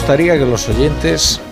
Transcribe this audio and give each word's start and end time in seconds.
Gustaría 0.00 0.38
que 0.38 0.46
los 0.46 0.66
oyentes 0.66 1.42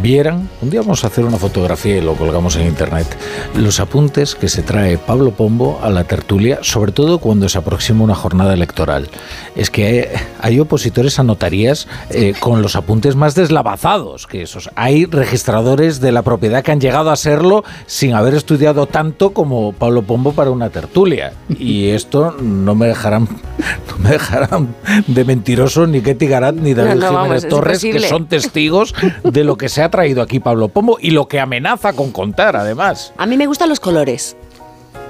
vieran, 0.00 0.48
un 0.62 0.70
día 0.70 0.80
vamos 0.80 1.04
a 1.04 1.08
hacer 1.08 1.26
una 1.26 1.36
fotografía 1.36 1.98
y 1.98 2.00
lo 2.00 2.14
colgamos 2.14 2.56
en 2.56 2.66
internet, 2.66 3.06
los 3.54 3.80
apuntes 3.80 4.34
que 4.34 4.48
se 4.48 4.62
trae 4.62 4.96
Pablo 4.96 5.32
Pombo 5.32 5.78
a 5.82 5.90
la 5.90 6.04
tertulia, 6.04 6.60
sobre 6.62 6.90
todo 6.90 7.18
cuando 7.18 7.50
se 7.50 7.58
aproxima 7.58 8.02
una 8.02 8.14
jornada 8.14 8.54
electoral. 8.54 9.10
Es 9.54 9.68
que 9.68 10.10
hay, 10.42 10.60
opositores 10.60 11.18
a 11.18 11.22
notarías 11.22 11.88
eh, 12.10 12.34
con 12.38 12.62
los 12.62 12.76
apuntes 12.76 13.16
más 13.16 13.34
deslavazados 13.34 14.26
que 14.26 14.42
esos. 14.42 14.70
Hay 14.76 15.06
registradores 15.06 16.00
de 16.00 16.12
la 16.12 16.22
propiedad 16.22 16.62
que 16.62 16.72
han 16.72 16.80
llegado 16.80 17.10
a 17.10 17.16
serlo 17.16 17.64
sin 17.86 18.14
haber 18.14 18.34
estudiado 18.34 18.86
tanto 18.86 19.30
como 19.30 19.72
Pablo 19.72 20.02
Pombo 20.02 20.32
para 20.32 20.50
una 20.50 20.70
tertulia. 20.70 21.32
Y 21.58 21.88
esto 21.88 22.32
no 22.40 22.74
me 22.74 22.86
dejarán, 22.86 23.24
no 23.88 23.98
me 23.98 24.10
dejarán 24.10 24.74
de 25.06 25.24
mentiroso 25.24 25.86
ni 25.86 26.00
Ketty 26.00 26.26
Garat 26.26 26.54
ni 26.56 26.74
David 26.74 27.00
No, 27.00 27.22
Jiménez 27.22 27.44
es 27.44 27.48
Torres, 27.48 27.80
que 27.82 28.00
son 28.00 28.26
testigos 28.26 28.94
de 29.24 29.44
lo 29.44 29.56
que 29.56 29.68
se 29.68 29.82
ha 29.82 29.90
traído 29.90 30.22
aquí 30.22 30.40
Pablo 30.40 30.68
Pombo 30.68 30.98
y 31.00 31.10
lo 31.10 31.28
que 31.28 31.40
amenaza 31.40 31.92
con 31.92 32.10
contar, 32.12 32.56
además. 32.56 33.12
A 33.16 33.26
mí 33.26 33.36
me 33.36 33.46
gustan 33.46 33.68
los 33.68 33.80
colores. 33.80 34.36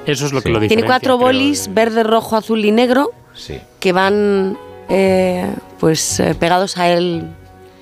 Eso 0.07 0.27
es 0.27 0.33
lo 0.33 0.41
que 0.43 0.49
lo 0.49 0.61
Tiene 0.61 0.85
cuatro 0.85 1.19
bolis, 1.19 1.67
de- 1.67 1.73
verde, 1.75 2.03
rojo, 2.03 2.37
azul 2.37 2.65
y 2.65 2.71
negro, 2.73 3.11
Sí. 3.35 3.59
que 3.79 3.93
van 3.93 4.57
eh, 4.91 5.47
pues 5.79 6.21
eh, 6.21 6.35
pegados 6.35 6.77
a 6.77 6.89
él 6.89 7.29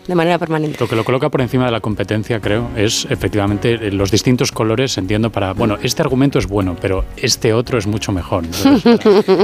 de 0.09 0.15
manera 0.15 0.39
permanente. 0.39 0.79
Lo 0.81 0.89
que 0.89 0.97
lo 0.97 1.05
coloca 1.05 1.29
por 1.29 1.43
encima 1.43 1.67
de 1.67 1.71
la 1.71 1.81
competencia, 1.81 2.41
creo, 2.41 2.71
es 2.77 3.07
efectivamente 3.11 3.75
eh, 3.75 3.93
los 3.93 4.11
distintos 4.11 4.51
colores, 4.51 4.97
entiendo, 4.97 5.31
para, 5.31 5.53
bueno, 5.53 5.77
este 5.83 6.03
argumento 6.03 6.39
es 6.39 6.47
bueno, 6.47 6.77
pero 6.81 7.05
este 7.17 7.53
otro 7.53 7.79
es 7.79 7.87
mucho 7.87 8.11
mejor. 8.11 8.45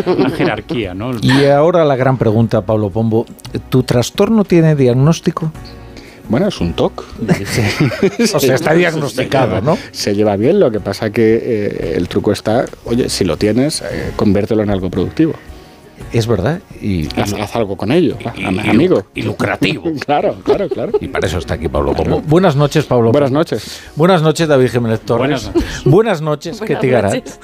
Una 0.06 0.30
jerarquía, 0.30 0.94
¿no? 0.94 1.12
Y 1.20 1.44
ahora 1.44 1.84
la 1.84 1.96
gran 1.96 2.16
pregunta, 2.16 2.62
Pablo 2.62 2.90
Pombo, 2.90 3.26
¿tu 3.68 3.82
trastorno 3.82 4.44
tiene 4.44 4.74
diagnóstico? 4.74 5.52
Bueno, 6.30 6.48
es 6.48 6.58
un 6.60 6.72
TOC. 6.72 7.04
O 8.34 8.40
sea, 8.40 8.54
está 8.54 8.72
diagnosticado, 8.72 9.60
¿no? 9.60 9.76
Se 9.92 10.14
lleva 10.14 10.36
bien, 10.36 10.58
lo 10.58 10.70
que 10.70 10.80
pasa 10.80 11.10
que 11.10 11.34
eh, 11.36 11.94
el 11.96 12.08
truco 12.08 12.32
está, 12.32 12.64
oye, 12.86 13.10
si 13.10 13.24
lo 13.24 13.36
tienes, 13.36 13.82
eh, 13.82 14.12
conviértelo 14.16 14.62
en 14.62 14.70
algo 14.70 14.88
productivo. 14.88 15.34
Es 16.12 16.26
verdad. 16.26 16.60
Y, 16.80 17.08
Haz, 17.20 17.32
haz 17.34 17.56
algo 17.56 17.76
con 17.76 17.90
ello, 17.90 18.16
y- 18.36 18.44
amigo. 18.44 19.04
y 19.14 19.22
lucrativo. 19.22 19.84
Claro, 20.04 20.36
claro, 20.44 20.68
claro. 20.68 20.92
Y 21.00 21.08
para 21.08 21.26
eso 21.26 21.38
está 21.38 21.54
aquí 21.54 21.68
Pablo 21.68 21.92
Pombo. 21.94 22.20
Buenas 22.20 22.56
noches, 22.56 22.84
Pablo. 22.84 23.10
Buenas 23.12 23.30
noches. 23.32 23.80
Buenas 23.96 24.22
noches, 24.22 24.46
David 24.48 24.68
Jiménez 24.70 25.00
Torres. 25.00 25.50
Buenas 25.50 25.54
noches. 25.54 25.84
Buenas 25.84 26.20
noches, 26.20 26.58
Buenas 26.60 27.14
noches. 27.14 27.40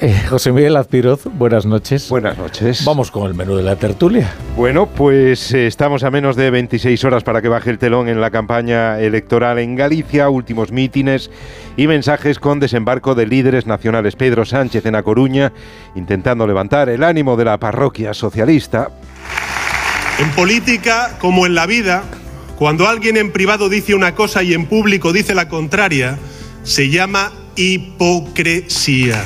Eh, 0.00 0.22
José 0.28 0.52
Miguel 0.52 0.76
Azpiroz, 0.76 1.24
buenas 1.24 1.66
noches. 1.66 2.08
Buenas 2.08 2.38
noches. 2.38 2.84
Vamos 2.84 3.10
con 3.10 3.26
el 3.26 3.34
menú 3.34 3.56
de 3.56 3.62
la 3.62 3.76
tertulia. 3.76 4.32
Bueno, 4.56 4.86
pues 4.86 5.52
eh, 5.52 5.66
estamos 5.66 6.04
a 6.04 6.10
menos 6.10 6.36
de 6.36 6.50
26 6.50 7.04
horas 7.04 7.24
para 7.24 7.42
que 7.42 7.48
baje 7.48 7.70
el 7.70 7.78
telón 7.78 8.08
en 8.08 8.20
la 8.20 8.30
campaña 8.30 9.00
electoral 9.00 9.58
en 9.58 9.76
Galicia, 9.76 10.28
últimos 10.28 10.72
mítines 10.72 11.30
y 11.76 11.86
mensajes 11.86 12.38
con 12.38 12.60
desembarco 12.60 13.14
de 13.14 13.26
líderes 13.26 13.66
nacionales. 13.66 14.16
Pedro 14.16 14.44
Sánchez 14.44 14.86
en 14.86 14.94
A 14.94 15.02
Coruña, 15.02 15.52
intentando 15.94 16.46
levantar 16.46 16.88
el 16.88 17.04
ánimo 17.04 17.36
de 17.36 17.44
la 17.44 17.58
parroquia 17.58 18.14
socialista. 18.14 18.90
En 20.18 20.30
política, 20.30 21.16
como 21.20 21.46
en 21.46 21.54
la 21.54 21.66
vida, 21.66 22.02
cuando 22.56 22.88
alguien 22.88 23.16
en 23.16 23.30
privado 23.32 23.68
dice 23.68 23.94
una 23.94 24.14
cosa 24.14 24.42
y 24.42 24.54
en 24.54 24.66
público 24.66 25.12
dice 25.12 25.34
la 25.34 25.48
contraria, 25.48 26.18
se 26.64 26.88
llama 26.88 27.32
hipocresía. 27.56 29.24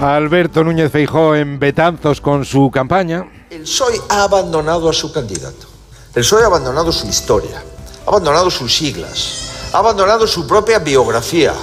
Alberto 0.00 0.64
Núñez 0.64 0.90
Feijó 0.90 1.34
en 1.36 1.58
Betanzos 1.58 2.20
con 2.20 2.44
su 2.44 2.70
campaña. 2.70 3.26
El 3.48 3.62
PSOE 3.62 4.00
ha 4.08 4.24
abandonado 4.24 4.88
a 4.88 4.92
su 4.92 5.12
candidato. 5.12 5.66
El 6.14 6.22
PSOE 6.22 6.42
ha 6.42 6.46
abandonado 6.46 6.92
su 6.92 7.06
historia, 7.06 7.62
ha 8.04 8.08
abandonado 8.10 8.50
sus 8.50 8.74
siglas, 8.74 9.70
ha 9.72 9.78
abandonado 9.78 10.26
su 10.26 10.46
propia 10.46 10.78
biografía 10.80 11.54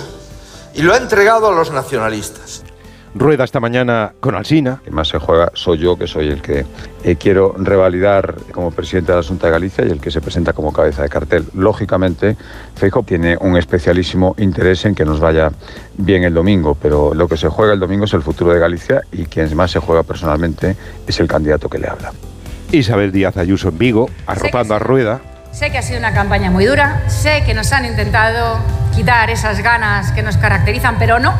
y 0.73 0.81
lo 0.81 0.93
ha 0.93 0.97
entregado 0.97 1.47
a 1.47 1.51
los 1.51 1.71
nacionalistas. 1.71 2.60
Rueda 3.13 3.43
esta 3.43 3.59
mañana 3.59 4.13
con 4.21 4.35
Alsina. 4.35 4.79
que 4.83 4.91
más 4.91 5.09
se 5.09 5.19
juega 5.19 5.51
soy 5.53 5.79
yo, 5.79 5.97
que 5.97 6.07
soy 6.07 6.29
el 6.29 6.41
que 6.41 6.65
eh, 7.03 7.15
quiero 7.17 7.53
revalidar 7.57 8.35
como 8.53 8.71
presidente 8.71 9.11
de 9.11 9.17
la 9.17 9.23
Junta 9.23 9.47
de 9.47 9.51
Galicia 9.51 9.85
y 9.85 9.89
el 9.89 9.99
que 9.99 10.11
se 10.11 10.21
presenta 10.21 10.53
como 10.53 10.71
cabeza 10.71 11.03
de 11.03 11.09
cartel. 11.09 11.45
Lógicamente, 11.53 12.37
Feijóo 12.75 13.03
tiene 13.03 13.35
un 13.41 13.57
especialísimo 13.57 14.33
interés 14.37 14.85
en 14.85 14.95
que 14.95 15.03
nos 15.03 15.19
vaya 15.19 15.51
bien 15.97 16.23
el 16.23 16.33
domingo, 16.33 16.77
pero 16.81 17.13
lo 17.13 17.27
que 17.27 17.35
se 17.35 17.49
juega 17.49 17.73
el 17.73 17.79
domingo 17.81 18.05
es 18.05 18.13
el 18.13 18.21
futuro 18.21 18.53
de 18.53 18.59
Galicia 18.59 19.01
y 19.11 19.25
quien 19.25 19.53
más 19.57 19.71
se 19.71 19.79
juega 19.79 20.03
personalmente 20.03 20.77
es 21.05 21.19
el 21.19 21.27
candidato 21.27 21.67
que 21.67 21.79
le 21.79 21.89
habla. 21.89 22.13
Isabel 22.71 23.11
Díaz 23.11 23.35
Ayuso 23.35 23.67
en 23.69 23.77
Vigo, 23.77 24.09
arropando 24.25 24.75
a 24.75 24.79
Rueda. 24.79 25.19
Sé 25.51 25.69
que 25.69 25.77
ha 25.77 25.81
sido 25.81 25.99
una 25.99 26.13
campaña 26.13 26.49
muy 26.49 26.65
dura, 26.65 27.03
sé 27.09 27.43
que 27.45 27.53
nos 27.53 27.73
han 27.73 27.85
intentado 27.85 28.57
quitar 28.95 29.29
esas 29.29 29.61
ganas 29.61 30.13
que 30.13 30.23
nos 30.23 30.37
caracterizan, 30.37 30.95
pero 30.97 31.19
no. 31.19 31.33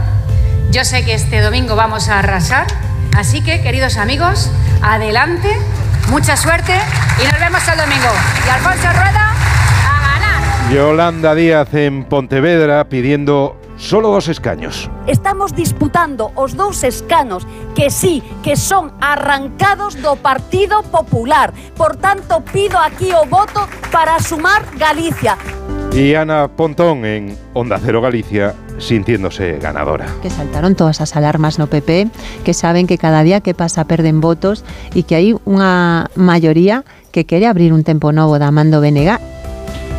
Yo 0.71 0.85
sé 0.85 1.03
que 1.03 1.13
este 1.13 1.41
domingo 1.41 1.75
vamos 1.75 2.07
a 2.07 2.19
arrasar, 2.19 2.65
así 3.17 3.43
que, 3.43 3.61
queridos 3.61 3.97
amigos, 3.97 4.49
adelante, 4.81 5.57
mucha 6.09 6.37
suerte 6.37 6.73
y 7.21 7.29
nos 7.29 7.39
vemos 7.41 7.67
el 7.67 7.77
domingo. 7.77 8.07
Y 8.45 8.49
Alfonso 8.49 8.87
Rueda, 8.93 9.33
a 9.85 10.01
ganar. 10.13 10.71
Yolanda 10.71 11.35
Díaz 11.35 11.73
en 11.73 12.05
Pontevedra 12.05 12.87
pidiendo 12.87 13.59
solo 13.75 14.11
dos 14.11 14.29
escaños. 14.29 14.89
Estamos 15.07 15.53
disputando 15.53 16.31
os 16.35 16.55
dous 16.55 16.85
escanos 16.85 17.45
que 17.75 17.89
sí, 17.89 18.23
que 18.41 18.55
son 18.55 18.93
arrancados 19.01 20.01
do 20.01 20.15
Partido 20.15 20.83
Popular. 20.83 21.51
Por 21.75 21.97
tanto, 21.97 22.39
pido 22.47 22.79
aquí 22.79 23.11
o 23.11 23.25
voto 23.25 23.67
para 23.91 24.19
sumar 24.19 24.63
Galicia. 24.77 25.35
Y 25.94 26.16
Ana 26.16 26.47
Pontón 26.47 27.03
en 27.03 27.38
Onda 27.53 27.78
Cero 27.84 28.02
Galicia 28.02 28.56
sintiéndose 28.79 29.59
ganadora. 29.59 30.07
que 30.22 30.29
saltaron 30.29 30.75
todas 30.75 31.02
as 31.02 31.16
alarmas 31.16 31.59
no 31.59 31.68
PP, 31.68 32.07
que 32.44 32.53
saben 32.53 32.88
que 32.88 32.97
cada 32.97 33.24
día 33.24 33.41
que 33.41 33.53
pasa 33.53 33.84
perden 33.85 34.22
votos 34.22 34.63
e 34.96 35.03
que 35.03 35.19
hai 35.19 35.35
unha 35.44 36.07
maioría 36.16 36.88
que 37.12 37.28
quere 37.28 37.46
abrir 37.46 37.75
un 37.75 37.84
tempo 37.84 38.16
novo 38.16 38.40
da 38.40 38.50
Mando 38.56 38.80
Venega 38.80 39.19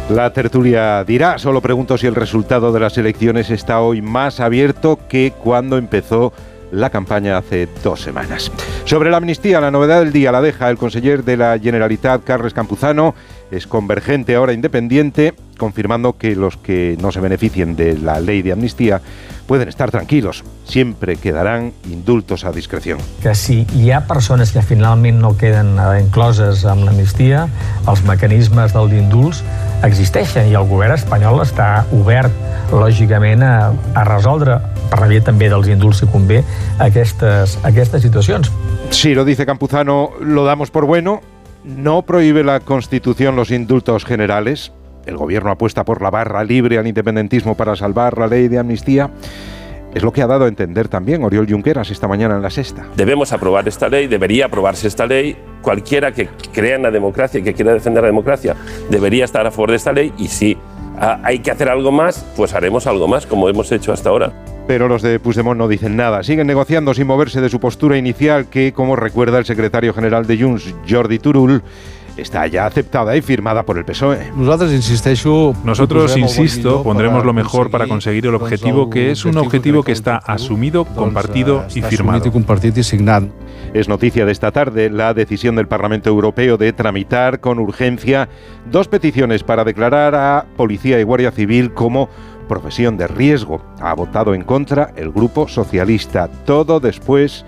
La 0.08 0.32
tertulia 0.32 1.04
dirá, 1.04 1.38
solo 1.38 1.60
pregunto 1.60 1.96
si 1.96 2.08
el 2.08 2.16
resultado 2.16 2.72
de 2.72 2.80
las 2.80 2.98
elecciones 2.98 3.50
está 3.50 3.80
hoy 3.80 4.02
más 4.02 4.40
abierto 4.40 4.98
que 5.08 5.32
cuando 5.36 5.78
empezó 5.78 6.32
la 6.72 6.90
campaña 6.90 7.36
hace 7.36 7.68
dos 7.84 8.00
semanas. 8.00 8.50
Sobre 8.84 9.10
la 9.10 9.18
amnistía, 9.18 9.60
la 9.60 9.70
novedad 9.70 10.00
del 10.00 10.12
día 10.12 10.32
la 10.32 10.40
deja 10.40 10.70
el 10.70 10.78
conseller 10.78 11.22
de 11.22 11.36
la 11.36 11.58
Generalitat, 11.58 12.24
Carles 12.24 12.54
Campuzano, 12.54 13.14
es 13.52 13.66
convergente, 13.66 14.34
ahora 14.34 14.54
independiente, 14.54 15.34
confirmando 15.58 16.16
que 16.16 16.34
los 16.34 16.56
que 16.56 16.96
no 17.00 17.12
se 17.12 17.20
beneficien 17.20 17.76
de 17.76 17.98
la 17.98 18.18
ley 18.18 18.40
de 18.40 18.52
amnistía 18.52 19.02
pueden 19.46 19.68
estar 19.68 19.90
tranquilos, 19.90 20.42
siempre 20.64 21.16
quedarán 21.16 21.72
indultos 21.84 22.44
a 22.44 22.52
discreción. 22.52 22.98
que 23.22 23.34
si 23.34 23.66
hi 23.74 23.90
ha 23.90 24.06
persones 24.06 24.52
que 24.52 24.62
finalment 24.62 25.20
no 25.20 25.36
queden 25.36 25.76
eh, 25.78 26.00
incloses 26.00 26.64
amb 26.64 26.86
l'amnistia, 26.86 27.48
els 27.86 28.02
mecanismes 28.08 28.72
del 28.72 28.88
d'indults 28.88 29.42
existeixen 29.84 30.48
i 30.48 30.56
el 30.56 30.64
govern 30.70 30.94
espanyol 30.96 31.42
està 31.44 31.84
obert, 31.92 32.32
lògicament, 32.72 33.42
a, 33.42 33.72
a 33.94 34.04
resoldre, 34.08 34.56
per 34.88 35.02
la 35.02 35.10
via 35.10 35.20
també 35.20 35.50
dels 35.52 35.68
indults 35.68 36.00
si 36.00 36.08
convé, 36.08 36.40
aquestes, 36.80 37.58
aquestes 37.68 38.02
situacions. 38.02 38.48
Si 38.90 39.14
lo 39.14 39.26
dice 39.26 39.44
Campuzano, 39.44 40.10
lo 40.20 40.44
damos 40.44 40.70
por 40.70 40.86
bueno. 40.86 41.20
No 41.64 42.02
prohíbe 42.02 42.42
la 42.42 42.58
Constitución 42.60 43.36
los 43.36 43.50
indultos 43.52 44.04
generales. 44.04 44.72
El 45.06 45.16
gobierno 45.16 45.50
apuesta 45.50 45.84
por 45.84 46.02
la 46.02 46.10
barra 46.10 46.42
libre 46.42 46.78
al 46.78 46.86
independentismo 46.86 47.56
para 47.56 47.76
salvar 47.76 48.18
la 48.18 48.26
ley 48.26 48.48
de 48.48 48.58
amnistía. 48.58 49.10
Es 49.94 50.02
lo 50.02 50.12
que 50.12 50.22
ha 50.22 50.26
dado 50.26 50.46
a 50.46 50.48
entender 50.48 50.88
también 50.88 51.22
Oriol 51.22 51.46
Junqueras 51.48 51.90
esta 51.90 52.08
mañana 52.08 52.34
en 52.34 52.42
la 52.42 52.50
sexta. 52.50 52.86
Debemos 52.96 53.32
aprobar 53.32 53.68
esta 53.68 53.88
ley, 53.88 54.06
debería 54.06 54.46
aprobarse 54.46 54.88
esta 54.88 55.06
ley. 55.06 55.36
Cualquiera 55.60 56.12
que 56.12 56.28
crea 56.52 56.76
en 56.76 56.82
la 56.82 56.90
democracia 56.90 57.40
y 57.40 57.42
que 57.42 57.52
quiera 57.52 57.72
defender 57.72 58.02
la 58.02 58.08
democracia 58.08 58.56
debería 58.90 59.24
estar 59.24 59.46
a 59.46 59.50
favor 59.50 59.70
de 59.70 59.76
esta 59.76 59.92
ley 59.92 60.12
y 60.18 60.26
ah, 60.26 60.56
hay 60.98 61.40
que 61.40 61.50
hacer 61.50 61.68
algo 61.68 61.92
más, 61.92 62.24
pues 62.36 62.54
haremos 62.54 62.86
algo 62.86 63.08
más 63.08 63.26
como 63.26 63.48
hemos 63.48 63.70
hecho 63.72 63.92
hasta 63.92 64.10
ahora. 64.10 64.32
Pero 64.66 64.88
los 64.88 65.02
de 65.02 65.18
Puigdemont 65.18 65.58
no 65.58 65.68
dicen 65.68 65.96
nada. 65.96 66.22
Siguen 66.22 66.46
negociando 66.46 66.94
sin 66.94 67.06
moverse 67.06 67.40
de 67.40 67.48
su 67.48 67.58
postura 67.58 67.96
inicial 67.98 68.46
que, 68.48 68.72
como 68.72 68.94
recuerda 68.94 69.38
el 69.38 69.44
secretario 69.44 69.92
general 69.92 70.26
de 70.26 70.38
Junts, 70.38 70.74
Jordi 70.88 71.18
Turul, 71.18 71.62
está 72.16 72.46
ya 72.46 72.66
aceptada 72.66 73.16
y 73.16 73.22
firmada 73.22 73.64
por 73.64 73.78
el 73.78 73.84
PSOE. 73.84 74.32
Nosotros, 75.64 76.16
insisto, 76.16 76.82
pondremos 76.82 77.24
lo 77.24 77.32
mejor 77.32 77.70
para 77.70 77.86
conseguir 77.86 78.26
el 78.26 78.34
objetivo, 78.34 78.90
que 78.90 79.10
es 79.10 79.24
un 79.24 79.36
objetivo 79.38 79.82
que 79.82 79.92
está 79.92 80.16
asumido, 80.16 80.84
compartido 80.84 81.64
y 81.74 81.82
firmado. 81.82 82.18
Es 83.74 83.88
noticia 83.88 84.26
de 84.26 84.32
esta 84.32 84.50
tarde 84.50 84.90
la 84.90 85.14
decisión 85.14 85.56
del 85.56 85.66
Parlamento 85.66 86.10
Europeo 86.10 86.58
de 86.58 86.72
tramitar 86.72 87.40
con 87.40 87.58
urgencia 87.58 88.28
dos 88.70 88.88
peticiones 88.88 89.42
para 89.44 89.64
declarar 89.64 90.14
a 90.14 90.46
Policía 90.56 91.00
y 91.00 91.04
Guardia 91.04 91.30
Civil 91.30 91.72
como 91.72 92.10
profesión 92.48 92.98
de 92.98 93.06
riesgo. 93.06 93.62
Ha 93.80 93.94
votado 93.94 94.34
en 94.34 94.42
contra 94.42 94.92
el 94.96 95.10
Grupo 95.10 95.48
Socialista, 95.48 96.28
todo 96.44 96.80
después 96.80 97.46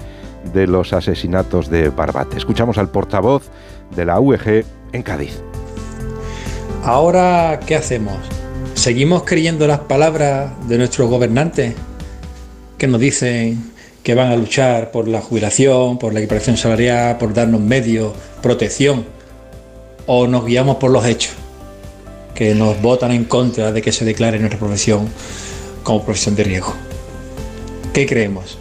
de 0.53 0.67
los 0.67 0.93
asesinatos 0.93 1.69
de 1.69 1.89
Barbate. 1.89 2.37
Escuchamos 2.37 2.79
al 2.79 2.91
portavoz 2.91 3.45
de 3.95 4.05
la 4.05 4.21
UEG 4.21 4.65
en 4.93 5.03
Cádiz. 5.03 5.41
Ahora, 6.85 7.61
¿qué 7.67 7.77
hacemos? 7.77 8.17
¿Seguimos 8.75 9.23
creyendo 9.25 9.67
las 9.67 9.81
palabras 9.81 10.51
de 10.69 10.79
nuestros 10.79 11.09
gobernantes 11.09 11.75
que 12.77 12.87
nos 12.87 13.01
dicen 13.01 13.73
que 14.03 14.15
van 14.15 14.31
a 14.31 14.37
luchar 14.37 14.91
por 14.91 15.09
la 15.09 15.23
jubilación, 15.23 15.99
por 15.99 16.13
la 16.13 16.21
equiparación 16.21 16.57
salarial, 16.57 17.17
por 17.17 17.33
darnos 17.33 17.61
medios, 17.61 18.13
protección? 18.43 19.07
¿O 20.07 20.27
nos 20.27 20.45
guiamos 20.45 20.77
por 20.77 20.91
los 20.91 21.07
hechos 21.07 21.33
que 22.35 22.55
nos 22.55 22.83
votan 22.83 23.13
en 23.13 23.25
contra 23.25 23.73
de 23.73 23.81
que 23.81 23.93
se 23.93 24.05
declare 24.05 24.39
nuestra 24.39 24.59
profesión 24.59 25.09
como 25.83 26.05
profesión 26.05 26.35
de 26.35 26.45
riesgo? 26.45 26.75
¿Qué 27.95 28.07
creemos? 28.07 28.59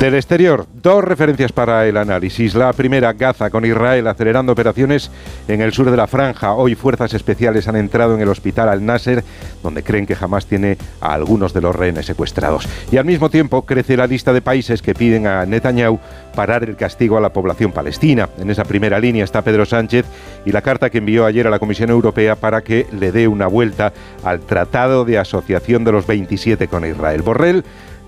Del 0.00 0.14
exterior, 0.14 0.66
dos 0.74 1.02
referencias 1.02 1.52
para 1.52 1.86
el 1.86 1.96
análisis. 1.96 2.54
La 2.54 2.70
primera, 2.74 3.14
Gaza, 3.14 3.48
con 3.48 3.64
Israel 3.64 4.06
acelerando 4.06 4.52
operaciones 4.52 5.10
en 5.48 5.62
el 5.62 5.72
sur 5.72 5.90
de 5.90 5.96
la 5.96 6.06
franja. 6.06 6.52
Hoy 6.52 6.74
fuerzas 6.74 7.14
especiales 7.14 7.66
han 7.66 7.76
entrado 7.76 8.14
en 8.14 8.20
el 8.20 8.28
hospital 8.28 8.68
Al-Nasser, 8.68 9.24
donde 9.62 9.82
creen 9.82 10.04
que 10.04 10.14
jamás 10.14 10.44
tiene 10.44 10.76
a 11.00 11.14
algunos 11.14 11.54
de 11.54 11.62
los 11.62 11.74
rehenes 11.74 12.04
secuestrados. 12.04 12.68
Y 12.92 12.98
al 12.98 13.06
mismo 13.06 13.30
tiempo 13.30 13.62
crece 13.62 13.96
la 13.96 14.06
lista 14.06 14.34
de 14.34 14.42
países 14.42 14.82
que 14.82 14.94
piden 14.94 15.26
a 15.26 15.46
Netanyahu 15.46 15.98
parar 16.34 16.64
el 16.64 16.76
castigo 16.76 17.16
a 17.16 17.22
la 17.22 17.32
población 17.32 17.72
palestina. 17.72 18.28
En 18.38 18.50
esa 18.50 18.64
primera 18.64 19.00
línea 19.00 19.24
está 19.24 19.40
Pedro 19.40 19.64
Sánchez 19.64 20.04
y 20.44 20.52
la 20.52 20.60
carta 20.60 20.90
que 20.90 20.98
envió 20.98 21.24
ayer 21.24 21.46
a 21.46 21.50
la 21.50 21.58
Comisión 21.58 21.88
Europea 21.88 22.36
para 22.36 22.60
que 22.60 22.86
le 22.92 23.12
dé 23.12 23.28
una 23.28 23.46
vuelta 23.46 23.94
al 24.22 24.40
Tratado 24.40 25.06
de 25.06 25.16
Asociación 25.16 25.84
de 25.84 25.92
los 25.92 26.06
27 26.06 26.68
con 26.68 26.84
Israel. 26.84 27.22
Borrell 27.22 27.64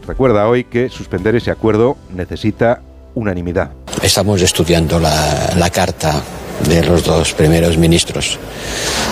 recuerda 0.08 0.49
hoy 0.49 0.64
que 0.64 0.88
suspender 0.88 1.37
ese 1.37 1.50
acuerdo 1.50 1.96
necesita 2.14 2.81
unanimidad. 3.14 3.70
Estamos 4.02 4.40
estudiando 4.43 4.99
la, 4.99 5.52
la, 5.56 5.70
carta 5.70 6.22
de 6.66 6.82
los 6.82 7.05
dos 7.05 7.34
primeros 7.34 7.76
ministros. 7.76 8.38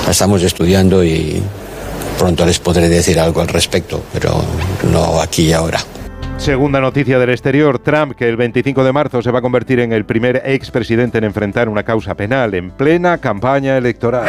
La 0.05 0.13
estamos 0.13 0.43
estudiando 0.43 1.05
y 1.05 1.43
pronto 2.19 2.47
les 2.47 2.59
podré 2.59 2.89
decir 2.89 3.21
algo 3.21 3.43
al 3.43 3.49
respecto, 3.49 4.03
pero 4.13 4.43
no 4.91 5.21
aquí 5.21 5.49
y 5.49 5.53
ahora. 5.53 5.81
Segunda 6.39 6.81
noticia 6.81 7.19
del 7.19 7.31
exterior, 7.31 7.79
Trump, 7.79 8.15
que 8.15 8.29
el 8.29 8.37
25 8.37 8.85
de 8.85 8.93
marzo 8.93 9.23
se 9.23 9.31
va 9.31 9.41
a 9.41 9.43
convertir 9.43 9.81
en 9.81 9.93
el 9.93 10.05
primer 10.05 10.43
expresidente 10.45 11.19
en 11.19 11.25
enfrentar 11.25 11.69
una 11.69 11.83
causa 11.83 12.15
penal 12.15 12.55
en 12.55 12.71
plena 12.71 13.19
campaña 13.19 13.77
electoral. 13.77 14.25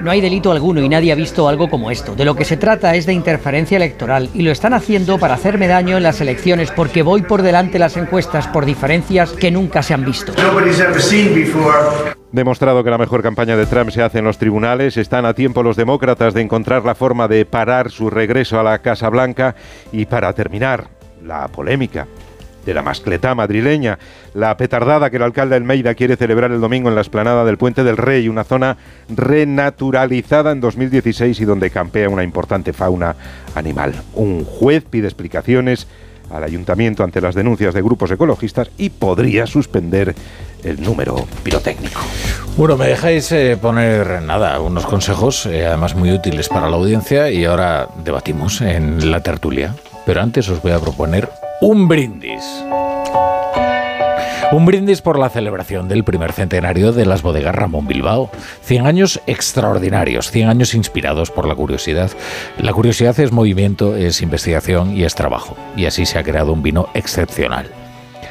No 0.00 0.10
hay 0.10 0.20
delito 0.20 0.52
alguno 0.52 0.80
y 0.80 0.88
nadie 0.88 1.12
ha 1.12 1.16
visto 1.16 1.48
algo 1.48 1.68
como 1.68 1.90
esto. 1.90 2.14
De 2.14 2.24
lo 2.24 2.34
que 2.34 2.44
se 2.44 2.56
trata 2.56 2.94
es 2.94 3.06
de 3.06 3.12
interferencia 3.12 3.76
electoral 3.76 4.30
y 4.32 4.42
lo 4.42 4.52
están 4.52 4.72
haciendo 4.72 5.18
para 5.18 5.34
hacerme 5.34 5.66
daño 5.66 5.96
en 5.96 6.04
las 6.04 6.20
elecciones 6.20 6.70
porque 6.70 7.02
voy 7.02 7.22
por 7.22 7.42
delante 7.42 7.78
las 7.78 7.96
encuestas 7.96 8.46
por 8.46 8.64
diferencias 8.64 9.32
que 9.32 9.50
nunca 9.50 9.82
se 9.82 9.94
han 9.94 10.04
visto. 10.04 10.32
Demostrado 12.30 12.84
que 12.84 12.90
la 12.90 12.98
mejor 12.98 13.22
campaña 13.22 13.56
de 13.56 13.64
Trump 13.64 13.90
se 13.90 14.02
hace 14.02 14.18
en 14.18 14.26
los 14.26 14.36
tribunales, 14.36 14.98
están 14.98 15.24
a 15.24 15.32
tiempo 15.32 15.62
los 15.62 15.76
demócratas 15.76 16.34
de 16.34 16.42
encontrar 16.42 16.84
la 16.84 16.94
forma 16.94 17.26
de 17.26 17.46
parar 17.46 17.90
su 17.90 18.10
regreso 18.10 18.60
a 18.60 18.62
la 18.62 18.80
Casa 18.80 19.08
Blanca. 19.08 19.54
Y 19.92 20.04
para 20.04 20.34
terminar 20.34 20.88
la 21.24 21.48
polémica 21.48 22.06
de 22.66 22.74
la 22.74 22.82
mascletá 22.82 23.34
madrileña, 23.34 23.98
la 24.34 24.54
petardada 24.58 25.08
que 25.08 25.16
el 25.16 25.22
alcalde 25.22 25.56
Almeida 25.56 25.94
quiere 25.94 26.16
celebrar 26.16 26.52
el 26.52 26.60
domingo 26.60 26.90
en 26.90 26.96
la 26.96 27.00
esplanada 27.00 27.46
del 27.46 27.56
Puente 27.56 27.82
del 27.82 27.96
Rey, 27.96 28.28
una 28.28 28.44
zona 28.44 28.76
renaturalizada 29.08 30.52
en 30.52 30.60
2016 30.60 31.40
y 31.40 31.44
donde 31.46 31.70
campea 31.70 32.10
una 32.10 32.24
importante 32.24 32.74
fauna 32.74 33.16
animal. 33.54 33.94
Un 34.12 34.44
juez 34.44 34.84
pide 34.84 35.06
explicaciones 35.06 35.88
al 36.30 36.44
ayuntamiento 36.44 37.04
ante 37.04 37.22
las 37.22 37.34
denuncias 37.34 37.72
de 37.72 37.80
grupos 37.80 38.10
ecologistas 38.10 38.70
y 38.76 38.90
podría 38.90 39.46
suspender 39.46 40.14
el 40.64 40.82
número 40.82 41.26
pirotécnico. 41.42 42.00
Bueno, 42.56 42.76
me 42.76 42.88
dejáis 42.88 43.30
eh, 43.32 43.56
poner 43.60 44.22
nada, 44.22 44.60
unos 44.60 44.84
consejos, 44.86 45.46
eh, 45.46 45.66
además 45.66 45.94
muy 45.94 46.10
útiles 46.10 46.48
para 46.48 46.68
la 46.68 46.76
audiencia, 46.76 47.30
y 47.30 47.44
ahora 47.44 47.88
debatimos 48.04 48.60
en 48.60 49.10
la 49.10 49.22
tertulia. 49.22 49.74
Pero 50.04 50.22
antes 50.22 50.48
os 50.48 50.60
voy 50.62 50.72
a 50.72 50.78
proponer 50.78 51.28
un 51.60 51.86
brindis. 51.86 52.42
Un 54.50 54.64
brindis 54.64 55.02
por 55.02 55.18
la 55.18 55.28
celebración 55.28 55.88
del 55.88 56.04
primer 56.04 56.32
centenario 56.32 56.92
de 56.92 57.04
las 57.04 57.20
bodegas 57.20 57.54
Ramón 57.54 57.86
Bilbao. 57.86 58.30
100 58.62 58.86
años 58.86 59.20
extraordinarios, 59.26 60.30
100 60.30 60.48
años 60.48 60.72
inspirados 60.72 61.30
por 61.30 61.46
la 61.46 61.54
curiosidad. 61.54 62.10
La 62.58 62.72
curiosidad 62.72 63.20
es 63.20 63.30
movimiento, 63.30 63.94
es 63.94 64.22
investigación 64.22 64.96
y 64.96 65.04
es 65.04 65.14
trabajo. 65.14 65.54
Y 65.76 65.84
así 65.84 66.06
se 66.06 66.18
ha 66.18 66.24
creado 66.24 66.54
un 66.54 66.62
vino 66.62 66.88
excepcional. 66.94 67.70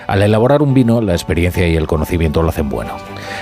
Al 0.08 0.22
elaborar 0.22 0.62
un 0.62 0.74
vino, 0.74 1.02
la 1.02 1.12
experiencia 1.12 1.68
y 1.68 1.76
el 1.76 1.86
conocimiento 1.86 2.42
lo 2.42 2.50
hacen 2.50 2.70
bueno. 2.70 2.96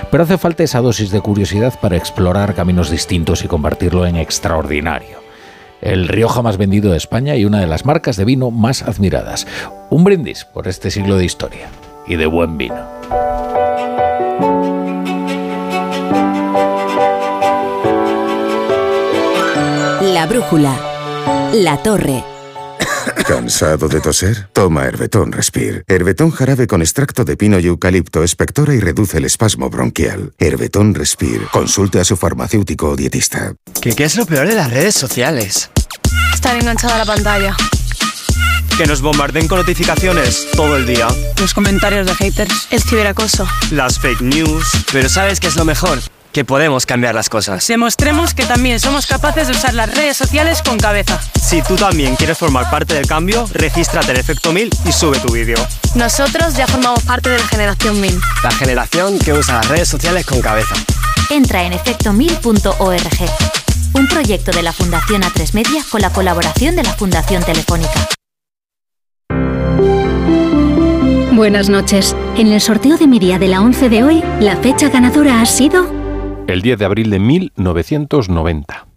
Pero 0.09 0.23
hace 0.23 0.39
falta 0.39 0.63
esa 0.63 0.81
dosis 0.81 1.11
de 1.11 1.21
curiosidad 1.21 1.79
para 1.79 1.95
explorar 1.95 2.55
caminos 2.55 2.89
distintos 2.89 3.45
y 3.45 3.47
convertirlo 3.47 4.07
en 4.07 4.15
extraordinario. 4.15 5.23
El 5.81 6.07
Rioja 6.07 6.41
más 6.41 6.57
vendido 6.57 6.91
de 6.91 6.97
España 6.97 7.35
y 7.35 7.45
una 7.45 7.59
de 7.59 7.67
las 7.67 7.85
marcas 7.85 8.17
de 8.17 8.25
vino 8.25 8.49
más 8.49 8.81
admiradas. 8.81 9.45
Un 9.91 10.03
brindis 10.03 10.45
por 10.45 10.67
este 10.67 10.89
siglo 10.89 11.17
de 11.17 11.25
historia 11.25 11.67
y 12.07 12.15
de 12.15 12.25
buen 12.25 12.57
vino. 12.57 12.75
La 20.01 20.25
brújula. 20.25 20.75
La 21.53 21.77
torre. 21.83 22.34
¿Cansado 23.27 23.87
de 23.87 24.01
toser? 24.01 24.49
Toma 24.53 24.85
Herbetón 24.85 25.31
Respire. 25.31 25.83
Herbetón 25.87 26.31
jarabe 26.31 26.67
con 26.67 26.81
extracto 26.81 27.23
de 27.23 27.37
pino 27.37 27.59
y 27.59 27.67
eucalipto 27.67 28.23
espectora 28.23 28.73
y 28.73 28.79
reduce 28.79 29.17
el 29.17 29.25
espasmo 29.25 29.69
bronquial. 29.69 30.33
Herbetón 30.39 30.93
Respire. 30.93 31.45
Consulte 31.51 31.99
a 31.99 32.03
su 32.03 32.17
farmacéutico 32.17 32.89
o 32.89 32.95
dietista. 32.95 33.53
¿Qué, 33.81 33.93
¿Qué 33.93 34.03
es 34.03 34.15
lo 34.15 34.25
peor 34.25 34.47
de 34.47 34.55
las 34.55 34.71
redes 34.71 34.95
sociales? 34.95 35.69
Estar 36.33 36.55
enganchada 36.55 36.95
a 36.95 36.97
la 36.99 37.05
pantalla. 37.05 37.55
Que 38.77 38.85
nos 38.85 39.01
bombarden 39.01 39.47
con 39.47 39.59
notificaciones 39.59 40.47
todo 40.55 40.75
el 40.75 40.85
día. 40.85 41.07
Los 41.39 41.53
comentarios 41.53 42.05
de 42.05 42.15
haters. 42.15 42.67
El 42.71 42.81
ciberacoso. 42.81 43.47
Las 43.71 43.99
fake 43.99 44.21
news. 44.21 44.65
Pero 44.91 45.07
¿sabes 45.07 45.39
qué 45.39 45.47
es 45.47 45.55
lo 45.55 45.63
mejor? 45.63 45.99
Que 46.35 46.43
podemos 46.43 46.85
cambiar 46.85 47.15
las 47.15 47.29
cosas. 47.29 47.65
Demostremos 47.65 48.33
que 48.33 48.45
también 48.45 48.81
somos 48.81 49.07
capaces 49.07 49.47
de 49.47 49.53
usar 49.53 49.73
las 49.73 49.95
redes 49.95 50.17
sociales 50.17 50.61
con 50.61 50.77
cabeza. 50.77 51.17
Si 51.41 51.61
tú 51.61 51.77
también 51.77 52.17
quieres 52.17 52.37
formar 52.37 52.69
parte 52.69 52.93
del 52.93 53.07
cambio, 53.07 53.47
regístrate 53.53 54.11
en 54.11 54.17
Efecto 54.17 54.51
1000 54.51 54.69
y 54.83 54.91
sube 54.91 55.17
tu 55.19 55.31
vídeo. 55.31 55.55
Nosotros 55.95 56.55
ya 56.55 56.67
formamos 56.67 57.03
parte 57.03 57.29
de 57.29 57.39
la 57.39 57.47
generación 57.47 58.01
1000. 58.01 58.19
La 58.43 58.51
generación 58.51 59.17
que 59.17 59.31
usa 59.31 59.55
las 59.59 59.69
redes 59.69 59.87
sociales 59.87 60.25
con 60.25 60.41
cabeza. 60.41 60.75
Entra 61.29 61.63
en 61.63 61.71
efecto1000.org. 61.71 63.29
Un 63.93 64.07
proyecto 64.09 64.51
de 64.51 64.61
la 64.61 64.73
Fundación 64.73 65.21
A3 65.21 65.53
Media 65.53 65.85
con 65.89 66.01
la 66.01 66.09
colaboración 66.09 66.75
de 66.75 66.83
la 66.83 66.91
Fundación 66.91 67.45
Telefónica. 67.45 68.09
Buenas 71.31 71.69
noches. 71.69 72.13
En 72.35 72.47
el 72.51 72.59
sorteo 72.59 72.97
de 72.97 73.07
Miria 73.07 73.39
de 73.39 73.47
la 73.47 73.61
11 73.61 73.87
de 73.87 74.03
hoy, 74.03 74.23
la 74.41 74.57
fecha 74.57 74.89
ganadora 74.89 75.39
ha 75.39 75.45
sido 75.45 75.94
el 76.47 76.61
10 76.61 76.79
de 76.79 76.85
abril 76.85 77.09
de 77.09 77.19
1990. 77.19 78.87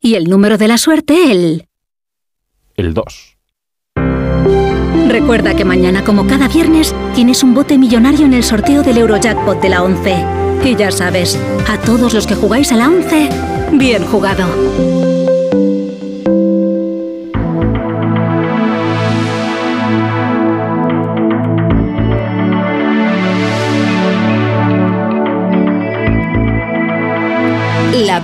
Y 0.00 0.14
el 0.14 0.24
número 0.24 0.58
de 0.58 0.68
la 0.68 0.78
suerte, 0.78 1.30
el... 1.30 1.66
El 2.74 2.94
2. 2.94 3.36
Recuerda 5.08 5.54
que 5.54 5.64
mañana, 5.64 6.04
como 6.04 6.26
cada 6.26 6.48
viernes, 6.48 6.94
tienes 7.14 7.42
un 7.42 7.52
bote 7.52 7.76
millonario 7.76 8.24
en 8.26 8.34
el 8.34 8.44
sorteo 8.44 8.82
del 8.82 8.98
Eurojackpot 8.98 9.60
de 9.60 9.68
la 9.68 9.82
11. 9.82 10.24
Y 10.64 10.76
ya 10.76 10.90
sabes, 10.90 11.38
a 11.68 11.78
todos 11.78 12.14
los 12.14 12.26
que 12.26 12.34
jugáis 12.34 12.70
a 12.72 12.76
la 12.76 12.88
11, 12.88 13.28
bien 13.72 14.04
jugado. 14.06 14.46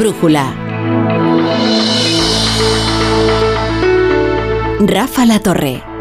Brújula. 0.06 0.54
Rafa 4.78 5.24
La 5.26 5.40
Torre. 5.40 5.95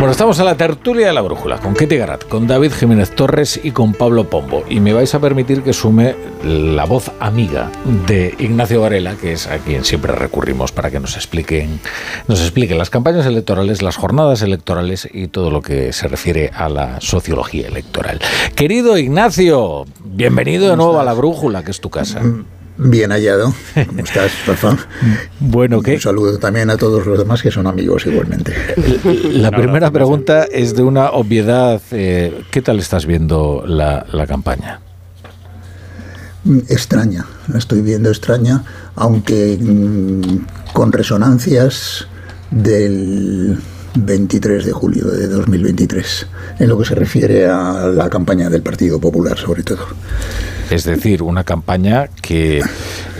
Bueno, 0.00 0.12
estamos 0.12 0.40
a 0.40 0.44
la 0.44 0.54
tertulia 0.54 1.08
de 1.08 1.12
la 1.12 1.20
brújula 1.20 1.58
con 1.58 1.74
Ketty 1.74 1.98
Garat, 1.98 2.24
con 2.26 2.46
David 2.46 2.72
Jiménez 2.72 3.14
Torres 3.14 3.60
y 3.62 3.72
con 3.72 3.92
Pablo 3.92 4.30
Pombo. 4.30 4.64
Y 4.66 4.80
me 4.80 4.94
vais 4.94 5.14
a 5.14 5.20
permitir 5.20 5.62
que 5.62 5.74
sume 5.74 6.14
la 6.42 6.86
voz 6.86 7.10
amiga 7.20 7.70
de 8.06 8.34
Ignacio 8.38 8.80
Varela, 8.80 9.16
que 9.16 9.32
es 9.32 9.46
a 9.46 9.58
quien 9.58 9.84
siempre 9.84 10.12
recurrimos 10.12 10.72
para 10.72 10.90
que 10.90 11.00
nos 11.00 11.16
expliquen, 11.16 11.80
nos 12.28 12.40
expliquen 12.40 12.78
las 12.78 12.88
campañas 12.88 13.26
electorales, 13.26 13.82
las 13.82 13.96
jornadas 13.96 14.40
electorales 14.40 15.06
y 15.12 15.28
todo 15.28 15.50
lo 15.50 15.60
que 15.60 15.92
se 15.92 16.08
refiere 16.08 16.50
a 16.54 16.70
la 16.70 16.98
sociología 17.02 17.68
electoral. 17.68 18.20
Querido 18.54 18.96
Ignacio, 18.96 19.84
bienvenido 20.02 20.70
de 20.70 20.78
nuevo 20.78 20.98
a 20.98 21.04
la 21.04 21.12
brújula, 21.12 21.62
que 21.62 21.72
es 21.72 21.80
tu 21.82 21.90
casa. 21.90 22.22
Bien 22.82 23.10
hallado. 23.10 23.52
¿Cómo 23.86 24.00
estás, 24.02 24.32
Rafa? 24.46 24.76
Bueno, 25.40 25.82
¿qué? 25.82 25.94
Un 25.94 26.00
saludo 26.00 26.38
también 26.38 26.70
a 26.70 26.76
todos 26.76 27.04
los 27.06 27.18
demás 27.18 27.42
que 27.42 27.50
son 27.50 27.66
amigos 27.66 28.06
igualmente. 28.06 28.54
La 29.32 29.50
primera 29.50 29.90
pregunta 29.90 30.44
es 30.44 30.74
de 30.74 30.82
una 30.82 31.10
obviedad. 31.10 31.80
eh, 31.90 32.42
¿Qué 32.50 32.62
tal 32.62 32.78
estás 32.78 33.04
viendo 33.04 33.64
la, 33.66 34.06
la 34.12 34.26
campaña? 34.26 34.80
Extraña, 36.68 37.26
la 37.48 37.58
estoy 37.58 37.82
viendo 37.82 38.08
extraña, 38.08 38.64
aunque 38.96 39.58
mm, 39.60 40.72
con 40.72 40.90
resonancias 40.90 42.06
del 42.50 43.58
23 43.94 44.64
de 44.64 44.72
julio 44.72 45.04
de 45.08 45.28
2023, 45.28 46.26
en 46.60 46.68
lo 46.68 46.78
que 46.78 46.86
se 46.86 46.94
refiere 46.94 47.46
a 47.46 47.88
la 47.94 48.08
campaña 48.08 48.48
del 48.48 48.62
Partido 48.62 48.98
Popular, 48.98 49.36
sobre 49.36 49.62
todo. 49.64 49.86
Es 50.70 50.84
decir, 50.84 51.22
una 51.22 51.44
campaña 51.44 52.08
que 52.22 52.62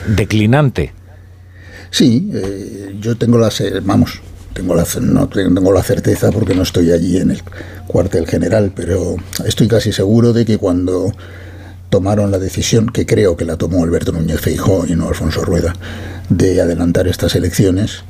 declinante. 0.07 0.93
Sí, 1.91 2.31
eh, 2.33 2.97
yo 3.01 3.17
tengo 3.17 3.39
la, 3.39 3.51
ce- 3.51 3.81
vamos, 3.81 4.21
tengo 4.53 4.75
la, 4.77 4.87
no 5.01 5.29
tengo 5.29 5.73
la 5.73 5.83
certeza 5.83 6.31
porque 6.31 6.55
no 6.55 6.63
estoy 6.63 6.93
allí 6.93 7.17
en 7.19 7.33
el 7.33 7.43
cuartel 7.89 8.27
general, 8.29 8.73
pero 8.75 9.17
estoy 9.45 9.67
casi 9.67 9.93
seguro 9.93 10.33
de 10.33 10.45
que 10.45 10.59
cuando 10.59 11.13
tomaron 11.89 12.31
la 12.31 12.39
decisión, 12.39 12.89
que 12.89 13.05
creo 13.05 13.37
que 13.37 13.45
la 13.45 13.57
tomó 13.57 13.83
Alberto 13.83 14.13
Núñez 14.13 14.41
Feijóo 14.41 14.87
y 14.87 14.95
no 14.95 15.09
Alfonso 15.09 15.45
Rueda, 15.45 15.75
de 16.29 16.61
adelantar 16.61 17.09
estas 17.09 17.35
elecciones, 17.35 18.05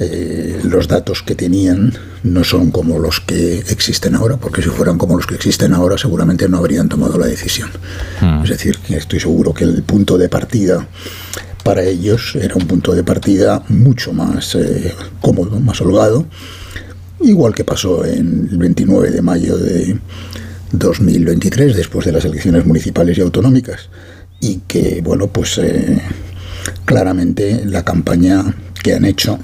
eh, 0.00 0.60
los 0.62 0.86
datos 0.86 1.22
que 1.22 1.34
tenían 1.34 1.92
no 2.22 2.44
son 2.44 2.70
como 2.70 2.98
los 2.98 3.20
que 3.20 3.58
existen 3.58 4.14
ahora, 4.14 4.36
porque 4.36 4.62
si 4.62 4.68
fueran 4.68 4.96
como 4.96 5.16
los 5.16 5.26
que 5.26 5.34
existen 5.34 5.74
ahora 5.74 5.98
seguramente 5.98 6.48
no 6.48 6.58
habrían 6.58 6.88
tomado 6.88 7.18
la 7.18 7.26
decisión. 7.26 7.70
Es 8.42 8.50
decir, 8.50 8.78
estoy 8.88 9.20
seguro 9.20 9.52
que 9.52 9.64
el 9.64 9.82
punto 9.82 10.16
de 10.16 10.28
partida 10.28 10.86
para 11.64 11.82
ellos 11.82 12.36
era 12.40 12.54
un 12.54 12.66
punto 12.66 12.94
de 12.94 13.02
partida 13.02 13.62
mucho 13.68 14.12
más 14.12 14.54
eh, 14.54 14.94
cómodo, 15.20 15.58
más 15.60 15.80
holgado, 15.80 16.26
igual 17.20 17.54
que 17.54 17.64
pasó 17.64 18.04
en 18.04 18.48
el 18.50 18.58
29 18.58 19.10
de 19.10 19.22
mayo 19.22 19.56
de 19.58 19.98
2023, 20.72 21.76
después 21.76 22.06
de 22.06 22.12
las 22.12 22.24
elecciones 22.24 22.64
municipales 22.64 23.18
y 23.18 23.20
autonómicas, 23.20 23.90
y 24.40 24.60
que, 24.68 25.00
bueno, 25.02 25.26
pues 25.26 25.58
eh, 25.58 26.00
claramente 26.84 27.64
la 27.64 27.84
campaña 27.84 28.44
que 28.82 28.94
han 28.94 29.04
hecho 29.04 29.38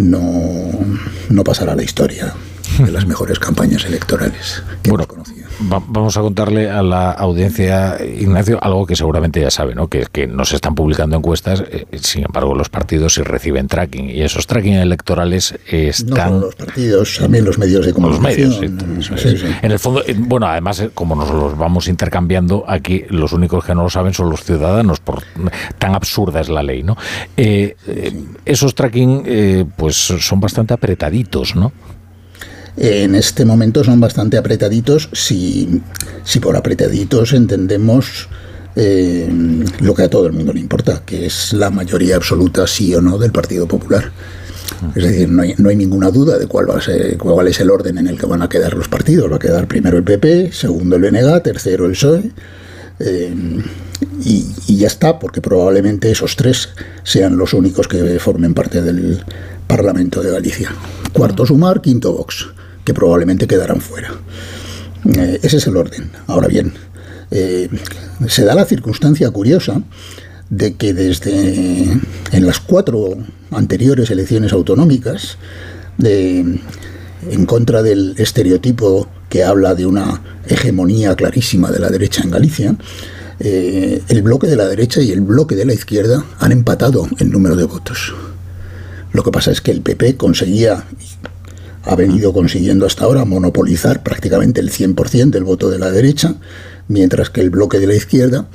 no, 0.00 0.70
no 1.28 1.44
pasará 1.44 1.72
a 1.72 1.76
la 1.76 1.82
historia 1.82 2.34
de 2.78 2.90
las 2.90 3.06
mejores 3.06 3.38
campañas 3.38 3.84
electorales 3.84 4.62
que 4.82 4.90
hemos 4.90 5.06
conocido. 5.06 5.39
Va- 5.60 5.82
vamos 5.86 6.16
a 6.16 6.20
contarle 6.22 6.70
a 6.70 6.82
la 6.82 7.10
audiencia, 7.10 7.96
Ignacio, 8.02 8.58
algo 8.62 8.86
que 8.86 8.96
seguramente 8.96 9.40
ya 9.40 9.50
sabe, 9.50 9.74
¿no? 9.74 9.88
Que, 9.88 10.06
que 10.10 10.26
no 10.26 10.44
se 10.44 10.56
están 10.56 10.74
publicando 10.74 11.16
encuestas, 11.16 11.62
eh, 11.70 11.86
sin 12.00 12.24
embargo 12.24 12.54
los 12.54 12.68
partidos 12.70 13.14
sí 13.14 13.22
reciben 13.22 13.66
tracking 13.68 14.08
y 14.08 14.22
esos 14.22 14.46
tracking 14.46 14.74
electorales 14.74 15.52
No 15.70 15.78
están... 15.78 16.28
solo 16.28 16.40
los 16.46 16.54
partidos, 16.56 17.18
también 17.20 17.44
los 17.44 17.58
medios 17.58 17.84
de 17.84 17.92
Con 17.92 18.04
los 18.04 18.16
comunicación. 18.16 18.78
medios, 18.78 19.06
sí, 19.06 19.12
eso 19.14 19.16
Sí, 19.18 19.34
es. 19.34 19.40
sí. 19.40 19.46
En 19.60 19.70
el 19.72 19.78
fondo, 19.78 20.02
eh, 20.06 20.14
bueno, 20.18 20.46
además, 20.46 20.80
eh, 20.80 20.90
como 20.94 21.14
nos 21.14 21.30
los 21.30 21.58
vamos 21.58 21.88
intercambiando, 21.88 22.64
aquí 22.66 23.04
los 23.10 23.32
únicos 23.32 23.64
que 23.64 23.74
no 23.74 23.82
lo 23.82 23.90
saben 23.90 24.14
son 24.14 24.30
los 24.30 24.42
ciudadanos, 24.44 25.00
por 25.00 25.22
tan 25.78 25.94
absurda 25.94 26.40
es 26.40 26.48
la 26.48 26.62
ley, 26.62 26.82
¿no? 26.82 26.96
Eh, 27.36 27.76
esos 28.46 28.74
tracking, 28.74 29.24
eh, 29.26 29.64
pues 29.76 29.96
son 29.96 30.40
bastante 30.40 30.72
apretaditos, 30.74 31.54
¿no? 31.54 31.72
En 32.76 33.14
este 33.14 33.44
momento 33.44 33.84
son 33.84 34.00
bastante 34.00 34.38
apretaditos, 34.38 35.08
si, 35.12 35.82
si 36.24 36.40
por 36.40 36.56
apretaditos 36.56 37.32
entendemos 37.32 38.28
eh, 38.76 39.28
lo 39.80 39.94
que 39.94 40.02
a 40.04 40.10
todo 40.10 40.26
el 40.26 40.32
mundo 40.32 40.52
le 40.52 40.60
importa, 40.60 41.02
que 41.04 41.26
es 41.26 41.52
la 41.52 41.70
mayoría 41.70 42.16
absoluta, 42.16 42.66
sí 42.66 42.94
o 42.94 43.00
no, 43.00 43.18
del 43.18 43.32
Partido 43.32 43.66
Popular. 43.66 44.10
Es 44.94 45.02
decir, 45.02 45.28
no 45.28 45.42
hay, 45.42 45.54
no 45.58 45.68
hay 45.68 45.76
ninguna 45.76 46.10
duda 46.10 46.38
de 46.38 46.46
cuál, 46.46 46.70
va 46.70 46.78
a 46.78 46.80
ser, 46.80 47.18
cuál 47.18 47.48
es 47.48 47.60
el 47.60 47.70
orden 47.70 47.98
en 47.98 48.06
el 48.06 48.18
que 48.18 48.26
van 48.26 48.40
a 48.40 48.48
quedar 48.48 48.74
los 48.74 48.88
partidos. 48.88 49.30
Va 49.30 49.36
a 49.36 49.40
quedar 49.40 49.66
primero 49.66 49.98
el 49.98 50.04
PP, 50.04 50.52
segundo 50.52 50.96
el 50.96 51.02
BNG, 51.02 51.42
tercero 51.42 51.86
el 51.86 51.92
PSOE. 51.92 52.30
eh, 53.00 53.34
y, 54.24 54.46
y 54.66 54.76
ya 54.78 54.86
está, 54.86 55.18
porque 55.18 55.42
probablemente 55.42 56.10
esos 56.10 56.36
tres 56.36 56.70
sean 57.02 57.36
los 57.36 57.52
únicos 57.52 57.88
que 57.88 58.18
formen 58.18 58.54
parte 58.54 58.80
del 58.80 59.22
Parlamento 59.66 60.22
de 60.22 60.30
Galicia. 60.30 60.72
Cuarto 61.12 61.44
Sumar, 61.44 61.80
quinto 61.80 62.12
Vox, 62.12 62.46
probablemente 62.94 63.46
quedarán 63.46 63.80
fuera. 63.80 64.12
Eh, 65.16 65.40
ese 65.42 65.58
es 65.58 65.66
el 65.66 65.76
orden. 65.76 66.10
Ahora 66.26 66.48
bien, 66.48 66.72
eh, 67.30 67.68
se 68.28 68.44
da 68.44 68.54
la 68.54 68.64
circunstancia 68.64 69.30
curiosa 69.30 69.82
de 70.48 70.74
que 70.74 70.92
desde 70.92 71.82
en 72.32 72.46
las 72.46 72.60
cuatro 72.60 73.16
anteriores 73.50 74.10
elecciones 74.10 74.52
autonómicas, 74.52 75.38
en 76.02 77.46
contra 77.46 77.82
del 77.82 78.14
estereotipo 78.16 79.08
que 79.28 79.44
habla 79.44 79.74
de 79.74 79.86
una 79.86 80.20
hegemonía 80.46 81.14
clarísima 81.14 81.70
de 81.70 81.78
la 81.78 81.88
derecha 81.88 82.22
en 82.22 82.30
Galicia, 82.30 82.76
eh, 83.38 84.02
el 84.08 84.22
bloque 84.22 84.46
de 84.46 84.56
la 84.56 84.66
derecha 84.66 85.00
y 85.00 85.12
el 85.12 85.22
bloque 85.22 85.56
de 85.56 85.64
la 85.64 85.72
izquierda 85.72 86.24
han 86.38 86.52
empatado 86.52 87.08
el 87.18 87.30
número 87.30 87.56
de 87.56 87.64
votos. 87.64 88.14
Lo 89.12 89.22
que 89.22 89.30
pasa 89.30 89.50
es 89.50 89.62
que 89.62 89.70
el 89.70 89.80
PP 89.80 90.16
conseguía, 90.16 90.84
ha 91.84 91.96
venido 91.96 92.32
consiguiendo 92.32 92.86
hasta 92.86 93.04
ahora 93.04 93.24
monopolizar 93.24 94.02
prácticamente 94.02 94.60
el 94.60 94.70
100% 94.70 95.30
del 95.30 95.44
voto 95.44 95.70
de 95.70 95.78
la 95.78 95.90
derecha, 95.90 96.34
mientras 96.88 97.30
que 97.30 97.40
el 97.40 97.50
bloque 97.50 97.78
de 97.78 97.86
la 97.86 97.94
izquierda 97.94 98.48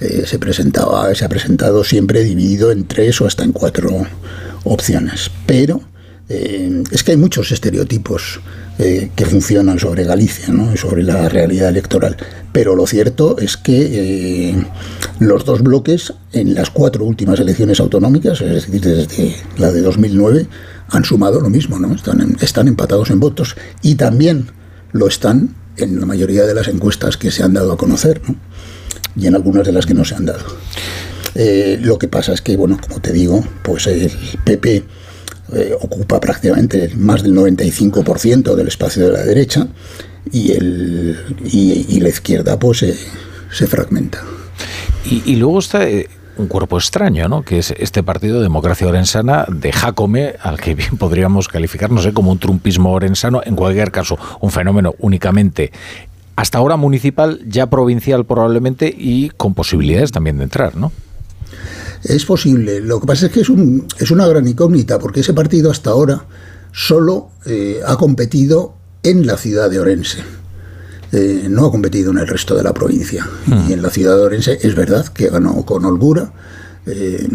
eh, 0.00 0.24
se 0.26 0.38
presentaba, 0.38 1.14
se 1.14 1.24
ha 1.24 1.28
presentado 1.28 1.84
siempre 1.84 2.24
dividido 2.24 2.72
en 2.72 2.86
tres 2.86 3.20
o 3.20 3.26
hasta 3.26 3.44
en 3.44 3.52
cuatro 3.52 4.04
opciones. 4.64 5.30
Pero 5.46 5.80
eh, 6.28 6.82
es 6.90 7.04
que 7.04 7.12
hay 7.12 7.16
muchos 7.16 7.52
estereotipos 7.52 8.40
eh, 8.78 9.10
que 9.14 9.26
funcionan 9.26 9.78
sobre 9.78 10.04
Galicia, 10.04 10.48
¿no? 10.48 10.76
sobre 10.76 11.04
la 11.04 11.28
realidad 11.28 11.68
electoral. 11.68 12.16
Pero 12.52 12.74
lo 12.74 12.86
cierto 12.86 13.38
es 13.38 13.56
que 13.56 14.56
los 15.20 15.44
dos 15.44 15.62
bloques 15.62 16.12
en 16.32 16.54
las 16.54 16.70
cuatro 16.70 17.04
últimas 17.04 17.38
elecciones 17.40 17.80
autonómicas, 17.80 18.40
es 18.40 18.66
decir, 18.66 18.80
desde 18.80 19.36
la 19.58 19.70
de 19.70 19.80
2009, 19.82 20.46
han 20.88 21.04
sumado 21.04 21.40
lo 21.40 21.48
mismo, 21.50 21.78
¿no? 21.78 21.94
están, 21.94 22.36
están 22.40 22.68
empatados 22.68 23.10
en 23.10 23.20
votos 23.20 23.56
y 23.82 23.94
también 23.94 24.48
lo 24.92 25.06
están 25.06 25.54
en 25.76 26.00
la 26.00 26.06
mayoría 26.06 26.44
de 26.44 26.54
las 26.54 26.68
encuestas 26.68 27.16
que 27.16 27.30
se 27.30 27.42
han 27.42 27.54
dado 27.54 27.72
a 27.72 27.76
conocer 27.76 28.20
¿no? 28.28 28.34
y 29.16 29.26
en 29.26 29.34
algunas 29.34 29.64
de 29.66 29.72
las 29.72 29.86
que 29.86 29.94
no 29.94 30.04
se 30.04 30.14
han 30.14 30.26
dado. 30.26 30.44
Eh, 31.34 31.78
lo 31.80 31.98
que 31.98 32.08
pasa 32.08 32.32
es 32.34 32.42
que, 32.42 32.56
bueno, 32.56 32.78
como 32.86 33.00
te 33.00 33.12
digo, 33.12 33.42
pues 33.62 33.86
el 33.86 34.10
PP 34.44 34.84
eh, 35.54 35.74
ocupa 35.80 36.20
prácticamente 36.20 36.92
más 36.96 37.22
del 37.22 37.34
95% 37.34 38.54
del 38.54 38.68
espacio 38.68 39.06
de 39.06 39.12
la 39.12 39.24
derecha 39.24 39.66
y, 40.30 40.52
el, 40.52 41.16
y, 41.44 42.00
la 42.00 42.08
izquierda 42.10 42.58
pues 42.58 42.78
se- 42.80 42.96
se 43.50 43.66
fragmenta. 43.66 44.22
Y, 45.04 45.22
y 45.24 45.36
luego 45.36 45.58
está 45.58 45.88
eh, 45.88 46.08
un 46.36 46.46
cuerpo 46.46 46.78
extraño, 46.78 47.28
¿no? 47.28 47.42
Que 47.42 47.58
es 47.58 47.72
este 47.78 48.02
partido 48.02 48.40
Democracia 48.40 48.86
Orensana 48.86 49.46
de 49.48 49.72
Jacome, 49.72 50.34
al 50.40 50.60
que 50.60 50.74
bien 50.74 50.96
podríamos 50.96 51.48
calificar, 51.48 51.90
no 51.90 52.00
sé, 52.00 52.12
como 52.12 52.32
un 52.32 52.38
trumpismo 52.38 52.92
orensano, 52.92 53.40
en 53.44 53.56
cualquier 53.56 53.90
caso, 53.90 54.18
un 54.40 54.50
fenómeno 54.50 54.94
únicamente 54.98 55.72
hasta 56.34 56.58
ahora 56.58 56.76
municipal, 56.76 57.40
ya 57.46 57.68
provincial 57.68 58.24
probablemente 58.24 58.92
y 58.96 59.30
con 59.30 59.54
posibilidades 59.54 60.12
también 60.12 60.38
de 60.38 60.44
entrar, 60.44 60.76
¿no? 60.76 60.90
Es 62.02 62.24
posible. 62.24 62.80
Lo 62.80 63.00
que 63.00 63.06
pasa 63.06 63.26
es 63.26 63.32
que 63.32 63.40
es, 63.40 63.48
un, 63.48 63.86
es 63.98 64.10
una 64.10 64.26
gran 64.26 64.48
incógnita, 64.48 64.98
porque 64.98 65.20
ese 65.20 65.34
partido 65.34 65.70
hasta 65.70 65.90
ahora 65.90 66.24
solo 66.72 67.28
eh, 67.46 67.80
ha 67.86 67.96
competido 67.96 68.74
en 69.02 69.26
la 69.26 69.36
ciudad 69.36 69.70
de 69.70 69.78
Orense. 69.78 70.18
Eh, 71.12 71.46
no 71.50 71.66
ha 71.66 71.70
competido 71.70 72.10
en 72.10 72.18
el 72.18 72.26
resto 72.26 72.54
de 72.54 72.62
la 72.62 72.72
provincia. 72.72 73.28
Y 73.68 73.74
en 73.74 73.82
la 73.82 73.90
ciudad 73.90 74.16
de 74.16 74.22
Orense 74.22 74.58
es 74.62 74.74
verdad 74.74 75.06
que 75.08 75.28
ganó 75.28 75.62
con 75.66 75.84
holgura, 75.84 76.32
eh, 76.86 77.28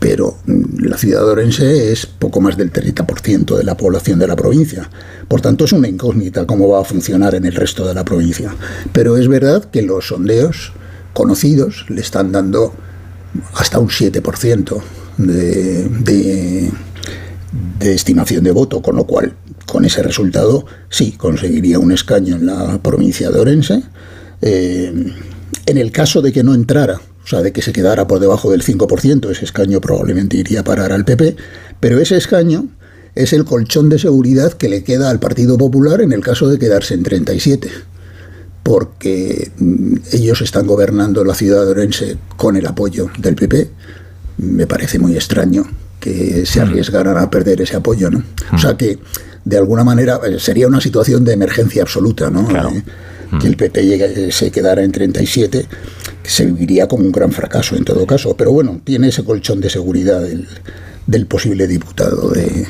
pero 0.00 0.38
mm, 0.44 0.84
la 0.84 0.98
ciudad 0.98 1.20
de 1.20 1.26
Orense 1.26 1.92
es 1.92 2.04
poco 2.06 2.40
más 2.40 2.56
del 2.56 2.72
30% 2.72 3.56
de 3.56 3.62
la 3.62 3.76
población 3.76 4.18
de 4.18 4.26
la 4.26 4.34
provincia. 4.34 4.90
Por 5.28 5.40
tanto, 5.40 5.66
es 5.66 5.72
una 5.72 5.86
incógnita 5.86 6.46
cómo 6.46 6.68
va 6.68 6.80
a 6.80 6.84
funcionar 6.84 7.36
en 7.36 7.46
el 7.46 7.54
resto 7.54 7.86
de 7.86 7.94
la 7.94 8.04
provincia. 8.04 8.52
Pero 8.92 9.16
es 9.16 9.28
verdad 9.28 9.64
que 9.70 9.82
los 9.82 10.08
sondeos 10.08 10.72
conocidos 11.12 11.86
le 11.88 12.00
están 12.00 12.32
dando 12.32 12.74
hasta 13.54 13.78
un 13.78 13.88
7% 13.88 14.82
de, 15.18 15.88
de, 15.88 16.72
de 17.78 17.94
estimación 17.94 18.42
de 18.42 18.50
voto, 18.50 18.82
con 18.82 18.96
lo 18.96 19.04
cual 19.04 19.32
con 19.74 19.84
ese 19.84 20.04
resultado, 20.04 20.66
sí, 20.88 21.16
conseguiría 21.18 21.80
un 21.80 21.90
escaño 21.90 22.36
en 22.36 22.46
la 22.46 22.80
provincia 22.80 23.32
de 23.32 23.40
Orense. 23.40 23.82
Eh, 24.40 25.12
en 25.66 25.78
el 25.78 25.90
caso 25.90 26.22
de 26.22 26.30
que 26.30 26.44
no 26.44 26.54
entrara, 26.54 27.00
o 27.24 27.26
sea, 27.26 27.42
de 27.42 27.52
que 27.52 27.60
se 27.60 27.72
quedara 27.72 28.06
por 28.06 28.20
debajo 28.20 28.52
del 28.52 28.62
5%, 28.62 29.28
ese 29.32 29.44
escaño 29.44 29.80
probablemente 29.80 30.36
iría 30.36 30.60
a 30.60 30.62
parar 30.62 30.92
al 30.92 31.04
PP, 31.04 31.34
pero 31.80 31.98
ese 31.98 32.16
escaño 32.16 32.68
es 33.16 33.32
el 33.32 33.44
colchón 33.44 33.88
de 33.88 33.98
seguridad 33.98 34.52
que 34.52 34.68
le 34.68 34.84
queda 34.84 35.10
al 35.10 35.18
Partido 35.18 35.58
Popular 35.58 36.00
en 36.02 36.12
el 36.12 36.20
caso 36.20 36.46
de 36.48 36.60
quedarse 36.60 36.94
en 36.94 37.02
37 37.02 37.68
porque 38.62 39.50
mm, 39.58 39.96
ellos 40.12 40.40
están 40.40 40.68
gobernando 40.68 41.24
la 41.24 41.34
ciudad 41.34 41.64
de 41.64 41.72
Orense 41.72 42.16
con 42.36 42.56
el 42.56 42.64
apoyo 42.64 43.10
del 43.18 43.34
PP. 43.34 43.70
Me 44.38 44.68
parece 44.68 45.00
muy 45.00 45.16
extraño 45.16 45.66
que 45.98 46.46
se 46.46 46.60
mm. 46.60 46.68
arriesgaran 46.68 47.18
a 47.18 47.30
perder 47.30 47.62
ese 47.62 47.76
apoyo, 47.76 48.10
¿no? 48.10 48.22
O 48.52 48.58
sea 48.58 48.74
mm. 48.74 48.76
que, 48.76 48.98
de 49.44 49.58
alguna 49.58 49.84
manera, 49.84 50.20
eh, 50.26 50.38
sería 50.38 50.66
una 50.66 50.80
situación 50.80 51.24
de 51.24 51.32
emergencia 51.32 51.82
absoluta, 51.82 52.30
¿no? 52.30 52.48
Eh, 52.50 52.82
que 53.40 53.48
el 53.48 53.56
PP 53.56 54.30
se 54.30 54.50
quedara 54.52 54.84
en 54.84 54.92
37, 54.92 55.66
que 56.22 56.30
se 56.30 56.46
viviría 56.46 56.86
como 56.86 57.04
un 57.04 57.10
gran 57.10 57.32
fracaso 57.32 57.74
en 57.74 57.84
todo 57.84 58.06
caso. 58.06 58.36
Pero 58.36 58.52
bueno, 58.52 58.80
tiene 58.84 59.08
ese 59.08 59.24
colchón 59.24 59.60
de 59.60 59.70
seguridad 59.70 60.24
el, 60.24 60.46
del 61.06 61.26
posible 61.26 61.66
diputado 61.66 62.30
de, 62.30 62.66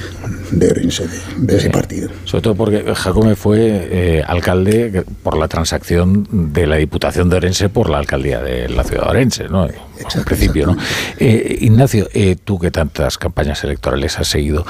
de 0.50 0.70
Orense, 0.70 1.06
de, 1.36 1.56
ese 1.56 1.70
partido. 1.70 2.10
Sobre 2.24 2.42
todo 2.42 2.54
porque 2.54 2.94
Jacome 2.94 3.36
fue 3.36 3.58
eh, 3.90 4.24
alcalde 4.26 5.04
por 5.22 5.36
la 5.36 5.48
transacción 5.48 6.26
de 6.52 6.66
la 6.66 6.76
Diputación 6.76 7.30
de 7.30 7.36
Orense 7.36 7.68
por 7.68 7.88
la 7.88 7.98
alcaldía 7.98 8.40
de 8.40 8.68
la 8.68 8.84
ciudad 8.84 9.04
de 9.04 9.10
Orense, 9.10 9.48
¿no? 9.48 9.66
En 9.66 10.24
principio, 10.24 10.66
¿no? 10.66 10.76
Eh, 11.18 11.58
Ignacio, 11.60 12.08
eh, 12.12 12.36
tú 12.42 12.58
que 12.58 12.70
tantas 12.70 13.18
campañas 13.18 13.62
electorales 13.62 14.18
has 14.18 14.28
seguido, 14.28 14.66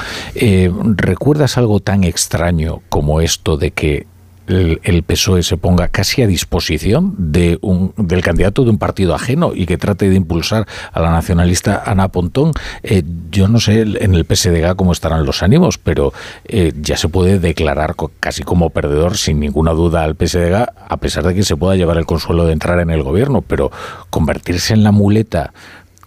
¿recuerdas 0.96 1.56
algo 1.56 1.80
tan 1.80 2.04
extraño 2.04 2.82
como 2.88 3.20
esto 3.20 3.56
de 3.56 3.70
que 3.70 4.06
el, 4.46 5.02
PSOE 5.02 5.42
se 5.42 5.56
ponga 5.56 5.88
casi 5.88 6.22
a 6.22 6.26
disposición 6.26 7.14
de 7.18 7.58
un, 7.60 7.92
del 7.96 8.22
candidato 8.22 8.64
de 8.64 8.70
un 8.70 8.78
partido 8.78 9.14
ajeno 9.14 9.52
y 9.54 9.66
que 9.66 9.78
trate 9.78 10.08
de 10.08 10.16
impulsar 10.16 10.66
a 10.92 11.00
la 11.00 11.10
nacionalista 11.10 11.82
Ana 11.84 12.08
Pontón. 12.08 12.52
Eh, 12.82 13.02
yo 13.30 13.48
no 13.48 13.60
sé 13.60 13.80
en 13.82 14.14
el 14.14 14.24
PSDG 14.24 14.76
cómo 14.76 14.92
estarán 14.92 15.24
los 15.24 15.42
ánimos, 15.42 15.78
pero 15.78 16.12
eh, 16.46 16.72
ya 16.80 16.96
se 16.96 17.08
puede 17.08 17.38
declarar 17.38 17.94
casi 18.20 18.42
como 18.42 18.70
perdedor 18.70 19.16
sin 19.16 19.40
ninguna 19.40 19.72
duda 19.72 20.04
al 20.04 20.16
PSDG, 20.16 20.66
a 20.88 20.96
pesar 20.98 21.24
de 21.24 21.34
que 21.34 21.42
se 21.42 21.56
pueda 21.56 21.76
llevar 21.76 21.96
el 21.96 22.06
consuelo 22.06 22.44
de 22.46 22.52
entrar 22.52 22.80
en 22.80 22.90
el 22.90 23.02
gobierno, 23.02 23.42
pero 23.42 23.70
convertirse 24.10 24.74
en 24.74 24.84
la 24.84 24.92
muleta 24.92 25.52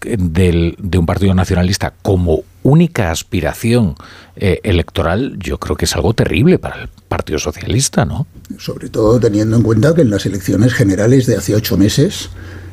del, 0.02 0.76
de 0.78 0.98
un 0.98 1.06
partido 1.06 1.34
nacionalista 1.34 1.94
como 2.02 2.42
única 2.62 3.10
aspiración 3.10 3.94
eh, 4.36 4.60
electoral, 4.62 5.36
yo 5.38 5.58
creo 5.58 5.76
que 5.76 5.86
es 5.86 5.94
algo 5.94 6.14
terrible 6.14 6.58
para 6.58 6.82
el 6.82 6.88
Partido 7.08 7.38
Socialista, 7.38 8.04
¿no? 8.04 8.26
Sobre 8.58 8.88
todo 8.88 9.18
teniendo 9.18 9.56
en 9.56 9.62
cuenta 9.62 9.94
que 9.94 10.02
en 10.02 10.10
las 10.10 10.26
elecciones 10.26 10.74
generales 10.74 11.26
de 11.26 11.36
hace 11.36 11.54
ocho 11.54 11.76
meses 11.76 12.30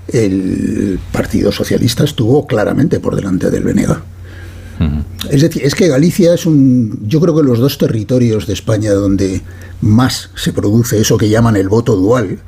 el 0.08 1.00
Partido 1.12 1.52
Socialista 1.52 2.04
estuvo 2.04 2.46
claramente 2.46 3.00
por 3.00 3.16
delante 3.16 3.50
del 3.50 3.64
Venega. 3.64 4.04
Es 5.30 5.42
decir, 5.42 5.64
es 5.64 5.74
que 5.74 5.88
Galicia 5.88 6.34
es 6.34 6.46
un. 6.46 7.08
Yo 7.08 7.22
creo 7.22 7.36
que 7.36 7.44
los 7.44 7.60
dos 7.60 7.78
territorios 7.78 8.46
de 8.46 8.54
España 8.54 8.92
donde 8.92 9.42
más 9.82 10.30
se 10.36 10.52
produce 10.52 11.00
eso 11.00 11.18
que 11.18 11.30
llaman 11.30 11.56
el 11.56 11.70
voto 11.70 11.96
dual, 11.96 12.40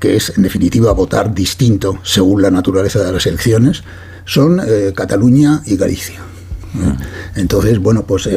que 0.00 0.16
es 0.16 0.32
en 0.36 0.42
definitiva 0.42 0.92
votar 0.92 1.32
distinto 1.32 1.98
según 2.02 2.42
la 2.42 2.50
naturaleza 2.50 3.02
de 3.04 3.12
las 3.12 3.26
elecciones, 3.26 3.84
son 4.26 4.60
eh, 4.60 4.92
Cataluña 4.94 5.62
y 5.64 5.76
Galicia. 5.76 6.20
Mm. 6.74 7.38
Entonces, 7.40 7.78
bueno, 7.78 8.02
pues 8.02 8.28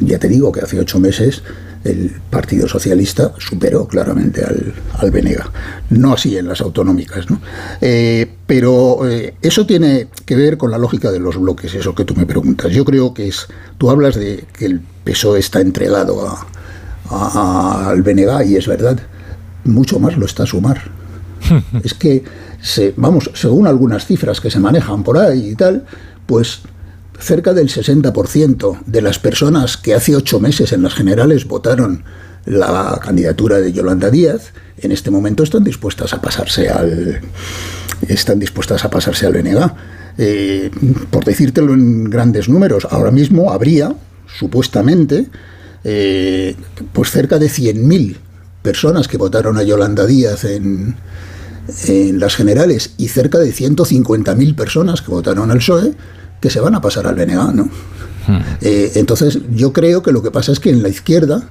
ya 0.00 0.18
te 0.18 0.28
digo 0.28 0.50
que 0.50 0.60
hace 0.60 0.80
ocho 0.80 0.98
meses 0.98 1.42
el 1.84 2.10
Partido 2.30 2.66
Socialista 2.66 3.32
superó 3.38 3.86
claramente 3.86 4.42
al, 4.42 4.72
al 4.94 5.10
Benega. 5.10 5.50
No 5.90 6.14
así 6.14 6.36
en 6.36 6.48
las 6.48 6.60
autonómicas, 6.62 7.30
¿no? 7.30 7.40
Eh, 7.80 8.26
pero 8.46 9.08
eh, 9.08 9.34
eso 9.42 9.66
tiene 9.66 10.08
que 10.24 10.34
ver 10.34 10.56
con 10.56 10.70
la 10.70 10.78
lógica 10.78 11.12
de 11.12 11.20
los 11.20 11.38
bloques, 11.38 11.74
eso 11.74 11.94
que 11.94 12.04
tú 12.04 12.14
me 12.14 12.26
preguntas. 12.26 12.72
Yo 12.72 12.84
creo 12.84 13.12
que 13.12 13.28
es. 13.28 13.46
Tú 13.76 13.90
hablas 13.90 14.14
de 14.16 14.44
que 14.56 14.64
el 14.64 14.80
PSOE 15.04 15.40
está 15.40 15.60
entregado 15.60 16.26
a, 17.10 17.88
al 17.90 18.02
Benega, 18.02 18.44
y 18.44 18.56
es 18.56 18.66
verdad. 18.66 18.98
Mucho 19.64 19.98
más 19.98 20.16
lo 20.16 20.24
está 20.24 20.44
a 20.44 20.46
Sumar. 20.46 20.82
es 21.84 21.92
que, 21.92 22.24
se, 22.64 22.94
vamos, 22.96 23.30
según 23.34 23.66
algunas 23.66 24.06
cifras 24.06 24.40
que 24.40 24.50
se 24.50 24.58
manejan 24.58 25.04
por 25.04 25.18
ahí 25.18 25.50
y 25.50 25.54
tal, 25.54 25.84
pues 26.24 26.62
cerca 27.18 27.52
del 27.52 27.68
60% 27.68 28.84
de 28.86 29.02
las 29.02 29.18
personas 29.18 29.76
que 29.76 29.94
hace 29.94 30.16
ocho 30.16 30.40
meses 30.40 30.72
en 30.72 30.82
las 30.82 30.94
generales 30.94 31.46
votaron 31.46 32.04
la 32.46 32.98
candidatura 33.02 33.58
de 33.58 33.70
Yolanda 33.70 34.08
Díaz, 34.08 34.54
en 34.78 34.92
este 34.92 35.10
momento 35.10 35.42
están 35.42 35.62
dispuestas 35.62 36.14
a 36.14 36.22
pasarse 36.22 36.70
al 36.70 37.20
están 38.08 38.38
dispuestas 38.38 38.82
a 38.84 38.90
pasarse 38.90 39.26
al 39.26 39.34
BNG. 39.34 39.70
Eh, 40.16 40.70
por 41.10 41.24
decírtelo 41.24 41.74
en 41.74 42.04
grandes 42.04 42.48
números, 42.48 42.86
ahora 42.90 43.10
mismo 43.10 43.52
habría, 43.52 43.94
supuestamente, 44.38 45.28
eh, 45.84 46.56
pues 46.94 47.10
cerca 47.10 47.38
de 47.38 47.48
100.000 47.48 48.16
personas 48.62 49.06
que 49.06 49.18
votaron 49.18 49.58
a 49.58 49.62
Yolanda 49.62 50.06
Díaz 50.06 50.44
en, 50.44 50.96
en 51.86 52.18
las 52.18 52.36
generales 52.36 52.94
y 52.98 53.08
cerca 53.08 53.38
de 53.38 53.52
150.000 53.52 54.54
personas 54.54 55.02
que 55.02 55.10
votaron 55.10 55.50
al 55.50 55.58
PSOE 55.58 55.94
que 56.40 56.50
se 56.50 56.60
van 56.60 56.74
a 56.74 56.80
pasar 56.80 57.06
al 57.06 57.14
BNA, 57.14 57.52
¿no? 57.52 57.64
Hmm. 58.26 58.40
Eh, 58.60 58.92
entonces, 58.96 59.38
yo 59.54 59.72
creo 59.72 60.02
que 60.02 60.12
lo 60.12 60.22
que 60.22 60.30
pasa 60.30 60.52
es 60.52 60.60
que 60.60 60.70
en 60.70 60.82
la 60.82 60.88
izquierda 60.88 61.50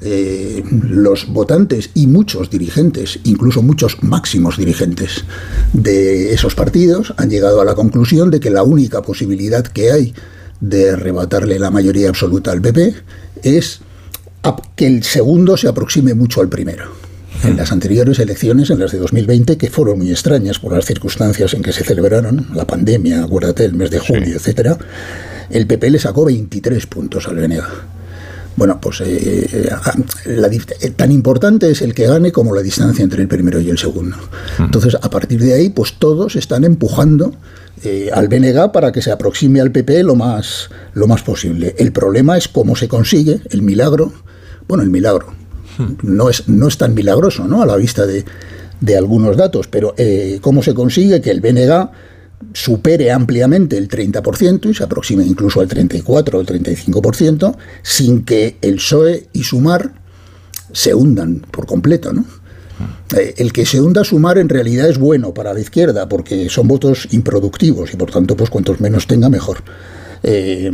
eh, 0.00 0.64
los 0.70 1.28
votantes 1.28 1.90
y 1.94 2.08
muchos 2.08 2.50
dirigentes, 2.50 3.20
incluso 3.22 3.62
muchos 3.62 4.02
máximos 4.02 4.56
dirigentes 4.56 5.24
de 5.72 6.32
esos 6.32 6.56
partidos, 6.56 7.14
han 7.18 7.30
llegado 7.30 7.60
a 7.60 7.64
la 7.64 7.76
conclusión 7.76 8.30
de 8.30 8.40
que 8.40 8.50
la 8.50 8.64
única 8.64 9.02
posibilidad 9.02 9.64
que 9.64 9.92
hay 9.92 10.14
de 10.60 10.90
arrebatarle 10.90 11.58
la 11.60 11.70
mayoría 11.70 12.08
absoluta 12.08 12.50
al 12.50 12.60
PP 12.60 12.94
es 13.44 13.80
que 14.74 14.86
el 14.88 15.04
segundo 15.04 15.56
se 15.56 15.68
aproxime 15.68 16.14
mucho 16.14 16.40
al 16.40 16.48
primero 16.48 17.11
en 17.42 17.56
las 17.56 17.72
anteriores 17.72 18.18
elecciones, 18.18 18.70
en 18.70 18.78
las 18.78 18.92
de 18.92 18.98
2020, 18.98 19.56
que 19.56 19.70
fueron 19.70 19.98
muy 19.98 20.10
extrañas 20.10 20.58
por 20.58 20.72
las 20.72 20.84
circunstancias 20.84 21.54
en 21.54 21.62
que 21.62 21.72
se 21.72 21.84
celebraron, 21.84 22.48
la 22.54 22.66
pandemia, 22.66 23.24
acuérdate, 23.24 23.64
el 23.64 23.74
mes 23.74 23.90
de 23.90 23.98
julio, 23.98 24.36
etcétera, 24.36 24.78
el 25.50 25.66
PP 25.66 25.90
le 25.90 25.98
sacó 25.98 26.24
23 26.24 26.86
puntos 26.86 27.26
al 27.26 27.36
Venega. 27.36 27.68
Bueno, 28.54 28.78
pues 28.80 29.00
eh, 29.00 29.70
eh, 30.26 30.90
tan 30.90 31.10
importante 31.10 31.70
es 31.70 31.80
el 31.80 31.94
que 31.94 32.06
gane 32.06 32.32
como 32.32 32.54
la 32.54 32.60
distancia 32.60 33.02
entre 33.02 33.22
el 33.22 33.28
primero 33.28 33.58
y 33.60 33.70
el 33.70 33.78
segundo. 33.78 34.16
Entonces, 34.58 34.94
a 35.00 35.08
partir 35.08 35.40
de 35.40 35.54
ahí, 35.54 35.70
pues 35.70 35.94
todos 35.98 36.36
están 36.36 36.64
empujando 36.64 37.34
eh, 37.82 38.10
al 38.12 38.28
BNG 38.28 38.70
para 38.70 38.92
que 38.92 39.00
se 39.00 39.10
aproxime 39.10 39.60
al 39.60 39.72
PP 39.72 40.02
lo 40.02 40.16
más, 40.16 40.68
lo 40.92 41.06
más 41.06 41.22
posible. 41.22 41.74
El 41.78 41.92
problema 41.92 42.36
es 42.36 42.46
cómo 42.46 42.76
se 42.76 42.88
consigue 42.88 43.40
el 43.50 43.62
milagro. 43.62 44.12
Bueno, 44.68 44.84
el 44.84 44.90
milagro 44.90 45.41
no 46.02 46.28
es, 46.28 46.48
no 46.48 46.68
es 46.68 46.78
tan 46.78 46.94
milagroso, 46.94 47.46
¿no? 47.46 47.62
A 47.62 47.66
la 47.66 47.76
vista 47.76 48.04
de, 48.06 48.24
algunos 48.96 49.36
datos, 49.36 49.68
pero 49.68 49.94
eh, 49.96 50.38
¿cómo 50.40 50.62
se 50.62 50.74
consigue 50.74 51.20
que 51.20 51.30
el 51.30 51.40
BNG 51.40 51.90
supere 52.52 53.12
ampliamente 53.12 53.78
el 53.78 53.88
30% 53.88 54.70
y 54.70 54.74
se 54.74 54.84
aproxime 54.84 55.24
incluso 55.24 55.60
al 55.60 55.68
34 55.68 56.38
o 56.38 56.40
el 56.40 56.46
35% 56.46 57.56
sin 57.82 58.24
que 58.24 58.56
el 58.60 58.76
PSOE 58.76 59.28
y 59.32 59.44
Sumar 59.44 59.92
se 60.72 60.94
hundan 60.94 61.40
por 61.50 61.66
completo, 61.66 62.12
¿no? 62.12 62.24
Eh, 63.16 63.34
el 63.36 63.52
que 63.52 63.66
se 63.66 63.80
hunda 63.80 64.04
Sumar 64.04 64.38
en 64.38 64.48
realidad 64.48 64.88
es 64.88 64.98
bueno 64.98 65.32
para 65.32 65.54
la 65.54 65.60
izquierda 65.60 66.08
porque 66.08 66.48
son 66.48 66.66
votos 66.66 67.08
improductivos 67.12 67.92
y 67.92 67.96
por 67.96 68.10
tanto 68.10 68.36
pues 68.36 68.50
cuantos 68.50 68.80
menos 68.80 69.06
tenga 69.06 69.28
mejor. 69.28 69.58
Eh, 70.22 70.70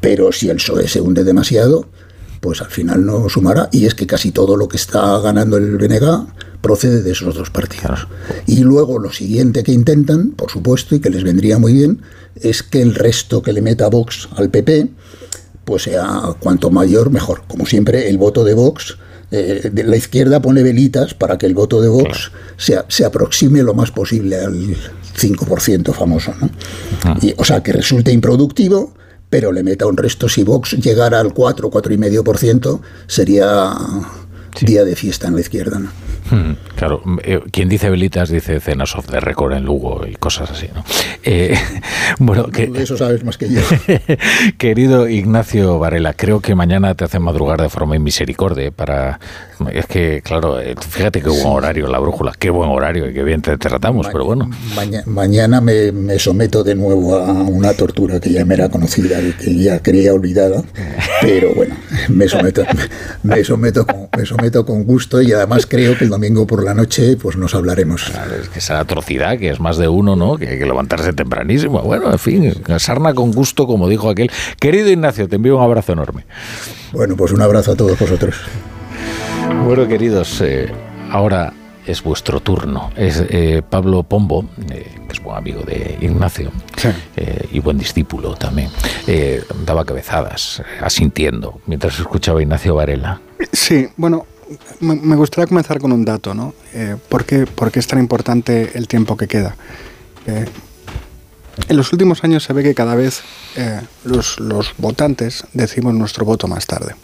pero 0.00 0.32
si 0.32 0.48
el 0.48 0.56
PSOE 0.56 0.88
se 0.88 1.00
hunde 1.00 1.24
demasiado, 1.24 1.88
pues 2.42 2.60
al 2.60 2.70
final 2.70 3.06
no 3.06 3.28
sumará. 3.28 3.68
Y 3.70 3.86
es 3.86 3.94
que 3.94 4.06
casi 4.06 4.32
todo 4.32 4.56
lo 4.56 4.66
que 4.66 4.76
está 4.76 5.20
ganando 5.20 5.56
el 5.56 5.78
BNG 5.78 6.26
procede 6.60 7.00
de 7.00 7.12
esos 7.12 7.36
dos 7.36 7.50
partidos. 7.50 8.08
Y 8.46 8.64
luego 8.64 8.98
lo 8.98 9.12
siguiente 9.12 9.62
que 9.62 9.70
intentan, 9.70 10.32
por 10.32 10.50
supuesto, 10.50 10.96
y 10.96 11.00
que 11.00 11.08
les 11.08 11.22
vendría 11.22 11.58
muy 11.58 11.72
bien, 11.72 12.02
es 12.34 12.64
que 12.64 12.82
el 12.82 12.96
resto 12.96 13.42
que 13.42 13.52
le 13.52 13.62
meta 13.62 13.88
Vox 13.88 14.28
al 14.36 14.50
PP, 14.50 14.88
pues 15.64 15.84
sea 15.84 16.34
cuanto 16.40 16.70
mayor, 16.70 17.10
mejor. 17.10 17.44
Como 17.46 17.64
siempre, 17.64 18.08
el 18.08 18.18
voto 18.18 18.42
de 18.42 18.54
Vox 18.54 18.98
eh, 19.30 19.70
de 19.72 19.84
la 19.84 19.96
izquierda 19.96 20.42
pone 20.42 20.64
velitas 20.64 21.14
para 21.14 21.38
que 21.38 21.46
el 21.46 21.54
voto 21.54 21.80
de 21.80 21.88
Vox 21.88 22.32
se, 22.56 23.04
aproxime 23.04 23.62
lo 23.62 23.72
más 23.72 23.92
posible 23.92 24.36
al 24.36 24.76
5% 25.16 25.94
famoso. 25.94 26.34
¿no? 26.40 26.50
y, 27.22 27.34
o 27.36 27.44
sea, 27.44 27.62
que 27.62 27.72
resulte 27.72 28.10
improductivo, 28.10 28.94
pero 29.32 29.50
le 29.50 29.62
meta 29.62 29.86
un 29.86 29.96
resto. 29.96 30.28
Si 30.28 30.44
Vox 30.44 30.72
llegara 30.72 31.18
al 31.18 31.32
4, 31.32 31.70
4,5%, 31.70 32.80
sería 33.06 33.72
día 34.60 34.84
de 34.84 34.94
fiesta 34.94 35.26
en 35.26 35.36
la 35.36 35.40
izquierda. 35.40 35.78
¿no? 35.78 35.88
Hmm. 36.30 36.54
Claro, 36.76 37.02
eh, 37.22 37.40
quien 37.50 37.68
dice 37.68 37.90
velitas 37.90 38.28
dice 38.28 38.58
cenas 38.60 38.96
of 38.96 39.06
the 39.06 39.20
record 39.20 39.52
en 39.52 39.64
Lugo 39.64 40.06
y 40.06 40.14
cosas 40.14 40.50
así, 40.50 40.68
¿no? 40.74 40.84
Eh, 41.22 41.54
bueno, 42.18 42.46
que, 42.46 42.70
eso 42.76 42.96
sabes 42.96 43.24
más 43.24 43.38
que 43.38 43.48
yo. 43.48 43.60
querido 44.58 45.08
Ignacio 45.08 45.78
Varela, 45.78 46.14
creo 46.14 46.40
que 46.40 46.54
mañana 46.54 46.94
te 46.94 47.04
hacen 47.04 47.22
madrugar 47.22 47.60
de 47.60 47.68
forma 47.68 47.96
inmisericordia 47.96 48.70
para... 48.70 49.20
Es 49.72 49.86
que, 49.86 50.22
claro, 50.24 50.60
eh, 50.60 50.74
fíjate 50.76 51.22
qué 51.22 51.28
buen 51.28 51.46
horario 51.46 51.86
la 51.86 52.00
brújula, 52.00 52.32
qué 52.36 52.50
buen 52.50 52.70
horario 52.70 53.08
y 53.08 53.14
qué 53.14 53.22
bien 53.22 53.42
te 53.42 53.56
tratamos, 53.58 54.08
pero 54.12 54.24
bueno. 54.24 54.50
mañana 55.06 55.60
me, 55.60 55.92
me, 55.92 56.18
someto 56.18 56.64
de 56.64 56.74
nuevo 56.74 57.16
a 57.16 57.32
una 57.32 57.72
tortura 57.74 58.18
que 58.18 58.32
ya 58.32 58.44
me 58.44 58.54
era 58.54 58.68
conocida 58.68 59.20
y 59.20 59.32
que 59.32 59.54
ya 59.54 59.80
creía 59.80 60.12
olvidada, 60.14 60.62
pero 61.20 61.54
bueno, 61.54 61.76
me 62.08 62.26
someto, 62.28 62.64
me 63.22 63.44
someto, 63.44 63.86
con, 63.86 64.08
me 64.16 64.26
someto 64.26 64.66
con 64.66 64.84
gusto 64.84 65.22
y 65.22 65.32
además 65.32 65.66
creo 65.66 65.96
que 65.96 66.04
el 66.04 66.10
domingo 66.10 66.46
por 66.46 66.64
la 66.64 66.71
noche 66.74 67.16
pues 67.16 67.36
nos 67.36 67.54
hablaremos. 67.54 68.12
es 68.40 68.48
que 68.48 68.58
esa 68.58 68.80
atrocidad, 68.80 69.38
que 69.38 69.50
es 69.50 69.60
más 69.60 69.76
de 69.76 69.88
uno, 69.88 70.16
¿no? 70.16 70.36
Que 70.36 70.48
hay 70.48 70.58
que 70.58 70.66
levantarse 70.66 71.12
tempranísimo. 71.12 71.80
Bueno, 71.82 72.10
en 72.10 72.18
fin, 72.18 72.54
sarna 72.78 73.14
con 73.14 73.32
gusto, 73.32 73.66
como 73.66 73.88
dijo 73.88 74.10
aquel. 74.10 74.30
Querido 74.58 74.88
Ignacio, 74.88 75.28
te 75.28 75.36
envío 75.36 75.56
un 75.56 75.62
abrazo 75.62 75.92
enorme. 75.92 76.24
Bueno, 76.92 77.16
pues 77.16 77.32
un 77.32 77.42
abrazo 77.42 77.72
a 77.72 77.76
todos 77.76 77.98
vosotros. 77.98 78.36
Bueno, 79.64 79.86
queridos, 79.86 80.40
eh, 80.40 80.72
ahora 81.10 81.52
es 81.86 82.02
vuestro 82.02 82.40
turno. 82.40 82.90
Es 82.96 83.22
eh, 83.28 83.62
Pablo 83.68 84.02
Pombo, 84.02 84.44
eh, 84.70 84.86
que 85.06 85.12
es 85.12 85.22
buen 85.22 85.36
amigo 85.36 85.62
de 85.62 85.98
Ignacio 86.00 86.50
y 87.52 87.60
buen 87.60 87.78
discípulo 87.78 88.34
también, 88.34 88.70
daba 89.64 89.84
cabezadas, 89.84 90.62
asintiendo, 90.80 91.60
mientras 91.66 91.98
escuchaba 92.00 92.40
a 92.40 92.42
Ignacio 92.42 92.74
Varela. 92.74 93.20
Sí, 93.52 93.88
bueno, 93.96 94.26
me 94.80 95.16
gustaría 95.16 95.46
comenzar 95.46 95.78
con 95.78 95.92
un 95.92 96.04
dato, 96.04 96.34
¿no? 96.34 96.54
¿por, 97.08 97.24
qué, 97.24 97.46
es 97.74 97.86
tan 97.86 97.98
importante 97.98 98.72
el 98.74 98.88
tiempo 98.88 99.16
que 99.16 99.28
queda? 99.28 99.56
en 100.26 101.76
los 101.76 101.92
últimos 101.92 102.22
años 102.24 102.44
se 102.44 102.52
ve 102.52 102.62
que 102.62 102.74
cada 102.74 102.94
vez 102.94 103.22
los, 104.04 104.38
los 104.40 104.74
votantes 104.78 105.44
decimos 105.52 105.94
nuestro 105.94 106.24
voto 106.24 106.48
más 106.48 106.66
tarde. 106.66 106.94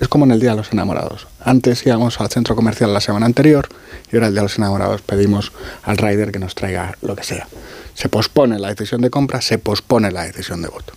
Es 0.00 0.08
como 0.08 0.24
en 0.24 0.30
el 0.30 0.40
Día 0.40 0.52
de 0.52 0.56
los 0.56 0.72
Enamorados. 0.72 1.28
Antes 1.40 1.86
íbamos 1.86 2.18
al 2.22 2.30
centro 2.30 2.56
comercial 2.56 2.92
la 2.94 3.02
semana 3.02 3.26
anterior 3.26 3.68
y 4.10 4.16
ahora 4.16 4.28
el 4.28 4.32
Día 4.32 4.40
de 4.40 4.46
los 4.46 4.56
Enamorados 4.56 5.02
pedimos 5.02 5.52
al 5.82 5.98
rider 5.98 6.32
que 6.32 6.38
nos 6.38 6.54
traiga 6.54 6.96
lo 7.02 7.14
que 7.14 7.22
sea. 7.22 7.46
Se 7.92 8.08
pospone 8.08 8.58
la 8.58 8.68
decisión 8.68 9.02
de 9.02 9.10
compra, 9.10 9.42
se 9.42 9.58
pospone 9.58 10.10
la 10.10 10.24
decisión 10.24 10.62
de 10.62 10.68
voto. 10.68 10.94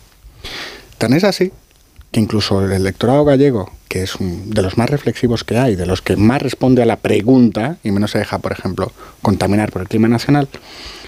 Tan 0.97 1.11
es 1.11 1.25
así 1.25 1.51
que 2.13 2.19
incluso 2.19 2.63
el 2.63 2.71
electorado 2.71 3.25
gallego, 3.25 3.71
que 3.89 4.03
es 4.03 4.13
de 4.19 4.61
los 4.61 4.77
más 4.77 4.89
reflexivos 4.89 5.43
que 5.43 5.57
hay, 5.57 5.75
de 5.75 5.87
los 5.87 6.03
que 6.03 6.15
más 6.15 6.41
responde 6.41 6.83
a 6.83 6.85
la 6.85 6.97
pregunta 6.97 7.77
y 7.83 7.89
menos 7.89 8.11
se 8.11 8.19
deja, 8.19 8.37
por 8.37 8.51
ejemplo, 8.51 8.91
contaminar 9.23 9.71
por 9.71 9.81
el 9.81 9.87
clima 9.87 10.07
nacional, 10.07 10.47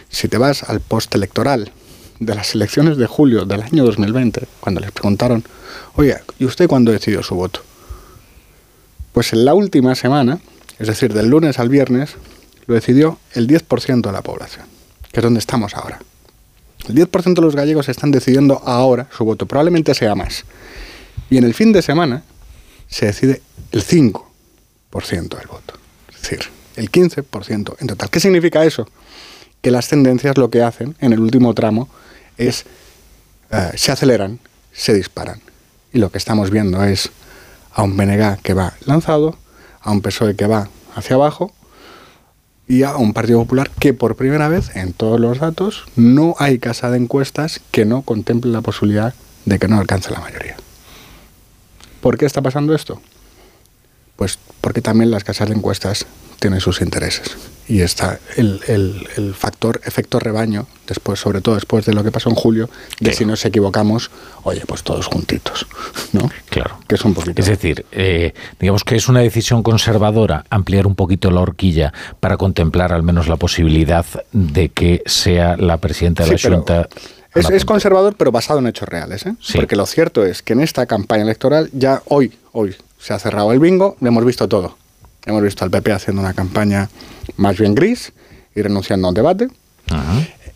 si 0.10 0.28
te 0.28 0.39
vas 0.39 0.63
al 0.63 0.82
post-electoral 0.82 1.72
de 2.20 2.36
las 2.36 2.56
elecciones 2.56 2.98
de 2.98 3.06
julio 3.06 3.46
del 3.46 3.62
año 3.62 3.86
2020, 3.86 4.48
cuando 4.60 4.82
les 4.82 4.91
preguntaron, 4.91 5.44
oye, 5.96 6.18
¿y 6.39 6.46
usted 6.46 6.68
cuándo 6.68 6.91
decidió 6.91 7.22
su 7.22 7.36
voto? 7.36 7.62
Pues 9.13 9.32
en 9.32 9.46
la 9.46 9.54
última 9.54 9.94
semana, 9.94 10.39
es 10.80 10.88
decir, 10.88 11.13
del 11.13 11.30
lunes 11.30 11.60
al 11.60 11.70
viernes, 11.70 12.15
lo 12.65 12.74
decidió 12.74 13.20
el 13.34 13.48
10% 13.48 14.02
de 14.02 14.12
la 14.12 14.24
población, 14.24 14.65
que 15.12 15.20
es 15.20 15.24
donde 15.24 15.39
estamos 15.39 15.76
ahora. 15.76 16.00
El 16.89 16.96
10% 16.96 17.36
de 17.36 17.41
los 17.41 17.56
gallegos 17.56 17.89
están 17.89 18.10
decidiendo 18.10 18.63
ahora 18.65 19.08
su 19.15 19.24
voto, 19.24 19.46
probablemente 19.46 19.94
sea 19.94 20.15
más. 20.15 20.46
Y 21.29 21.38
en 21.38 21.43
el 21.43 21.53
fin 21.53 21.71
de 21.71 21.81
semana 21.81 22.23
se 22.88 23.07
decide 23.07 23.41
el 23.71 23.83
5% 23.83 25.38
del 25.38 25.47
voto, 25.47 25.73
es 26.09 26.21
decir, 26.21 26.39
el 26.75 26.91
15% 26.91 27.75
en 27.79 27.88
total. 27.88 28.09
¿Qué 28.09 28.19
significa 28.19 28.63
eso? 28.63 28.88
Que 29.61 29.71
las 29.71 29.88
tendencias 29.88 30.38
lo 30.38 30.49
que 30.49 30.61
hacen 30.61 30.95
en 30.99 31.13
el 31.13 31.19
último 31.19 31.53
tramo 31.53 31.89
es 32.38 32.65
eh, 33.51 33.71
se 33.75 33.91
aceleran, 33.91 34.39
se 34.71 34.93
disparan. 34.93 35.41
Y 35.93 35.99
lo 35.99 36.11
que 36.11 36.17
estamos 36.17 36.51
viendo 36.51 36.83
es 36.83 37.09
a 37.73 37.83
un 37.83 37.95
BNG 37.95 38.41
que 38.41 38.53
va 38.53 38.73
lanzado, 38.85 39.38
a 39.81 39.91
un 39.91 40.01
PSOE 40.01 40.35
que 40.35 40.47
va 40.47 40.69
hacia 40.95 41.15
abajo 41.15 41.53
y 42.67 42.83
a 42.83 42.97
un 42.97 43.13
Partido 43.13 43.39
Popular 43.39 43.69
que 43.79 43.93
por 43.93 44.15
primera 44.15 44.47
vez 44.47 44.75
en 44.75 44.93
todos 44.93 45.19
los 45.19 45.39
datos 45.39 45.85
no 45.95 46.35
hay 46.39 46.57
casa 46.57 46.89
de 46.89 46.97
encuestas 46.97 47.61
que 47.71 47.85
no 47.85 48.01
contemple 48.01 48.51
la 48.51 48.61
posibilidad 48.61 49.13
de 49.45 49.59
que 49.59 49.67
no 49.67 49.79
alcance 49.79 50.11
la 50.11 50.19
mayoría. 50.19 50.57
¿Por 52.06 52.20
qué 52.20 52.28
está 52.28 52.44
pasando 52.44 52.76
esto? 52.76 53.02
Pues 54.15 54.38
porque 54.62 54.80
también 54.80 55.10
las 55.10 55.24
casas 55.24 55.50
de 55.50 55.56
encuestas 55.56 56.06
tienen 56.39 56.62
sus 56.62 56.82
intereses 56.82 57.36
y 57.68 57.82
está 57.82 58.20
el, 58.38 58.62
el, 58.68 59.34
factor 59.34 59.82
efecto 59.86 60.20
rebaño, 60.20 60.68
después, 60.86 61.20
sobre 61.20 61.41
todo 61.41 61.56
después 61.56 61.84
de 61.88 61.94
lo 61.94 62.04
que 62.04 62.12
pasó 62.12 62.30
en 62.30 62.36
julio, 62.36 62.70
de 63.00 63.12
si 63.12 63.26
nos 63.26 63.44
equivocamos, 63.44 64.12
oye, 64.44 64.62
pues 64.68 64.84
todos 64.84 65.08
juntitos, 65.08 65.65
¿no? 66.13 66.30
Claro. 66.50 66.78
Que 66.88 66.94
es 66.94 67.04
un 67.04 67.15
poquito. 67.15 67.41
Es 67.41 67.48
decir, 67.48 67.88
eh, 67.91 68.36
digamos 68.60 68.84
que 68.84 68.98
es 68.98 69.08
una 69.08 69.22
decisión 69.22 69.63
conservadora 69.63 70.46
ampliar 70.52 70.86
un 70.86 70.94
poquito 70.94 71.32
la 71.32 71.41
horquilla 71.41 71.91
para 72.20 72.38
contemplar 72.38 72.94
al 72.94 73.02
menos 73.02 73.28
la 73.28 73.38
posibilidad 73.38 74.06
de 74.32 74.70
que 74.70 75.02
sea 75.08 75.58
la 75.58 75.78
presidenta 75.78 76.24
de 76.24 76.38
la 76.38 76.56
Junta. 76.56 76.88
Es, 77.36 77.50
es, 77.50 77.65
conservador, 77.65 78.15
pero 78.15 78.32
basado 78.32 78.60
en 78.60 78.67
hechos 78.67 78.88
reales, 78.88 79.26
¿eh? 79.26 79.36
Porque 79.54 79.76
lo 79.76 79.86
cierto 79.86 80.26
es 80.26 80.41
que 80.41 80.54
en 80.54 80.62
esta 80.62 80.86
campaña 80.86 81.24
electoral 81.24 81.69
ya 81.74 82.02
hoy, 82.08 82.34
hoy 82.54 82.76
se 82.98 83.13
ha 83.13 83.19
cerrado 83.19 83.52
el 83.52 83.60
bingo, 83.60 83.98
lo 84.00 84.08
hemos 84.08 84.26
visto 84.26 84.48
todo. 84.48 84.78
Hemos 85.26 85.43
visto 85.43 85.63
al 85.65 85.71
PP 85.71 85.91
haciendo 85.91 86.21
una 86.21 86.34
campaña 86.34 86.89
más 87.38 87.58
bien 87.58 87.76
gris 87.76 88.13
y 88.56 88.62
renunciando 88.62 89.08
a 89.08 89.10
un 89.10 89.15
debate. 89.15 89.50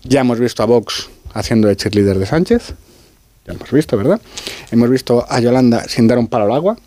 Ya 0.04 0.22
hemos 0.22 0.40
visto 0.40 0.64
a 0.64 0.66
Vox 0.66 1.10
haciendo 1.34 1.68
de 1.68 1.76
cheerleader 1.76 2.18
de 2.18 2.26
Sánchez. 2.26 2.74
Ya 3.46 3.54
lo 3.54 3.60
hemos 3.60 3.72
visto, 3.72 3.98
¿verdad? 3.98 4.22
Hemos 4.72 4.90
visto 4.90 5.26
a 5.28 5.40
Yolanda 5.40 5.84
sin 5.88 6.08
dar 6.08 6.18
un 6.18 6.28
palo 6.28 6.46
al 6.46 6.54
agua. 6.54 6.78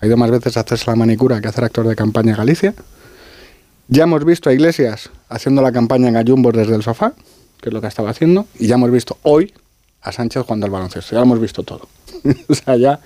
Ha 0.00 0.06
ido 0.06 0.16
más 0.16 0.30
veces 0.30 0.56
a 0.56 0.60
hacerse 0.60 0.84
la 0.86 0.96
manicura 0.96 1.40
que 1.40 1.46
a 1.46 1.50
hacer 1.50 1.64
actor 1.64 1.88
de 1.88 1.96
campaña 1.96 2.32
en 2.32 2.36
Galicia. 2.36 2.74
Ya 3.88 4.02
hemos 4.02 4.24
visto 4.24 4.50
a 4.50 4.52
Iglesias 4.52 5.10
haciendo 5.28 5.62
la 5.62 5.72
campaña 5.72 6.08
en 6.08 6.14
Gallumbos 6.14 6.54
desde 6.54 6.74
el 6.74 6.82
sofá, 6.82 7.14
que 7.60 7.68
es 7.68 7.72
lo 7.72 7.80
que 7.80 7.86
estaba 7.86 8.10
haciendo. 8.10 8.46
Y 8.58 8.66
ya 8.66 8.74
hemos 8.74 8.90
visto 8.90 9.18
hoy 9.22 9.52
a 10.02 10.12
Sánchez 10.12 10.42
jugando 10.44 10.66
al 10.66 10.72
baloncesto. 10.72 11.12
Ya 11.12 11.18
lo 11.18 11.24
hemos 11.24 11.40
visto 11.40 11.62
todo. 11.62 11.88
o 12.48 12.54
sea, 12.54 12.76
ya, 12.76 13.00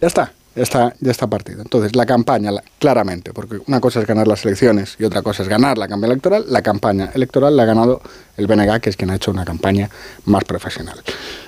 ya 0.00 0.06
está 0.06 0.32
ya 0.54 0.62
está, 0.62 0.94
ya 1.00 1.10
está 1.10 1.26
partido. 1.26 1.62
Entonces, 1.62 1.96
la 1.96 2.04
campaña, 2.06 2.50
claramente, 2.78 3.32
porque 3.32 3.60
una 3.66 3.80
cosa 3.80 4.00
es 4.00 4.06
ganar 4.06 4.28
las 4.28 4.44
elecciones 4.44 4.96
y 4.98 5.04
otra 5.04 5.22
cosa 5.22 5.42
es 5.42 5.48
ganar 5.48 5.78
la 5.78 5.88
campaña 5.88 6.12
electoral, 6.12 6.44
la 6.48 6.62
campaña 6.62 7.10
electoral 7.14 7.56
la 7.56 7.62
ha 7.62 7.66
ganado 7.66 8.02
el 8.36 8.46
BNG, 8.46 8.80
que 8.80 8.90
es 8.90 8.96
quien 8.96 9.10
ha 9.10 9.16
hecho 9.16 9.30
una 9.30 9.44
campaña 9.44 9.88
más 10.26 10.44
profesional. 10.44 11.00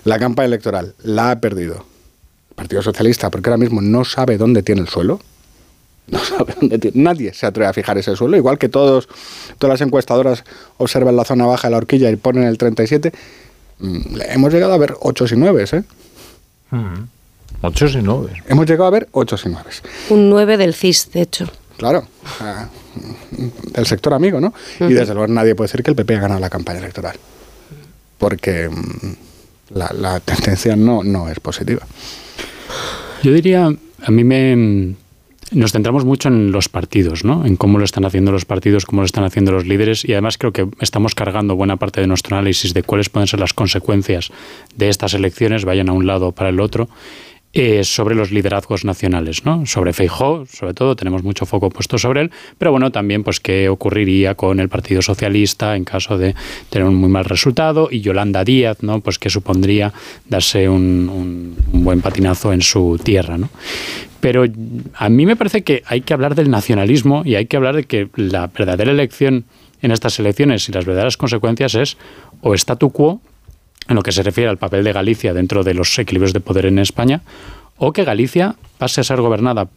La 0.04 0.18
campaña 0.18 0.46
electoral 0.46 0.94
la 1.02 1.32
ha 1.32 1.40
perdido 1.40 1.84
el 2.50 2.54
Partido 2.54 2.82
Socialista, 2.82 3.30
porque 3.30 3.50
ahora 3.50 3.58
mismo 3.58 3.82
no 3.82 4.04
sabe 4.04 4.38
dónde 4.38 4.62
tiene 4.62 4.80
el 4.80 4.88
suelo. 4.88 5.20
No 6.06 6.18
sabe 6.18 6.54
dónde 6.60 6.78
tiene. 6.78 7.02
Nadie 7.02 7.32
se 7.32 7.46
atreve 7.46 7.68
a 7.68 7.72
fijar 7.72 7.96
ese 7.96 8.14
suelo, 8.14 8.36
igual 8.36 8.58
que 8.58 8.68
todos, 8.68 9.08
todas 9.58 9.80
las 9.80 9.86
encuestadoras 9.86 10.44
observan 10.76 11.16
la 11.16 11.24
zona 11.24 11.46
baja 11.46 11.68
de 11.68 11.72
la 11.72 11.78
horquilla 11.78 12.10
y 12.10 12.16
ponen 12.16 12.44
el 12.44 12.58
37. 12.58 13.12
Mm, 13.78 14.20
hemos 14.28 14.52
llegado 14.52 14.74
a 14.74 14.78
ver 14.78 14.94
8 15.00 15.26
y 15.30 15.36
9, 15.36 15.64
¿eh? 15.72 15.82
Ocho 17.62 17.86
y 17.86 18.02
nueve. 18.02 18.42
Hemos 18.46 18.66
llegado 18.66 18.86
a 18.86 18.90
ver 18.90 19.08
ocho 19.12 19.36
y 19.42 19.48
nueve. 19.48 19.70
Un 20.10 20.28
9 20.28 20.56
del 20.56 20.74
CIS, 20.74 21.10
de 21.12 21.22
hecho. 21.22 21.46
Claro, 21.76 22.06
del 23.72 23.86
sector 23.86 24.14
amigo, 24.14 24.40
¿no? 24.40 24.52
Y 24.80 24.92
desde 24.92 25.14
luego 25.14 25.26
nadie 25.32 25.54
puede 25.54 25.68
decir 25.68 25.82
que 25.82 25.90
el 25.90 25.96
PP 25.96 26.16
ha 26.16 26.20
ganado 26.20 26.40
la 26.40 26.50
campaña 26.50 26.78
electoral, 26.78 27.16
porque 28.18 28.68
mm, 28.68 29.74
la, 29.74 30.20
tendencia 30.20 30.76
no, 30.76 31.02
no 31.02 31.28
es 31.28 31.40
positiva. 31.40 31.84
Yo 33.22 33.32
diría, 33.32 33.66
a 33.66 34.10
mí 34.10 34.24
me, 34.24 34.94
nos 35.54 35.72
centramos 35.72 36.04
mucho 36.04 36.28
en 36.28 36.52
los 36.52 36.68
partidos, 36.68 37.24
¿no? 37.24 37.44
En 37.46 37.56
cómo 37.56 37.78
lo 37.78 37.84
están 37.84 38.04
haciendo 38.04 38.32
los 38.32 38.44
partidos, 38.44 38.84
cómo 38.84 39.02
lo 39.02 39.06
están 39.06 39.24
haciendo 39.24 39.52
los 39.52 39.66
líderes 39.66 40.04
y 40.04 40.12
además 40.12 40.38
creo 40.38 40.52
que 40.52 40.68
estamos 40.80 41.14
cargando 41.14 41.56
buena 41.56 41.76
parte 41.76 42.00
de 42.00 42.06
nuestro 42.06 42.36
análisis 42.36 42.74
de 42.74 42.82
cuáles 42.82 43.08
pueden 43.08 43.26
ser 43.26 43.40
las 43.40 43.54
consecuencias 43.54 44.30
de 44.76 44.88
estas 44.88 45.14
elecciones, 45.14 45.64
vayan 45.64 45.88
a 45.88 45.92
un 45.92 46.06
lado 46.06 46.28
o 46.28 46.32
para 46.32 46.50
el 46.50 46.60
otro. 46.60 46.88
Eh, 47.56 47.84
sobre 47.84 48.16
los 48.16 48.32
liderazgos 48.32 48.84
nacionales, 48.84 49.44
¿no? 49.44 49.64
Sobre 49.64 49.92
Feijó, 49.92 50.44
sobre 50.46 50.74
todo, 50.74 50.96
tenemos 50.96 51.22
mucho 51.22 51.46
foco 51.46 51.70
puesto 51.70 51.98
sobre 51.98 52.22
él, 52.22 52.32
pero 52.58 52.72
bueno, 52.72 52.90
también 52.90 53.22
pues 53.22 53.38
qué 53.38 53.68
ocurriría 53.68 54.34
con 54.34 54.58
el 54.58 54.68
Partido 54.68 55.02
Socialista 55.02 55.76
en 55.76 55.84
caso 55.84 56.18
de 56.18 56.34
tener 56.68 56.88
un 56.88 56.96
muy 56.96 57.08
mal 57.08 57.24
resultado 57.24 57.90
y 57.92 58.00
Yolanda 58.00 58.42
Díaz, 58.42 58.82
¿no? 58.82 58.98
Pues 58.98 59.20
qué 59.20 59.30
supondría 59.30 59.92
darse 60.28 60.68
un, 60.68 61.56
un 61.72 61.84
buen 61.84 62.00
patinazo 62.00 62.52
en 62.52 62.60
su 62.60 62.98
tierra, 63.00 63.38
¿no? 63.38 63.50
Pero 64.24 64.46
a 64.94 65.08
mí 65.10 65.26
me 65.26 65.36
parece 65.36 65.64
que 65.64 65.82
hay 65.84 66.00
que 66.00 66.14
hablar 66.14 66.34
del 66.34 66.48
nacionalismo 66.48 67.20
y 67.26 67.34
hay 67.34 67.44
que 67.44 67.58
hablar 67.58 67.76
de 67.76 67.84
que 67.84 68.08
la 68.16 68.46
verdadera 68.46 68.90
elección 68.90 69.44
en 69.82 69.90
estas 69.90 70.18
elecciones 70.18 70.66
y 70.66 70.72
las 70.72 70.86
verdaderas 70.86 71.18
consecuencias 71.18 71.74
es 71.74 71.98
o 72.40 72.54
statu 72.54 72.88
quo, 72.88 73.20
en 73.86 73.96
lo 73.96 74.02
que 74.02 74.12
se 74.12 74.22
refiere 74.22 74.48
al 74.48 74.56
papel 74.56 74.82
de 74.82 74.94
Galicia 74.94 75.34
dentro 75.34 75.62
de 75.62 75.74
los 75.74 75.98
equilibrios 75.98 76.32
de 76.32 76.40
poder 76.40 76.64
en 76.64 76.78
España, 76.78 77.20
o 77.76 77.92
que 77.92 78.02
Galicia 78.04 78.56
pase 78.78 79.02
a 79.02 79.04
ser 79.04 79.20
gobernada 79.20 79.68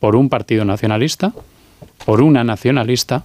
por 0.00 0.16
un 0.16 0.30
partido 0.30 0.64
nacionalista 0.64 1.34
por 2.06 2.22
una 2.22 2.44
nacionalista 2.44 3.24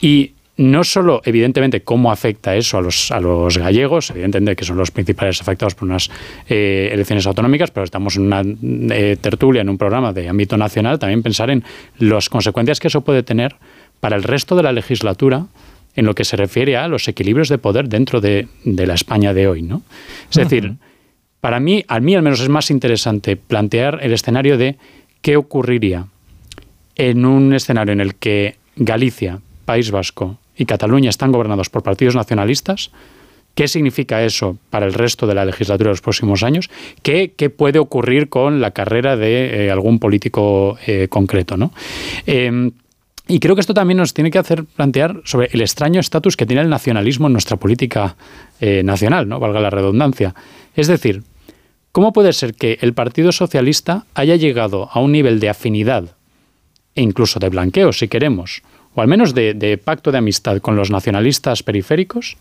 y 0.00 0.32
no 0.58 0.82
solo, 0.82 1.22
evidentemente, 1.24 1.82
cómo 1.82 2.10
afecta 2.10 2.56
eso 2.56 2.78
a 2.78 2.82
los, 2.82 3.12
a 3.12 3.20
los 3.20 3.56
gallegos, 3.58 4.10
evidentemente 4.10 4.56
que 4.56 4.64
son 4.64 4.76
los 4.76 4.90
principales 4.90 5.40
afectados 5.40 5.76
por 5.76 5.88
unas 5.88 6.10
eh, 6.48 6.90
elecciones 6.92 7.26
autonómicas, 7.28 7.70
pero 7.70 7.84
estamos 7.84 8.16
en 8.16 8.22
una 8.22 8.42
eh, 8.44 9.16
tertulia, 9.20 9.62
en 9.62 9.68
un 9.68 9.78
programa 9.78 10.12
de 10.12 10.28
ámbito 10.28 10.56
nacional, 10.56 10.98
también 10.98 11.22
pensar 11.22 11.50
en 11.50 11.62
las 11.98 12.28
consecuencias 12.28 12.80
que 12.80 12.88
eso 12.88 13.02
puede 13.02 13.22
tener 13.22 13.54
para 14.00 14.16
el 14.16 14.24
resto 14.24 14.56
de 14.56 14.64
la 14.64 14.72
legislatura 14.72 15.46
en 15.94 16.04
lo 16.04 16.14
que 16.16 16.24
se 16.24 16.36
refiere 16.36 16.76
a 16.76 16.88
los 16.88 17.06
equilibrios 17.06 17.48
de 17.48 17.58
poder 17.58 17.88
dentro 17.88 18.20
de, 18.20 18.48
la 18.64 18.94
España 18.94 19.32
de 19.34 19.46
hoy. 19.46 19.62
¿no? 19.62 19.82
Es 20.28 20.36
decir, 20.36 20.74
para 21.40 21.60
mí, 21.60 21.84
a 21.86 22.00
mí 22.00 22.16
al 22.16 22.22
menos 22.22 22.40
es 22.40 22.48
más 22.48 22.72
interesante 22.72 23.36
plantear 23.36 24.00
el 24.02 24.12
escenario 24.12 24.58
de 24.58 24.76
qué 25.22 25.36
ocurriría 25.36 26.06
en 26.96 27.24
un 27.24 27.54
escenario 27.54 27.92
en 27.92 28.00
el 28.00 28.16
que 28.16 28.56
Galicia, 28.74 29.38
País 29.64 29.92
Vasco 29.92 30.38
y 30.58 30.66
Cataluña 30.66 31.08
están 31.08 31.32
gobernados 31.32 31.70
por 31.70 31.82
partidos 31.82 32.14
nacionalistas, 32.14 32.90
¿Qué 33.58 33.66
significa 33.66 34.22
eso 34.22 34.56
para 34.70 34.86
el 34.86 34.92
resto 34.92 35.26
de 35.26 35.34
la 35.34 35.44
legislatura 35.44 35.88
de 35.88 35.94
los 35.94 36.00
próximos 36.00 36.44
años? 36.44 36.70
¿Qué, 37.02 37.28
puede 37.50 37.80
ocurrir 37.80 38.28
con 38.28 38.60
la 38.60 38.70
carrera 38.70 39.16
de 39.16 39.66
eh, 39.66 39.70
algún 39.72 39.98
político 39.98 40.78
eh, 40.86 41.08
concreto? 41.10 41.56
¿no? 41.56 41.72
Em, 42.24 42.70
y 43.26 43.40
creo 43.40 43.56
que 43.56 43.60
esto 43.60 43.74
también 43.74 43.98
nos 43.98 44.14
tiene 44.14 44.30
que 44.30 44.38
hacer 44.38 44.62
plantear 44.64 45.22
sobre 45.24 45.48
el 45.52 45.60
extraño 45.60 45.98
estatus 45.98 46.36
que 46.36 46.46
tiene 46.46 46.62
el 46.62 46.68
nacionalismo 46.68 47.26
en 47.26 47.32
nuestra 47.32 47.56
política 47.56 48.14
eh, 48.60 48.82
nacional, 48.84 49.28
¿no? 49.28 49.40
valga 49.40 49.58
la 49.58 49.70
redundancia. 49.70 50.36
Es 50.76 50.86
decir, 50.86 51.24
¿cómo 51.90 52.12
puede 52.12 52.32
ser 52.34 52.54
que 52.54 52.78
el 52.80 52.94
Partido 52.94 53.32
Socialista 53.32 54.06
haya 54.14 54.36
llegado 54.36 54.88
a 54.92 55.00
un 55.00 55.10
nivel 55.10 55.40
de 55.40 55.48
afinidad 55.48 56.14
e 56.94 57.02
incluso 57.02 57.40
de 57.40 57.48
blanqueo, 57.48 57.92
si 57.92 58.06
queremos, 58.06 58.62
o 58.98 59.00
al 59.00 59.06
menos 59.06 59.32
de, 59.32 59.80
pacto 59.82 60.10
de 60.10 60.18
amistad 60.18 60.58
con 60.58 60.74
los 60.74 60.90
nacionalistas 60.90 61.62
periféricos, 61.62 62.36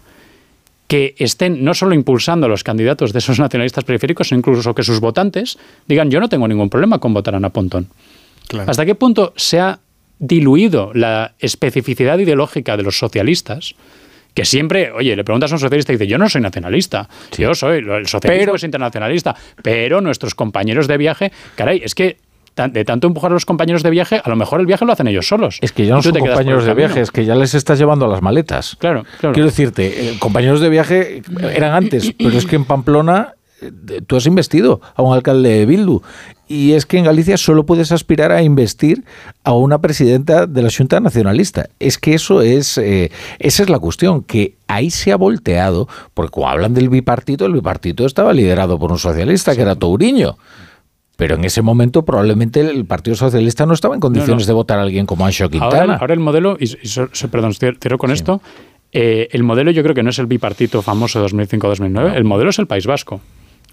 que 0.87 1.13
estén 1.19 1.63
no 1.63 1.75
solo 1.75 1.93
impulsando 1.93 2.47
a 2.47 2.49
los 2.49 2.63
candidatos 2.63 3.13
de 3.13 3.19
esos 3.19 3.37
nacionalistas 3.39 3.83
periféricos, 3.83 4.29
sino 4.29 4.39
incluso 4.39 4.73
que 4.73 4.81
sus 4.81 4.99
votantes 4.99 5.59
digan 5.87 6.09
yo 6.09 6.19
no 6.19 6.29
tengo 6.29 6.47
ningún 6.47 6.69
problema 6.69 6.97
con 6.97 7.13
votar 7.13 7.35
a 7.35 7.37
Ana 7.37 7.51
Pontón. 7.51 7.89
¿Hasta 8.65 8.85
qué 8.87 8.95
punto 8.95 9.33
se 9.35 9.59
ha 9.59 9.79
diluido 10.17 10.91
la 10.95 11.35
especificidad 11.37 12.17
ideológica 12.17 12.75
de 12.75 12.81
los 12.83 12.97
socialistas? 12.97 13.75
Que 14.33 14.43
siempre, 14.43 14.91
oye, 14.91 15.15
le 15.15 15.23
preguntas 15.23 15.51
a 15.51 15.55
un 15.55 15.59
socialista 15.59 15.91
y 15.91 15.97
dice, 15.97 16.07
yo 16.07 16.17
no 16.17 16.27
soy 16.27 16.41
nacionalista, 16.41 17.07
yo 17.37 17.53
soy, 17.53 17.79
el 17.87 18.07
socialismo 18.07 18.55
es 18.55 18.63
internacionalista, 18.63 19.35
pero 19.61 20.01
nuestros 20.01 20.33
compañeros 20.33 20.87
de 20.87 20.97
viaje, 20.97 21.31
caray, 21.55 21.81
es 21.83 21.93
que 21.93 22.17
de 22.67 22.85
tanto 22.85 23.07
empujar 23.07 23.31
a 23.31 23.33
los 23.35 23.45
compañeros 23.45 23.83
de 23.83 23.89
viaje, 23.91 24.21
a 24.23 24.29
lo 24.29 24.35
mejor 24.35 24.59
el 24.59 24.65
viaje 24.65 24.85
lo 24.85 24.93
hacen 24.93 25.07
ellos 25.07 25.27
solos. 25.27 25.59
Es 25.61 25.71
que 25.71 25.85
ya 25.85 25.95
no 25.95 26.01
son 26.01 26.13
compañeros 26.17 26.65
de 26.65 26.73
viaje, 26.73 27.01
es 27.01 27.11
que 27.11 27.25
ya 27.25 27.35
les 27.35 27.53
estás 27.53 27.77
llevando 27.77 28.05
a 28.05 28.07
las 28.07 28.21
maletas. 28.21 28.75
Claro, 28.79 29.05
claro. 29.19 29.33
Quiero 29.33 29.47
decirte, 29.47 30.09
eh, 30.09 30.15
compañeros 30.19 30.59
de 30.59 30.69
viaje 30.69 31.21
eran 31.53 31.73
antes, 31.73 32.13
pero 32.17 32.37
es 32.37 32.45
que 32.45 32.55
en 32.55 32.65
Pamplona 32.65 33.35
eh, 33.61 34.01
tú 34.05 34.15
has 34.15 34.25
investido 34.25 34.81
a 34.95 35.01
un 35.03 35.13
alcalde 35.13 35.49
de 35.49 35.65
Bildu 35.65 36.01
y 36.47 36.73
es 36.73 36.85
que 36.85 36.97
en 36.97 37.05
Galicia 37.05 37.37
solo 37.37 37.65
puedes 37.65 37.91
aspirar 37.91 38.31
a 38.31 38.41
investir 38.41 39.03
a 39.43 39.53
una 39.53 39.79
presidenta 39.79 40.47
de 40.47 40.61
la 40.61 40.69
Junta 40.75 40.99
Nacionalista. 40.99 41.69
Es 41.79 41.97
que 41.97 42.13
eso 42.13 42.41
es, 42.41 42.77
eh, 42.77 43.11
esa 43.39 43.63
es 43.63 43.69
la 43.69 43.79
cuestión, 43.79 44.23
que 44.23 44.55
ahí 44.67 44.89
se 44.89 45.11
ha 45.11 45.17
volteado, 45.17 45.89
porque 46.13 46.31
cuando 46.31 46.53
hablan 46.53 46.73
del 46.73 46.89
bipartito, 46.89 47.45
el 47.45 47.53
bipartito 47.53 48.05
estaba 48.05 48.33
liderado 48.33 48.79
por 48.79 48.91
un 48.91 48.99
socialista 48.99 49.55
que 49.55 49.61
era 49.61 49.75
Touriño. 49.75 50.37
Pero 51.17 51.35
en 51.35 51.43
ese 51.43 51.61
momento 51.61 52.05
probablemente 52.05 52.61
el 52.61 52.85
Partido 52.85 53.15
Socialista 53.15 53.65
no 53.65 53.73
estaba 53.73 53.95
en 53.95 53.99
condiciones 53.99 54.45
de 54.45 54.53
votar 54.53 54.79
a 54.79 54.83
alguien 54.83 55.05
como 55.05 55.25
Ancho 55.25 55.49
Quintana. 55.49 55.97
Ahora, 55.99 56.13
el 56.13 56.19
modelo, 56.19 56.57
y, 56.59 56.71
perdón, 57.27 57.53
cierro 57.53 57.97
con 57.97 58.11
esto, 58.11 58.41
eh, 58.93 59.27
el 59.31 59.43
modelo 59.43 59.71
yo 59.71 59.83
creo 59.83 59.95
que 59.95 60.03
no 60.03 60.11
es 60.11 60.19
el 60.19 60.27
bipartito 60.27 60.81
famoso 60.81 61.27
2005-2009, 61.27 62.15
el 62.15 62.23
modelo 62.23 62.51
es 62.51 62.59
el 62.59 62.67
País 62.67 62.85
Vasco. 62.85 63.19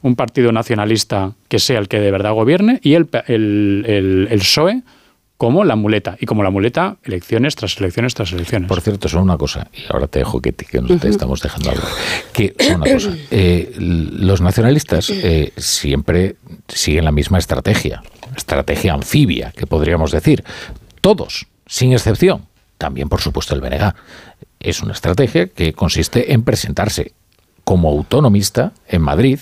Un 0.03 0.17
partido 0.17 0.53
nacionalista 0.53 1.33
que 1.49 1.59
sea 1.59 1.79
el 1.79 1.89
que 1.89 2.01
de 2.01 2.11
verdad 2.11 2.33
gobierne 2.33 2.81
y 2.83 2.95
el, 2.95 3.09
el, 3.27 3.85
el, 3.87 4.29
el 4.31 4.39
PSOE 4.39 4.83
como 5.37 5.65
la 5.65 5.77
muleta. 5.77 6.17
Y 6.21 6.27
como 6.27 6.43
la 6.43 6.51
muleta, 6.51 6.97
elecciones 7.03 7.57
tras 7.57 7.79
elecciones 7.79 8.15
tras 8.15 8.33
elecciones. 8.33 8.69
Por 8.69 8.81
cierto, 8.81 9.09
son 9.09 9.23
una 9.25 9.37
cosa, 9.37 9.69
y 9.73 9.93
ahora 9.93 10.07
te 10.07 10.21
dejo 10.21 10.41
que, 10.41 10.53
que 10.53 10.81
nos 10.81 11.01
te 11.01 11.09
estamos 11.09 11.43
dejando 11.43 11.71
hablar, 11.71 11.87
que 12.33 12.55
son 12.59 12.77
una 12.77 12.93
cosa. 12.93 13.17
Eh, 13.31 13.75
los 13.79 14.41
nacionalistas 14.41 15.11
eh, 15.11 15.53
siempre 15.57 16.37
siguen 16.69 17.05
la 17.05 17.13
misma 17.13 17.39
estrategia, 17.39 18.03
estrategia 18.37 18.95
anfibia, 18.95 19.53
que 19.53 19.67
podríamos 19.67 20.11
decir. 20.11 20.45
Todos, 21.01 21.47
sin 21.67 21.93
excepción. 21.93 22.47
También, 22.79 23.09
por 23.09 23.21
supuesto, 23.21 23.55
el 23.55 23.61
BNG. 23.61 23.95
Es 24.61 24.83
una 24.83 24.93
estrategia 24.93 25.49
que 25.49 25.73
consiste 25.73 26.33
en 26.33 26.43
presentarse 26.43 27.13
como 27.65 27.89
autonomista 27.91 28.73
en 28.89 29.03
Madrid, 29.03 29.39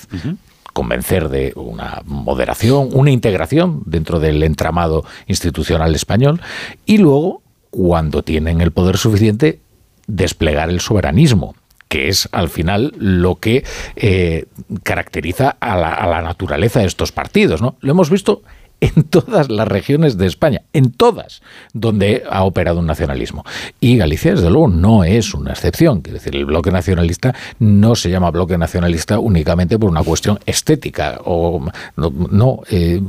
convencer 0.72 1.28
de 1.28 1.52
una 1.56 2.02
moderación, 2.04 2.88
una 2.92 3.10
integración 3.10 3.82
dentro 3.84 4.20
del 4.20 4.42
entramado 4.42 5.04
institucional 5.26 5.94
español 5.94 6.40
y 6.86 6.98
luego, 6.98 7.42
cuando 7.70 8.22
tienen 8.22 8.60
el 8.60 8.70
poder 8.70 8.96
suficiente, 8.96 9.60
desplegar 10.06 10.70
el 10.70 10.80
soberanismo 10.80 11.54
que 11.92 12.08
es 12.08 12.26
al 12.32 12.48
final 12.48 12.94
lo 12.96 13.34
que 13.34 13.64
eh, 13.96 14.46
caracteriza 14.82 15.58
a 15.60 15.76
la, 15.76 15.92
a 15.92 16.06
la, 16.06 16.22
naturaleza 16.22 16.80
de 16.80 16.86
estos 16.86 17.12
partidos. 17.12 17.60
¿no? 17.60 17.76
Lo 17.82 17.90
hemos 17.90 18.08
visto 18.08 18.40
en 18.80 19.02
todas 19.10 19.50
las 19.50 19.68
regiones 19.68 20.16
de 20.16 20.26
España, 20.26 20.62
en 20.72 20.90
todas 20.90 21.42
donde 21.74 22.22
ha 22.30 22.44
operado 22.44 22.78
un 22.78 22.86
nacionalismo. 22.86 23.44
Y 23.78 23.98
Galicia, 23.98 24.30
desde 24.30 24.48
luego, 24.48 24.68
no 24.68 25.04
es 25.04 25.34
una 25.34 25.50
excepción. 25.50 26.00
Quiere 26.00 26.18
decir, 26.18 26.34
el 26.34 26.46
bloque 26.46 26.70
nacionalista 26.70 27.34
no 27.58 27.94
se 27.94 28.08
llama 28.08 28.30
bloque 28.30 28.56
nacionalista 28.56 29.18
únicamente 29.18 29.78
por 29.78 29.90
una 29.90 30.02
cuestión 30.02 30.38
estética 30.46 31.20
o 31.26 31.62
no, 31.96 32.62
eh, 32.70 33.02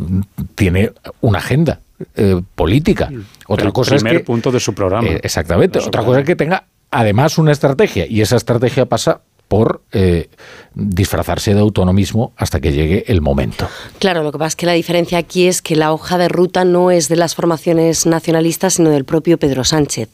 tiene 0.56 0.92
una 1.22 1.38
agenda 1.38 1.80
eh, 2.18 2.42
política. 2.56 3.10
Otra 3.48 3.68
el 3.68 3.74
cosa 3.74 3.96
primer 3.96 4.16
es 4.16 4.20
que, 4.20 4.26
punto 4.26 4.52
de 4.52 4.60
su 4.60 4.74
programa. 4.74 5.08
Eh, 5.08 5.22
exactamente. 5.24 5.80
Otra 5.80 6.04
cosa 6.04 6.20
es 6.20 6.26
que 6.26 6.36
tenga 6.36 6.66
además 6.94 7.38
una 7.38 7.52
estrategia 7.52 8.06
y 8.08 8.22
esa 8.22 8.36
estrategia 8.36 8.86
pasa 8.86 9.22
por 9.54 9.84
eh, 9.92 10.30
disfrazarse 10.74 11.54
de 11.54 11.60
autonomismo 11.60 12.34
hasta 12.38 12.60
que 12.60 12.72
llegue 12.72 13.04
el 13.06 13.22
momento. 13.22 13.68
Claro, 14.00 14.24
lo 14.24 14.32
que 14.32 14.40
pasa 14.40 14.48
es 14.48 14.56
que 14.56 14.66
la 14.66 14.74
diferencia 14.74 15.20
aquí 15.20 15.46
es 15.46 15.62
que 15.62 15.76
la 15.76 15.94
hoja 15.94 16.18
de 16.18 16.28
ruta 16.28 16.66
no 16.66 16.90
es 16.90 17.08
de 17.08 17.18
las 17.18 17.36
formaciones 17.36 18.08
nacionalistas, 18.08 18.74
sino 18.74 18.90
del 18.90 19.06
propio 19.06 19.38
Pedro 19.38 19.64
Sánchez. 19.64 20.10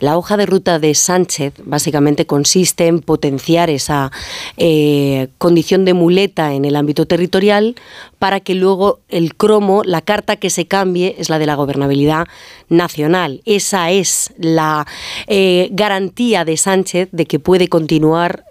La 0.00 0.18
hoja 0.18 0.36
de 0.36 0.46
ruta 0.46 0.80
de 0.80 0.96
Sánchez 0.96 1.54
básicamente 1.64 2.26
consiste 2.26 2.88
en 2.88 2.98
potenciar 2.98 3.70
esa 3.70 4.10
eh, 4.56 5.28
condición 5.38 5.84
de 5.84 5.94
muleta 5.94 6.52
en 6.54 6.64
el 6.64 6.74
ámbito 6.74 7.06
territorial 7.06 7.76
para 8.18 8.40
que 8.40 8.54
luego 8.54 8.98
el 9.08 9.36
cromo, 9.36 9.82
la 9.84 10.02
carta 10.02 10.36
que 10.36 10.50
se 10.50 10.66
cambie, 10.66 11.14
es 11.18 11.30
la 11.30 11.38
de 11.38 11.46
la 11.46 11.54
gobernabilidad 11.54 12.26
nacional. 12.68 13.40
Esa 13.44 13.90
es 13.92 14.32
la 14.36 14.86
eh, 15.26 15.68
garantía 15.70 16.44
de 16.44 16.56
Sánchez 16.56 17.08
de 17.12 17.26
que 17.26 17.38
puede 17.38 17.68
continuar 17.68 18.44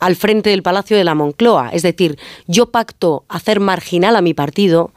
al 0.00 0.16
frente 0.16 0.50
del 0.50 0.62
Palacio 0.62 0.96
de 0.96 1.04
la 1.04 1.14
Moncloa. 1.14 1.70
Es 1.72 1.82
decir, 1.82 2.18
yo 2.46 2.70
pacto 2.70 3.24
hacer 3.28 3.60
marginal 3.60 4.16
a 4.16 4.22
mi 4.22 4.34
partido, 4.34 4.92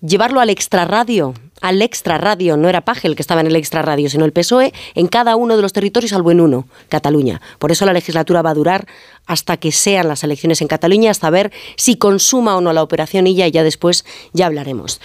llevarlo 0.00 0.40
al 0.40 0.50
extrarradio, 0.50 1.34
al 1.60 1.80
extrarradio, 1.80 2.58
no 2.58 2.68
era 2.68 2.82
Paje 2.82 3.14
que 3.14 3.22
estaba 3.22 3.40
en 3.40 3.46
el 3.46 3.56
extrarradio, 3.56 4.10
sino 4.10 4.26
el 4.26 4.32
PSOE, 4.32 4.74
en 4.94 5.06
cada 5.06 5.34
uno 5.36 5.56
de 5.56 5.62
los 5.62 5.72
territorios, 5.72 6.10
salvo 6.10 6.30
en 6.30 6.40
uno, 6.40 6.66
Cataluña. 6.90 7.40
Por 7.58 7.72
eso 7.72 7.86
la 7.86 7.94
legislatura 7.94 8.42
va 8.42 8.50
a 8.50 8.54
durar 8.54 8.86
hasta 9.26 9.56
que 9.56 9.72
sean 9.72 10.08
las 10.08 10.24
elecciones 10.24 10.60
en 10.60 10.68
Cataluña, 10.68 11.10
hasta 11.10 11.30
ver 11.30 11.52
si 11.76 11.96
consuma 11.96 12.56
o 12.56 12.60
no 12.60 12.72
la 12.74 12.82
operación 12.82 13.26
y 13.26 13.34
ya 13.34 13.62
después 13.62 14.04
ya 14.34 14.46
hablaremos. 14.46 15.00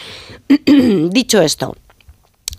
Dicho 0.65 1.41
esto, 1.41 1.75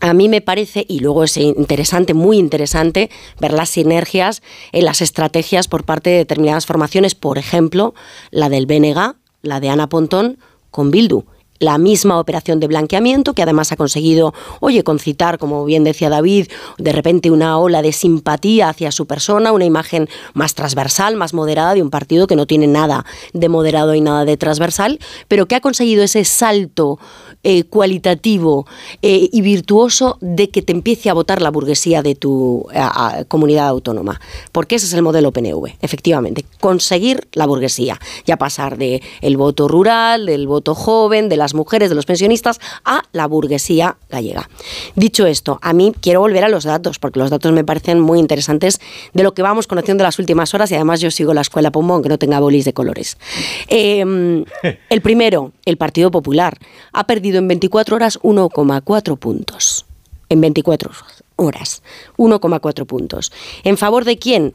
a 0.01 0.15
mí 0.15 0.29
me 0.29 0.41
parece, 0.41 0.85
y 0.89 1.01
luego 1.01 1.25
es 1.25 1.37
interesante, 1.37 2.15
muy 2.15 2.39
interesante, 2.39 3.11
ver 3.39 3.53
las 3.53 3.71
sinergias 3.71 4.43
en 4.73 4.85
las 4.87 5.03
estrategias 5.03 5.69
por 5.69 5.85
parte 5.85 6.11
de 6.11 6.17
determinadas 6.17 6.67
formaciones, 6.67 7.15
por 7.15 7.39
ejemplo, 7.39 7.95
la 8.31 8.49
del 8.49 8.67
BNG, 8.67 9.15
la 9.43 9.61
de 9.61 9.69
Ana 9.69 9.89
Pontón, 9.89 10.39
con 10.71 10.91
Bildu 10.91 11.25
la 11.61 11.77
misma 11.77 12.19
operación 12.19 12.59
de 12.59 12.67
blanqueamiento, 12.67 13.35
que 13.35 13.43
además 13.43 13.71
ha 13.71 13.77
conseguido, 13.77 14.33
oye, 14.61 14.83
concitar, 14.83 15.39
como 15.39 15.65
bien 15.67 15.85
decía 15.85 16.09
David, 16.09 16.49
de 16.79 16.93
repente 16.93 17.31
una 17.31 17.59
ola 17.59 17.83
de 17.83 17.93
simpatía 17.93 18.71
hacia 18.71 18.91
su 18.91 19.07
persona, 19.07 19.53
una 19.53 19.67
imagen 19.67 20.09
más 20.33 20.55
transversal, 20.55 21.17
más 21.17 21.35
moderada 21.35 21.75
de 21.75 21.83
un 21.83 21.91
partido 21.91 22.27
que 22.27 22.35
no 22.35 22.47
tiene 22.47 22.67
nada 22.67 23.05
de 23.35 23.49
moderado 23.51 23.95
y 23.95 24.01
nada 24.01 24.25
de 24.25 24.39
transversal, 24.39 24.99
pero 25.29 25.47
que 25.47 25.55
ha 25.55 25.61
conseguido 25.61 26.03
ese 26.03 26.25
salto 26.25 26.99
eh, 27.43 27.65
cualitativo 27.65 28.67
eh, 29.03 29.29
y 29.31 29.41
virtuoso 29.43 30.17
de 30.23 30.49
que 30.49 30.63
te 30.63 30.73
empiece 30.73 31.11
a 31.11 31.15
votar 31.15 31.43
la 31.43 31.51
burguesía 31.51 32.03
de 32.03 32.15
tu 32.15 32.67
comunidad 33.29 33.69
autónoma. 33.69 34.21
Porque 34.53 34.77
ese 34.77 34.87
es 34.87 34.95
el 34.95 35.03
modelo 35.03 35.31
PNV, 35.33 35.77
efectivamente, 35.83 36.47
conseguir 36.59 37.29
la 37.33 37.47
burguesía, 37.47 38.01
ya 38.25 38.39
pasar 38.39 38.79
de 38.79 39.03
el 39.21 39.37
voto 39.37 39.69
rural, 39.69 40.27
del 40.27 40.47
voto 40.47 40.75
joven, 40.75 41.29
de 41.29 41.37
las 41.37 41.50
las 41.51 41.55
mujeres, 41.55 41.89
de 41.89 41.97
los 41.97 42.07
pensionistas, 42.07 42.61
a 42.85 43.03
la 43.13 43.27
burguesía 43.27 43.97
gallega. 44.09 44.49
Dicho 44.95 45.27
esto, 45.27 45.59
a 45.63 45.73
mí 45.73 45.93
quiero 46.01 46.21
volver 46.21 46.45
a 46.45 46.49
los 46.49 46.63
datos, 46.63 47.01
porque 47.01 47.19
los 47.19 47.31
datos 47.31 47.51
me 47.53 47.65
parecen 47.65 47.99
muy 48.01 48.21
interesantes 48.21 48.81
de 49.13 49.25
lo 49.25 49.35
que 49.35 49.43
vamos 49.43 49.67
conociendo 49.67 50.05
las 50.05 50.21
últimas 50.21 50.55
horas 50.55 50.71
y 50.71 50.77
además 50.77 51.01
yo 51.01 51.11
sigo 51.11 51.35
la 51.35 51.41
escuela 51.41 51.73
Pombo, 51.73 51.95
aunque 51.95 52.09
no 52.09 52.19
tenga 52.19 52.39
bolis 52.39 52.65
de 52.65 52.73
colores. 52.73 53.19
Eh, 53.67 54.45
el 54.91 55.01
primero, 55.01 55.53
el 55.65 55.77
Partido 55.77 56.13
Popular, 56.13 56.57
ha 56.93 57.05
perdido 57.05 57.39
en 57.39 57.49
24 57.49 57.97
horas 57.97 58.21
1,4 58.21 59.19
puntos. 59.19 59.87
En 60.29 60.41
24 60.41 60.93
horas, 61.35 61.83
1,4 62.17 62.87
puntos. 62.87 63.33
¿En 63.65 63.77
favor 63.77 64.05
de 64.05 64.19
quién? 64.19 64.55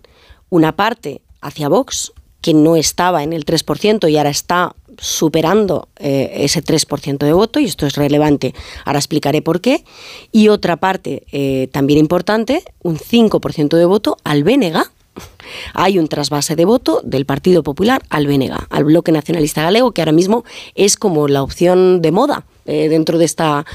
Una 0.50 0.78
parte 0.78 1.22
hacia 1.42 1.68
Vox, 1.68 2.14
que 2.40 2.54
no 2.54 2.76
estaba 2.76 3.24
en 3.24 3.34
el 3.34 3.44
3% 3.44 4.10
y 4.10 4.18
ahora 4.18 4.30
está 4.30 4.76
superando 5.00 5.88
eh, 5.98 6.32
ese 6.36 6.64
3% 6.64 7.18
de 7.20 7.34
voto, 7.34 7.60
y 7.60 7.66
esto 7.66 7.86
es 7.86 7.96
relevante, 7.96 8.54
ahora 8.86 9.00
explicaré 9.00 9.42
por 9.42 9.62
qué, 9.62 9.84
y 10.32 10.50
otra 10.50 10.78
parte 10.78 11.24
eh, 11.32 11.70
también 11.72 12.00
importante, 12.00 12.64
un 12.82 12.98
5% 12.98 13.78
de 13.78 13.86
voto 13.86 14.18
al 14.24 14.44
BNG. 14.44 14.84
Hay 15.74 16.00
un 16.00 16.08
trasvase 16.08 16.56
de 16.56 16.66
voto 16.66 17.02
del 17.04 17.26
Partido 17.26 17.64
Popular 17.64 18.04
al 18.10 18.28
BNG, 18.28 18.56
al 18.70 18.84
Bloque 18.84 19.12
Nacionalista 19.12 19.62
Galego, 19.62 19.92
que 19.92 20.02
ahora 20.02 20.12
mismo 20.12 20.44
es 20.76 20.98
como 20.98 21.28
la 21.28 21.44
opción 21.44 22.02
de 22.02 22.12
moda 22.12 22.46
eh, 22.66 22.90
dentro 22.90 23.18
de 23.18 23.26
esta 23.26 23.66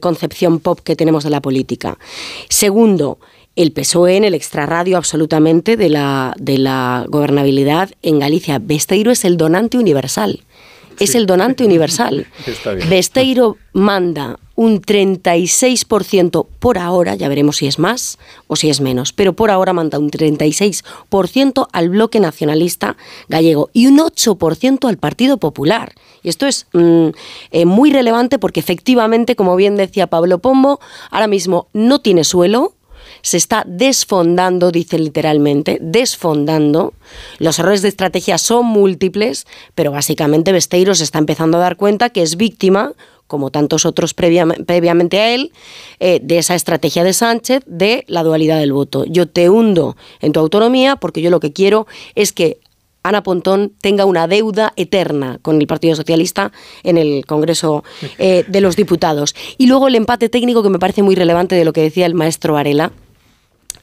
concepción 0.00 0.60
pop 0.60 0.80
que 0.82 0.96
tenemos 0.96 1.24
de 1.24 1.30
la 1.30 1.40
política. 1.40 1.98
Segundo, 2.48 3.18
el 3.56 3.72
PSOE 3.72 4.16
en 4.16 4.24
el 4.24 4.34
extrarradio 4.34 4.96
absolutamente 4.96 5.76
de 5.76 5.88
la, 5.88 6.34
de 6.38 6.58
la 6.58 7.04
gobernabilidad 7.08 7.90
en 8.02 8.18
Galicia. 8.18 8.58
Besteiro 8.58 9.10
es 9.10 9.24
el 9.24 9.36
donante 9.36 9.76
universal. 9.76 10.40
Es 11.00 11.14
el 11.14 11.26
donante 11.26 11.64
universal. 11.64 12.26
Besteiro 12.88 13.56
manda 13.72 14.38
un 14.60 14.82
36% 14.82 16.46
por 16.58 16.76
ahora, 16.76 17.14
ya 17.14 17.28
veremos 17.28 17.56
si 17.56 17.66
es 17.66 17.78
más 17.78 18.18
o 18.46 18.56
si 18.56 18.68
es 18.68 18.82
menos, 18.82 19.14
pero 19.14 19.32
por 19.32 19.50
ahora 19.50 19.72
manda 19.72 19.98
un 19.98 20.10
36% 20.10 21.66
al 21.72 21.88
bloque 21.88 22.20
nacionalista 22.20 22.98
gallego 23.28 23.70
y 23.72 23.86
un 23.86 23.98
8% 23.98 24.86
al 24.86 24.98
Partido 24.98 25.38
Popular. 25.38 25.94
Y 26.22 26.28
esto 26.28 26.46
es 26.46 26.66
mm, 26.74 27.08
eh, 27.52 27.64
muy 27.64 27.90
relevante 27.90 28.38
porque 28.38 28.60
efectivamente, 28.60 29.34
como 29.34 29.56
bien 29.56 29.76
decía 29.76 30.08
Pablo 30.08 30.40
Pombo, 30.40 30.78
ahora 31.10 31.26
mismo 31.26 31.68
no 31.72 32.00
tiene 32.00 32.24
suelo, 32.24 32.74
se 33.22 33.36
está 33.36 33.64
desfondando, 33.66 34.70
dice 34.70 34.98
literalmente, 34.98 35.78
desfondando. 35.80 36.94
Los 37.38 37.58
errores 37.58 37.82
de 37.82 37.88
estrategia 37.88 38.38
son 38.38 38.66
múltiples, 38.66 39.46
pero 39.74 39.92
básicamente 39.92 40.52
Besteiro 40.52 40.94
se 40.94 41.04
está 41.04 41.18
empezando 41.18 41.58
a 41.58 41.60
dar 41.60 41.76
cuenta 41.76 42.10
que 42.10 42.22
es 42.22 42.36
víctima 42.36 42.94
como 43.30 43.50
tantos 43.50 43.86
otros 43.86 44.12
previamente 44.12 45.20
a 45.20 45.32
él, 45.32 45.52
eh, 46.00 46.18
de 46.20 46.38
esa 46.38 46.56
estrategia 46.56 47.04
de 47.04 47.12
Sánchez 47.12 47.62
de 47.64 48.04
la 48.08 48.24
dualidad 48.24 48.58
del 48.58 48.72
voto. 48.72 49.04
Yo 49.04 49.28
te 49.28 49.48
hundo 49.48 49.96
en 50.20 50.32
tu 50.32 50.40
autonomía 50.40 50.96
porque 50.96 51.22
yo 51.22 51.30
lo 51.30 51.38
que 51.38 51.52
quiero 51.52 51.86
es 52.16 52.32
que 52.32 52.58
Ana 53.02 53.22
Pontón 53.22 53.72
tenga 53.80 54.04
una 54.04 54.26
deuda 54.26 54.72
eterna 54.76 55.38
con 55.42 55.60
el 55.60 55.66
Partido 55.66 55.94
Socialista 55.94 56.52
en 56.82 56.98
el 56.98 57.24
Congreso 57.24 57.84
eh, 58.18 58.44
de 58.46 58.60
los 58.60 58.76
Diputados. 58.76 59.34
Y 59.56 59.68
luego 59.68 59.88
el 59.88 59.94
empate 59.94 60.28
técnico 60.28 60.62
que 60.62 60.68
me 60.68 60.78
parece 60.78 61.02
muy 61.02 61.14
relevante 61.14 61.54
de 61.54 61.64
lo 61.64 61.72
que 61.72 61.82
decía 61.82 62.06
el 62.06 62.14
maestro 62.14 62.54
Varela, 62.54 62.92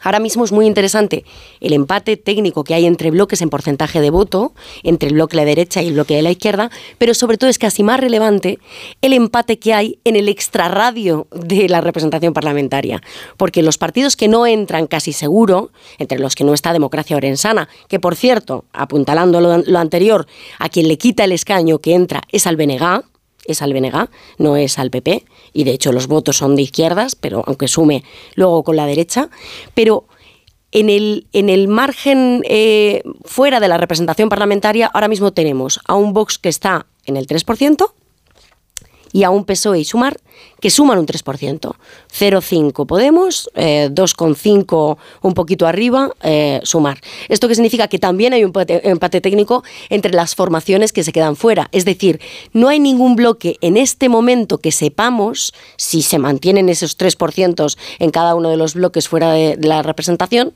Ahora 0.07 0.21
mismo 0.21 0.45
es 0.45 0.53
muy 0.53 0.65
interesante 0.67 1.25
el 1.59 1.73
empate 1.73 2.15
técnico 2.15 2.63
que 2.63 2.73
hay 2.73 2.85
entre 2.85 3.11
bloques 3.11 3.41
en 3.41 3.49
porcentaje 3.49 3.99
de 3.99 4.09
voto, 4.09 4.53
entre 4.83 5.09
el 5.09 5.15
bloque 5.15 5.35
de 5.35 5.41
la 5.41 5.45
derecha 5.45 5.81
y 5.81 5.87
el 5.87 5.95
bloque 5.95 6.15
de 6.15 6.21
la 6.21 6.31
izquierda, 6.31 6.71
pero 6.97 7.13
sobre 7.13 7.37
todo 7.37 7.49
es 7.49 7.59
casi 7.59 7.83
más 7.83 7.99
relevante 7.99 8.57
el 9.01 9.11
empate 9.11 9.59
que 9.59 9.73
hay 9.73 9.99
en 10.05 10.15
el 10.15 10.29
extrarradio 10.29 11.27
de 11.31 11.67
la 11.67 11.81
representación 11.81 12.33
parlamentaria. 12.33 13.01
Porque 13.35 13.61
los 13.61 13.77
partidos 13.77 14.15
que 14.15 14.29
no 14.29 14.47
entran 14.47 14.87
casi 14.87 15.11
seguro, 15.11 15.71
entre 15.97 16.19
los 16.19 16.35
que 16.35 16.45
no 16.45 16.53
está 16.53 16.71
Democracia 16.71 17.17
Orensana, 17.17 17.67
que 17.89 17.99
por 17.99 18.15
cierto, 18.15 18.63
apuntalando 18.71 19.41
lo, 19.41 19.57
lo 19.57 19.77
anterior, 19.77 20.25
a 20.57 20.69
quien 20.69 20.87
le 20.87 20.97
quita 20.97 21.25
el 21.25 21.33
escaño 21.33 21.79
que 21.79 21.95
entra 21.95 22.21
es 22.31 22.47
al 22.47 22.55
BNG, 22.55 23.03
es 23.45 23.61
al 23.61 23.73
BNG, 23.73 24.09
no 24.37 24.55
es 24.55 24.79
al 24.79 24.89
PP, 24.89 25.25
y 25.57 25.63
de 25.63 25.71
hecho 25.71 25.91
los 25.91 26.05
votos 26.05 26.37
son 26.37 26.55
de 26.55 26.61
izquierdas, 26.61 27.15
pero 27.15 27.43
aunque 27.47 27.67
sume 27.67 28.03
luego 28.35 28.63
con 28.63 28.75
la 28.75 28.85
derecha, 28.85 29.29
pero 29.73 30.05
en 30.71 30.91
el, 30.91 31.25
en 31.33 31.49
el 31.49 31.67
margen 31.67 32.43
eh, 32.47 33.01
fuera 33.25 33.59
de 33.59 33.67
la 33.67 33.79
representación 33.79 34.29
parlamentaria 34.29 34.85
ahora 34.93 35.07
mismo 35.07 35.33
tenemos 35.33 35.79
a 35.87 35.95
un 35.95 36.13
Vox 36.13 36.37
que 36.37 36.49
está 36.49 36.85
en 37.05 37.17
el 37.17 37.25
3%, 37.25 37.91
y 39.17 39.23
a 39.23 39.31
un 39.31 39.45
PSOE 39.45 39.79
y 39.79 39.83
Sumar 39.83 40.19
que 40.59 40.69
suman 40.69 40.99
un 40.99 41.07
3%. 41.07 41.73
0,5 42.13 42.85
Podemos, 42.85 43.49
2,5 43.55 44.95
eh, 44.95 45.01
un 45.23 45.33
poquito 45.33 45.65
arriba, 45.65 46.11
eh, 46.21 46.59
Sumar. 46.61 46.99
¿Esto 47.27 47.47
qué 47.47 47.55
significa? 47.55 47.87
Que 47.87 47.97
también 47.97 48.33
hay 48.33 48.43
un 48.43 48.53
empate, 48.55 49.19
técnico 49.21 49.63
entre 49.89 50.13
las 50.13 50.35
formaciones 50.35 50.93
que 50.93 51.03
se 51.03 51.11
quedan 51.11 51.35
fuera. 51.35 51.67
Es 51.71 51.83
decir, 51.83 52.21
no 52.53 52.67
hay 52.67 52.79
ningún 52.79 53.15
bloque 53.15 53.57
en 53.61 53.75
este 53.75 54.07
momento 54.07 54.59
que 54.59 54.71
sepamos 54.71 55.51
si 55.77 56.03
se 56.03 56.19
mantienen 56.19 56.69
esos 56.69 56.95
3% 56.95 57.75
en 57.97 58.11
cada 58.11 58.35
uno 58.35 58.51
de 58.51 58.57
los 58.57 58.75
bloques 58.75 59.07
fuera 59.07 59.31
de 59.31 59.57
la 59.59 59.81
representación, 59.81 60.53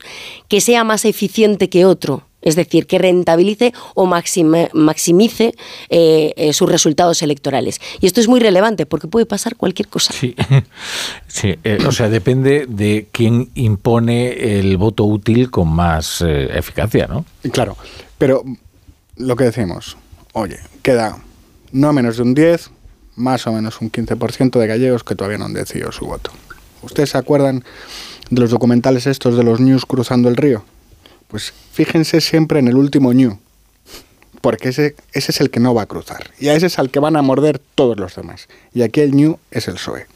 que 0.47 0.61
sea 0.61 0.83
más 0.83 1.03
eficiente 1.05 1.67
que 1.67 1.85
otro 1.85 2.27
es 2.41 2.55
decir, 2.55 2.87
que 2.87 2.97
rentabilice 2.97 3.73
o 3.95 4.05
maximice 4.05 5.53
eh, 5.89 6.33
eh, 6.35 6.53
sus 6.53 6.69
resultados 6.69 7.21
electorales. 7.21 7.79
Y 7.99 8.07
esto 8.07 8.19
es 8.19 8.27
muy 8.27 8.39
relevante 8.39 8.85
porque 8.85 9.07
puede 9.07 9.25
pasar 9.25 9.55
cualquier 9.55 9.87
cosa. 9.87 10.13
Sí, 10.13 10.35
eh, 11.43 11.77
o 11.85 11.91
sea, 11.91 12.09
depende 12.09 12.65
de 12.67 13.07
quién 13.11 13.49
impone 13.55 14.59
el 14.59 14.77
voto 14.77 15.05
útil 15.05 15.49
con 15.51 15.67
más 15.69 16.21
eficacia, 16.21 17.07
¿no? 17.07 17.25
Claro, 17.51 17.77
pero 18.17 18.43
lo 19.17 19.35
que 19.35 19.45
decimos, 19.45 19.97
oye, 20.33 20.59
queda 20.81 21.19
no 21.71 21.93
menos 21.93 22.17
de 22.17 22.23
un 22.23 22.33
10, 22.33 22.71
más 23.15 23.45
o 23.47 23.51
menos 23.51 23.81
un 23.81 23.91
15% 23.91 24.59
de 24.59 24.67
gallegos 24.67 25.03
que 25.03 25.15
todavía 25.15 25.37
no 25.37 25.45
han 25.45 25.53
decidido 25.53 25.91
su 25.91 26.05
voto. 26.05 26.31
¿Ustedes 26.81 27.11
se 27.11 27.17
acuerdan 27.17 27.63
de 28.29 28.41
los 28.41 28.49
documentales 28.49 29.05
estos 29.07 29.37
de 29.37 29.43
los 29.43 29.59
news 29.59 29.85
cruzando 29.85 30.29
el 30.29 30.37
río? 30.37 30.63
Pues 31.31 31.53
fíjense 31.71 32.19
siempre 32.21 32.59
en 32.59 32.67
el 32.67 32.75
último 32.75 33.13
ñu, 33.13 33.39
porque 34.41 34.69
ese, 34.69 34.95
ese 35.13 35.31
es 35.31 35.39
el 35.41 35.49
que 35.49 35.61
no 35.61 35.73
va 35.73 35.83
a 35.83 35.85
cruzar. 35.85 36.29
Y 36.37 36.49
a 36.49 36.53
ese 36.55 36.67
es 36.67 36.77
al 36.77 36.91
que 36.91 36.99
van 36.99 37.15
a 37.15 37.21
morder 37.21 37.59
todos 37.73 37.97
los 37.97 38.15
demás. 38.15 38.49
Y 38.73 38.81
aquí 38.81 38.99
el 38.99 39.15
ñu 39.15 39.39
es 39.49 39.67
el 39.69 39.75
PSOE. 39.75 40.07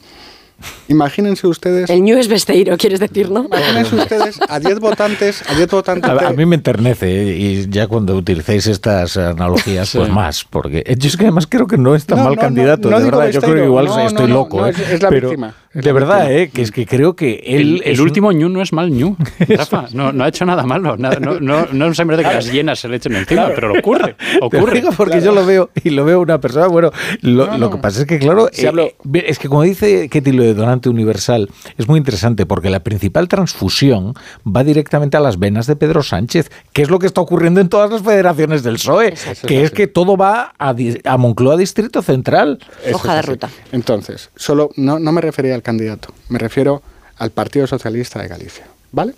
Imagínense 0.88 1.48
ustedes. 1.48 1.90
El 1.90 2.04
New 2.04 2.18
es 2.18 2.28
Besteiro, 2.28 2.78
quieres 2.78 3.00
decir, 3.00 3.30
¿no? 3.30 3.46
Imagínense 3.46 3.96
ustedes 3.96 4.40
a 4.48 4.60
10 4.60 4.80
votantes, 4.80 5.44
a 5.48 5.56
10 5.56 5.70
votantes. 5.70 6.10
A, 6.10 6.32
mí 6.32 6.46
me 6.46 6.56
enternece 6.56 7.24
¿eh? 7.24 7.38
y 7.38 7.70
ya 7.70 7.88
cuando 7.88 8.16
utilicéis 8.16 8.68
estas 8.68 9.18
analogías, 9.18 9.92
pues 9.94 10.10
más, 10.10 10.46
porque 10.46 10.84
yo 10.98 11.08
es 11.10 11.18
que 11.18 11.24
además 11.24 11.48
creo 11.48 11.68
que 11.68 11.78
no 11.78 11.96
es 11.96 12.06
tan 12.06 12.24
mal 12.24 12.38
candidato, 12.38 12.90
de 12.90 13.04
verdad. 13.04 13.30
yo 13.32 13.42
creo 13.42 13.56
que 13.56 13.66
igual 13.66 13.90
estoy 14.06 14.28
loco, 14.28 14.66
¿eh? 14.66 14.74
es, 14.92 15.02
la 15.02 15.10
víctima. 15.10 15.56
De 15.76 15.92
verdad, 15.92 16.32
¿eh? 16.32 16.50
que 16.50 16.62
es 16.62 16.72
que 16.72 16.86
creo 16.86 17.18
que 17.18 17.44
él. 17.46 17.82
El, 17.84 18.00
último 18.00 18.32
ñu 18.32 18.48
no 18.48 18.62
es 18.62 18.72
mal 18.72 18.92
ñu, 18.92 19.18
Rafa. 19.50 19.88
No, 19.92 20.14
no 20.14 20.24
ha 20.24 20.30
hecho 20.30 20.46
nada 20.46 20.64
malo. 20.64 20.96
no, 20.96 21.12
no, 21.42 21.66
no 21.66 21.88
es 21.88 21.98
de 21.98 22.06
que 22.06 22.24
las 22.24 22.50
llenas 22.50 22.80
se 22.80 22.88
le 22.88 22.96
echen 22.96 23.14
encima, 23.14 23.50
pero 23.54 23.68
lo 23.68 23.80
ocurre. 23.80 24.16
ocurre. 24.42 24.82
porque 24.96 25.20
yo 25.20 25.34
lo 25.34 25.46
veo 25.46 25.72
y 25.84 25.90
lo 25.90 26.06
veo 26.06 26.22
una 26.22 26.40
persona. 26.40 26.68
Bueno, 26.68 26.92
lo, 27.22 27.58
lo 27.58 27.70
que 27.70 27.78
pasa 27.78 28.02
es 28.02 28.06
que, 28.08 28.20
claro, 28.20 28.48
eh, 28.54 28.96
es 29.26 29.38
que 29.38 29.50
como 29.50 29.64
dice 29.64 30.08
Ketty 30.08 30.32
lo 30.32 30.44
de 30.44 30.54
donante 30.54 30.88
universal, 30.88 31.50
es 31.78 31.90
muy 31.90 31.98
interesante 31.98 32.46
porque 32.46 32.70
la 32.70 32.80
principal 32.80 33.28
transfusión 33.28 34.14
va 34.48 34.64
directamente 34.64 35.18
a 35.18 35.20
las 35.20 35.40
venas 35.40 35.68
de 35.68 35.76
Pedro 35.76 36.04
Sánchez, 36.04 36.52
que 36.72 36.84
es 36.84 36.90
lo 36.90 37.00
que 37.00 37.08
está 37.08 37.20
ocurriendo 37.20 37.60
en 37.60 37.68
todas 37.68 37.92
las 37.92 38.02
federaciones 38.02 38.64
del 38.64 38.76
PSOE, 38.76 39.14
que 39.46 39.64
es 39.64 39.72
que 39.72 39.88
todo 39.88 40.16
va 40.16 40.54
a, 40.58 40.74
a 41.04 41.18
Moncloa 41.18 41.58
Distrito 41.58 42.02
Central. 42.02 42.60
Hoja 42.94 43.16
de 43.16 43.22
ruta. 43.24 43.50
Entonces, 43.74 44.30
solo 44.38 44.70
no, 44.78 45.00
no 45.00 45.12
me 45.12 45.20
refería 45.20 45.54
al 45.54 45.65
candidato, 45.66 46.14
me 46.30 46.38
refiero 46.38 46.84
al 47.18 47.32
Partido 47.32 47.66
Socialista 47.66 48.22
de 48.22 48.28
Galicia, 48.28 48.68
¿vale? 48.92 49.16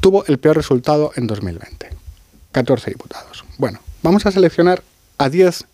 Tuvo 0.00 0.24
el 0.26 0.38
peor 0.38 0.54
resultado 0.54 1.12
en 1.16 1.26
2020, 1.26 1.88
14 2.52 2.90
diputados. 2.90 3.44
Bueno, 3.56 3.80
vamos 4.02 4.26
a 4.26 4.30
seleccionar 4.30 4.82
a 5.16 5.30
10 5.30 5.64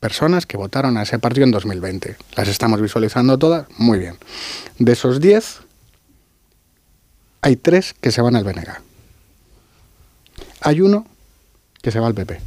personas 0.00 0.46
que 0.46 0.56
votaron 0.56 0.96
a 0.96 1.02
ese 1.02 1.18
partido 1.18 1.44
en 1.44 1.50
2020. 1.50 2.16
Las 2.34 2.48
estamos 2.48 2.80
visualizando 2.80 3.38
todas, 3.38 3.66
muy 3.76 3.98
bien. 3.98 4.16
De 4.78 4.92
esos 4.92 5.20
10, 5.20 5.58
hay 7.42 7.56
3 7.56 7.94
que 8.00 8.10
se 8.10 8.22
van 8.22 8.36
al 8.36 8.44
BNG. 8.44 8.70
Hay 10.62 10.80
uno 10.80 11.06
que 11.82 11.90
se 11.90 12.00
va 12.00 12.06
al 12.06 12.14
PP. 12.14 12.40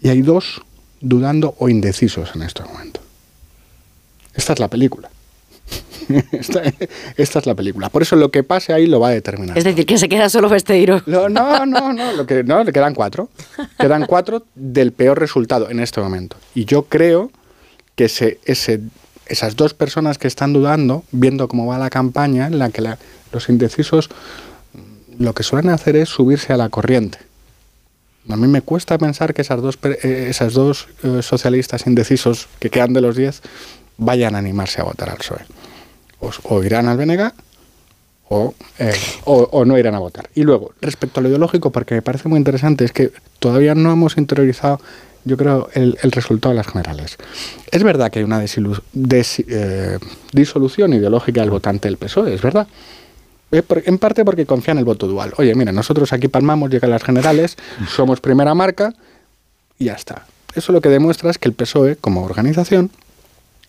Y 0.00 0.08
hay 0.08 0.20
dos 0.20 0.62
dudando 1.00 1.54
o 1.58 1.68
indecisos 1.68 2.34
en 2.34 2.42
este 2.42 2.62
momento. 2.64 3.03
Esta 4.34 4.52
es 4.52 4.58
la 4.58 4.68
película. 4.68 5.10
esta, 6.32 6.62
esta, 7.16 7.38
es 7.38 7.46
la 7.46 7.54
película. 7.54 7.88
Por 7.88 8.02
eso 8.02 8.16
lo 8.16 8.30
que 8.30 8.42
pase 8.42 8.72
ahí 8.72 8.86
lo 8.86 9.00
va 9.00 9.08
a 9.08 9.10
determinar. 9.12 9.56
Es 9.56 9.64
decir, 9.64 9.86
que 9.86 9.98
se 9.98 10.08
queda 10.08 10.28
solo 10.28 10.48
Besteiro. 10.48 11.02
No, 11.06 11.28
no, 11.28 11.64
no, 11.64 11.92
no, 11.92 12.12
lo 12.12 12.26
que, 12.26 12.44
no, 12.44 12.62
le 12.62 12.72
quedan 12.72 12.94
cuatro. 12.94 13.28
Quedan 13.78 14.06
cuatro 14.06 14.44
del 14.54 14.92
peor 14.92 15.18
resultado 15.18 15.70
en 15.70 15.80
este 15.80 16.00
momento. 16.00 16.36
Y 16.54 16.64
yo 16.64 16.84
creo 16.84 17.30
que 17.94 18.04
ese, 18.06 18.38
ese, 18.44 18.80
esas 19.26 19.56
dos 19.56 19.74
personas 19.74 20.18
que 20.18 20.28
están 20.28 20.52
dudando, 20.52 21.04
viendo 21.12 21.48
cómo 21.48 21.66
va 21.66 21.78
la 21.78 21.90
campaña, 21.90 22.46
en 22.46 22.58
la 22.58 22.70
que 22.70 22.82
los 23.32 23.48
indecisos 23.48 24.10
lo 25.18 25.32
que 25.32 25.42
suelen 25.42 25.70
hacer 25.70 25.96
es 25.96 26.08
subirse 26.08 26.52
a 26.52 26.56
la 26.56 26.68
corriente. 26.68 27.18
A 28.28 28.36
mí 28.36 28.48
me 28.48 28.62
cuesta 28.62 28.96
pensar 28.98 29.34
que 29.34 29.42
esas 29.42 29.60
dos, 29.60 29.78
eh, 29.84 30.26
esas 30.30 30.54
dos 30.54 30.88
eh, 31.02 31.20
socialistas 31.22 31.86
indecisos 31.86 32.48
que 32.58 32.70
quedan 32.70 32.94
de 32.94 33.00
los 33.00 33.16
diez 33.16 33.42
vayan 33.96 34.34
a 34.34 34.38
animarse 34.38 34.80
a 34.80 34.84
votar 34.84 35.10
al 35.10 35.16
PSOE. 35.16 35.40
O, 36.44 36.62
irán 36.62 36.88
al 36.88 36.96
BNG 36.96 37.32
eh, 38.78 38.92
o, 39.24 39.48
o, 39.52 39.64
no 39.64 39.78
irán 39.78 39.94
a 39.94 39.98
votar. 39.98 40.30
Y 40.34 40.42
luego, 40.42 40.72
respecto 40.80 41.20
a 41.20 41.22
lo 41.22 41.28
ideológico, 41.28 41.70
porque 41.70 41.94
me 41.94 42.02
parece 42.02 42.28
muy 42.28 42.38
interesante, 42.38 42.84
es 42.84 42.92
que 42.92 43.12
todavía 43.38 43.74
no 43.74 43.92
hemos 43.92 44.16
interiorizado, 44.16 44.80
yo 45.24 45.36
creo, 45.36 45.68
el, 45.74 45.96
resultado 46.02 46.52
de 46.52 46.56
las 46.56 46.66
generales. 46.66 47.18
Es 47.70 47.82
verdad 47.82 48.10
que 48.10 48.20
hay 48.20 48.24
una 48.24 48.40
disolución 50.32 50.94
ideológica 50.94 51.42
del 51.42 51.50
votante 51.50 51.88
del 51.88 51.98
PSOE, 51.98 52.34
es 52.34 52.42
verdad 52.42 52.66
en 53.50 53.98
parte 53.98 54.24
porque 54.24 54.46
confía 54.46 54.72
en 54.72 54.78
el 54.78 54.84
voto 54.84 55.06
dual. 55.06 55.32
Oye, 55.36 55.54
mira, 55.54 55.72
nosotros 55.72 56.12
aquí 56.12 56.28
palmamos, 56.28 56.70
llegan 56.70 56.90
las 56.90 57.02
generales, 57.02 57.56
somos 57.88 58.20
primera 58.20 58.54
marca 58.54 58.94
y 59.78 59.86
ya 59.86 59.94
está. 59.94 60.26
Eso 60.54 60.72
lo 60.72 60.80
que 60.80 60.88
demuestra 60.88 61.30
es 61.30 61.38
que 61.38 61.48
el 61.48 61.54
PSOE, 61.54 61.96
como 61.96 62.24
organización, 62.24 62.90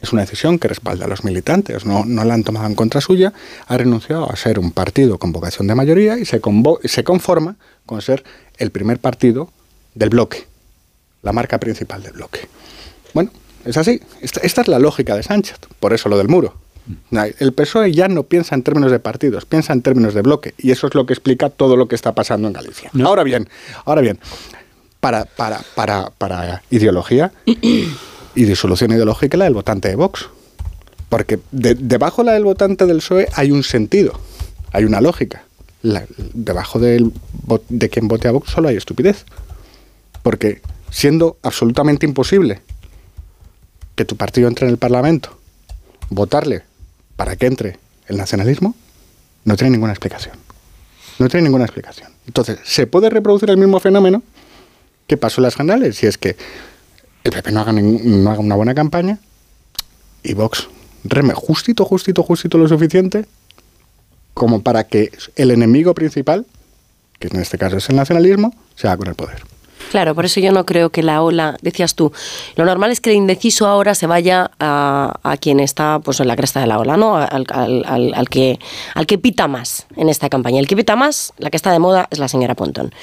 es 0.06 0.14
una 0.14 0.22
decisión 0.22 0.58
que 0.60 0.68
respalda 0.68 1.06
a 1.06 1.08
los 1.08 1.24
militantes, 1.24 1.86
no, 1.86 2.06
no 2.06 2.24
la 2.24 2.34
han 2.34 2.44
tomado 2.44 2.68
en 2.68 2.76
contra 2.76 3.02
suya, 3.02 3.34
ha 3.68 3.78
renunciado 3.78 4.32
a 4.32 4.36
ser 4.36 4.60
un 4.60 4.72
partido 4.72 5.18
con 5.18 5.32
vocación 5.32 5.68
de 5.68 5.76
mayoría 5.76 6.18
y 6.18 6.26
se, 6.26 6.40
se 6.86 7.04
conforma 7.04 7.58
con 7.86 8.02
ser 8.02 8.24
el 8.58 8.72
primer 8.72 9.00
partido 9.00 9.50
del 9.94 10.10
bloque, 10.10 10.46
la 11.24 11.34
marca 11.34 11.60
principal 11.60 12.04
del 12.04 12.14
bloque. 12.14 12.48
Bueno, 13.14 13.32
es 13.66 13.78
así. 13.78 14.00
esta 14.22 14.62
es 14.62 14.68
la 14.68 14.80
lógica 14.80 15.16
de 15.16 15.24
Sánchez, 15.24 15.58
por 15.80 15.94
eso 15.94 16.08
lo 16.08 16.18
del 16.18 16.28
muro. 16.28 16.56
El 17.40 17.54
PSOE 17.54 17.92
ya 17.92 18.08
no 18.08 18.24
piensa 18.24 18.54
en 18.54 18.62
términos 18.62 18.92
de 18.92 19.00
partidos, 19.00 19.46
piensa 19.46 19.74
en 19.74 19.82
términos 19.82 20.14
de 20.14 20.22
bloque. 20.22 20.54
Y 20.58 20.70
eso 20.70 20.86
es 20.86 20.94
lo 20.94 21.08
que 21.08 21.14
explica 21.14 21.50
todo 21.50 21.78
lo 21.78 21.88
que 21.88 21.96
está 21.96 22.14
pasando 22.14 22.48
en 22.48 22.54
Galicia. 22.54 22.92
Ahora 23.04 23.24
bien, 23.24 23.50
ahora 23.86 24.02
bien, 24.02 24.20
para, 25.00 25.26
para, 25.26 25.62
para, 25.74 26.12
para 26.12 26.62
ideología 26.70 27.32
y 28.36 28.46
disolución 28.46 28.92
ideológica 28.92 29.38
la 29.38 29.46
del 29.46 29.54
votante 29.54 29.90
de 29.90 29.96
Vox. 29.96 30.30
Porque 31.10 31.40
debajo 31.52 32.22
de 32.22 32.26
la 32.26 32.34
del 32.34 32.44
votante 32.44 32.86
del 32.86 32.98
PSOE 32.98 33.30
hay 33.34 33.52
un 33.52 33.64
sentido, 33.64 34.20
hay 34.72 34.84
una 34.84 35.02
lógica. 35.02 35.44
debajo 36.34 36.80
del, 36.80 37.12
de 37.70 37.90
quien 37.90 38.08
vote 38.08 38.28
a 38.28 38.32
Vox 38.32 38.52
solo 38.52 38.70
hay 38.70 38.76
estupidez. 38.76 39.26
Porque 40.24 40.62
siendo 40.90 41.38
absolutamente 41.42 42.06
imposible 42.06 42.62
que 43.96 44.06
tu 44.06 44.18
partido 44.18 44.48
entre 44.48 44.66
en 44.66 44.72
el 44.72 44.78
Parlamento, 44.78 45.38
votarle 46.10 46.64
para 47.16 47.36
que 47.36 47.46
entre 47.46 47.78
el 48.08 48.18
nacionalismo, 48.18 48.76
no 49.46 49.56
tiene 49.56 49.72
ninguna 49.72 49.94
explicación. 49.94 50.38
No 51.20 51.30
tiene 51.30 51.44
ninguna 51.46 51.64
explicación. 51.64 52.12
Entonces, 52.28 52.60
¿se 52.64 52.88
puede 52.88 53.10
reproducir 53.10 53.50
el 53.50 53.58
mismo 53.58 53.80
fenómeno 53.80 54.22
que 55.08 55.18
pasó 55.18 55.40
en 55.40 55.44
las 55.44 55.56
generales? 55.56 55.96
Si 55.98 56.08
es 56.08 56.18
que 56.18 56.36
el 57.26 57.32
PP 57.32 57.52
no 57.52 57.60
haga, 57.60 57.74
no 57.74 58.30
haga 58.30 58.40
una 58.40 58.56
buena 58.56 58.76
campaña 58.76 59.20
y 60.24 60.34
Vox 60.34 60.70
reme 61.04 61.34
justito, 61.34 61.84
justito, 61.84 62.24
justito 62.24 62.58
lo 62.58 62.68
suficiente 62.68 63.26
como 64.34 64.62
para 64.62 64.86
que 64.86 65.12
el 65.36 65.50
enemigo 65.52 65.94
principal, 65.96 66.46
que 67.20 67.28
en 67.28 67.40
este 67.40 67.58
caso 67.58 67.78
es 67.78 67.90
el 67.90 67.96
nacionalismo, 67.96 68.54
se 68.76 68.88
haga 68.88 68.98
con 68.98 69.08
el 69.08 69.16
poder. 69.16 69.44
Claro, 69.92 70.14
por 70.14 70.26
eso 70.26 70.40
yo 70.40 70.52
no 70.52 70.66
creo 70.66 70.90
que 70.90 71.04
la 71.04 71.22
ola, 71.22 71.58
decías 71.62 71.96
tú, 71.96 72.12
lo 72.56 72.66
normal 72.66 72.92
es 72.92 73.02
que 73.02 73.12
el 73.12 73.16
indeciso 73.16 73.66
ahora 73.66 73.96
se 73.96 74.08
vaya 74.08 74.52
a, 74.60 75.38
quien 75.40 75.60
está 75.60 76.00
pues 76.00 76.20
en 76.20 76.28
la 76.28 76.36
cresta 76.36 76.60
de 76.60 76.68
la 76.68 76.80
ola, 76.80 76.98
¿no? 76.98 77.16
Al, 77.16 77.46
al, 77.50 78.30
que, 78.30 78.60
al 78.94 79.08
que 79.08 79.18
pita 79.18 79.48
más 79.48 79.88
en 79.96 80.10
esta 80.10 80.30
campaña. 80.30 80.60
El 80.60 80.68
que 80.68 80.76
pita 80.76 80.96
más, 80.96 81.34
la 81.38 81.50
que 81.50 81.58
está 81.58 81.72
de 81.72 81.80
moda, 81.80 82.08
es 82.12 82.20
la 82.20 82.28
señora 82.28 82.56
Pontón. 82.56 82.94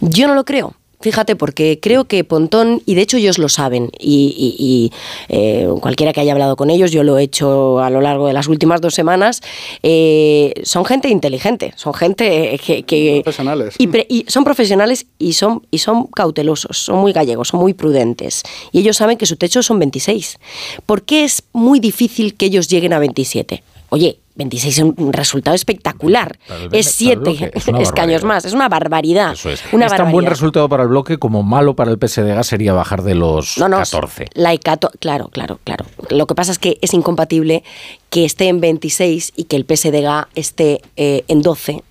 Yo 0.00 0.28
no 0.28 0.34
lo 0.34 0.44
creo. 0.44 0.74
Fíjate, 1.04 1.36
porque 1.36 1.80
creo 1.82 2.06
que 2.06 2.24
Pontón, 2.24 2.80
y 2.86 2.94
de 2.94 3.02
hecho 3.02 3.18
ellos 3.18 3.36
lo 3.36 3.50
saben, 3.50 3.90
y, 4.00 4.90
eh, 5.28 5.68
cualquiera 5.82 6.14
que 6.14 6.22
haya 6.22 6.32
hablado 6.32 6.56
con 6.56 6.70
ellos, 6.70 6.92
yo 6.92 7.02
lo 7.02 7.18
he 7.18 7.24
hecho 7.24 7.80
a 7.80 7.90
lo 7.90 8.00
largo 8.00 8.26
de 8.26 8.32
las 8.32 8.48
últimas 8.48 8.80
dos 8.80 8.94
semanas, 8.94 9.42
eh, 9.82 10.54
son 10.62 10.86
gente 10.86 11.10
inteligente, 11.10 11.74
son 11.76 11.92
gente 11.92 12.58
que... 12.58 13.20
profesionales. 13.22 13.74
Y, 13.76 14.24
son 14.28 14.44
profesionales 14.44 15.04
y 15.18 15.34
son, 15.34 15.66
y 15.70 15.80
son 15.80 16.06
cautelosos, 16.06 16.78
son 16.78 17.00
muy 17.00 17.12
gallegos, 17.12 17.48
son 17.48 17.60
muy 17.60 17.74
prudentes. 17.74 18.42
Y 18.72 18.78
ellos 18.78 18.96
saben 18.96 19.18
que 19.18 19.26
su 19.26 19.36
techo 19.36 19.62
son 19.62 19.78
26. 19.80 20.38
¿Por 20.86 21.02
qué 21.02 21.24
es 21.24 21.42
muy 21.52 21.80
difícil 21.80 22.34
que 22.34 22.46
ellos 22.46 22.68
lleguen 22.68 22.94
a 22.94 22.98
27? 22.98 23.62
Oye, 23.90 24.18
26 24.36 24.78
es 24.78 24.82
un 24.82 25.12
resultado 25.12 25.54
espectacular. 25.54 26.38
Es 26.72 26.86
7 26.92 27.52
escaños 27.80 28.24
más. 28.24 28.44
Es 28.44 28.52
una 28.52 28.68
barbaridad. 28.68 29.32
Eso 29.32 29.50
es. 29.50 29.62
tan 29.96 30.10
buen 30.10 30.26
resultado 30.26 30.68
para 30.68 30.82
el 30.82 30.88
bloque 30.88 31.18
como 31.18 31.42
malo 31.42 31.74
para 31.76 31.90
el 31.92 31.98
PSDG 31.98 32.44
sería 32.44 32.72
bajar 32.72 33.02
de 33.02 33.14
los 33.14 33.54
14. 33.54 34.26
La 34.34 34.52
claro, 34.98 35.28
claro, 35.28 35.60
claro. 35.62 35.84
Lo 36.10 36.26
que 36.26 36.34
pasa 36.34 36.52
es 36.52 36.58
que 36.58 36.78
es 36.80 36.94
incompatible 36.94 37.62
que 38.10 38.24
esté 38.24 38.48
en 38.48 38.60
26 38.60 39.32
y 39.36 39.44
que 39.44 39.56
el 39.56 39.64
PSDG 39.64 40.26
esté 40.34 40.80
eh, 40.96 41.24
en 41.28 41.42
12 41.42 41.82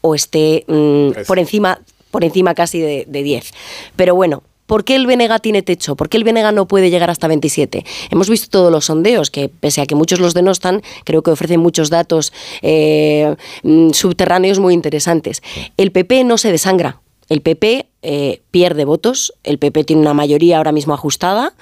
o 0.00 0.14
esté 0.14 0.64
mm, 0.68 1.26
por 1.26 1.38
encima 1.38 1.80
por 2.10 2.24
encima 2.24 2.54
casi 2.54 2.80
de, 2.80 3.04
de 3.06 3.22
10. 3.22 3.52
Pero 3.94 4.16
bueno, 4.16 4.42
¿Por 4.70 4.84
qué 4.84 4.94
el 4.94 5.08
Benega 5.08 5.40
tiene 5.40 5.62
techo? 5.62 5.96
¿Por 5.96 6.08
qué 6.08 6.16
el 6.16 6.22
Benega 6.22 6.52
no 6.52 6.68
puede 6.68 6.90
llegar 6.90 7.10
hasta 7.10 7.26
27? 7.26 7.84
Hemos 8.08 8.30
visto 8.30 8.50
todos 8.50 8.70
los 8.70 8.84
sondeos, 8.84 9.28
que 9.28 9.48
pese 9.48 9.80
a 9.80 9.86
que 9.86 9.96
muchos 9.96 10.20
los 10.20 10.32
denostan, 10.32 10.80
creo 11.02 11.24
que 11.24 11.32
ofrecen 11.32 11.58
muchos 11.58 11.90
datos 11.90 12.32
eh, 12.62 13.34
mm, 13.64 13.90
subterráneos 13.90 14.60
muy 14.60 14.72
interesantes. 14.72 15.42
El 15.76 15.90
PP 15.90 16.22
no 16.22 16.38
se 16.38 16.52
desangra. 16.52 17.00
El 17.28 17.40
PP 17.40 17.88
eh, 18.02 18.42
pierde 18.52 18.84
votos, 18.84 19.34
el 19.42 19.58
PP 19.58 19.82
tiene 19.82 20.02
una 20.02 20.14
mayoría 20.14 20.58
ahora 20.58 20.70
mismo 20.70 20.94
ajustada, 20.94 21.52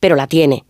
pero 0.00 0.16
la 0.16 0.26
tiene 0.26 0.64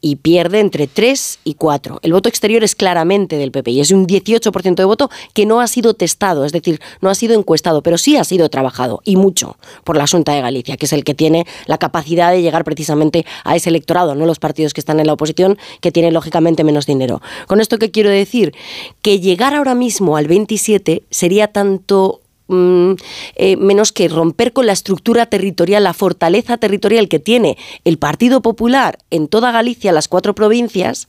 y 0.00 0.16
pierde 0.16 0.60
entre 0.60 0.86
3 0.86 1.40
y 1.44 1.54
4. 1.54 2.00
El 2.02 2.12
voto 2.12 2.28
exterior 2.28 2.62
es 2.62 2.74
claramente 2.74 3.36
del 3.36 3.50
PP 3.50 3.70
y 3.72 3.80
es 3.80 3.90
un 3.90 4.06
18% 4.06 4.74
de 4.74 4.84
voto 4.84 5.10
que 5.34 5.46
no 5.46 5.60
ha 5.60 5.66
sido 5.66 5.94
testado, 5.94 6.44
es 6.44 6.52
decir, 6.52 6.80
no 7.00 7.10
ha 7.10 7.14
sido 7.14 7.34
encuestado, 7.34 7.82
pero 7.82 7.98
sí 7.98 8.16
ha 8.16 8.24
sido 8.24 8.48
trabajado 8.48 9.00
y 9.04 9.16
mucho 9.16 9.56
por 9.84 9.96
la 9.96 10.06
Junta 10.06 10.32
de 10.32 10.40
Galicia, 10.40 10.76
que 10.76 10.86
es 10.86 10.92
el 10.92 11.04
que 11.04 11.14
tiene 11.14 11.46
la 11.66 11.78
capacidad 11.78 12.30
de 12.30 12.42
llegar 12.42 12.64
precisamente 12.64 13.26
a 13.44 13.56
ese 13.56 13.70
electorado, 13.70 14.14
no 14.14 14.26
los 14.26 14.38
partidos 14.38 14.72
que 14.74 14.80
están 14.80 15.00
en 15.00 15.06
la 15.06 15.14
oposición, 15.14 15.58
que 15.80 15.92
tienen 15.92 16.14
lógicamente 16.14 16.64
menos 16.64 16.86
dinero. 16.86 17.20
Con 17.46 17.60
esto 17.60 17.78
qué 17.78 17.90
quiero 17.90 18.10
decir 18.10 18.54
que 19.02 19.20
llegar 19.20 19.54
ahora 19.54 19.74
mismo 19.74 20.16
al 20.16 20.28
27 20.28 21.02
sería 21.10 21.48
tanto 21.48 22.20
Mm, 22.48 22.94
eh, 23.36 23.56
menos 23.56 23.92
que 23.92 24.08
romper 24.08 24.54
con 24.54 24.66
la 24.66 24.72
estructura 24.72 25.26
territorial, 25.26 25.84
la 25.84 25.92
fortaleza 25.92 26.56
territorial 26.56 27.08
que 27.08 27.18
tiene 27.18 27.58
el 27.84 27.98
Partido 27.98 28.40
Popular 28.40 28.98
en 29.10 29.28
toda 29.28 29.52
Galicia, 29.52 29.92
las 29.92 30.08
cuatro 30.08 30.34
provincias, 30.34 31.08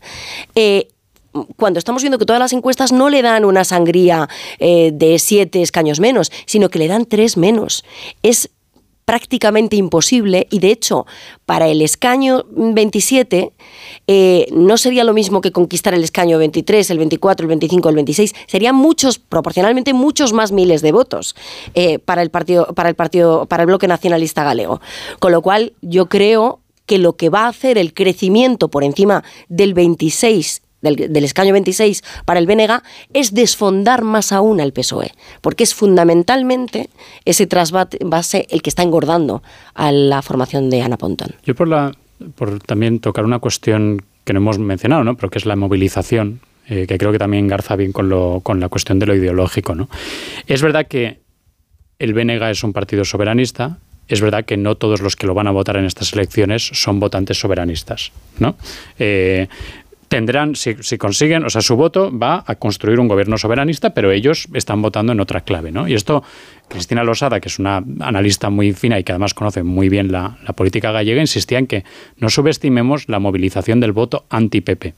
eh, 0.56 0.90
cuando 1.56 1.80
estamos 1.80 2.02
viendo 2.02 2.18
que 2.18 2.26
todas 2.26 2.42
las 2.42 2.54
encuestas 2.54 2.92
no 2.92 3.10
le 3.10 3.22
dan 3.22 3.46
una 3.46 3.64
sangría 3.64 4.28
eh, 4.58 4.92
de 4.94 5.18
siete 5.20 5.62
escaños 5.62 6.00
menos, 6.00 6.32
sino 6.46 6.70
que 6.70 6.80
le 6.80 6.88
dan 6.88 7.06
tres 7.06 7.38
menos. 7.38 7.86
Es 8.22 8.50
prácticamente 9.10 9.76
imposible 9.76 10.46
y 10.52 10.60
de 10.60 10.70
hecho 10.70 11.08
para 11.48 11.68
el 11.68 11.82
escaño 11.82 12.46
27 12.52 13.54
eh, 14.06 14.46
no 14.52 14.78
sería 14.78 15.04
lo 15.04 15.14
mismo 15.16 15.42
que 15.42 15.52
conquistar 15.52 15.96
el 15.96 16.04
escaño 16.04 16.38
23, 16.38 16.92
el 16.92 17.00
24, 17.00 17.46
el 17.46 17.48
25, 17.48 17.90
el 17.90 17.96
26, 17.96 18.36
serían 18.46 18.76
muchos, 18.76 19.18
proporcionalmente 19.18 19.94
muchos 19.94 20.32
más 20.32 20.52
miles 20.52 20.84
de 20.84 20.92
votos 20.92 21.36
eh, 21.74 21.98
para 21.98 22.22
el 22.22 22.30
partido, 22.30 22.68
para 22.76 22.88
el 22.90 22.94
partido, 22.94 23.48
para 23.48 23.64
el 23.64 23.68
bloque 23.68 23.88
nacionalista 23.88 24.44
galego. 24.44 24.80
Con 25.18 25.32
lo 25.32 25.42
cual 25.42 25.74
yo 25.82 26.06
creo 26.08 26.60
que 26.86 27.00
lo 27.00 27.14
que 27.14 27.30
va 27.30 27.46
a 27.46 27.48
hacer 27.48 27.80
el 27.80 27.96
crecimiento 27.96 28.68
por 28.68 28.84
encima 28.84 29.24
del 29.48 29.74
26 29.74 30.62
del, 30.82 31.24
escaño 31.24 31.54
26 31.54 32.04
para 32.26 32.40
el 32.40 32.48
BNG 32.48 32.82
es 33.14 33.34
desfondar 33.34 34.04
más 34.04 34.32
aún 34.32 34.62
al 34.62 34.74
PSOE, 34.74 35.12
porque 35.42 35.64
es 35.64 35.74
fundamentalmente 35.74 36.90
ese 37.26 37.48
trasvase 37.48 38.48
el 38.50 38.62
que 38.62 38.70
está 38.70 38.84
engordando 38.84 39.44
a 39.74 39.92
la 39.92 40.22
formación 40.22 40.70
de 40.70 40.82
Ana 40.82 40.98
Pontón. 40.98 41.36
Yo 41.44 41.56
por, 41.56 41.68
la, 41.68 41.92
por 42.36 42.60
también 42.60 43.00
tocar 43.00 43.26
una 43.26 43.40
cuestión 43.40 44.02
que 44.24 44.34
no 44.34 44.40
hemos 44.40 44.60
mencionado, 44.60 45.04
¿no? 45.04 45.16
pero 45.16 45.30
que 45.30 45.40
es 45.40 45.46
la 45.46 45.56
movilización, 45.56 46.42
eh, 46.68 46.86
que 46.88 46.98
creo 46.98 47.12
que 47.12 47.20
también 47.20 47.46
engarza 47.46 47.76
bien 47.76 47.92
con, 47.92 48.10
lo, 48.10 48.42
con 48.44 48.60
la 48.60 48.70
cuestión 48.70 49.00
de 49.00 49.06
lo 49.06 49.16
ideológico. 49.16 49.76
¿no? 49.76 49.90
Es 50.48 50.62
verdad 50.62 50.88
que 50.88 51.20
el 51.98 52.14
BNG 52.14 52.44
es 52.44 52.64
un 52.64 52.74
partido 52.74 53.04
soberanista, 53.06 53.80
es 54.08 54.22
verdad 54.22 54.46
que 54.46 54.58
no 54.58 54.76
todos 54.76 55.02
los 55.02 55.16
que 55.16 55.28
lo 55.28 55.34
van 55.34 55.48
a 55.48 55.52
votar 55.52 55.78
en 55.78 55.86
estas 55.86 56.14
elecciones 56.14 56.70
son 56.74 57.00
votantes 57.00 57.40
soberanistas, 57.40 58.12
¿no? 58.40 58.56
Eh, 58.98 59.48
tendrán, 60.10 60.56
si, 60.56 60.76
si, 60.82 60.98
consiguen, 60.98 61.46
o 61.46 61.50
sea, 61.50 61.62
su 61.62 61.76
voto 61.76 62.12
va 62.16 62.44
a 62.46 62.56
construir 62.56 63.00
un 63.00 63.08
gobierno 63.08 63.38
soberanista, 63.38 63.94
pero 63.94 64.12
ellos 64.12 64.48
están 64.54 64.82
votando 64.82 65.14
en 65.14 65.20
otra 65.20 65.42
clave, 65.42 65.72
¿no? 65.72 65.88
Y 65.88 65.94
esto, 65.94 66.24
Cristina 66.68 67.04
Losada, 67.04 67.40
que 67.40 67.48
es 67.48 67.60
una 67.60 67.84
analista 68.02 68.50
muy 68.50 68.74
fina 68.74 69.00
y 69.00 69.04
que 69.04 69.12
además 69.12 69.34
conoce 69.34 69.64
muy 69.64 69.88
bien 69.88 70.12
la, 70.12 70.38
la 70.46 70.54
política 70.54 70.92
gallega, 70.92 71.22
insistía 71.22 71.60
en 71.60 71.68
que 71.68 71.86
no 72.18 72.30
subestimemos 72.30 73.08
la 73.08 73.20
movilización 73.20 73.80
del 73.80 73.92
voto 73.92 74.26
anti-PP 74.30 74.96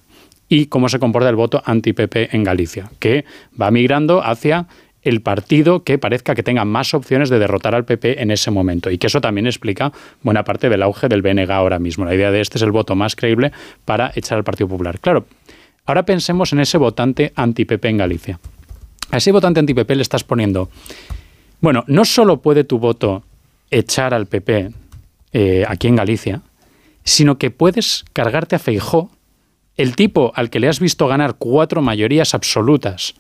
y 0.47 0.66
cómo 0.66 0.89
se 0.89 0.99
comporta 0.99 1.30
el 1.30 1.36
voto 1.36 1.62
anti-PP 1.66 2.36
en 2.36 2.43
Galicia, 2.43 2.89
que 2.99 3.26
va 3.59 3.72
migrando 3.72 4.24
hacia 4.24 4.68
el 5.01 5.21
partido 5.21 5.83
que 5.83 5.97
parezca 5.97 6.35
que 6.35 6.43
tenga 6.43 6.65
más 6.65 6.93
opciones 6.93 7.29
de 7.29 7.39
derrotar 7.39 7.75
al 7.75 7.85
PP 7.85 8.21
en 8.21 8.31
ese 8.31 8.51
momento. 8.51 8.91
Y 8.91 8.97
que 8.97 9.07
eso 9.07 9.21
también 9.21 9.47
explica 9.47 9.91
buena 10.21 10.43
parte 10.43 10.69
del 10.69 10.83
auge 10.83 11.07
del 11.07 11.21
BNG 11.21 11.51
ahora 11.51 11.79
mismo. 11.79 12.05
La 12.05 12.13
idea 12.13 12.31
de 12.31 12.41
este 12.41 12.57
es 12.57 12.61
el 12.61 12.71
voto 12.71 12.95
más 12.95 13.15
creíble 13.15 13.51
para 13.85 14.11
echar 14.15 14.37
al 14.37 14.43
Partido 14.43 14.67
Popular. 14.67 14.99
Claro, 14.99 15.25
ahora 15.85 16.03
pensemos 16.03 16.53
en 16.53 16.59
ese 16.59 16.77
votante 16.77 17.33
anti-PP 17.35 17.89
en 17.89 17.97
Galicia. 17.97 18.39
A 19.09 19.17
ese 19.17 19.31
votante 19.31 19.59
anti-PP 19.59 19.95
le 19.95 20.01
estás 20.03 20.23
poniendo, 20.23 20.69
bueno, 21.59 21.83
no 21.87 22.05
solo 22.05 22.41
puede 22.41 22.63
tu 22.63 22.79
voto 22.79 23.23
echar 23.69 24.13
al 24.13 24.27
PP 24.27 24.71
eh, 25.33 25.65
aquí 25.67 25.87
en 25.87 25.95
Galicia, 25.95 26.41
sino 27.03 27.37
que 27.37 27.51
puedes 27.51 28.05
cargarte 28.13 28.55
a 28.55 28.59
Feijó, 28.59 29.09
el 29.75 29.95
tipo 29.95 30.31
al 30.35 30.49
que 30.49 30.59
le 30.59 30.67
has 30.67 30.79
visto 30.79 31.07
ganar 31.07 31.35
cuatro 31.37 31.81
mayorías 31.81 32.35
absolutas 32.35 33.15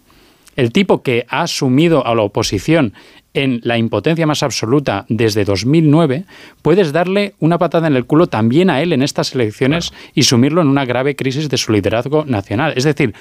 el 0.55 0.71
tipo 0.71 1.01
que 1.01 1.25
ha 1.29 1.41
asumido 1.43 2.05
a 2.05 2.15
la 2.15 2.23
oposición 2.23 2.93
en 3.33 3.61
la 3.63 3.77
impotencia 3.77 4.27
más 4.27 4.43
absoluta 4.43 5.05
desde 5.07 5.45
2009, 5.45 6.25
puedes 6.61 6.91
darle 6.91 7.35
una 7.39 7.57
patada 7.57 7.87
en 7.87 7.95
el 7.95 8.05
culo 8.05 8.27
también 8.27 8.69
a 8.69 8.81
él 8.81 8.91
en 8.91 9.01
estas 9.01 9.33
elecciones 9.33 9.93
y 10.13 10.23
sumirlo 10.23 10.61
en 10.61 10.67
una 10.67 10.85
grave 10.85 11.15
crisis 11.15 11.49
de 11.49 11.57
su 11.57 11.71
liderazgo 11.71 12.25
nacional. 12.25 12.73
Es 12.75 12.83
decir, 12.83 13.13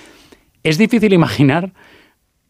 es 0.63 0.79
difícil 0.79 1.13
imaginar 1.13 1.73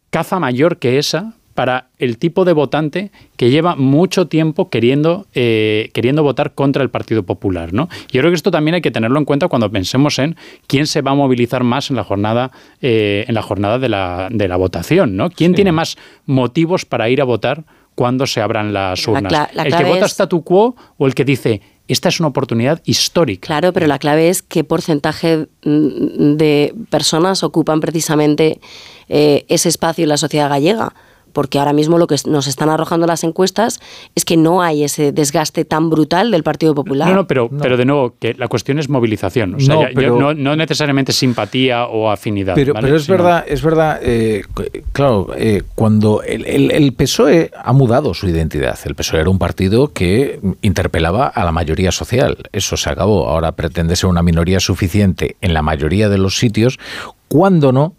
caza 0.09 0.39
mayor 0.39 0.77
que 0.77 0.97
esa 0.97 1.35
para 1.61 1.89
el 1.99 2.17
tipo 2.17 2.43
de 2.43 2.53
votante 2.53 3.11
que 3.37 3.51
lleva 3.51 3.75
mucho 3.75 4.25
tiempo 4.25 4.71
queriendo, 4.71 5.27
eh, 5.35 5.91
queriendo 5.93 6.23
votar 6.23 6.55
contra 6.55 6.81
el 6.81 6.89
Partido 6.89 7.21
Popular. 7.21 7.71
¿no? 7.71 7.87
Yo 8.11 8.19
creo 8.21 8.31
que 8.31 8.35
esto 8.35 8.49
también 8.49 8.73
hay 8.73 8.81
que 8.81 8.89
tenerlo 8.89 9.19
en 9.19 9.25
cuenta 9.25 9.47
cuando 9.47 9.71
pensemos 9.71 10.17
en 10.17 10.35
quién 10.65 10.87
se 10.87 11.03
va 11.03 11.11
a 11.11 11.13
movilizar 11.13 11.63
más 11.63 11.91
en 11.91 11.97
la 11.97 12.03
jornada, 12.03 12.49
eh, 12.81 13.25
en 13.27 13.35
la 13.35 13.43
jornada 13.43 13.77
de, 13.77 13.89
la, 13.89 14.29
de 14.31 14.47
la 14.47 14.55
votación. 14.55 15.15
¿no? 15.15 15.29
¿Quién 15.29 15.53
tiene 15.53 15.71
más 15.71 15.97
motivos 16.25 16.83
para 16.83 17.11
ir 17.11 17.21
a 17.21 17.25
votar 17.25 17.63
cuando 17.93 18.25
se 18.25 18.41
abran 18.41 18.73
las 18.73 19.07
urnas? 19.07 19.51
¿El 19.53 19.75
que 19.75 19.83
vota 19.83 20.05
statu 20.07 20.43
quo 20.43 20.75
o 20.97 21.05
el 21.05 21.13
que 21.13 21.25
dice 21.25 21.61
esta 21.87 22.07
es 22.09 22.21
una 22.21 22.29
oportunidad 22.29 22.81
histórica. 22.85 23.47
Claro, 23.47 23.73
pero 23.73 23.85
la 23.85 23.99
clave 23.99 24.29
es 24.29 24.41
qué 24.41 24.63
porcentaje 24.63 25.47
mm, 25.65 26.37
de 26.37 26.73
personas 26.89 27.43
ocupan 27.43 27.81
precisamente 27.81 28.61
eh, 29.09 29.45
ese 29.49 29.67
espacio 29.67 30.03
en 30.03 30.09
la 30.09 30.15
sociedad 30.15 30.49
gallega 30.49 30.93
porque 31.31 31.59
ahora 31.59 31.73
mismo 31.73 31.97
lo 31.97 32.07
que 32.07 32.15
nos 32.25 32.47
están 32.47 32.69
arrojando 32.69 33.07
las 33.07 33.23
encuestas 33.23 33.79
es 34.15 34.25
que 34.25 34.37
no 34.37 34.61
hay 34.61 34.83
ese 34.83 35.11
desgaste 35.11 35.65
tan 35.65 35.89
brutal 35.89 36.31
del 36.31 36.43
Partido 36.43 36.75
Popular. 36.75 37.09
No, 37.09 37.15
no, 37.15 37.27
pero, 37.27 37.49
pero 37.49 37.77
de 37.77 37.85
nuevo, 37.85 38.15
que 38.19 38.33
la 38.33 38.47
cuestión 38.47 38.79
es 38.79 38.89
movilización, 38.89 39.55
o 39.55 39.59
sea, 39.59 39.91
no, 39.91 40.33
no, 40.33 40.55
necesariamente 40.55 41.11
simpatía 41.11 41.85
o 41.85 42.09
afinidad. 42.09 42.55
Pero, 42.55 42.73
pero 42.73 42.95
es 42.95 43.07
verdad, 43.07 43.45
es 43.47 43.61
verdad, 43.61 43.99
eh, 44.01 44.43
claro, 44.91 45.29
eh, 45.35 45.63
cuando 45.75 46.21
el, 46.23 46.71
el, 46.71 46.93
PSOE 46.93 47.51
ha 47.55 47.73
mudado 47.73 48.13
su 48.13 48.27
identidad, 48.27 48.77
el 48.85 48.95
PSOE 48.95 49.21
era 49.21 49.29
un 49.29 49.39
partido 49.39 49.93
que 49.93 50.39
interpelaba 50.61 51.27
a 51.27 51.43
la 51.43 51.51
mayoría 51.51 51.91
social, 51.91 52.37
eso 52.51 52.77
se 52.77 52.89
acabó, 52.89 53.29
ahora 53.29 53.53
pretende 53.53 53.95
ser 53.95 54.09
una 54.09 54.21
minoría 54.21 54.59
suficiente 54.59 55.35
en 55.41 55.53
la 55.53 55.61
mayoría 55.61 56.09
de 56.09 56.17
los 56.17 56.37
sitios, 56.37 56.79
cuando 57.27 57.71
no 57.71 57.93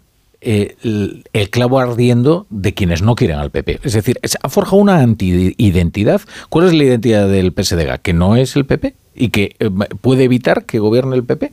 eh, 0.45 0.75
el, 0.83 1.49
clavo 1.49 1.79
ardiendo 1.79 2.47
de 2.49 2.73
quienes 2.73 3.01
no 3.01 3.15
quieren 3.15 3.37
al 3.37 3.51
PP. 3.51 3.79
Es 3.83 3.93
decir, 3.93 4.19
ha 4.41 4.49
forjado 4.49 4.77
una 4.77 4.99
anti-identidad. 4.99 6.21
¿Cuál 6.49 6.67
es 6.67 6.73
la 6.73 6.83
identidad 6.83 7.29
del 7.29 7.53
PSDG? 7.53 8.01
Que 8.01 8.13
no 8.13 8.35
es 8.35 8.55
el 8.55 8.65
PP 8.65 8.95
y 9.15 9.29
que 9.29 9.55
eh, 9.59 9.69
puede 10.01 10.23
evitar 10.23 10.65
que 10.65 10.79
gobierne 10.79 11.15
el 11.15 11.23
PP. 11.23 11.51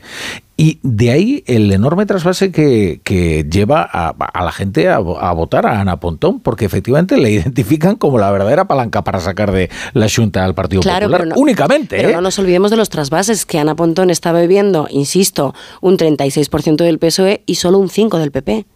Y 0.56 0.78
de 0.82 1.10
ahí 1.10 1.44
el 1.46 1.72
enorme 1.72 2.04
trasvase 2.04 2.52
que, 2.52 3.46
lleva 3.50 3.82
a, 3.82 4.44
la 4.44 4.52
gente 4.52 4.88
a, 4.88 4.98
votar 4.98 5.66
a 5.66 5.80
Ana 5.80 6.00
Pontón, 6.00 6.40
porque 6.40 6.66
efectivamente 6.66 7.16
le 7.16 7.30
identifican 7.30 7.96
como 7.96 8.18
la 8.18 8.30
verdadera 8.30 8.66
palanca 8.66 9.02
para 9.02 9.20
sacar 9.20 9.52
de 9.52 9.70
la 9.94 10.08
Junta 10.14 10.44
al 10.44 10.54
Partido 10.54 10.82
Popular. 10.82 11.32
únicamente. 11.36 11.96
Pero 11.96 12.10
¿eh? 12.10 12.12
no 12.12 12.20
nos 12.20 12.38
olvidemos 12.38 12.70
de 12.70 12.76
los 12.76 12.90
trasvases, 12.90 13.46
que 13.46 13.58
Ana 13.58 13.74
Pontón 13.74 14.10
está 14.10 14.32
bebiendo, 14.32 14.86
insisto, 14.90 15.54
un 15.80 15.96
36% 15.96 16.76
del 16.76 16.98
PSOE 16.98 17.42
y 17.46 17.54
solo 17.54 17.78
un 17.78 17.88
5% 17.88 18.18
del 18.18 18.30
PP 18.30 18.66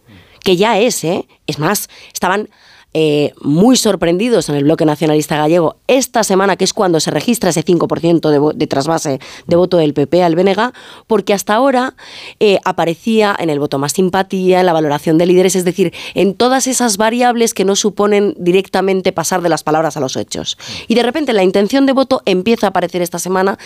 que 0.45 0.55
ya 0.55 0.79
es, 0.79 1.03
¿eh? 1.03 1.27
Es 1.47 1.57
más, 1.59 1.89
estaban 2.13 2.49
eh, 2.97 3.33
muy 3.41 3.75
sorprendidos 3.75 4.47
en 4.47 4.55
el 4.55 4.63
bloque 4.63 4.85
nacionalista 4.85 5.35
gallego 5.35 5.75
esta 5.87 6.23
semana, 6.23 6.55
que 6.55 6.63
es 6.63 6.71
cuando 6.71 7.01
se 7.01 7.11
registra 7.11 7.49
ese 7.49 7.65
5% 7.65 8.53
de, 8.53 8.67
trasvase 8.67 9.19
de 9.47 9.55
voto 9.57 9.75
del 9.75 9.93
PP 9.93 10.23
al 10.23 10.35
BNG, 10.35 10.71
porque 11.05 11.33
hasta 11.33 11.55
ahora 11.55 11.95
eh, 12.39 12.59
aparecía 12.63 13.35
en 13.37 13.49
el 13.49 13.59
voto 13.59 13.79
más 13.79 13.91
simpatía, 13.91 14.61
en 14.61 14.65
la 14.65 14.71
valoración 14.71 15.17
de 15.17 15.25
líderes, 15.25 15.57
es 15.57 15.65
decir, 15.65 15.93
en 16.13 16.35
todas 16.35 16.67
esas 16.67 16.95
variables 16.95 17.53
que 17.53 17.65
no 17.65 17.75
suponen 17.75 18.33
directamente 18.37 19.11
pasar 19.11 19.41
de 19.41 19.49
las 19.49 19.63
palabras 19.63 19.97
a 19.97 19.99
los 19.99 20.15
hechos. 20.15 20.57
Y 20.87 20.95
de 20.95 21.03
repente 21.03 21.33
la 21.33 21.43
intención 21.43 21.85
de 21.85 21.91
voto 21.91 22.21
empieza 22.23 22.67
a 22.67 22.69
aparecer 22.69 23.01
esta 23.01 23.19
semana 23.19 23.57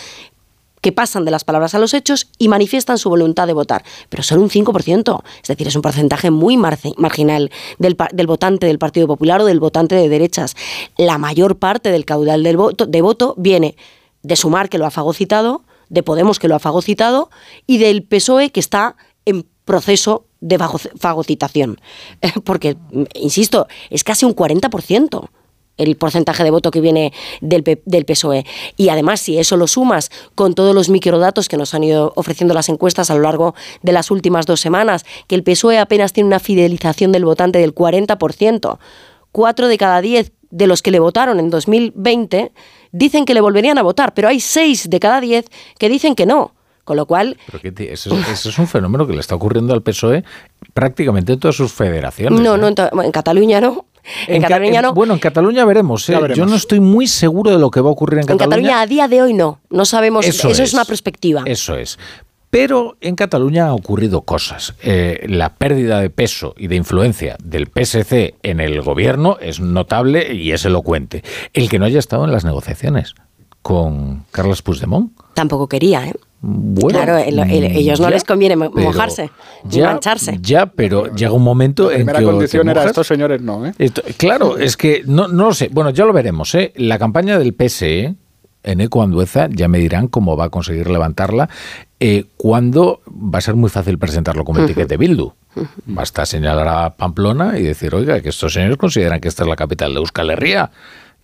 que 0.80 0.92
pasan 0.92 1.24
de 1.24 1.30
las 1.30 1.44
palabras 1.44 1.74
a 1.74 1.78
los 1.78 1.94
hechos 1.94 2.28
y 2.38 2.48
manifiestan 2.48 2.98
su 2.98 3.08
voluntad 3.08 3.46
de 3.46 3.52
votar, 3.52 3.84
pero 4.08 4.22
solo 4.22 4.42
un 4.42 4.50
5%, 4.50 5.22
es 5.42 5.48
decir, 5.48 5.68
es 5.68 5.76
un 5.76 5.82
porcentaje 5.82 6.30
muy 6.30 6.56
marginal 6.56 7.50
del, 7.78 8.26
votante 8.26 8.66
del 8.66 8.78
Partido 8.78 9.06
Popular 9.06 9.40
o 9.40 9.44
del 9.44 9.60
votante 9.60 9.94
de 9.94 10.08
derechas. 10.08 10.56
La 10.96 11.18
mayor 11.18 11.58
parte 11.58 11.90
del 11.90 12.04
caudal 12.04 12.42
del 12.42 12.56
voto, 12.56 12.86
de 12.86 13.02
voto 13.02 13.34
viene 13.36 13.76
de 14.22 14.36
Sumar, 14.36 14.68
que 14.68 14.78
lo 14.78 14.86
ha 14.86 14.90
fagocitado, 14.90 15.64
de 15.88 16.02
Podemos, 16.02 16.38
que 16.38 16.48
lo 16.48 16.54
ha 16.54 16.60
fagocitado, 16.60 17.30
y 17.66 17.78
del 17.78 18.02
PSOE, 18.02 18.50
que 18.50 18.60
está 18.60 18.96
en 19.24 19.46
proceso 19.64 20.26
de 20.40 20.58
fagocitación. 20.58 21.80
Porque, 22.44 22.76
insisto, 23.14 23.66
es 23.90 24.04
casi 24.04 24.24
un 24.24 24.34
40% 24.34 25.28
el 25.76 25.96
porcentaje 25.96 26.44
de 26.44 26.50
voto 26.50 26.70
que 26.70 26.80
viene 26.80 27.12
del, 27.40 27.80
del 27.84 28.04
PSOE. 28.04 28.44
Y 28.76 28.90
además, 28.90 29.20
si 29.20 29.38
eso 29.38 29.56
lo 29.56 29.66
sumas 29.66 30.10
con 30.34 30.54
todos 30.54 30.74
los 30.74 30.88
microdatos 30.88 31.48
que 31.48 31.56
nos 31.56 31.74
han 31.74 31.84
ido 31.84 32.12
ofreciendo 32.16 32.54
las 32.54 32.68
encuestas 32.68 33.10
a 33.10 33.14
lo 33.14 33.22
largo 33.22 33.54
de 33.82 33.92
las 33.92 34.10
últimas 34.10 34.46
dos 34.46 34.60
semanas, 34.60 35.04
que 35.26 35.34
el 35.34 35.42
PSOE 35.42 35.78
apenas 35.78 36.12
tiene 36.12 36.26
una 36.26 36.38
fidelización 36.38 37.12
del 37.12 37.24
votante 37.24 37.58
del 37.58 37.74
40%, 37.74 38.78
cuatro 39.32 39.68
de 39.68 39.78
cada 39.78 40.00
diez 40.00 40.32
de 40.50 40.66
los 40.66 40.82
que 40.82 40.90
le 40.90 40.98
votaron 40.98 41.38
en 41.38 41.48
2020 41.50 42.52
dicen 42.92 43.24
que 43.24 43.34
le 43.34 43.40
volverían 43.40 43.78
a 43.78 43.82
votar, 43.82 44.14
pero 44.14 44.28
hay 44.28 44.40
seis 44.40 44.90
de 44.90 45.00
cada 45.00 45.20
diez 45.20 45.46
que 45.78 45.88
dicen 45.88 46.14
que 46.14 46.26
no. 46.26 46.54
Con 46.84 46.96
lo 46.96 47.06
cual... 47.06 47.36
eso, 47.62 48.18
es 48.32 48.58
un 48.58 48.66
fenómeno 48.66 49.06
que 49.06 49.12
le 49.12 49.20
está 49.20 49.36
ocurriendo 49.36 49.72
al 49.72 49.82
PSOE 49.82 50.24
prácticamente 50.74 51.34
en 51.34 51.38
todas 51.38 51.54
sus 51.54 51.72
federaciones. 51.72 52.40
No, 52.40 52.56
no, 52.56 52.68
¿eh? 52.68 52.74
en 53.04 53.12
Cataluña 53.12 53.60
no. 53.60 53.86
En, 54.26 54.42
Cataluña 54.42 54.82
no. 54.82 54.94
Bueno, 54.94 55.14
en 55.14 55.20
Cataluña 55.20 55.64
veremos, 55.64 56.08
¿eh? 56.08 56.18
Yo 56.34 56.46
no 56.46 56.56
estoy 56.56 56.80
muy 56.80 57.06
seguro 57.06 57.50
de 57.50 57.58
lo 57.58 57.70
que 57.70 57.80
va 57.80 57.88
a 57.88 57.92
ocurrir 57.92 58.20
en 58.20 58.26
Cataluña. 58.26 58.44
En 58.44 58.50
Cataluña 58.50 58.80
a 58.80 58.86
día 58.86 59.08
de 59.08 59.22
hoy 59.22 59.34
no. 59.34 59.60
No 59.70 59.84
sabemos. 59.84 60.26
Eso, 60.26 60.50
es, 60.50 60.72
una 60.72 60.84
perspectiva. 60.84 61.42
Eso 61.46 61.76
es. 61.76 61.98
Pero 62.50 62.96
en 63.00 63.14
Cataluña 63.14 63.68
ha 63.68 63.74
ocurrido 63.74 64.22
cosas. 64.22 64.74
Eh, 64.82 65.24
la 65.28 65.54
pérdida 65.54 66.00
de 66.00 66.10
peso 66.10 66.54
y 66.56 66.66
de 66.66 66.76
influencia 66.76 67.36
del 67.42 67.68
PSC 67.68 68.34
en 68.42 68.58
el 68.58 68.82
gobierno 68.82 69.36
es 69.40 69.60
notable 69.60 70.34
y 70.34 70.50
es 70.50 70.64
elocuente. 70.64 71.22
El 71.52 71.68
que 71.68 71.78
no 71.78 71.84
haya 71.84 72.00
estado 72.00 72.24
en 72.24 72.32
las 72.32 72.44
negociaciones 72.44 73.14
con 73.62 74.24
Carlos 74.32 74.62
Puigdemont. 74.62 75.12
Tampoco 75.34 75.68
quería, 75.68 76.06
¿eh? 76.06 76.14
Claro, 76.88 77.18
ellos 77.18 78.00
no 78.00 78.10
les 78.10 78.24
conviene 78.24 78.56
mojarse 78.56 79.30
ni 79.64 79.80
mancharse. 79.80 80.38
Ya, 80.40 80.66
pero 80.66 81.14
llega 81.14 81.32
un 81.32 81.42
momento 81.42 81.90
en 81.90 81.98
que. 81.98 82.04
La 82.04 82.12
primera 82.14 82.32
condición 82.32 82.68
era 82.68 82.84
estos 82.84 83.06
señores 83.06 83.42
no. 83.42 83.66
¿eh? 83.66 83.74
claro, 84.16 84.58
es 84.58 84.76
que 84.76 85.02
no, 85.06 85.28
no 85.28 85.46
lo 85.46 85.54
sé. 85.54 85.68
Bueno, 85.70 85.90
ya 85.90 86.04
lo 86.04 86.12
veremos. 86.12 86.54
¿eh? 86.54 86.72
La 86.76 86.98
campaña 86.98 87.38
del 87.38 87.54
PSE 87.54 88.14
en 88.62 88.80
Ecoandueza, 88.80 89.48
ya 89.50 89.68
me 89.68 89.78
dirán 89.78 90.08
cómo 90.08 90.36
va 90.36 90.46
a 90.46 90.48
conseguir 90.50 90.90
levantarla, 90.90 91.48
eh, 91.98 92.26
cuando 92.36 93.00
va 93.06 93.38
a 93.38 93.42
ser 93.42 93.54
muy 93.54 93.70
fácil 93.70 93.98
presentarlo 93.98 94.44
como 94.44 94.60
etiquete 94.60 94.88
de 94.88 94.96
Bildu. 94.96 95.32
Basta 95.86 96.26
señalar 96.26 96.68
a 96.68 96.96
Pamplona 96.96 97.58
y 97.58 97.62
decir, 97.62 97.94
oiga, 97.94 98.20
que 98.20 98.28
estos 98.28 98.52
señores 98.52 98.76
consideran 98.76 99.20
que 99.20 99.28
esta 99.28 99.42
es 99.42 99.48
la 99.48 99.56
capital 99.56 99.92
de 99.92 100.00
Euskal 100.00 100.30
Herria 100.30 100.70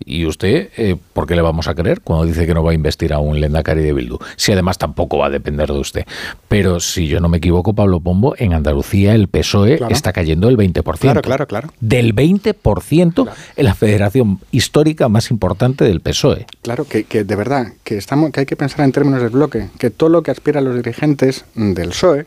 ¿Y 0.05 0.27
usted 0.27 0.71
eh, 0.77 0.97
por 1.13 1.27
qué 1.27 1.35
le 1.35 1.43
vamos 1.43 1.69
a 1.69 1.75
creer 1.75 2.01
cuando 2.01 2.27
dice 2.27 2.47
que 2.47 2.55
no 2.55 2.63
va 2.63 2.73
a 2.73 2.75
investir 2.75 3.13
a 3.13 3.19
un 3.19 3.41
Lendakari 3.41 3.83
de 3.83 3.93
Bildu? 3.93 4.19
Si 4.37 4.53
además 4.53 4.79
tampoco 4.79 5.19
va 5.19 5.27
a 5.27 5.31
depender 5.31 5.73
de 5.73 5.79
usted. 5.79 6.05
Pero 6.49 6.81
si 6.81 7.09
yo 7.09 7.21
no 7.21 7.29
me 7.29 7.39
equivoco, 7.39 7.73
Pablo 7.75 8.01
Pombo, 8.01 8.35
en 8.39 8.53
Andalucía 8.53 9.15
el 9.15 9.29
PSOE 9.29 9.81
está 9.89 10.13
cayendo 10.13 10.49
el 10.49 10.57
20%. 10.57 10.99
Claro, 10.99 11.23
claro, 11.23 11.47
claro. 11.47 11.73
Del 11.81 12.15
20% 12.15 13.29
en 13.57 13.65
la 13.65 13.75
federación 13.75 14.41
histórica 14.51 15.09
más 15.09 15.31
importante 15.31 15.85
del 15.85 16.01
PSOE. 16.01 16.47
Claro, 16.63 16.85
que, 16.85 17.05
que 17.05 17.25
de 17.25 17.37
verdad, 17.37 17.73
que, 17.83 17.97
estamos, 17.97 18.31
que 18.33 18.41
hay 18.41 18.47
que 18.47 18.57
pensar 18.57 18.85
en 18.85 18.93
términos 18.93 19.23
del 19.23 19.31
bloque, 19.31 19.69
que 19.79 19.91
todo 19.91 20.11
lo 20.11 20.23
que 20.23 20.31
aspiran 20.31 20.65
los 20.65 20.77
dirigentes 20.77 21.47
del 21.55 21.89
PSOE 21.89 22.27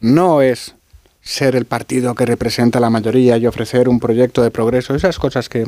no 0.00 0.42
es 0.42 0.74
ser 1.22 1.56
el 1.56 1.64
partido 1.64 2.14
que 2.14 2.26
representa 2.26 2.78
a 2.78 2.80
la 2.80 2.90
mayoría 2.90 3.36
y 3.36 3.46
ofrecer 3.46 3.88
un 3.88 4.00
proyecto 4.00 4.42
de 4.42 4.50
progreso, 4.50 4.94
esas 4.94 5.18
cosas 5.18 5.48
que 5.48 5.66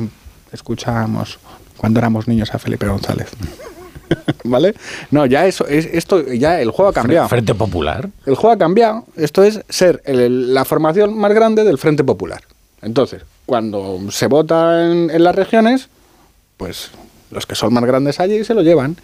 escuchábamos 0.53 1.39
cuando 1.77 1.99
éramos 1.99 2.27
niños 2.27 2.53
a 2.53 2.59
Felipe 2.59 2.87
González. 2.87 3.29
¿Vale? 4.43 4.75
No, 5.11 5.25
ya 5.25 5.45
eso, 5.47 5.65
es, 5.67 5.85
esto, 5.91 6.31
ya 6.31 6.61
el 6.61 6.71
juego 6.71 6.89
ha 6.89 6.93
cambiado. 6.93 7.27
Frente 7.29 7.55
Popular. 7.55 8.09
El 8.25 8.35
juego 8.35 8.53
ha 8.53 8.57
cambiado. 8.57 9.05
Esto 9.15 9.43
es 9.43 9.61
ser 9.69 10.01
el- 10.05 10.53
la 10.53 10.65
formación 10.65 11.17
más 11.17 11.33
grande 11.33 11.63
del 11.63 11.77
Frente 11.77 12.03
Popular. 12.03 12.43
Entonces, 12.81 13.23
cuando 13.45 13.99
se 14.11 14.27
vota 14.27 14.89
en, 14.91 15.09
en 15.09 15.23
las 15.23 15.35
regiones, 15.35 15.89
pues 16.57 16.91
los 17.31 17.45
que 17.45 17.55
son 17.55 17.73
más 17.73 17.83
grandes 17.85 18.19
allí 18.19 18.43
se 18.43 18.53
lo 18.53 18.61
llevan. 18.61 18.97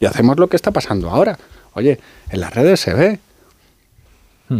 Y 0.00 0.06
hacemos 0.06 0.38
lo 0.38 0.48
que 0.48 0.56
está 0.56 0.70
pasando 0.70 1.10
ahora. 1.10 1.38
Oye, 1.74 1.98
en 2.30 2.40
las 2.40 2.54
redes 2.54 2.80
se 2.80 2.94
ve. 2.94 3.18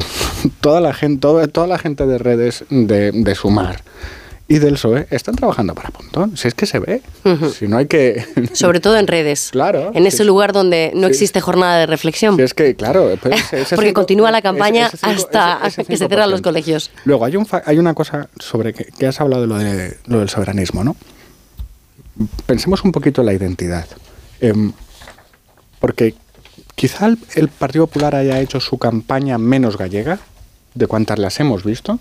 toda, 0.61 0.81
la 0.81 0.93
gente, 0.93 1.21
toda, 1.21 1.47
toda 1.49 1.67
la 1.67 1.79
gente 1.79 2.07
de 2.07 2.19
redes 2.19 2.65
de, 2.71 3.13
de 3.13 3.35
Sumar 3.35 3.83
y 4.49 4.59
del 4.61 4.75
PSOE 4.75 5.09
están 5.11 5.35
trabajando 5.35 5.75
para 5.75 5.91
Pontón. 5.91 6.37
Si 6.37 6.47
es 6.47 6.55
que 6.55 6.67
se 6.67 6.79
ve. 6.79 7.03
Si 7.59 7.67
no 7.67 7.79
hay 7.79 7.87
que... 7.87 8.25
Sobre 8.53 8.79
todo 8.79 8.97
en 8.97 9.09
redes. 9.09 9.49
Claro. 9.51 9.91
En 9.93 10.07
ese 10.07 10.25
lugar 10.25 10.53
donde 10.53 10.93
no 10.95 11.09
existe 11.09 11.41
jornada 11.41 11.79
de 11.81 11.87
reflexión. 11.87 12.37
Si 12.37 12.43
es 12.43 12.55
que, 12.55 12.77
claro. 12.77 13.11
pues, 13.21 13.53
ese 13.53 13.75
Porque 13.75 13.89
cinco- 13.91 14.01
continúa 14.03 14.31
la 14.31 14.43
campaña 14.43 14.87
ese 14.87 14.99
cinco- 14.99 15.11
hasta 15.13 15.67
ese- 15.67 15.85
que 15.87 15.97
se 15.97 16.07
cierran 16.07 16.31
los 16.31 16.41
5%. 16.41 16.45
colegios. 16.45 16.91
Luego, 17.05 17.25
hay, 17.25 17.35
un 17.37 17.45
fa- 17.45 17.63
hay 17.67 17.79
una 17.79 17.95
cosa 17.95 18.29
sobre 18.39 18.73
que, 18.73 18.85
que 18.85 19.07
has 19.09 19.21
hablado 19.21 19.43
de 19.43 19.49
lo, 19.49 19.59
de 19.59 19.97
lo 20.07 20.21
del 20.21 20.29
soberanismo, 20.29 20.85
¿no? 20.85 20.95
Pensemos 22.47 22.83
un 22.85 22.93
poquito 22.93 23.23
en 23.23 23.27
la 23.27 23.33
identidad. 23.35 23.87
Em, 24.41 24.73
porque 25.81 26.15
quizá 26.77 27.07
el, 27.07 27.19
el 27.35 27.49
Partido 27.49 27.87
Popular 27.89 28.15
haya 28.15 28.39
hecho 28.41 28.61
su 28.61 28.79
campaña 28.79 29.39
menos 29.39 29.77
gallega 29.77 30.21
de 30.75 30.87
cuantas 30.87 31.19
las 31.19 31.39
hemos 31.41 31.65
visto. 31.65 31.99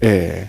Eh, 0.00 0.48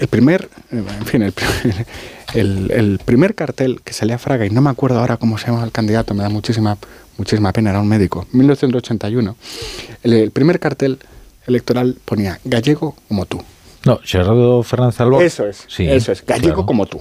el 0.00 0.08
primer, 0.08 0.48
eh, 0.72 0.82
en 1.00 1.06
fin, 1.06 1.22
el, 1.22 1.32
primer- 1.32 1.86
el, 2.34 2.70
el 2.70 3.00
primer 3.04 3.34
cartel 3.34 3.80
que 3.82 3.92
salía 3.92 4.16
a 4.16 4.18
Fraga, 4.18 4.46
y 4.46 4.50
no 4.50 4.60
me 4.60 4.70
acuerdo 4.70 4.98
ahora 5.00 5.16
cómo 5.16 5.38
se 5.38 5.46
llama 5.46 5.64
el 5.64 5.72
candidato, 5.72 6.14
me 6.14 6.22
da 6.22 6.28
muchísima, 6.28 6.76
muchísima 7.16 7.52
pena, 7.52 7.70
era 7.70 7.80
un 7.80 7.88
médico, 7.88 8.26
1981. 8.32 9.36
El, 10.02 10.12
el 10.12 10.30
primer 10.30 10.60
cartel 10.60 10.98
electoral 11.46 11.96
ponía 12.04 12.38
gallego 12.44 12.94
como 13.08 13.26
tú. 13.26 13.42
No, 13.84 14.00
Gerardo 14.04 14.62
Fernández 14.62 15.00
Albor. 15.00 15.22
Eso 15.22 15.46
es, 15.46 15.64
Sí, 15.68 15.86
eso 15.88 16.12
es, 16.12 16.24
gallego 16.26 16.54
claro. 16.54 16.66
como 16.66 16.86
tú. 16.86 17.00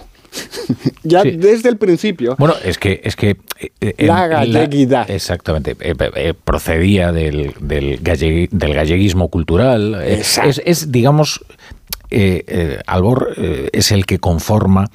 ya 1.04 1.22
Sí. 1.24 1.32
desde 1.32 1.70
el 1.70 1.78
principio. 1.78 2.36
Bueno, 2.38 2.54
es 2.64 2.78
que 2.78 3.02
es 3.04 3.16
que 3.16 3.38
eh, 3.82 3.96
La 4.06 4.28
galleguidad. 4.28 5.10
exactamente, 5.10 5.76
eh, 5.80 5.94
eh, 6.16 6.34
procedía 6.36 7.12
del, 7.12 7.54
del, 7.60 8.00
del 8.04 8.74
galleguismo 8.74 9.30
cultural. 9.30 9.96
eh, 10.04 10.22
es, 10.22 10.62
es, 10.66 10.92
digamos, 10.92 11.44
eh, 12.10 12.44
eh, 12.48 12.80
Albor 12.86 13.34
eh, 13.38 13.70
es 13.74 13.92
el 13.92 14.06
que 14.06 14.20
conforma 14.20 14.90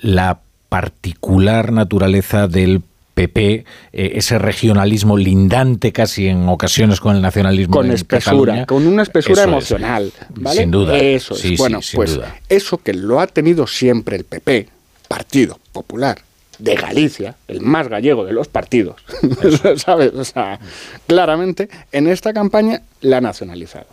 la 0.00 0.40
particular 0.68 1.72
naturaleza 1.72 2.48
del 2.48 2.82
PP, 3.14 3.64
ese 3.92 4.38
regionalismo 4.40 5.16
lindante 5.16 5.92
casi 5.92 6.26
en 6.26 6.48
ocasiones 6.48 6.98
con 6.98 7.14
el 7.14 7.22
nacionalismo 7.22 7.76
con 7.76 7.92
espesura, 7.92 8.66
con 8.66 8.84
una 8.88 9.02
espesura 9.02 9.34
Eso 9.34 9.42
es. 9.42 9.48
emocional. 9.48 10.12
¿vale? 10.34 10.60
Sin 10.60 10.70
duda. 10.72 10.98
Eso 10.98 11.36
Sí, 11.36 11.54
es. 11.54 11.58
Bueno, 11.60 11.80
sí, 11.80 11.94
pues 11.96 12.16
duda. 12.16 12.34
eso 12.48 12.78
que 12.78 12.92
lo 12.92 13.20
ha 13.20 13.28
tenido 13.28 13.68
siempre 13.68 14.16
el 14.16 14.24
PP, 14.24 14.68
Partido 15.06 15.60
Popular 15.70 16.18
de 16.58 16.74
Galicia, 16.74 17.36
el 17.46 17.60
más 17.60 17.86
gallego 17.86 18.24
de 18.24 18.32
los 18.32 18.48
partidos, 18.48 18.96
¿sabes? 19.76 20.12
O 20.14 20.24
sea, 20.24 20.58
claramente 21.06 21.68
en 21.92 22.08
esta 22.08 22.32
campaña 22.32 22.82
la 23.00 23.18
ha 23.18 23.20
nacionalizado. 23.20 23.86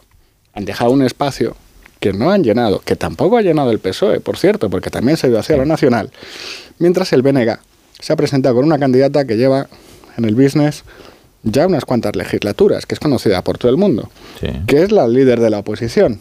Han 0.54 0.66
dejado 0.66 0.92
un 0.92 1.04
espacio 1.04 1.56
que 2.02 2.12
no 2.12 2.32
han 2.32 2.44
llenado, 2.44 2.82
que 2.84 2.98
tampoco 2.98 3.38
ha 3.38 3.44
llenado 3.44 3.72
el 3.72 3.80
PSOE, 3.80 4.20
por 4.20 4.36
cierto, 4.36 4.70
porque 4.70 4.90
también 4.90 5.18
se 5.18 5.28
ha 5.28 5.30
ido 5.30 5.40
hacia 5.40 5.56
lo 5.56 5.66
nacional, 5.66 6.10
mientras 6.80 7.14
el 7.14 7.22
BNG 7.22 7.60
se 8.00 8.12
ha 8.12 8.16
presentado 8.16 8.56
con 8.56 8.66
una 8.66 8.80
candidata 8.80 9.26
que 9.26 9.38
lleva 9.38 9.68
en 10.18 10.26
el 10.26 10.36
business 10.36 10.84
ya 11.44 11.68
unas 11.68 11.86
cuantas 11.86 12.16
legislaturas, 12.16 12.86
que 12.86 12.96
es 12.96 13.00
conocida 13.00 13.44
por 13.44 13.58
todo 13.60 13.72
el 13.72 13.78
mundo, 13.78 14.10
que 14.68 14.84
es 14.84 14.92
la 14.92 15.08
líder 15.08 15.40
de 15.40 15.52
la 15.52 15.60
oposición, 15.60 16.20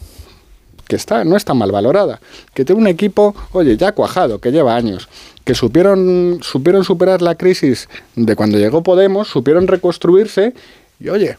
que 0.87 0.97
está, 0.97 1.25
no 1.25 1.37
está 1.37 1.55
mal 1.55 1.73
valorada, 1.73 2.21
que 2.53 2.65
tiene 2.65 2.81
un 2.83 2.87
equipo, 2.87 3.35
oye, 3.53 3.77
ya 3.79 3.93
cuajado, 3.93 4.39
que 4.39 4.53
lleva 4.53 4.77
años, 4.77 5.09
que 5.45 5.55
supieron, 5.55 6.41
supieron 6.43 6.85
superar 6.85 7.23
la 7.23 7.37
crisis 7.37 7.89
de 8.17 8.37
cuando 8.37 8.59
llegó 8.59 8.83
Podemos, 8.83 9.29
supieron 9.29 9.67
reconstruirse 9.67 10.53
y, 11.01 11.09
oye, 11.09 11.37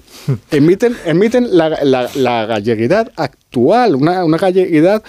emiten, 0.49 0.95
emiten 1.05 1.55
la, 1.55 1.69
la- 1.83 2.09
galleguidad 2.47 3.11
actual, 3.15 3.95
una, 3.95 4.25
una 4.25 4.37
galleguidad 4.37 5.03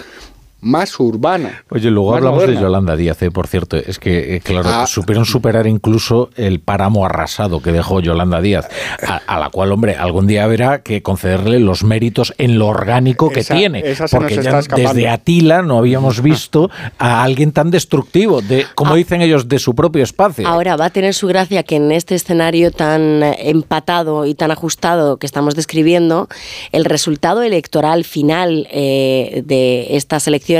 más 0.63 0.99
urbana. 0.99 1.63
Oye, 1.69 1.91
luego 1.91 2.15
hablamos 2.15 2.39
moderna. 2.39 2.55
de 2.59 2.61
Yolanda 2.65 2.95
Díaz, 2.95 3.21
eh, 3.21 3.31
por 3.31 3.47
cierto. 3.47 3.77
Es 3.77 3.99
que, 3.99 4.35
eh, 4.35 4.39
claro, 4.39 4.69
Ah. 4.71 4.87
supieron 4.87 5.25
superar 5.25 5.67
incluso 5.67 6.29
el 6.35 6.59
páramo 6.61 7.05
arrasado 7.05 7.61
que 7.61 7.71
dejó 7.71 7.99
Yolanda 7.99 8.41
Díaz, 8.41 8.67
a, 9.05 9.17
a 9.27 9.39
la 9.39 9.49
cual, 9.49 9.71
hombre, 9.71 9.95
algún 9.95 10.25
día 10.27 10.43
habrá 10.45 10.81
que 10.81 11.01
concederle 11.03 11.59
los 11.59 11.83
méritos 11.83 12.33
en 12.37 12.57
lo 12.57 12.67
orgánico 12.67 13.29
que 13.29 13.41
Esa- 13.41 13.55
tiene. 13.55 13.79
esa 13.85 14.07
se 14.07 14.15
porque 14.17 14.35
nos 14.35 14.43
ya 14.45 14.49
está 14.51 14.59
escapando. 14.59 14.89
desde 14.93 15.09
Atila 15.09 15.61
no 15.61 15.77
habíamos 15.77 16.21
visto 16.21 16.69
a 16.97 17.23
alguien 17.23 17.51
tan 17.51 17.69
destructivo, 17.71 18.41
de, 18.41 18.65
como 18.75 18.95
dicen 18.95 19.21
ellos, 19.21 19.49
de 19.49 19.59
su 19.59 19.75
propio 19.75 20.03
espacio. 20.03 20.47
Ahora 20.47 20.75
va 20.77 20.85
a 20.85 20.89
tener 20.89 21.13
su 21.13 21.27
gracia 21.27 21.63
que 21.63 21.75
en 21.75 21.91
este 21.91 22.15
escenario 22.15 22.71
tan 22.71 23.23
eh, 23.23 23.49
empatado 23.49 24.25
y 24.25 24.33
tan 24.35 24.51
ajustado 24.51 25.17
que 25.17 25.25
estamos 25.25 25.55
describiendo, 25.55 26.29
el 26.71 26.85
resultado 26.85 27.41
electoral 27.41 28.03
final 28.05 28.67
eh, 28.71 29.41
de 29.45 29.95
estas 29.97 30.27
elecciones 30.27 30.52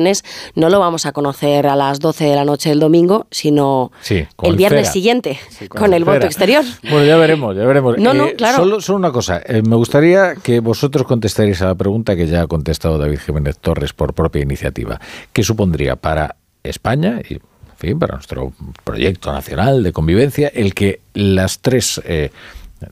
no 0.56 0.70
lo 0.70 0.80
vamos 0.80 1.06
a 1.06 1.12
conocer 1.12 1.68
a 1.68 1.76
las 1.76 2.00
12 2.00 2.26
de 2.26 2.36
la 2.36 2.46
noche 2.46 2.70
del 2.70 2.80
domingo, 2.80 3.28
sino 3.32 3.92
Sí, 4.02 4.26
el 4.44 4.56
viernes 4.56 4.92
siguiente, 4.92 5.40
Sí, 5.50 5.68
con, 5.68 5.94
el 5.94 6.04
voto 6.06 6.26
exterior. 6.26 6.64
Bueno, 6.84 7.06
ya 7.06 7.18
veremos, 7.18 7.56
ya 7.56 7.66
veremos. 7.66 7.98
No, 7.98 8.14
no, 8.14 8.28
Eh, 8.28 8.36
claro. 8.36 8.58
Solo, 8.58 8.82
solo 8.82 8.98
una 9.00 9.12
cosa. 9.12 9.42
eh, 9.46 9.62
me 9.62 9.76
gustaría 9.76 10.36
que 10.36 10.60
vosotros 10.60 11.06
contestarais 11.06 11.62
a 11.62 11.66
la 11.68 11.76
pregunta 11.76 12.16
que 12.16 12.28
ya 12.28 12.42
ha 12.42 12.48
contestado 12.48 12.98
David 12.98 13.20
Jiménez 13.20 13.58
Torres 13.60 13.94
por 13.94 14.14
propia 14.14 14.42
iniciativa. 14.42 15.00
¿Qué 15.32 15.44
supondría 15.44 15.96
para 15.96 16.36
España 16.64 17.22
y, 17.28 17.34
en 17.36 17.42
fin, 17.78 18.00
para 18.00 18.16
nuestro 18.16 18.54
proyecto 18.84 19.32
nacional 19.32 19.84
de 19.84 19.92
convivencia 19.92 20.50
el 20.54 20.74
que 20.74 21.02
las 21.14 21.60
tres... 21.60 22.02
eh, 22.06 22.32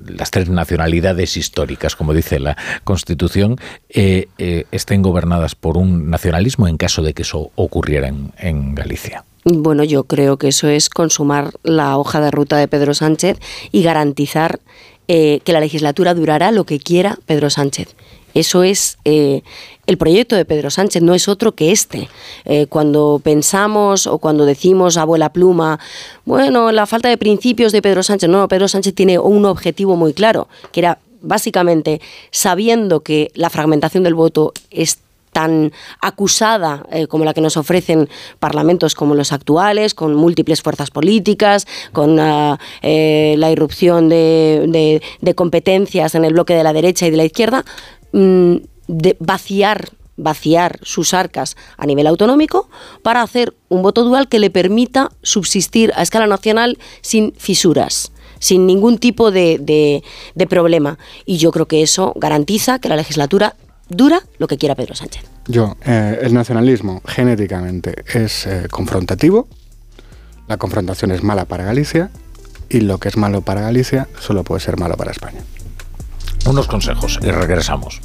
las 0.06 0.32
tres 0.32 0.50
nacionalidades 0.50 1.38
históricas, 1.38 1.96
como 1.96 2.14
dice 2.14 2.40
la 2.40 2.58
Constitución, 2.84 3.58
eh, 3.90 4.28
eh, 4.38 4.66
estén 4.72 5.02
gobernadas 5.02 5.56
por 5.56 5.78
un 5.78 6.10
nacionalismo 6.10 6.68
en 6.68 6.78
caso 6.78 7.02
de 7.02 7.14
que 7.14 7.24
eso 7.24 7.52
ocurriera 7.56 8.08
en, 8.08 8.76
Galicia. 8.76 9.26
Bueno, 9.44 9.84
yo 9.84 10.04
creo 10.04 10.38
que 10.38 10.50
eso 10.50 10.68
es 10.68 10.90
consumar 10.90 11.52
la 11.64 11.98
hoja 11.98 12.22
de 12.22 12.32
ruta 12.32 12.58
de 12.58 12.68
Pedro 12.68 12.94
Sánchez 12.94 13.40
y 13.72 13.84
garantizar 13.84 14.60
eh, 15.08 15.40
que 15.44 15.54
la 15.54 15.60
legislatura 15.60 16.14
durará 16.14 16.52
lo 16.52 16.66
que 16.66 16.80
quiera 16.80 17.18
Pedro 17.26 17.50
Sánchez. 17.50 17.96
Eso 18.34 18.64
es 18.64 18.98
el 19.88 19.98
proyecto 19.98 20.36
de 20.36 20.46
Pedro 20.46 20.70
Sánchez, 20.70 21.02
no 21.02 21.14
es 21.14 21.28
otro 21.28 21.54
que 21.54 21.72
este. 21.72 22.10
Eh, 22.46 22.68
cuando 22.68 23.20
pensamos 23.24 24.08
o 24.08 24.20
cuando 24.20 24.46
decimos 24.46 24.98
abuela 24.98 25.34
pluma, 25.34 25.80
bueno, 26.26 26.72
la 26.72 26.86
falta 26.86 27.10
de 27.10 27.18
principios 27.18 27.72
de 27.72 27.82
Pedro 27.82 28.04
Sánchez, 28.04 28.30
no, 28.30 28.48
Pedro 28.48 28.68
Sánchez 28.68 28.94
tiene 28.94 29.20
un 29.20 29.46
objetivo 29.46 29.96
muy 29.96 30.14
claro, 30.14 30.48
que 30.72 30.82
era 30.82 31.00
básicamente 31.22 32.02
sabiendo 32.32 33.02
que 33.02 33.32
la 33.36 33.50
fragmentación 33.50 34.04
del 34.04 34.16
voto 34.16 34.54
es 34.70 35.00
tan 35.32 35.72
acusada 36.02 36.86
eh, 36.92 37.08
como 37.08 37.24
la 37.24 37.34
que 37.34 37.42
nos 37.42 37.58
ofrecen 37.58 38.10
parlamentos 38.40 38.96
como 38.96 39.16
los 39.16 39.32
actuales, 39.32 39.94
con 39.94 40.14
múltiples 40.14 40.62
fuerzas 40.62 40.92
políticas, 40.92 41.68
con 41.94 42.20
ah, 42.20 42.60
eh, 42.82 43.36
la 43.38 43.52
irrupción 43.52 44.10
de, 44.10 45.02
competencias 45.36 46.16
en 46.16 46.26
el 46.26 46.34
bloque 46.34 46.54
de 46.54 46.64
la 46.64 46.74
derecha 46.74 47.08
y 47.08 47.12
de 47.12 47.18
la 47.18 47.26
izquierda, 47.26 47.64
mm, 48.12 48.56
de 48.92 49.16
vaciar 49.20 49.90
vaciar 50.18 50.78
sus 50.84 51.16
arcas 51.16 51.56
a 51.78 51.86
nivel 51.88 52.06
autonómico 52.06 52.70
para 53.02 53.24
hacer 53.24 53.56
un 53.70 53.82
voto 53.82 54.04
dual 54.04 54.28
que 54.28 54.38
le 54.40 54.52
permita 54.52 55.10
subsistir 55.24 55.92
a 55.96 56.04
escala 56.04 56.28
nacional 56.28 56.78
sin 57.02 57.34
fisuras 57.38 58.12
sin 58.38 58.68
ningún 58.68 58.98
tipo 59.00 59.32
de, 59.32 59.58
de- 60.36 60.48
problema. 60.48 60.98
Y 61.26 61.38
yo 61.38 61.52
creo 61.52 61.68
que 61.68 61.82
eso 61.82 62.14
garantiza 62.16 62.80
que 62.80 62.90
la 62.90 62.96
legislatura 62.98 63.56
dura 63.88 64.22
lo 64.40 64.48
que 64.48 64.58
quiera 64.58 64.76
Pedro 64.76 64.96
Sánchez. 64.96 65.24
Yo, 65.48 65.76
eh, 65.86 66.20
el 66.22 66.34
nacionalismo 66.34 67.02
genéticamente 67.06 68.04
es 68.14 68.46
eh, 68.48 68.68
confrontativo, 68.70 69.48
la 70.48 70.58
confrontación 70.58 71.12
es 71.12 71.24
mala 71.24 71.46
para 71.46 71.64
Galicia 71.66 72.10
y 72.70 72.82
lo 72.82 72.98
que 73.00 73.10
es 73.10 73.18
malo 73.18 73.42
para 73.42 73.62
Galicia 73.62 74.08
solo 74.20 74.44
puede 74.44 74.60
ser 74.62 74.78
malo 74.78 74.98
para 74.98 75.12
España. 75.12 75.42
Unos 76.46 76.68
consejos 76.68 77.20
y 77.22 77.32
regresamos. 77.32 78.02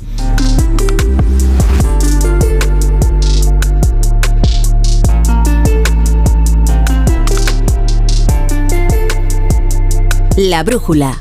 La 10.37 10.63
brújula. 10.63 11.17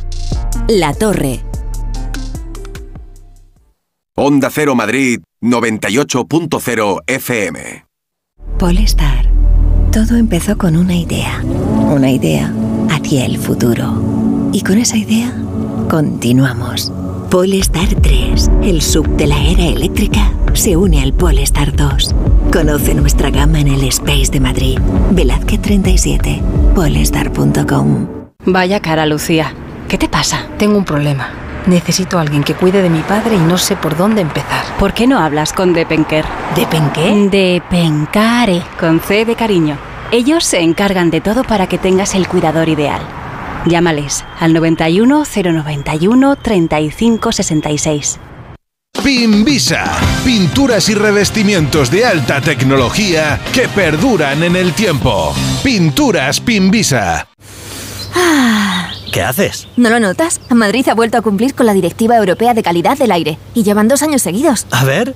La 0.68 0.94
torre. 0.94 1.40
Onda 4.18 4.50
Cero 4.50 4.76
Madrid 4.76 5.22
98.0 5.42 7.00
FM. 7.08 7.86
Polestar. 8.60 9.30
Todo 9.92 10.18
empezó 10.18 10.58
con 10.58 10.76
una 10.76 10.96
idea. 10.96 11.42
Una 11.44 12.12
idea 12.12 12.54
hacia 12.90 13.26
el 13.26 13.38
futuro. 13.38 14.50
Y 14.52 14.62
con 14.64 14.78
esa 14.80 14.98
idea, 14.98 15.34
continuamos. 15.90 16.92
Polestar 17.30 17.88
3, 18.02 18.52
el 18.64 18.82
sub 18.82 19.08
de 19.18 19.28
la 19.28 19.38
era 19.38 19.64
eléctrica, 19.64 20.32
se 20.54 20.78
une 20.78 21.02
al 21.02 21.12
Polestar 21.14 21.76
2. 21.76 22.16
Conoce 22.54 22.94
nuestra 22.94 23.30
gama 23.30 23.60
en 23.60 23.68
el 23.68 23.84
Space 23.86 24.32
de 24.32 24.40
Madrid. 24.40 24.80
Velázquez 25.12 25.62
37, 25.62 26.42
polestar.com. 26.76 28.08
Vaya 28.46 28.80
cara, 28.80 29.06
Lucía. 29.06 29.54
¿Qué 29.90 29.98
te 29.98 30.08
pasa? 30.08 30.48
Tengo 30.58 30.78
un 30.78 30.86
problema. 30.86 31.30
Necesito 31.66 32.18
a 32.18 32.22
alguien 32.22 32.44
que 32.44 32.54
cuide 32.54 32.82
de 32.82 32.90
mi 32.90 33.02
padre 33.02 33.36
y 33.36 33.40
no 33.40 33.58
sé 33.58 33.76
por 33.76 33.98
dónde 33.98 34.22
empezar. 34.22 34.64
¿Por 34.80 34.94
qué 34.94 35.08
no 35.08 35.20
hablas 35.20 35.52
con 35.52 35.74
Depenker? 35.74 36.24
¿Depenqué? 36.56 37.30
Depencare, 37.30 38.62
con 38.80 39.00
C 39.00 39.26
de 39.26 39.36
cariño. 39.36 39.78
Ellos 40.12 40.46
se 40.46 40.62
encargan 40.62 41.10
de 41.10 41.22
todo 41.22 41.44
para 41.44 41.68
que 41.68 41.80
tengas 41.80 42.14
el 42.14 42.28
cuidador 42.28 42.70
ideal. 42.70 43.02
Llámales 43.66 44.24
al 44.40 44.54
91 44.54 45.24
091 45.26 46.36
35 46.36 47.32
66. 47.32 48.20
Pimbisa, 49.04 49.84
pinturas 50.24 50.90
y 50.90 50.96
revestimientos 50.96 51.92
de 51.92 52.06
alta 52.06 52.42
tecnología 52.42 53.40
que 53.54 53.68
perduran 53.68 54.42
en 54.44 54.56
el 54.56 54.74
tiempo. 54.74 55.34
Pinturas 55.64 56.40
Pimbisa. 56.40 57.28
¿Qué 59.12 59.22
haces? 59.22 59.68
¿No 59.78 59.90
lo 59.90 60.00
notas? 60.00 60.42
Madrid 60.50 60.88
ha 60.90 60.94
vuelto 60.94 61.18
a 61.18 61.22
cumplir 61.22 61.56
con 61.56 61.66
la 61.66 61.74
Directiva 61.74 62.18
Europea 62.18 62.54
de 62.54 62.64
Calidad 62.64 62.98
del 62.98 63.12
Aire 63.12 63.38
y 63.54 63.64
llevan 63.64 63.88
dos 63.88 64.04
años 64.04 64.22
seguidos. 64.22 64.68
A 64.72 64.84
ver. 64.84 65.16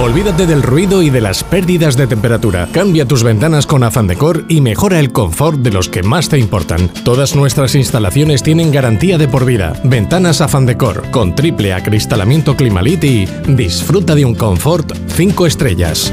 Olvídate 0.00 0.46
del 0.46 0.62
ruido 0.62 1.02
y 1.02 1.10
de 1.10 1.20
las 1.20 1.44
pérdidas 1.44 1.96
de 1.96 2.06
temperatura. 2.06 2.68
Cambia 2.72 3.06
tus 3.06 3.22
ventanas 3.22 3.66
con 3.66 3.84
Afan 3.84 4.08
Decor 4.08 4.44
y 4.48 4.60
mejora 4.60 4.98
el 4.98 5.12
confort 5.12 5.58
de 5.60 5.70
los 5.70 5.88
que 5.88 6.02
más 6.02 6.28
te 6.28 6.38
importan. 6.38 6.88
Todas 7.04 7.36
nuestras 7.36 7.74
instalaciones 7.74 8.42
tienen 8.42 8.72
garantía 8.72 9.16
de 9.16 9.28
por 9.28 9.44
vida. 9.44 9.74
Ventanas 9.84 10.40
Afan 10.40 10.66
Decor 10.66 11.10
con 11.10 11.34
triple 11.34 11.72
acristalamiento 11.72 12.56
Climalit 12.56 13.04
y 13.04 13.26
disfruta 13.46 14.14
de 14.14 14.24
un 14.24 14.34
confort 14.34 14.92
5 15.08 15.46
estrellas. 15.46 16.12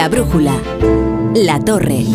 La 0.00 0.08
brújula. 0.08 0.54
La 1.34 1.60
torre. 1.60 2.06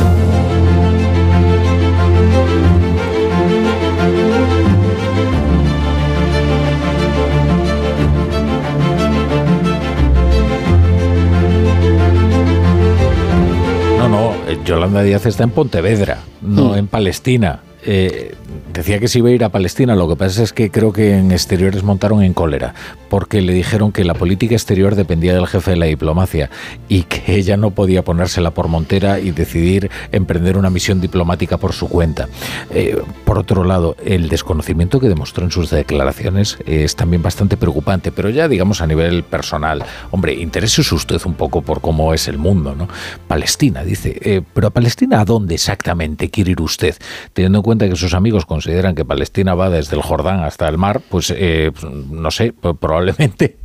No, 13.98 14.10
no, 14.10 14.34
eh, 14.48 14.60
Yolanda 14.66 15.02
Díaz 15.02 15.26
está 15.26 15.44
en 15.44 15.52
Pontevedra, 15.52 16.20
no 16.42 16.72
Mm. 16.74 16.78
en 16.78 16.88
Palestina. 16.88 17.62
Eh, 17.84 18.36
decía 18.76 19.00
que 19.00 19.08
se 19.08 19.20
iba 19.20 19.30
a 19.30 19.32
ir 19.32 19.44
a 19.44 19.50
Palestina, 19.50 19.96
lo 19.96 20.08
que 20.08 20.16
pasa 20.16 20.44
es 20.44 20.54
que 20.54 20.70
creo 20.70 20.92
que 20.92 21.18
en 21.18 21.32
exteriores 21.32 21.84
montaron 21.84 22.22
en 22.22 22.34
cólera, 22.34 22.74
porque 23.10 23.42
le 23.42 23.54
dijeron 23.54 23.92
que 23.92 24.04
la 24.04 24.14
política 24.14 24.56
exterior 24.56 24.96
dependía 24.96 25.34
del 25.34 25.48
jefe 25.48 25.72
de 25.72 25.78
la 25.78 25.86
diplomacia 25.86 26.50
y 26.90 27.04
que 27.04 27.24
ella 27.36 27.58
no 27.58 27.72
podía 27.72 28.04
ponérsela 28.04 28.52
por 28.52 28.68
montera 28.68 29.20
y 29.20 29.32
decidir 29.32 29.90
emprender 30.12 30.58
una 30.58 30.70
misión 30.70 31.02
diplomática 31.02 31.58
por 31.58 31.74
su 31.74 31.88
cuenta. 31.88 32.28
Eh, 32.72 33.02
por 33.24 33.38
otro 33.38 33.64
lado, 33.64 33.96
el 34.04 34.30
desconocimiento 34.30 35.00
que 35.00 35.08
demostró 35.08 35.46
en 35.46 35.52
sus 35.52 35.70
declaraciones 35.70 36.58
es 36.66 36.96
también 36.96 37.22
bastante 37.22 37.58
preocupante, 37.58 38.12
pero 38.12 38.30
ya 38.30 38.48
digamos 38.48 38.82
a 38.82 38.88
nivel 38.88 39.24
personal. 39.24 39.84
Hombre, 40.12 40.34
interésese 40.34 40.94
usted 40.94 41.22
un 41.26 41.36
poco 41.36 41.62
por 41.62 41.82
cómo 41.82 42.14
es 42.14 42.28
el 42.28 42.38
mundo, 42.38 42.76
¿no? 42.76 42.88
Palestina, 43.28 43.84
dice, 43.84 44.18
eh, 44.22 44.42
pero 44.54 44.68
a 44.68 44.70
Palestina 44.72 45.22
¿a 45.22 45.26
dónde 45.26 45.56
exactamente 45.56 46.30
quiere 46.30 46.52
ir 46.52 46.62
usted? 46.62 46.96
Teniendo 47.34 47.60
en 47.60 47.64
cuenta 47.64 47.88
que 47.88 47.96
sus 47.96 48.14
amigos 48.14 48.46
consideran 48.66 48.96
que 48.96 49.06
Palestina 49.06 49.54
va 49.54 49.70
desde 49.70 49.96
el 49.96 50.02
Jordán 50.02 50.40
hasta 50.40 50.68
el 50.68 50.80
mar, 50.80 51.00
pues 51.08 51.32
eh, 51.36 51.72
pues, 51.72 51.94
no 51.94 52.32
sé, 52.32 52.52
probablemente 52.80 53.58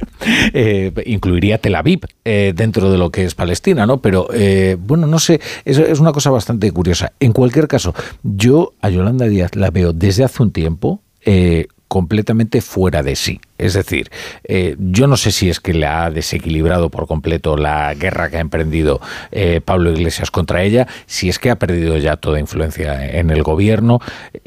eh, 0.52 0.92
incluiría 1.06 1.58
Tel 1.58 1.74
Aviv 1.74 2.00
eh, 2.24 2.52
dentro 2.54 2.90
de 2.90 2.98
lo 2.98 3.10
que 3.10 3.24
es 3.24 3.34
Palestina, 3.34 3.86
¿no? 3.86 4.02
Pero 4.02 4.28
eh, 4.34 4.76
bueno, 4.78 5.06
no 5.06 5.18
sé, 5.18 5.40
es, 5.64 5.78
es 5.78 6.00
una 6.00 6.12
cosa 6.12 6.30
bastante 6.30 6.70
curiosa. 6.70 7.12
En 7.18 7.32
cualquier 7.32 7.66
caso, 7.66 7.94
yo 8.22 8.74
a 8.82 8.90
Yolanda 8.90 9.26
Díaz 9.26 9.56
la 9.56 9.70
veo 9.70 9.94
desde 9.94 10.24
hace 10.24 10.42
un 10.42 10.52
tiempo 10.52 11.00
eh, 11.24 11.66
completamente 11.90 12.60
fuera 12.60 13.02
de 13.02 13.16
sí. 13.16 13.40
Es 13.58 13.74
decir, 13.74 14.12
eh, 14.44 14.76
yo 14.78 15.08
no 15.08 15.16
sé 15.16 15.32
si 15.32 15.50
es 15.50 15.58
que 15.58 15.74
le 15.74 15.86
ha 15.86 16.08
desequilibrado 16.08 16.88
por 16.88 17.08
completo 17.08 17.56
la 17.56 17.92
guerra 17.94 18.30
que 18.30 18.36
ha 18.36 18.40
emprendido 18.40 19.00
eh, 19.32 19.60
Pablo 19.60 19.90
Iglesias 19.90 20.30
contra 20.30 20.62
ella, 20.62 20.86
si 21.06 21.28
es 21.28 21.40
que 21.40 21.50
ha 21.50 21.58
perdido 21.58 21.96
ya 21.98 22.16
toda 22.16 22.38
influencia 22.38 23.18
en 23.18 23.30
el 23.30 23.42
gobierno, 23.42 23.98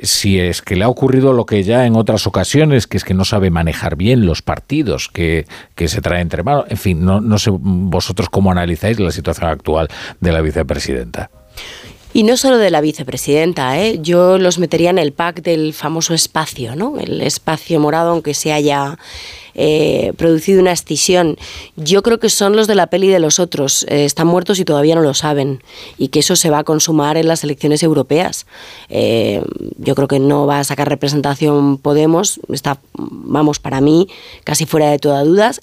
si 0.02 0.39
es 0.39 0.62
que 0.62 0.78
le 0.78 0.86
ha 0.86 0.88
ocurrido 0.88 1.34
lo 1.34 1.46
que 1.46 1.64
ya 1.64 1.86
en 1.86 1.98
otras 1.98 2.28
ocasiones, 2.28 2.88
que 2.88 2.96
es 2.96 3.04
que 3.04 3.14
no 3.14 3.26
sabe 3.26 3.50
manejar 3.50 3.98
bien 3.98 4.26
los 4.26 4.41
partidos 4.41 5.10
que, 5.10 5.46
que 5.76 5.89
se 5.89 6.00
trae 6.00 6.22
entre 6.22 6.44
manos. 6.44 6.64
En 6.70 6.78
fin, 6.78 7.04
no, 7.04 7.20
no 7.20 7.38
sé 7.39 7.52
vosotros 7.54 8.30
cómo 8.30 8.52
analizáis 8.52 9.02
la 9.02 9.12
situación 9.12 9.50
actual 9.50 9.89
de 10.22 10.32
la 10.32 10.39
vicepresidenta. 10.39 11.30
Y 12.14 12.22
no 12.24 12.38
solo 12.38 12.59
de 12.59 12.70
la 12.70 12.80
vicepresidenta, 12.80 13.80
¿eh? 13.80 13.99
yo 13.99 14.38
los 14.38 14.59
metería 14.59 14.91
en 14.91 14.99
el 14.99 15.14
pack 15.14 15.41
del 15.41 15.74
famoso 15.74 16.14
espacio, 16.14 16.76
¿no? 16.76 16.99
El 16.99 17.22
espacio 17.22 17.80
morado, 17.80 18.11
aunque 18.11 18.36
se 18.36 18.53
haya 18.53 18.99
eh, 19.55 20.14
producido 20.16 20.61
una 20.61 20.72
escisión. 20.72 21.38
Yo 21.76 22.03
creo 22.03 22.20
que 22.20 22.30
son 22.30 22.55
los 22.55 22.68
de 22.68 22.76
la 22.76 22.88
peli 22.88 23.07
de 23.07 23.20
los 23.20 23.39
otros. 23.39 23.84
Eh, 23.89 24.05
están 24.05 24.28
muertos 24.28 24.59
y 24.59 24.66
todavía 24.66 24.93
no 24.93 25.01
lo 25.01 25.16
saben. 25.16 25.64
Y 25.97 26.09
que 26.09 26.20
eso 26.20 26.36
se 26.36 26.51
va 26.51 26.59
a 26.59 26.64
consumar 26.64 27.18
en 27.18 27.28
las 27.28 27.43
elecciones 27.43 27.82
europeas. 27.82 28.45
Eh, 28.89 29.43
yo 29.78 29.95
creo 29.95 30.07
que 30.07 30.20
no 30.20 30.45
va 30.45 30.59
a 30.59 30.64
sacar 30.64 30.89
representación 30.89 31.80
Podemos. 31.80 32.39
Está, 32.49 32.80
vamos, 32.93 33.57
para 33.57 33.82
mí, 33.82 34.07
casi 34.43 34.68
fuera 34.68 34.91
de 34.91 34.99
toda 34.99 35.24
dudas 35.24 35.61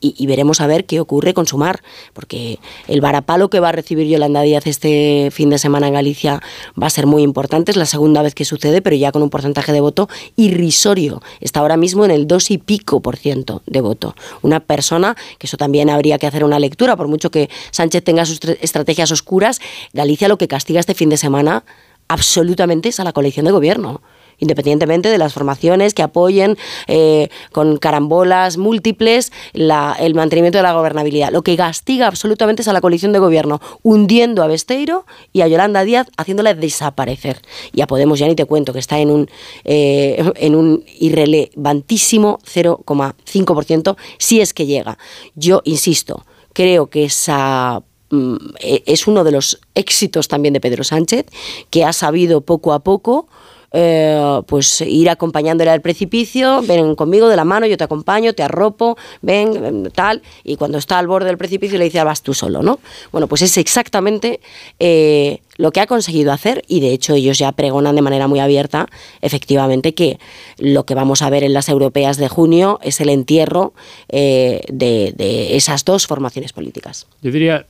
y, 0.00 0.26
veremos 0.26 0.60
a 0.60 0.66
ver 0.66 0.84
qué 0.84 1.00
ocurre 1.00 1.34
con 1.34 1.46
Sumar, 1.46 1.82
porque 2.12 2.58
el 2.88 3.00
varapalo 3.00 3.50
que 3.50 3.60
va 3.60 3.70
a 3.70 3.72
recibir 3.72 4.06
Yolanda 4.06 4.42
Díaz 4.42 4.66
este 4.66 5.28
fin 5.32 5.50
de 5.50 5.58
semana 5.58 5.88
en 5.88 5.94
Galicia 5.94 6.40
va 6.80 6.86
a 6.86 6.90
ser 6.90 7.06
muy 7.06 7.22
importante, 7.22 7.72
es 7.72 7.76
la 7.76 7.86
segunda 7.86 8.22
vez 8.22 8.34
que 8.34 8.44
sucede, 8.44 8.82
pero 8.82 8.96
ya 8.96 9.12
con 9.12 9.22
un 9.22 9.30
porcentaje 9.30 9.72
de 9.72 9.80
voto 9.80 10.08
irrisorio, 10.36 11.22
está 11.40 11.60
ahora 11.60 11.76
mismo 11.76 12.04
en 12.04 12.10
el 12.10 12.26
dos 12.26 12.50
y 12.50 12.58
pico 12.58 13.00
por 13.00 13.16
ciento 13.16 13.62
de 13.66 13.80
voto. 13.80 14.14
Una 14.42 14.60
persona, 14.60 15.16
que 15.38 15.46
eso 15.46 15.56
también 15.56 15.90
habría 15.90 16.18
que 16.18 16.26
hacer 16.26 16.44
una 16.44 16.58
lectura, 16.58 16.96
por 16.96 17.08
mucho 17.08 17.30
que 17.30 17.50
Sánchez 17.70 18.04
tenga 18.04 18.24
sus 18.24 18.40
estrategias 18.60 19.10
oscuras, 19.10 19.60
Galicia 19.92 20.28
lo 20.28 20.38
que 20.38 20.48
castiga 20.48 20.80
este 20.80 20.94
fin 20.94 21.08
de 21.08 21.16
semana 21.16 21.64
absolutamente 22.08 22.90
es 22.90 23.00
a 23.00 23.04
la 23.04 23.12
coalición 23.12 23.46
de 23.46 23.52
gobierno 23.52 24.02
independientemente 24.42 25.08
de 25.08 25.18
las 25.18 25.32
formaciones 25.32 25.94
que 25.94 26.02
apoyen 26.02 26.58
eh, 26.88 27.28
con 27.52 27.78
carambolas 27.78 28.58
múltiples 28.58 29.32
el 29.54 30.14
mantenimiento 30.14 30.58
de 30.58 30.62
la 30.62 30.72
gobernabilidad. 30.72 31.30
Lo 31.30 31.42
que 31.42 31.56
castiga 31.56 32.08
absolutamente 32.08 32.62
es 32.62 32.68
a 32.68 32.72
la 32.72 32.80
coalición 32.80 33.12
de 33.12 33.20
gobierno, 33.20 33.60
hundiendo 33.82 34.42
a 34.42 34.48
Besteiro 34.48 35.06
y 35.32 35.42
a 35.42 35.48
Yolanda 35.48 35.84
Díaz, 35.84 36.08
haciéndola 36.16 36.54
desaparecer. 36.54 37.40
Y 37.72 37.80
a 37.80 37.86
Podemos 37.86 38.18
ya 38.18 38.26
ni 38.26 38.34
te 38.34 38.46
cuento, 38.46 38.72
que 38.72 38.78
está 38.78 38.98
en 38.98 39.10
un, 39.10 39.30
eh, 39.64 40.32
en 40.36 40.56
un 40.56 40.84
irrelevantísimo 40.98 42.38
0,5%, 42.44 43.96
si 44.18 44.40
es 44.40 44.52
que 44.54 44.66
llega. 44.66 44.98
Yo 45.36 45.60
insisto, 45.64 46.24
creo 46.52 46.88
que 46.88 47.04
esa 47.04 47.82
mm, 48.10 48.36
e, 48.60 48.82
es 48.86 49.06
uno 49.06 49.24
de 49.24 49.32
los 49.32 49.60
éxitos 49.74 50.26
también 50.26 50.54
de 50.54 50.60
Pedro 50.60 50.84
Sánchez, 50.84 51.26
que 51.70 51.84
ha 51.84 51.92
sabido 51.92 52.40
poco 52.40 52.72
a 52.72 52.80
poco 52.80 53.28
eh, 53.72 54.40
pues 54.46 54.80
ir 54.82 55.08
acompañándole 55.10 55.70
al 55.70 55.80
precipicio, 55.80 56.62
ven 56.62 56.94
conmigo 56.94 57.28
de 57.28 57.36
la 57.36 57.44
mano, 57.44 57.66
yo 57.66 57.76
te 57.76 57.84
acompaño, 57.84 58.32
te 58.34 58.42
arropo, 58.42 58.96
ven, 59.20 59.90
tal, 59.94 60.22
y 60.44 60.56
cuando 60.56 60.78
está 60.78 60.98
al 60.98 61.06
borde 61.06 61.26
del 61.26 61.38
precipicio 61.38 61.78
le 61.78 61.84
dice, 61.84 61.98
ah, 61.98 62.04
vas 62.04 62.22
tú 62.22 62.34
solo, 62.34 62.62
¿no? 62.62 62.80
Bueno, 63.10 63.26
pues 63.26 63.42
es 63.42 63.56
exactamente 63.56 64.40
eh, 64.78 65.40
lo 65.56 65.70
que 65.70 65.80
ha 65.80 65.86
conseguido 65.86 66.32
hacer 66.32 66.64
y 66.66 66.80
de 66.80 66.92
hecho 66.92 67.14
ellos 67.14 67.38
ya 67.38 67.52
pregonan 67.52 67.96
de 67.96 68.02
manera 68.02 68.28
muy 68.28 68.40
abierta, 68.40 68.88
efectivamente, 69.20 69.94
que 69.94 70.18
lo 70.58 70.84
que 70.84 70.94
vamos 70.94 71.22
a 71.22 71.30
ver 71.30 71.44
en 71.44 71.52
las 71.52 71.68
europeas 71.68 72.16
de 72.16 72.28
junio 72.28 72.78
es 72.82 73.00
el 73.00 73.08
entierro 73.08 73.72
eh, 74.08 74.62
de, 74.68 75.12
de 75.16 75.56
esas 75.56 75.84
dos 75.84 76.06
formaciones 76.06 76.52
políticas. 76.52 77.06
Yo 77.22 77.30
diría, 77.30 77.66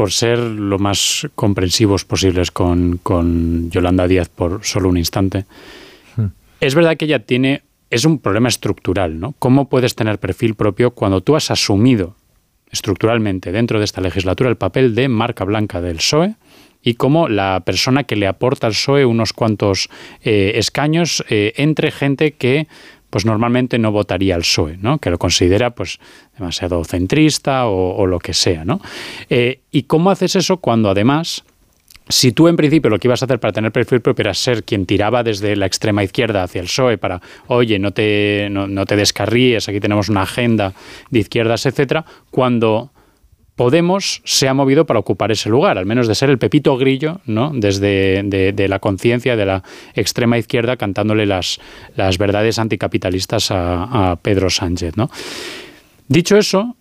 por 0.00 0.12
ser 0.12 0.38
lo 0.38 0.78
más 0.78 1.28
comprensivos 1.34 2.06
posibles 2.06 2.50
con, 2.50 3.68
Yolanda 3.70 4.08
Díaz 4.08 4.30
por 4.30 4.64
solo 4.64 4.88
un 4.88 4.96
instante, 4.96 5.44
hmm. 6.16 6.24
es 6.58 6.74
verdad 6.74 6.96
que 6.96 7.04
ella 7.04 7.18
tiene, 7.18 7.64
es 7.90 8.06
un 8.06 8.18
problema 8.18 8.48
estructural, 8.48 9.20
¿no? 9.20 9.34
¿Cómo 9.38 9.68
puedes 9.68 9.94
tener 9.94 10.18
perfil 10.18 10.54
propio 10.54 10.92
cuando 10.92 11.20
tú 11.20 11.36
has 11.36 11.50
asumido 11.50 12.16
estructuralmente 12.70 13.52
dentro 13.52 13.78
de 13.78 13.84
esta 13.84 14.00
legislatura 14.00 14.48
el 14.48 14.56
papel 14.56 14.94
de 14.94 15.10
marca 15.10 15.44
blanca 15.44 15.82
del 15.82 15.96
PSOE? 15.96 16.34
y 16.82 16.94
como 16.94 17.28
la 17.28 17.60
persona 17.66 18.04
que 18.04 18.16
le 18.16 18.26
aporta 18.26 18.66
al 18.66 18.72
PSOE 18.72 19.04
unos 19.04 19.34
cuantos 19.34 19.90
eh, 20.24 20.52
escaños 20.54 21.22
eh, 21.28 21.52
entre 21.56 21.90
gente 21.90 22.30
que 22.32 22.68
pues 23.10 23.26
normalmente 23.26 23.78
no 23.78 23.92
votaría 23.92 24.34
al 24.36 24.42
PSOE, 24.42 24.78
¿no? 24.78 24.98
que 24.98 25.10
lo 25.10 25.18
considera 25.18 25.70
pues 25.70 25.98
demasiado 26.38 26.82
centrista 26.84 27.66
o, 27.66 28.06
lo 28.06 28.18
que 28.18 28.32
sea. 28.32 28.64
¿no? 28.64 28.80
Eh, 29.28 29.60
¿Y 29.70 29.82
cómo 29.82 30.10
haces 30.10 30.36
eso 30.36 30.58
cuando 30.58 30.88
además 30.88 31.44
si 32.10 32.32
tú 32.32 32.48
en 32.48 32.56
principio 32.56 32.90
lo 32.90 32.98
que 32.98 33.06
ibas 33.06 33.22
a 33.22 33.24
hacer 33.24 33.38
para 33.38 33.52
tener 33.52 33.70
perfil 33.70 34.00
propio 34.00 34.22
era 34.22 34.34
ser 34.34 34.64
quien 34.64 34.84
tiraba 34.84 35.22
desde 35.22 35.54
la 35.54 35.66
extrema 35.66 36.02
izquierda 36.02 36.42
hacia 36.42 36.60
el 36.60 36.66
PSOE 36.66 36.98
para, 36.98 37.20
oye, 37.46 37.78
no 37.78 37.92
te, 37.92 38.48
no, 38.50 38.84
te 38.84 38.96
descarríes, 38.96 39.68
aquí 39.68 39.78
tenemos 39.78 40.08
una 40.08 40.22
agenda 40.22 40.74
de 41.10 41.20
izquierdas, 41.20 41.66
etcétera, 41.66 42.04
cuando 42.30 42.90
Podemos 43.60 44.22
se 44.24 44.48
ha 44.48 44.54
movido 44.54 44.86
para 44.86 45.00
ocupar 45.00 45.30
ese 45.32 45.50
lugar, 45.50 45.76
al 45.76 45.84
menos 45.84 46.08
de 46.08 46.14
ser 46.14 46.30
el 46.30 46.38
pepito 46.38 46.78
grillo, 46.78 47.20
¿no? 47.26 47.52
Desde 47.54 48.22
de, 48.22 48.68
la 48.68 48.78
conciencia 48.78 49.36
de 49.36 49.44
la 49.44 49.62
extrema 49.92 50.38
izquierda 50.38 50.78
cantándole 50.78 51.26
las, 51.26 51.60
las 51.94 52.16
verdades 52.16 52.58
anticapitalistas 52.58 53.50
a, 53.50 54.18
Pedro 54.22 54.48
Sánchez. 54.48 54.94
Dicho 56.08 56.38
eso, 56.38 56.74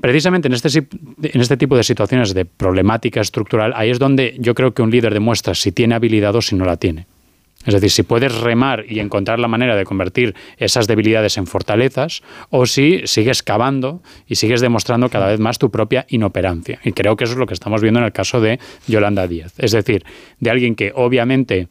precisamente 0.00 0.46
en 0.46 0.54
este, 0.54 0.68
en 0.78 1.40
este 1.40 1.56
tipo 1.56 1.76
de 1.76 1.82
situaciones 1.82 2.32
de 2.32 2.44
problemática 2.44 3.20
estructural, 3.20 3.72
ahí 3.74 3.90
es 3.90 3.98
donde 3.98 4.36
yo 4.38 4.54
creo 4.54 4.72
que 4.72 4.82
un 4.82 4.92
líder 4.92 5.12
demuestra 5.12 5.56
si 5.56 5.72
tiene 5.72 5.96
habilidad 5.96 6.36
o 6.36 6.40
si 6.40 6.54
no 6.54 6.64
la 6.64 6.76
tiene. 6.76 7.08
Es 7.64 7.74
decir, 7.74 7.90
si 7.90 8.02
puedes 8.02 8.34
remar 8.40 8.84
y 8.88 9.00
encontrar 9.00 9.38
la 9.38 9.48
manera 9.48 9.76
de 9.76 9.84
convertir 9.84 10.34
esas 10.56 10.86
debilidades 10.86 11.38
en 11.38 11.46
fortalezas, 11.46 12.22
o 12.50 12.66
si 12.66 13.02
sigues 13.04 13.42
cavando 13.42 14.02
y 14.26 14.36
sigues 14.36 14.60
demostrando 14.60 15.08
cada 15.08 15.26
vez 15.26 15.40
más 15.40 15.58
tu 15.58 15.70
propia 15.70 16.06
inoperancia. 16.08 16.80
Y 16.84 16.92
creo 16.92 17.16
que 17.16 17.24
eso 17.24 17.34
es 17.34 17.38
lo 17.38 17.46
que 17.46 17.54
estamos 17.54 17.80
viendo 17.82 18.00
en 18.00 18.06
el 18.06 18.12
caso 18.12 18.40
de 18.40 18.58
Yolanda 18.86 19.26
Díaz. 19.26 19.54
Es 19.58 19.72
decir, 19.72 20.04
de 20.40 20.50
alguien 20.50 20.74
que 20.74 20.92
obviamente 20.94 21.68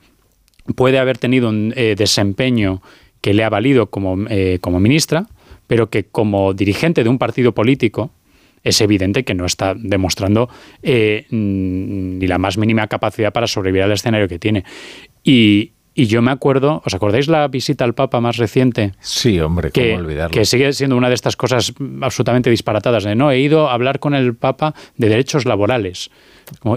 puede 0.76 1.00
haber 1.00 1.18
tenido 1.18 1.50
un 1.50 1.74
eh, 1.76 1.96
desempeño 1.98 2.82
que 3.20 3.34
le 3.34 3.44
ha 3.44 3.50
valido 3.50 3.88
como, 3.88 4.28
eh, 4.30 4.60
como 4.62 4.80
ministra, 4.80 5.28
pero 5.68 5.90
que 5.90 6.06
como 6.06 6.54
dirigente 6.54 7.04
de 7.04 7.10
un 7.10 7.18
partido 7.18 7.54
político, 7.54 8.12
es 8.64 8.80
evidente 8.82 9.24
que 9.24 9.34
no 9.34 9.46
está 9.46 9.74
demostrando 9.76 10.50
eh, 10.84 11.26
ni 11.32 12.28
la 12.28 12.38
más 12.38 12.58
mínima 12.58 12.88
capacidad 12.88 13.34
para 13.34 13.48
sobrevivir 13.48 13.84
al 13.84 13.92
escenario 13.92 14.28
que 14.28 14.40
tiene. 14.40 14.64
Y, 15.24 15.72
y 15.94 16.06
yo 16.06 16.22
me 16.22 16.32
acuerdo, 16.32 16.82
¿os 16.86 16.94
acordáis 16.94 17.28
la 17.28 17.48
visita 17.50 17.84
al 17.84 17.94
Papa 17.94 18.22
más 18.22 18.38
reciente? 18.38 18.94
Sí, 19.02 19.40
hombre, 19.42 19.72
que, 19.72 19.92
cómo 19.92 20.06
olvidarlo. 20.06 20.34
Que 20.34 20.46
sigue 20.46 20.72
siendo 20.72 20.96
una 20.96 21.10
de 21.10 21.16
estas 21.16 21.36
cosas 21.36 21.74
absolutamente 22.02 22.50
disparatadas. 22.50 23.04
De, 23.04 23.14
no, 23.14 23.30
he 23.30 23.40
ido 23.40 23.70
a 23.70 23.74
hablar 23.74 24.00
con 24.00 24.16
el 24.16 24.34
Papa 24.34 24.74
de 24.96 25.10
derechos 25.10 25.46
laborales. 25.46 26.10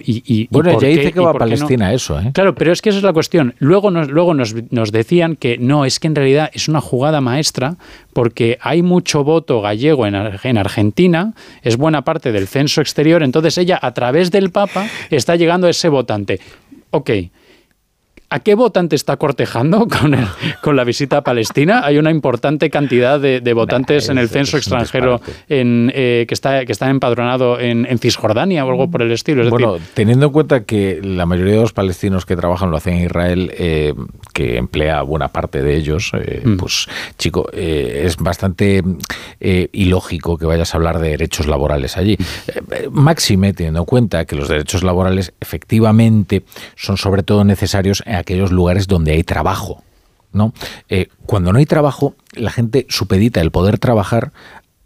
y, 0.05 0.49
bueno, 0.51 0.81
ya 0.81 0.89
dice 0.89 1.13
que 1.13 1.21
va 1.21 1.31
a 1.31 1.35
Palestina 1.35 1.93
eso, 1.93 2.19
¿eh? 2.19 2.33
Claro, 2.35 2.57
pero 2.57 2.73
es 2.73 2.83
que 2.83 2.89
esa 2.89 2.99
es 2.99 3.05
la 3.05 3.13
cuestión. 3.13 3.55
Luego, 3.59 3.93
nos, 3.93 4.09
luego 4.09 4.35
nos, 4.35 4.53
nos, 4.73 4.91
decían 4.91 5.37
que 5.37 5.59
no, 5.59 5.85
es 5.85 6.01
que 6.01 6.09
en 6.09 6.17
realidad 6.17 6.51
es 6.53 6.67
una 6.69 6.81
jugada 6.81 7.21
maestra 7.21 7.77
porque 8.13 8.59
hay 8.63 8.83
mucho 8.83 9.23
voto 9.23 9.61
gallego 9.61 10.09
en, 10.09 10.17
en 10.43 10.59
Argentina, 10.59 11.35
es 11.63 11.77
buena 11.77 12.03
parte 12.03 12.33
del 12.33 12.49
censo 12.49 12.81
exterior, 12.81 13.23
entonces 13.23 13.59
ella 13.59 13.79
a 13.81 13.95
través 13.95 14.33
del 14.33 14.51
Papa 14.51 14.89
está 15.11 15.37
llegando 15.37 15.69
a 15.69 15.71
ese 15.71 15.89
votante. 15.89 16.41
Ok, 16.91 17.11
¿A 18.35 18.41
qué 18.41 18.57
votante 18.57 18.97
está 18.97 19.17
cortejando 19.17 19.87
con, 20.01 20.17
con 20.61 20.75
la 20.75 20.83
visita 20.83 21.19
a 21.19 21.23
Palestina? 21.23 21.83
Hay 21.85 21.99
una 21.99 22.11
importante 22.11 22.69
cantidad 22.69 23.21
de, 23.21 23.53
votantes 23.53 24.09
en 24.09 24.19
el 24.19 24.29
censo 24.29 24.57
extranjero 24.57 25.21
en, 25.49 25.93
eh, 25.95 26.25
que, 26.27 26.35
está, 26.35 26.67
que 26.67 26.73
está 26.73 26.91
empadronado 26.91 27.61
en, 27.61 27.87
Cisjordania 27.97 28.67
o 28.67 28.71
algo 28.71 28.91
por 28.91 29.03
el 29.03 29.13
estilo. 29.13 29.49
bueno, 29.49 29.77
teniendo 29.95 30.27
en 30.27 30.33
cuenta 30.33 30.65
que 30.65 31.01
la 31.01 31.27
mayoría 31.27 31.55
de 31.55 31.61
los 31.61 31.73
palestinos 31.73 32.27
que 32.27 32.35
trabajan 32.35 32.73
lo 32.73 32.77
hacen 32.77 32.95
en 32.95 33.05
Israel, 33.05 33.53
eh, 33.57 33.95
que 34.33 34.57
emplea 34.57 35.01
buena 35.03 35.29
parte 35.29 35.63
de 35.63 35.77
ellos, 35.77 36.11
eh, 36.15 36.43
mm. 36.45 36.57
pues 36.57 36.89
chico, 37.17 37.49
es 37.53 38.17
bastante 38.17 38.83
ilógico 39.71 40.37
que 40.39 40.47
vayas 40.47 40.75
a 40.75 40.79
hablar 40.79 40.99
de 40.99 41.11
derechos 41.11 41.47
laborales 41.47 41.97
allí. 41.97 42.19
máxime, 42.91 43.53
teniendo 43.53 43.79
en 43.79 43.87
cuenta 43.87 44.25
que 44.25 44.35
los 44.35 44.49
derechos 44.49 44.83
laborales 44.83 45.33
efectivamente 45.41 46.43
son 46.75 46.97
sobre 46.97 47.23
todo 47.23 47.45
necesarios 47.45 48.03
en 48.07 48.24
aquellos 48.25 48.51
lugares 48.51 48.87
donde 48.87 49.13
hay 49.13 49.23
trabajo. 49.23 49.83
¿no? 50.33 50.53
Eh, 50.89 51.09
cuando 51.27 51.53
no 51.53 51.59
hay 51.59 51.67
trabajo, 51.67 52.15
la 52.33 52.51
gente 52.51 52.87
supedita 52.89 53.41
el 53.41 53.51
poder 53.51 53.79
trabajar 53.79 54.33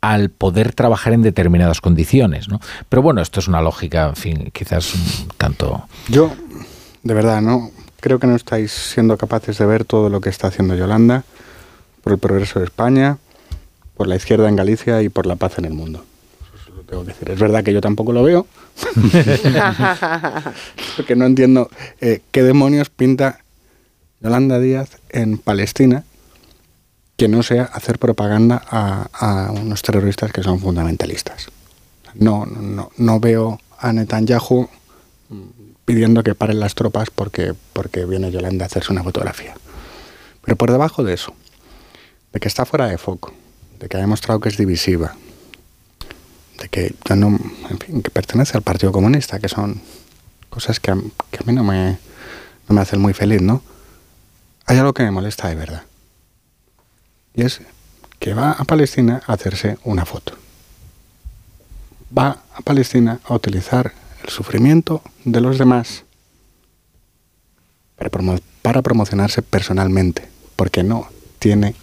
al 0.01 0.31
poder 0.31 0.75
trabajar 0.75 1.13
en 1.13 1.23
determinadas 1.23 1.81
condiciones. 1.81 2.49
¿no? 2.49 2.61
Pero 2.89 3.03
bueno, 3.03 3.21
esto 3.21 3.41
es 3.41 3.49
una 3.49 3.63
lógica, 3.63 4.09
en 4.09 4.17
fin, 4.17 4.51
quizás 4.53 4.95
un 4.95 5.29
tanto... 5.37 5.89
Yo, 6.09 6.33
de 7.03 7.15
verdad, 7.15 7.41
no 7.41 7.71
creo 8.01 8.19
que 8.19 8.27
no 8.27 8.37
estáis 8.37 8.71
siendo 8.71 9.17
capaces 9.17 9.59
de 9.59 9.67
ver 9.67 9.85
todo 9.85 10.09
lo 10.09 10.21
que 10.21 10.29
está 10.29 10.49
haciendo 10.49 10.77
Yolanda 10.77 11.25
por 12.03 12.13
el 12.13 12.19
progreso 12.19 12.61
de 12.61 12.67
España, 12.67 13.19
por 13.97 14.07
la 14.07 14.17
izquierda 14.17 14.49
en 14.49 14.57
Galicia 14.57 15.03
y 15.03 15.09
por 15.09 15.27
la 15.27 15.37
paz 15.37 15.59
en 15.59 15.65
el 15.65 15.73
mundo. 15.73 16.05
Eso 16.55 16.75
lo 16.75 16.83
tengo 16.83 17.03
que 17.03 17.09
decir. 17.09 17.31
Es 17.31 17.41
verdad 17.41 17.65
que 17.65 17.73
yo 17.73 17.81
tampoco 17.81 18.13
lo 18.13 18.23
veo, 18.23 18.47
Porque 20.97 21.17
no 21.17 21.27
entiendo 21.27 21.71
eh, 22.01 22.21
qué 22.31 22.43
demonios 22.43 22.91
pinta 22.91 23.41
Yolanda 24.21 24.59
Díaz 24.59 24.99
en 25.11 25.39
Palestina 25.39 26.05
que 27.17 27.29
no 27.29 27.43
sea 27.43 27.65
hacer 27.65 27.99
propaganda 27.99 28.63
a, 28.71 29.51
unos 29.53 29.83
terroristas 29.83 30.33
que 30.33 30.43
son 30.43 30.61
fundamentalistas. 30.61 31.49
No, 32.15 32.47
no, 32.47 32.91
no 32.97 33.21
veo 33.21 33.61
a 33.79 33.93
Netanyahu 33.93 34.69
pidiendo 35.85 36.23
que 36.23 36.35
paren 36.35 36.61
las 36.61 36.75
tropas 36.75 37.11
porque, 37.11 37.55
porque 37.73 38.05
viene 38.05 38.31
Yolanda 38.31 38.65
a 38.65 38.67
hacerse 38.67 38.93
una 38.93 39.03
fotografía. 39.03 39.55
Pero 40.45 40.57
por 40.57 40.71
debajo 40.71 41.03
de 41.03 41.15
eso, 41.15 41.35
de 42.33 42.41
que 42.41 42.49
está 42.49 42.65
fuera 42.65 42.87
de 42.87 42.99
foco, 42.99 43.33
de 43.81 43.89
que 43.89 43.97
ha 43.97 44.01
demostrado 44.01 44.39
que 44.39 44.49
es 44.49 44.57
divisiva, 44.57 45.17
de 46.59 46.69
que 46.69 46.95
no, 47.15 47.29
en 47.71 47.79
fin, 47.79 48.03
que 48.03 48.11
pertenece 48.11 48.57
al 48.57 48.63
Partido 48.63 48.93
Comunista, 48.93 49.39
que 49.39 49.49
son 49.49 49.81
cosas 50.51 50.81
que 50.81 50.91
a, 50.91 50.95
mí 50.95 51.53
no 51.53 51.65
me, 51.65 51.99
no 52.69 52.75
me 52.75 52.81
hacen 52.81 53.01
muy 53.01 53.15
feliz, 53.15 53.41
¿no? 53.41 53.63
Hay 54.67 54.79
algo 54.79 54.93
que 54.93 55.03
me 55.03 55.11
molesta 55.11 55.49
de 55.49 55.55
verdad. 55.55 55.83
Y 57.35 57.43
es 57.43 57.61
que 58.19 58.35
va 58.35 58.53
a 58.53 58.65
Palestina 58.65 59.23
a 59.27 59.33
hacerse 59.33 59.79
una 59.85 60.05
foto. 60.05 60.35
Va 62.17 62.43
a 62.55 62.61
Palestina 62.63 63.21
a 63.25 63.35
utilizar 63.35 63.93
el 64.25 64.31
sufrimiento 64.31 65.03
de 65.25 65.41
los 65.41 65.59
demás 65.59 66.05
para, 67.97 68.11
para 68.63 68.83
promocionarse 68.83 69.43
personalmente, 69.43 70.29
porque 70.57 70.83
no 70.83 71.09
tiene 71.39 71.75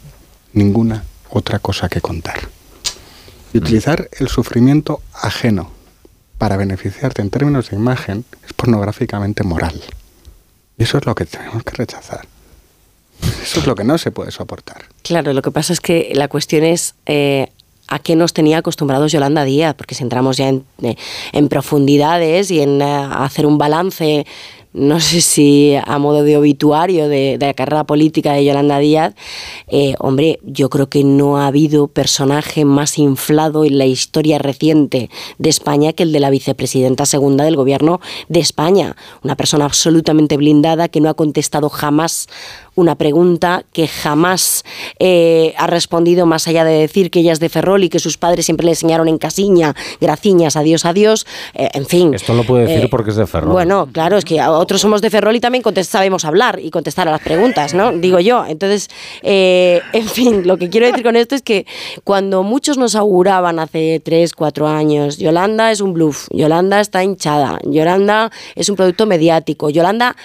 ninguna 0.53 1.03
otra 1.29 1.59
cosa 1.59 1.89
que 1.89 2.01
contar. 2.01 2.54
Y 3.55 3.57
utilizar 3.57 4.09
el 4.19 4.27
sufrimiento 4.27 4.99
ajeno 5.13 5.71
para 6.37 6.57
beneficiarte 6.57 7.21
en 7.21 7.29
términos 7.29 7.69
de 7.69 7.77
imagen 7.77 8.25
es 8.45 8.51
pornográficamente 8.51 9.45
moral. 9.45 9.81
Y 10.77 10.83
eso 10.83 10.97
es 10.97 11.05
lo 11.05 11.15
que 11.15 11.23
tenemos 11.23 11.63
que 11.63 11.71
rechazar. 11.71 12.27
Eso 13.21 13.61
es 13.61 13.65
lo 13.65 13.73
que 13.75 13.85
no 13.85 13.97
se 13.97 14.11
puede 14.11 14.31
soportar. 14.31 14.83
Claro, 15.03 15.31
lo 15.31 15.41
que 15.41 15.51
pasa 15.51 15.71
es 15.71 15.79
que 15.79 16.11
la 16.15 16.27
cuestión 16.27 16.65
es 16.65 16.95
eh, 17.05 17.47
a 17.87 17.99
qué 17.99 18.17
nos 18.17 18.33
tenía 18.33 18.57
acostumbrados 18.57 19.13
Yolanda 19.13 19.45
Díaz, 19.45 19.73
porque 19.73 19.95
si 19.95 20.03
entramos 20.03 20.35
ya 20.35 20.49
en, 20.49 20.65
eh, 20.81 21.47
profundidades 21.49 22.51
y 22.51 22.59
en 22.59 22.81
eh, 22.81 23.07
hacer 23.09 23.45
un 23.45 23.57
balance 23.57 24.25
no 24.75 24.99
sé 24.99 25.21
si 25.21 25.73
a 25.75 25.97
modo 25.99 26.23
de 26.23 26.35
obituario 26.35 27.07
de, 27.07 27.37
la 27.39 27.53
carrera 27.53 27.85
política 27.85 28.33
de 28.33 28.43
Yolanda 28.43 28.77
Díaz, 28.79 29.15
eh, 29.67 29.95
hombre, 29.99 30.39
yo 30.43 30.69
creo 30.69 30.89
que 30.89 31.05
no 31.05 31.37
ha 31.37 31.47
habido 31.47 31.87
personaje 31.87 32.65
más 32.65 32.97
inflado 32.97 33.63
en 33.63 33.77
la 33.77 33.85
historia 33.85 34.37
reciente 34.37 35.09
de 35.37 35.49
España 35.49 35.93
que 35.93 36.03
el 36.03 36.11
de 36.11 36.19
la 36.19 36.29
vicepresidenta 36.29 37.05
segunda 37.05 37.45
del 37.45 37.55
gobierno 37.55 38.01
de 38.27 38.41
España. 38.41 38.97
Una 39.23 39.37
persona 39.37 39.63
absolutamente 39.63 40.35
blindada 40.35 40.89
que 40.89 40.99
no 40.99 41.09
ha 41.09 41.13
contestado 41.13 41.69
jamás 41.69 42.27
una 42.75 42.95
pregunta 42.95 43.63
que 43.73 43.87
jamás 43.87 44.63
eh, 44.99 45.53
ha 45.57 45.67
respondido 45.67 46.25
más 46.25 46.47
allá 46.47 46.63
de 46.63 46.73
decir 46.73 47.09
que 47.09 47.19
ella 47.19 47.33
es 47.33 47.39
de 47.39 47.49
Ferrol 47.49 47.83
y 47.83 47.89
que 47.89 47.99
sus 47.99 48.17
padres 48.17 48.45
siempre 48.45 48.65
le 48.65 48.73
enseñaron 48.73 49.07
en 49.07 49.17
casiña, 49.17 49.75
graciñas, 49.99 50.55
adiós, 50.55 50.85
adiós, 50.85 51.25
eh, 51.53 51.69
en 51.73 51.85
fin. 51.85 52.13
Esto 52.13 52.33
lo 52.33 52.43
puede 52.43 52.67
decir 52.67 52.85
eh, 52.85 52.87
porque 52.89 53.11
es 53.11 53.15
de 53.15 53.27
Ferrol. 53.27 53.51
Bueno, 53.51 53.87
claro, 53.91 54.17
es 54.17 54.25
que 54.25 54.41
otros 54.41 54.81
somos 54.81 55.01
de 55.01 55.09
Ferrol 55.09 55.35
y 55.35 55.39
también 55.39 55.63
sabemos 55.83 56.25
hablar 56.25 56.59
y 56.61 56.69
contestar 56.69 57.07
a 57.07 57.11
las 57.11 57.21
preguntas, 57.21 57.73
¿no? 57.73 57.91
Digo 57.91 58.19
yo. 58.19 58.45
Entonces, 58.45 58.89
en 59.21 60.07
fin, 60.07 60.45
lo 60.45 60.57
que 60.57 60.69
quiero 60.69 60.87
decir 60.87 61.03
con 61.03 61.15
esto 61.15 61.35
es 61.35 61.41
que 61.41 61.65
cuando 62.03 62.43
muchos 62.43 62.77
nos 62.77 62.95
auguraban 62.95 63.59
hace 63.59 64.01
tres, 64.03 64.33
cuatro 64.33 64.67
años, 64.67 65.17
Yolanda 65.17 65.71
es 65.71 65.81
un 65.81 65.93
bluff, 65.93 66.27
Yolanda 66.31 66.79
está 66.79 67.03
hinchada, 67.03 67.59
Yolanda 67.63 68.31
es 68.55 68.69
un 68.69 68.75
producto 68.75 69.05
mediático, 69.05 69.69
Yolanda 69.69 70.15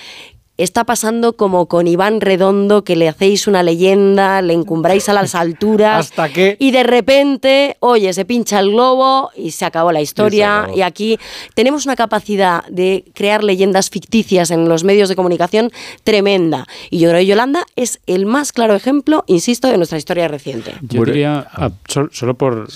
está 0.63 0.85
pasando 0.85 1.35
como 1.35 1.67
con 1.67 1.87
Iván 1.87 2.21
Redondo, 2.21 2.85
que 2.85 2.97
le 2.97 3.09
hacéis 3.09 3.47
una 3.47 3.63
leyenda, 3.63 4.43
le 4.43 4.53
encumbráis 4.55 5.09
a 5.09 5.13
las 5.13 5.35
alturas. 5.35 6.07
Hasta 6.11 6.29
que. 6.29 6.57
Y 6.59 6.71
de 6.71 6.83
repente, 6.83 7.77
oye, 7.81 8.13
se 8.13 8.25
pincha 8.25 8.61
el 8.61 8.71
globo 8.71 9.31
y 9.37 9.51
se 9.53 9.65
acabó 9.65 9.93
la 9.93 10.01
historia. 10.01 10.69
Y, 10.75 10.83
aquí 10.83 11.19
tenemos 11.55 11.85
una 11.87 11.97
capacidad 11.97 12.65
de 12.67 13.05
crear 13.15 13.45
leyendas 13.45 13.91
ficticias 13.91 14.51
en 14.51 14.69
los 14.69 14.85
medios 14.85 15.09
de 15.09 15.17
comunicación 15.17 15.71
tremenda. 16.05 16.67
Y 16.91 16.99
yo 16.99 17.09
creo 17.11 17.21
que 17.21 17.27
Yolanda 17.27 17.65
es 17.77 18.01
el 18.07 18.27
más 18.27 18.53
claro 18.53 18.75
ejemplo, 18.75 19.25
insisto, 19.27 19.69
de 19.69 19.77
nuestra 19.77 19.99
historia 19.99 20.29
reciente. 20.29 20.73
Yo 20.83 21.05
diría, 21.05 21.47
ah, 21.53 21.71
sol- 21.89 22.11
solo 22.13 22.35
por 22.35 22.69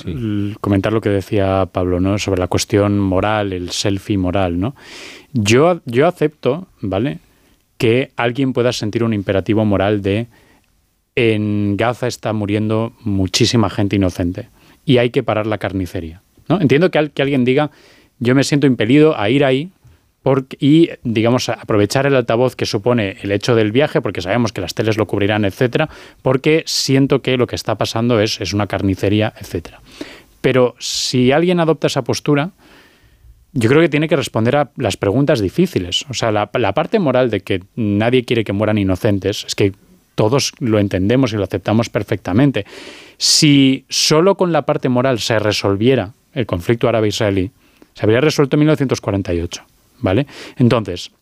comentar 0.60 0.92
lo 0.92 1.00
que 1.00 1.08
decía 1.10 1.66
Pablo, 1.70 2.00
¿no? 2.00 2.18
Sobre 2.18 2.40
la 2.40 2.46
cuestión 2.48 2.98
moral, 2.98 3.52
el 3.52 3.70
selfie 3.70 4.18
moral, 4.18 4.58
¿no? 4.60 4.74
Yo, 5.32 5.80
yo 5.84 6.06
acepto, 6.06 6.68
¿vale? 6.80 7.18
Que 7.78 8.10
alguien 8.16 8.52
pueda 8.52 8.72
sentir 8.72 9.02
un 9.04 9.12
imperativo 9.12 9.64
moral 9.64 10.00
de 10.02 10.26
en 11.16 11.76
Gaza 11.76 12.06
está 12.06 12.32
muriendo 12.32 12.92
muchísima 13.00 13.70
gente 13.70 13.96
inocente 13.96 14.48
y 14.84 14.98
hay 14.98 15.10
que 15.10 15.22
parar 15.22 15.46
la 15.46 15.58
carnicería, 15.58 16.22
¿no? 16.48 16.60
Entiendo 16.60 16.90
que, 16.90 16.98
al- 16.98 17.10
que 17.12 17.22
alguien 17.22 17.44
diga, 17.44 17.70
yo 18.18 18.34
me 18.34 18.42
siento 18.44 18.66
impelido 18.66 19.16
a 19.18 19.30
ir 19.30 19.44
ahí 19.44 19.70
porque, 20.22 20.56
y, 20.58 20.88
digamos, 21.04 21.48
aprovechar 21.50 22.06
el 22.06 22.16
altavoz 22.16 22.56
que 22.56 22.64
supone 22.66 23.16
el 23.22 23.30
hecho 23.30 23.54
del 23.54 23.72
viaje, 23.72 24.00
porque 24.00 24.22
sabemos 24.22 24.52
que 24.52 24.60
las 24.62 24.74
teles 24.74 24.96
lo 24.96 25.06
cubrirán, 25.06 25.44
etcétera, 25.44 25.88
porque 26.22 26.62
siento 26.66 27.20
que 27.22 27.36
lo 27.36 27.46
que 27.46 27.56
está 27.56 27.74
pasando 27.76 28.18
es, 28.20 28.40
es 28.40 28.54
una 28.54 28.66
carnicería, 28.66 29.34
etcétera. 29.38 29.80
Pero 30.40 30.74
si 30.78 31.30
alguien 31.30 31.60
adopta 31.60 31.86
esa 31.88 32.02
postura, 32.02 32.50
yo 33.54 33.70
creo 33.70 33.80
que 33.80 33.88
tiene 33.88 34.08
que 34.08 34.16
responder 34.16 34.56
a 34.56 34.70
las 34.76 34.96
preguntas 34.96 35.40
difíciles. 35.40 36.04
O 36.10 36.14
sea, 36.14 36.32
la, 36.32 36.46
parte 36.48 36.98
moral 36.98 37.30
de 37.30 37.40
que 37.40 37.62
nadie 37.76 38.24
quiere 38.24 38.44
que 38.44 38.52
mueran 38.52 38.78
inocentes 38.78 39.44
es 39.46 39.54
que 39.54 39.72
todos 40.16 40.52
lo 40.58 40.80
entendemos 40.80 41.32
y 41.32 41.36
lo 41.36 41.44
aceptamos 41.44 41.88
perfectamente. 41.88 42.66
Si 43.16 43.84
solo 43.88 44.36
con 44.36 44.52
la 44.52 44.62
parte 44.62 44.88
moral 44.88 45.20
se 45.20 45.38
resolviera 45.38 46.12
el 46.32 46.46
conflicto 46.46 46.88
árabe-israelí, 46.88 47.52
se 47.94 48.04
habría 48.04 48.20
resuelto 48.20 48.56
en 48.56 48.60
1948. 48.60 49.62
¿Vale? 50.00 50.26
Entonces, 50.56 51.12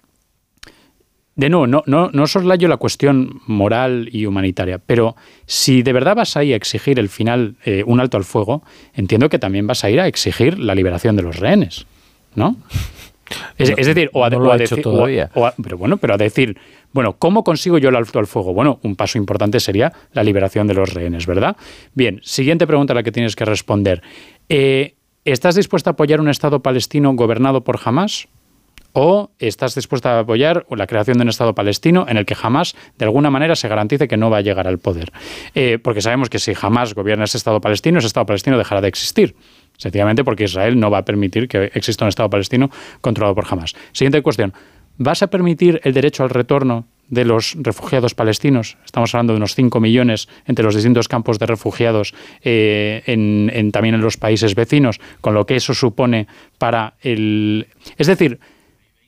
de 1.37 1.51
nuevo, 1.51 1.67
no, 1.67 1.83
no, 1.87 2.11
no 2.13 2.27
soslayo 2.27 2.67
la 2.67 2.79
cuestión 2.79 3.43
moral 3.47 4.09
y 4.11 4.25
humanitaria, 4.25 4.79
pero 4.79 5.17
si 5.47 5.83
de 5.83 5.93
verdad 5.93 6.17
vas 6.17 6.37
a 6.37 6.45
ir 6.45 6.55
a 6.55 6.57
exigir 6.57 6.99
el 6.99 7.11
final, 7.11 7.57
eh, 7.65 7.85
un 7.87 8.01
alto 8.01 8.17
al 8.17 8.25
fuego, 8.25 8.63
entiendo 8.95 9.29
que 9.29 9.39
también 9.39 9.67
vas 9.67 9.85
a 9.85 9.91
ir 9.91 10.01
a 10.01 10.07
exigir 10.07 10.59
la 10.59 10.75
liberación 10.75 11.15
de 11.15 11.23
los 11.23 11.39
rehenes, 11.39 11.87
¿no? 12.35 12.57
Es, 13.57 13.71
No, 13.71 13.77
es 13.79 13.87
decir, 13.87 14.11
o 14.13 14.25
a, 14.25 14.31
no 14.31 14.37
o 14.37 14.41
lo 14.41 14.51
a 14.53 14.55
ha 14.55 14.57
hecho 14.59 14.77
deci- 14.77 14.85
o 14.87 14.91
a- 14.91 14.93
todavía. 14.93 15.31
o 15.35 15.47
a- 15.47 15.55
pero 15.63 15.79
bueno, 15.79 15.97
pero 15.97 16.15
a 16.15 16.17
decir, 16.19 16.59
bueno, 16.93 17.15
¿cómo 17.19 17.45
consigo 17.45 17.79
yo 17.79 17.89
el 17.89 17.97
alto 17.97 18.19
al 18.19 18.27
fuego? 18.27 18.53
Bueno, 18.53 18.79
un 18.83 18.95
paso 18.97 19.17
importante 19.17 19.59
sería 19.61 19.93
la 20.13 20.23
liberación 20.23 20.67
de 20.67 20.75
los 20.75 20.93
rehenes, 20.93 21.27
¿verdad? 21.27 21.57
Bien, 21.95 22.21
siguiente 22.23 22.67
pregunta 22.67 22.93
a 22.93 22.97
la 22.97 23.03
que 23.03 23.13
tienes 23.13 23.35
que 23.37 23.45
responder. 23.47 24.03
Eh, 24.49 24.97
¿Estás 25.25 25.55
dispuesta 25.55 25.91
a 25.91 25.93
apoyar 25.93 26.21
un 26.21 26.29
Estado 26.29 26.61
palestino 26.61 27.13
gobernado 27.15 27.63
por 27.65 27.79
Hamas? 27.83 28.29
¿O 28.95 29.31
estás 29.39 29.75
dispuesta 29.75 30.17
a 30.17 30.21
apoyar 30.21 30.67
la 30.69 30.87
creación 30.87 31.17
de 31.17 31.23
un 31.23 31.31
Estado 31.31 31.55
palestino 31.55 32.05
en 32.11 32.19
el 32.19 32.27
que 32.27 32.35
jamás, 32.35 32.75
de 32.99 33.07
alguna 33.07 33.31
manera, 33.31 33.57
se 33.57 33.67
garantice 33.67 34.07
que 34.07 34.19
no 34.19 34.29
va 34.29 34.39
a 34.39 34.41
llegar 34.43 34.67
al 34.69 34.79
poder? 34.79 35.13
Eh, 35.55 35.79
porque 35.83 36.03
sabemos 36.03 36.29
que 36.29 36.39
si 36.39 36.53
jamás 36.53 36.93
gobierna 36.95 37.25
ese 37.25 37.39
Estado 37.39 37.63
palestino, 37.63 38.01
ese 38.01 38.09
Estado 38.09 38.27
palestino 38.27 38.59
dejará 38.59 38.83
de 38.83 38.89
existir. 38.89 39.35
Sencillamente 39.77 40.25
porque 40.25 40.45
Israel 40.45 40.79
no 40.79 40.91
va 40.91 40.99
a 40.99 41.05
permitir 41.05 41.49
que 41.49 41.71
exista 41.75 42.05
un 42.05 42.09
Estado 42.11 42.31
palestino 42.31 42.71
controlado 43.01 43.35
por 43.35 43.45
Hamas. 43.51 43.75
Siguiente 43.93 44.23
cuestión. 44.23 44.53
¿Vas 44.99 45.23
a 45.23 45.29
permitir 45.29 45.81
el 45.85 45.95
derecho 45.95 46.23
al 46.23 46.31
retorno 46.31 46.87
de 47.09 47.25
los 47.25 47.57
refugiados 47.59 48.15
palestinos? 48.15 48.77
Estamos 48.85 49.15
hablando 49.15 49.33
de 49.33 49.39
unos 49.39 49.55
5 49.55 49.81
millones 49.81 50.29
entre 50.47 50.65
los 50.65 50.75
distintos 50.75 51.09
campos 51.09 51.39
de 51.39 51.47
refugiados 51.47 52.15
eh, 52.43 53.03
en- 53.07 53.51
en- 53.55 53.73
también 53.73 53.95
en 53.95 54.03
los 54.03 54.19
países 54.19 54.55
vecinos, 54.55 55.01
con 55.23 55.35
lo 55.35 55.47
que 55.47 55.57
eso 55.57 55.73
supone 55.75 56.27
para 56.59 56.95
el... 57.01 57.67
Es 57.97 58.07
decir, 58.07 58.39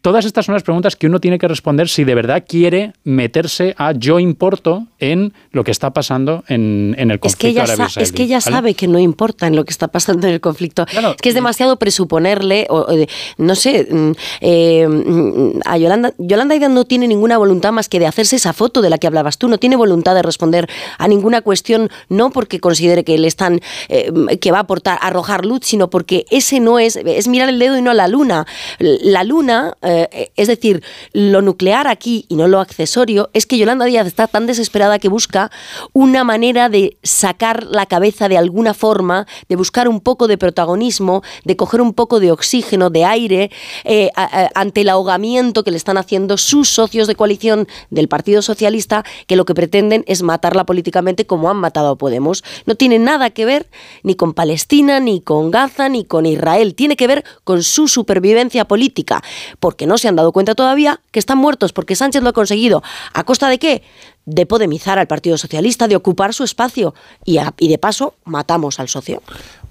Todas 0.04 0.26
estas 0.26 0.44
son 0.44 0.52
las 0.52 0.62
preguntas 0.62 0.96
que 0.96 1.06
uno 1.06 1.18
tiene 1.18 1.38
que 1.38 1.48
responder 1.48 1.88
si 1.88 2.04
de 2.04 2.14
verdad 2.14 2.44
quiere 2.46 2.92
meterse 3.04 3.74
a 3.78 3.92
yo 3.92 4.18
importo 4.18 4.86
en 4.98 5.32
lo 5.50 5.64
que 5.64 5.70
está 5.70 5.94
pasando 5.94 6.44
en, 6.46 6.94
en 6.98 7.10
el 7.10 7.14
Es 7.14 7.20
conflicto 7.22 7.38
que, 7.40 7.48
ella 7.72 7.88
sa- 7.88 8.00
es 8.02 8.12
que 8.12 8.22
ella 8.24 8.38
¿vale? 8.44 8.54
sabe 8.54 8.74
que 8.74 8.86
no 8.86 8.98
importa 8.98 9.46
en 9.46 9.56
lo 9.56 9.64
que 9.64 9.70
está 9.70 9.88
pasando 9.88 10.26
en 10.26 10.34
el 10.34 10.42
conflicto. 10.42 10.84
es 10.92 11.16
que 11.22 11.30
es 11.30 11.34
demasiado 11.34 11.78
presuponerle, 11.78 12.66
o, 12.68 12.80
o 12.80 13.06
no 13.38 13.54
sé, 13.54 13.88
mm, 13.90 14.10
eh, 14.42 14.86
mm, 14.86 15.60
a 15.64 15.78
Yolanda. 15.78 16.12
Yolanda 16.18 16.54
Díaz 16.54 16.70
no 16.70 16.84
tiene 16.84 17.08
ninguna 17.08 17.38
voluntad 17.38 17.72
más 17.72 17.88
que 17.88 17.98
de 17.98 18.06
hacerse 18.06 18.36
esa 18.36 18.52
foto 18.52 18.82
de 18.82 18.90
la 18.90 18.98
que 18.98 19.06
hablabas 19.06 19.38
tú. 19.38 19.48
No 19.48 19.56
tiene 19.56 19.76
voluntad 19.76 20.14
de 20.14 20.20
responder 20.22 20.68
a 20.98 21.08
ninguna 21.08 21.40
cuestión, 21.40 21.88
no 22.10 22.28
porque 22.28 22.60
considere 22.60 23.04
que 23.04 23.16
le 23.16 23.26
están, 23.28 23.60
eh, 23.88 24.12
que 24.38 24.52
va 24.52 24.58
a 24.58 24.60
aportar, 24.60 24.98
arrojar 25.00 25.46
luz, 25.46 25.60
sino 25.62 25.88
porque 25.88 26.26
ese 26.30 26.60
no 26.60 26.78
es, 26.78 26.96
es 26.96 27.26
mirar 27.26 27.48
el 27.48 27.58
dedo 27.58 27.78
y 27.78 27.80
no 27.80 27.94
la 27.94 28.06
luna. 28.06 28.46
La 28.78 29.24
luna, 29.24 29.72
eh, 29.80 29.93
es 30.36 30.48
decir, 30.48 30.82
lo 31.12 31.42
nuclear 31.42 31.86
aquí 31.86 32.26
y 32.28 32.36
no 32.36 32.48
lo 32.48 32.60
accesorio, 32.60 33.30
es 33.32 33.46
que 33.46 33.58
Yolanda 33.58 33.84
Díaz 33.84 34.06
está 34.06 34.26
tan 34.26 34.46
desesperada 34.46 34.98
que 34.98 35.08
busca 35.08 35.50
una 35.92 36.24
manera 36.24 36.68
de 36.68 36.96
sacar 37.02 37.64
la 37.64 37.86
cabeza 37.86 38.28
de 38.28 38.38
alguna 38.38 38.74
forma, 38.74 39.26
de 39.48 39.56
buscar 39.56 39.88
un 39.88 40.00
poco 40.00 40.28
de 40.28 40.38
protagonismo, 40.38 41.22
de 41.44 41.56
coger 41.56 41.80
un 41.80 41.94
poco 41.94 42.20
de 42.20 42.30
oxígeno, 42.30 42.90
de 42.90 43.04
aire, 43.04 43.50
eh, 43.84 44.10
ante 44.54 44.82
el 44.82 44.88
ahogamiento 44.88 45.64
que 45.64 45.70
le 45.70 45.76
están 45.76 45.98
haciendo 45.98 46.36
sus 46.36 46.68
socios 46.68 47.06
de 47.06 47.14
coalición 47.14 47.66
del 47.90 48.08
Partido 48.08 48.42
Socialista, 48.42 49.04
que 49.26 49.36
lo 49.36 49.44
que 49.44 49.54
pretenden 49.54 50.04
es 50.06 50.22
matarla 50.22 50.64
políticamente 50.64 51.26
como 51.26 51.50
han 51.50 51.56
matado 51.56 51.90
a 51.90 51.96
Podemos. 51.96 52.44
No 52.66 52.74
tiene 52.74 52.98
nada 52.98 53.30
que 53.30 53.44
ver 53.44 53.68
ni 54.02 54.14
con 54.14 54.34
Palestina, 54.34 55.00
ni 55.00 55.20
con 55.20 55.50
Gaza, 55.50 55.88
ni 55.88 56.04
con 56.04 56.26
Israel. 56.26 56.74
Tiene 56.74 56.96
que 56.96 57.06
ver 57.06 57.24
con 57.44 57.62
su 57.62 57.88
supervivencia 57.88 58.64
política, 58.66 59.22
porque 59.60 59.83
que 59.84 59.88
no 59.88 59.98
se 59.98 60.08
han 60.08 60.16
dado 60.16 60.32
cuenta 60.32 60.54
todavía, 60.54 61.02
que 61.10 61.18
están 61.18 61.36
muertos 61.36 61.74
porque 61.74 61.94
Sánchez 61.94 62.22
lo 62.22 62.30
ha 62.30 62.32
conseguido. 62.32 62.82
¿A 63.12 63.22
costa 63.24 63.50
de 63.50 63.58
qué? 63.58 63.82
De 64.26 64.46
podemizar 64.46 64.98
al 64.98 65.06
Partido 65.06 65.36
Socialista, 65.36 65.88
de 65.88 65.96
ocupar 65.96 66.32
su 66.32 66.44
espacio 66.44 66.94
y, 67.24 67.38
y 67.58 67.68
de 67.68 67.78
paso 67.78 68.14
matamos 68.24 68.80
al 68.80 68.88
socio. 68.88 69.22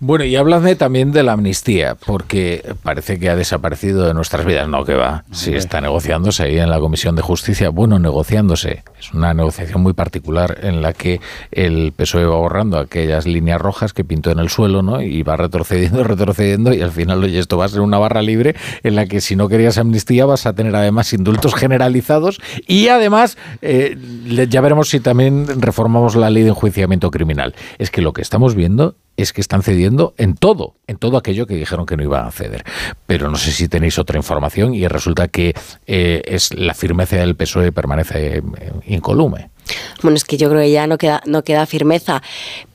Bueno, 0.06 0.26
y 0.26 0.36
háblame 0.36 0.76
también 0.76 1.14
de 1.14 1.24
la 1.24 1.32
amnistía, 1.32 1.96
porque 1.96 2.76
parece 2.84 3.18
que 3.20 3.30
ha 3.30 3.38
desaparecido 3.38 4.06
de 4.06 4.14
nuestras 4.14 4.46
vidas. 4.46 4.68
No, 4.68 4.84
que 4.84 4.96
va. 4.96 5.24
Sí, 5.32 5.54
está 5.54 5.80
negociándose 5.80 6.44
ahí 6.44 6.60
en 6.60 6.70
la 6.70 6.80
Comisión 6.80 7.16
de 7.16 7.22
Justicia. 7.22 7.70
Bueno, 7.70 8.00
negociándose. 8.00 8.84
Es 9.00 9.14
una 9.14 9.34
negociación 9.34 9.82
muy 9.82 9.94
particular 9.94 10.60
en 10.62 10.82
la 10.82 10.92
que 10.92 11.22
el 11.52 11.94
PSOE 11.94 12.26
va 12.26 12.36
borrando 12.36 12.80
aquellas 12.80 13.26
líneas 13.26 13.62
rojas 13.62 13.94
que 13.94 14.04
pintó 14.04 14.32
en 14.32 14.40
el 14.40 14.50
suelo, 14.50 14.82
¿no? 14.82 15.02
Y 15.02 15.24
va 15.24 15.38
retrocediendo, 15.38 16.04
retrocediendo, 16.04 16.74
y 16.74 16.82
al 16.82 16.92
final, 16.92 17.24
oye, 17.24 17.40
esto 17.40 17.58
va 17.58 17.64
a 17.64 17.70
ser 17.70 17.80
una 17.80 17.98
barra 17.98 18.22
libre 18.22 18.56
en 18.84 18.96
la 18.96 19.06
que 19.06 19.22
si 19.22 19.38
no 19.38 19.48
querías 19.48 19.78
amnistía 19.78 20.26
vas 20.26 20.46
a 20.46 20.54
tener 20.54 20.76
además 20.76 21.14
indultos 21.14 21.56
generalizados 21.56 22.42
y 22.68 22.90
además 22.90 23.38
eh, 23.62 23.96
ya 24.50 24.62
veremos 24.62 24.90
si 24.90 25.00
también 25.00 25.62
reformamos 25.62 26.16
la 26.16 26.30
ley 26.30 26.44
de 26.44 26.50
enjuiciamiento 26.50 27.12
criminal. 27.12 27.56
Es 27.78 27.92
que 27.92 28.02
lo 28.02 28.14
que 28.14 28.22
estamos 28.22 28.56
viendo 28.56 28.96
es 29.16 29.32
que 29.34 29.42
están 29.42 29.62
cediendo 29.62 30.14
en 30.18 30.36
todo, 30.36 30.76
en 30.88 30.98
todo 30.98 31.18
aquello 31.18 31.46
que 31.46 31.56
dijeron 31.56 31.86
que 31.86 31.98
no 31.98 32.04
iban 32.04 32.26
a 32.26 32.32
ceder. 32.32 32.64
Pero 33.06 33.30
no 33.30 33.38
sé 33.38 33.52
si 33.52 33.68
tenéis 33.68 34.00
otra 34.00 34.18
información 34.18 34.74
y 34.74 34.88
resulta 34.88 35.28
que 35.28 35.54
eh, 35.86 36.22
es 36.26 36.54
la 36.54 36.74
firmeza 36.74 37.18
del 37.18 37.36
PSOE 37.36 37.72
permanece 37.72 38.38
eh, 38.38 38.42
incolume. 38.88 39.50
Bueno, 40.02 40.18
es 40.18 40.24
que 40.24 40.38
yo 40.38 40.50
creo 40.50 40.62
que 40.62 40.72
ya 40.72 40.88
no 40.88 40.98
queda, 40.98 41.22
no 41.26 41.44
queda 41.44 41.66
firmeza, 41.66 42.22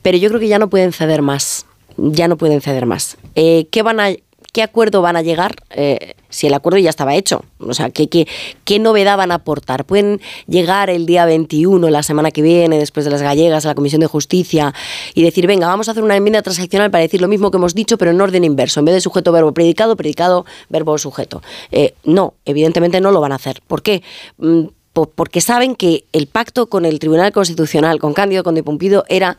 pero 0.01 0.17
yo 0.17 0.29
creo 0.29 0.39
que 0.39 0.47
ya 0.47 0.59
no 0.59 0.69
pueden 0.69 0.93
ceder 0.93 1.21
más. 1.21 1.65
Ya 1.97 2.29
no 2.29 2.37
pueden 2.37 2.61
ceder 2.61 2.85
más. 2.85 3.17
Eh, 3.35 3.67
¿Qué 3.71 3.81
van 3.83 3.99
a 3.99 4.11
¿qué 4.51 4.63
acuerdo 4.63 5.01
van 5.01 5.15
a 5.15 5.21
llegar 5.21 5.55
eh, 5.69 6.15
si 6.29 6.47
el 6.47 6.53
acuerdo 6.53 6.79
ya 6.79 6.89
estaba 6.89 7.15
hecho? 7.15 7.43
O 7.59 7.73
sea, 7.73 7.89
¿qué, 7.89 8.07
¿qué, 8.07 8.27
qué, 8.63 8.79
novedad 8.79 9.17
van 9.17 9.31
a 9.31 9.35
aportar? 9.35 9.85
¿Pueden 9.85 10.21
llegar 10.47 10.89
el 10.89 11.05
día 11.05 11.25
21, 11.25 11.89
la 11.89 12.03
semana 12.03 12.31
que 12.31 12.41
viene, 12.41 12.77
después 12.77 13.05
de 13.05 13.11
las 13.11 13.21
gallegas, 13.21 13.65
a 13.65 13.69
la 13.69 13.75
Comisión 13.75 14.01
de 14.01 14.07
Justicia 14.07 14.73
y 15.13 15.23
decir, 15.23 15.47
venga, 15.47 15.67
vamos 15.67 15.87
a 15.87 15.91
hacer 15.91 16.03
una 16.03 16.15
enmienda 16.15 16.41
transaccional 16.41 16.91
para 16.91 17.01
decir 17.01 17.21
lo 17.21 17.27
mismo 17.27 17.51
que 17.51 17.57
hemos 17.57 17.75
dicho, 17.75 17.97
pero 17.97 18.11
en 18.11 18.21
orden 18.21 18.43
inverso? 18.43 18.79
En 18.79 18.85
vez 18.85 18.95
de 18.95 19.01
sujeto, 19.01 19.31
verbo, 19.31 19.53
predicado, 19.53 19.95
predicado, 19.95 20.45
verbo, 20.69 20.97
sujeto. 20.97 21.41
Eh, 21.71 21.93
no, 22.03 22.33
evidentemente 22.45 23.01
no 23.01 23.11
lo 23.11 23.21
van 23.21 23.31
a 23.31 23.35
hacer. 23.35 23.61
¿Por 23.67 23.81
qué? 23.81 24.03
Mm, 24.37 24.65
porque 24.93 25.41
saben 25.41 25.75
que 25.75 26.05
el 26.11 26.27
pacto 26.27 26.67
con 26.67 26.85
el 26.85 26.99
Tribunal 26.99 27.31
Constitucional, 27.31 27.99
con 27.99 28.13
Cándido 28.13 28.43
Conde 28.43 28.63
Pumpido, 28.63 29.05
era 29.07 29.37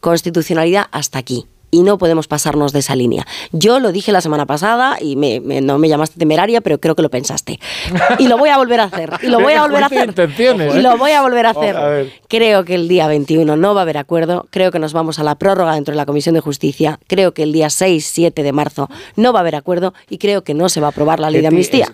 constitucionalidad 0.00 0.86
hasta 0.90 1.18
aquí 1.18 1.46
y 1.72 1.80
no 1.80 1.96
podemos 1.96 2.28
pasarnos 2.28 2.72
de 2.72 2.80
esa 2.80 2.94
línea. 2.94 3.26
Yo 3.50 3.80
lo 3.80 3.92
dije 3.92 4.12
la 4.12 4.20
semana 4.20 4.44
pasada 4.44 4.98
y 5.00 5.16
me, 5.16 5.40
no 5.40 5.78
me 5.78 5.88
llamaste 5.88 6.18
temeraria, 6.18 6.60
pero 6.60 6.78
creo 6.78 6.94
que 6.94 7.00
lo 7.00 7.08
pensaste. 7.08 7.58
Y 8.18 8.28
lo 8.28 8.36
voy 8.36 8.50
a 8.50 8.58
volver 8.58 8.78
a 8.80 8.84
hacer. 8.84 9.10
Y 9.22 9.28
lo 9.28 9.40
voy 9.40 9.54
a 9.54 9.62
volver 9.62 9.82
a 9.82 9.86
hacer. 9.86 10.14
Y 10.38 10.82
lo 10.82 10.98
voy 10.98 11.12
a 11.12 11.22
volver 11.22 11.46
a 11.46 11.50
hacer. 11.50 12.12
Creo 12.28 12.64
que 12.66 12.74
el 12.74 12.88
día 12.88 13.06
21 13.08 13.56
no 13.56 13.74
va 13.74 13.80
a 13.80 13.82
haber 13.84 13.96
acuerdo. 13.96 14.46
Creo 14.50 14.70
que 14.70 14.78
nos 14.78 14.92
vamos 14.92 15.18
a 15.18 15.24
la 15.24 15.36
prórroga 15.36 15.74
dentro 15.74 15.92
de 15.92 15.96
la 15.96 16.04
Comisión 16.04 16.34
de 16.34 16.42
Justicia. 16.42 17.00
Creo 17.06 17.32
que 17.32 17.42
el 17.42 17.54
día 17.54 17.70
6, 17.70 18.04
7 18.06 18.42
de 18.42 18.52
marzo 18.52 18.90
no 19.16 19.32
va 19.32 19.38
a 19.38 19.42
haber 19.42 19.56
acuerdo 19.56 19.94
y 20.10 20.18
creo 20.18 20.44
que 20.44 20.52
no 20.52 20.68
se 20.68 20.80
va 20.80 20.88
a 20.88 20.90
aprobar 20.90 21.20
la 21.20 21.30
ley 21.30 21.40
de 21.40 21.46
amnistía. 21.46 21.88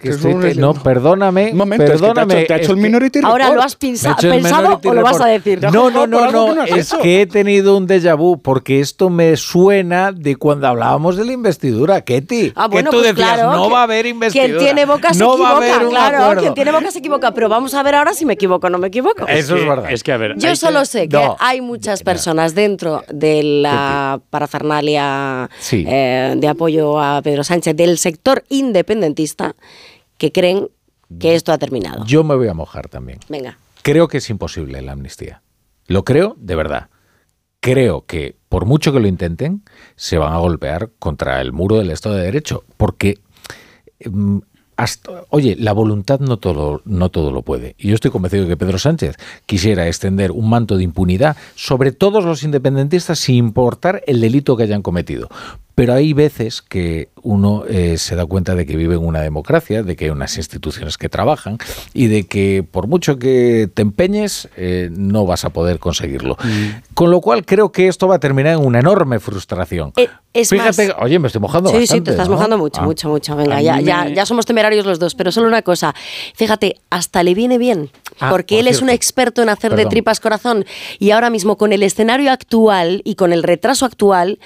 no, 0.56 0.74
perdóname. 0.74 1.54
perdóname. 1.76 2.46
te 2.46 2.52
ha 2.52 2.56
hecho, 2.56 2.72
el 2.72 2.78
minority 2.78 3.20
Ahora 3.22 3.52
lo 3.52 3.62
has 3.62 3.76
pensado 3.76 4.80
o 4.84 4.92
lo 4.92 5.02
vas 5.02 5.20
a 5.20 5.26
decir. 5.26 5.62
No, 5.72 5.88
no, 5.88 6.08
no, 6.08 6.32
no. 6.32 6.64
Es 6.64 6.92
que 7.00 7.22
he 7.22 7.26
tenido 7.28 7.76
un 7.76 7.86
déjà 7.86 8.16
vu 8.16 8.42
porque 8.42 8.80
esto 8.80 9.08
me 9.08 9.36
suena 9.36 9.67
de 9.68 10.36
cuando 10.36 10.66
hablábamos 10.66 11.16
de 11.16 11.24
la 11.24 11.32
investidura, 11.32 12.00
Ketty. 12.00 12.52
Ah, 12.54 12.68
bueno, 12.68 12.90
que 12.90 12.96
tú 12.96 13.02
pues 13.02 13.14
decías, 13.14 13.34
claro, 13.34 13.52
no 13.52 13.70
va 13.70 13.80
a 13.80 13.82
haber 13.82 14.06
investidura. 14.06 14.48
Quien 14.48 14.58
tiene 14.58 14.86
boca 14.86 15.12
se 15.12 15.18
no 15.20 15.32
equivoca, 15.32 15.42
va 15.42 15.54
a 15.54 15.56
haber 15.56 15.88
claro. 15.88 16.18
acuerdo. 16.18 16.42
Quien 16.42 16.54
tiene 16.54 16.72
boca 16.72 16.90
se 16.90 16.98
equivoca, 16.98 17.34
pero 17.34 17.48
vamos 17.48 17.74
a 17.74 17.82
ver 17.82 17.94
ahora 17.94 18.14
si 18.14 18.24
me 18.24 18.32
equivoco 18.32 18.66
o 18.66 18.70
no 18.70 18.78
me 18.78 18.88
equivoco. 18.88 19.26
Eso 19.26 19.56
es, 19.56 19.66
verdad. 19.66 19.90
Es 19.92 20.02
que, 20.02 20.12
a 20.12 20.16
ver, 20.16 20.36
Yo 20.38 20.56
solo 20.56 20.80
que... 20.80 20.86
sé 20.86 21.08
que 21.08 21.16
no. 21.16 21.36
hay 21.38 21.60
muchas 21.60 22.02
personas 22.02 22.54
dentro 22.54 23.04
de 23.12 23.42
la 23.42 24.20
parafernalia 24.30 25.50
sí. 25.58 25.84
eh, 25.86 26.34
de 26.36 26.48
apoyo 26.48 27.00
a 27.00 27.20
Pedro 27.22 27.44
Sánchez 27.44 27.76
del 27.76 27.98
sector 27.98 28.44
independentista 28.48 29.54
que 30.16 30.32
creen 30.32 30.68
que 31.20 31.34
esto 31.34 31.52
ha 31.52 31.58
terminado. 31.58 32.04
Yo 32.06 32.24
me 32.24 32.34
voy 32.34 32.48
a 32.48 32.54
mojar 32.54 32.88
también. 32.88 33.20
Venga. 33.28 33.58
Creo 33.82 34.08
que 34.08 34.18
es 34.18 34.28
imposible 34.30 34.82
la 34.82 34.92
amnistía. 34.92 35.42
Lo 35.86 36.04
creo 36.04 36.36
de 36.38 36.54
verdad. 36.54 36.88
Creo 37.60 38.04
que 38.06 38.38
por 38.48 38.64
mucho 38.64 38.92
que 38.92 39.00
lo 39.00 39.08
intenten, 39.08 39.62
se 39.96 40.18
van 40.18 40.32
a 40.32 40.38
golpear 40.38 40.90
contra 40.98 41.40
el 41.40 41.52
muro 41.52 41.76
del 41.76 41.90
Estado 41.90 42.16
de 42.16 42.24
Derecho, 42.24 42.64
porque 42.76 43.18
mm, 44.04 44.38
hasta, 44.76 45.24
oye, 45.30 45.56
la 45.58 45.72
voluntad 45.72 46.20
no 46.20 46.38
todo, 46.38 46.82
no 46.84 47.10
todo 47.10 47.32
lo 47.32 47.42
puede. 47.42 47.74
Y 47.78 47.88
yo 47.88 47.94
estoy 47.94 48.10
convencido 48.10 48.44
de 48.44 48.50
que 48.50 48.56
Pedro 48.56 48.78
Sánchez 48.78 49.16
quisiera 49.44 49.88
extender 49.88 50.30
un 50.30 50.48
manto 50.48 50.76
de 50.76 50.84
impunidad 50.84 51.36
sobre 51.56 51.90
todos 51.92 52.24
los 52.24 52.44
independentistas 52.44 53.18
sin 53.18 53.34
importar 53.34 54.02
el 54.06 54.20
delito 54.20 54.56
que 54.56 54.62
hayan 54.62 54.82
cometido. 54.82 55.28
Pero 55.78 55.94
hay 55.94 56.12
veces 56.12 56.60
que 56.60 57.08
uno 57.22 57.62
eh, 57.68 57.98
se 57.98 58.16
da 58.16 58.26
cuenta 58.26 58.56
de 58.56 58.66
que 58.66 58.76
vive 58.76 58.96
en 58.96 59.06
una 59.06 59.20
democracia, 59.20 59.84
de 59.84 59.94
que 59.94 60.06
hay 60.06 60.10
unas 60.10 60.36
instituciones 60.36 60.98
que 60.98 61.08
trabajan 61.08 61.58
y 61.94 62.08
de 62.08 62.26
que 62.26 62.64
por 62.68 62.88
mucho 62.88 63.16
que 63.20 63.70
te 63.72 63.82
empeñes, 63.82 64.48
eh, 64.56 64.88
no 64.90 65.24
vas 65.24 65.44
a 65.44 65.50
poder 65.50 65.78
conseguirlo. 65.78 66.36
Mm. 66.42 66.94
Con 66.94 67.12
lo 67.12 67.20
cual 67.20 67.46
creo 67.46 67.70
que 67.70 67.86
esto 67.86 68.08
va 68.08 68.16
a 68.16 68.18
terminar 68.18 68.54
en 68.54 68.66
una 68.66 68.80
enorme 68.80 69.20
frustración. 69.20 69.92
Eh, 69.94 70.08
es 70.32 70.48
Fíjate, 70.48 70.88
más, 70.88 70.96
oye, 70.98 71.20
me 71.20 71.28
estoy 71.28 71.40
mojando 71.40 71.70
sí, 71.70 71.76
bastante. 71.76 72.00
Sí, 72.00 72.04
te 72.04 72.10
estás 72.10 72.28
¿no? 72.28 72.34
mojando 72.34 72.58
mucho, 72.58 72.80
ah. 72.80 72.84
mucho, 72.84 73.08
mucho. 73.08 73.36
Venga, 73.36 73.62
ya, 73.62 73.80
ya, 73.80 74.08
ya 74.08 74.26
somos 74.26 74.46
temerarios 74.46 74.84
los 74.84 74.98
dos, 74.98 75.14
pero 75.14 75.30
solo 75.30 75.46
una 75.46 75.62
cosa. 75.62 75.94
Fíjate, 76.34 76.80
hasta 76.90 77.22
le 77.22 77.34
viene 77.34 77.56
bien, 77.56 77.90
Ah, 78.20 78.30
porque 78.30 78.56
por 78.56 78.60
él 78.60 78.68
es 78.68 78.82
un 78.82 78.90
experto 78.90 79.42
en 79.42 79.48
hacer 79.48 79.70
Perdón. 79.70 79.84
de 79.84 79.90
tripas 79.90 80.20
corazón 80.20 80.64
y 80.98 81.10
ahora 81.12 81.30
mismo 81.30 81.56
con 81.56 81.72
el 81.72 81.82
escenario 81.82 82.32
actual 82.32 83.00
y 83.04 83.14
con 83.14 83.32
el 83.32 83.42
retraso 83.42 83.86
actual, 83.86 84.38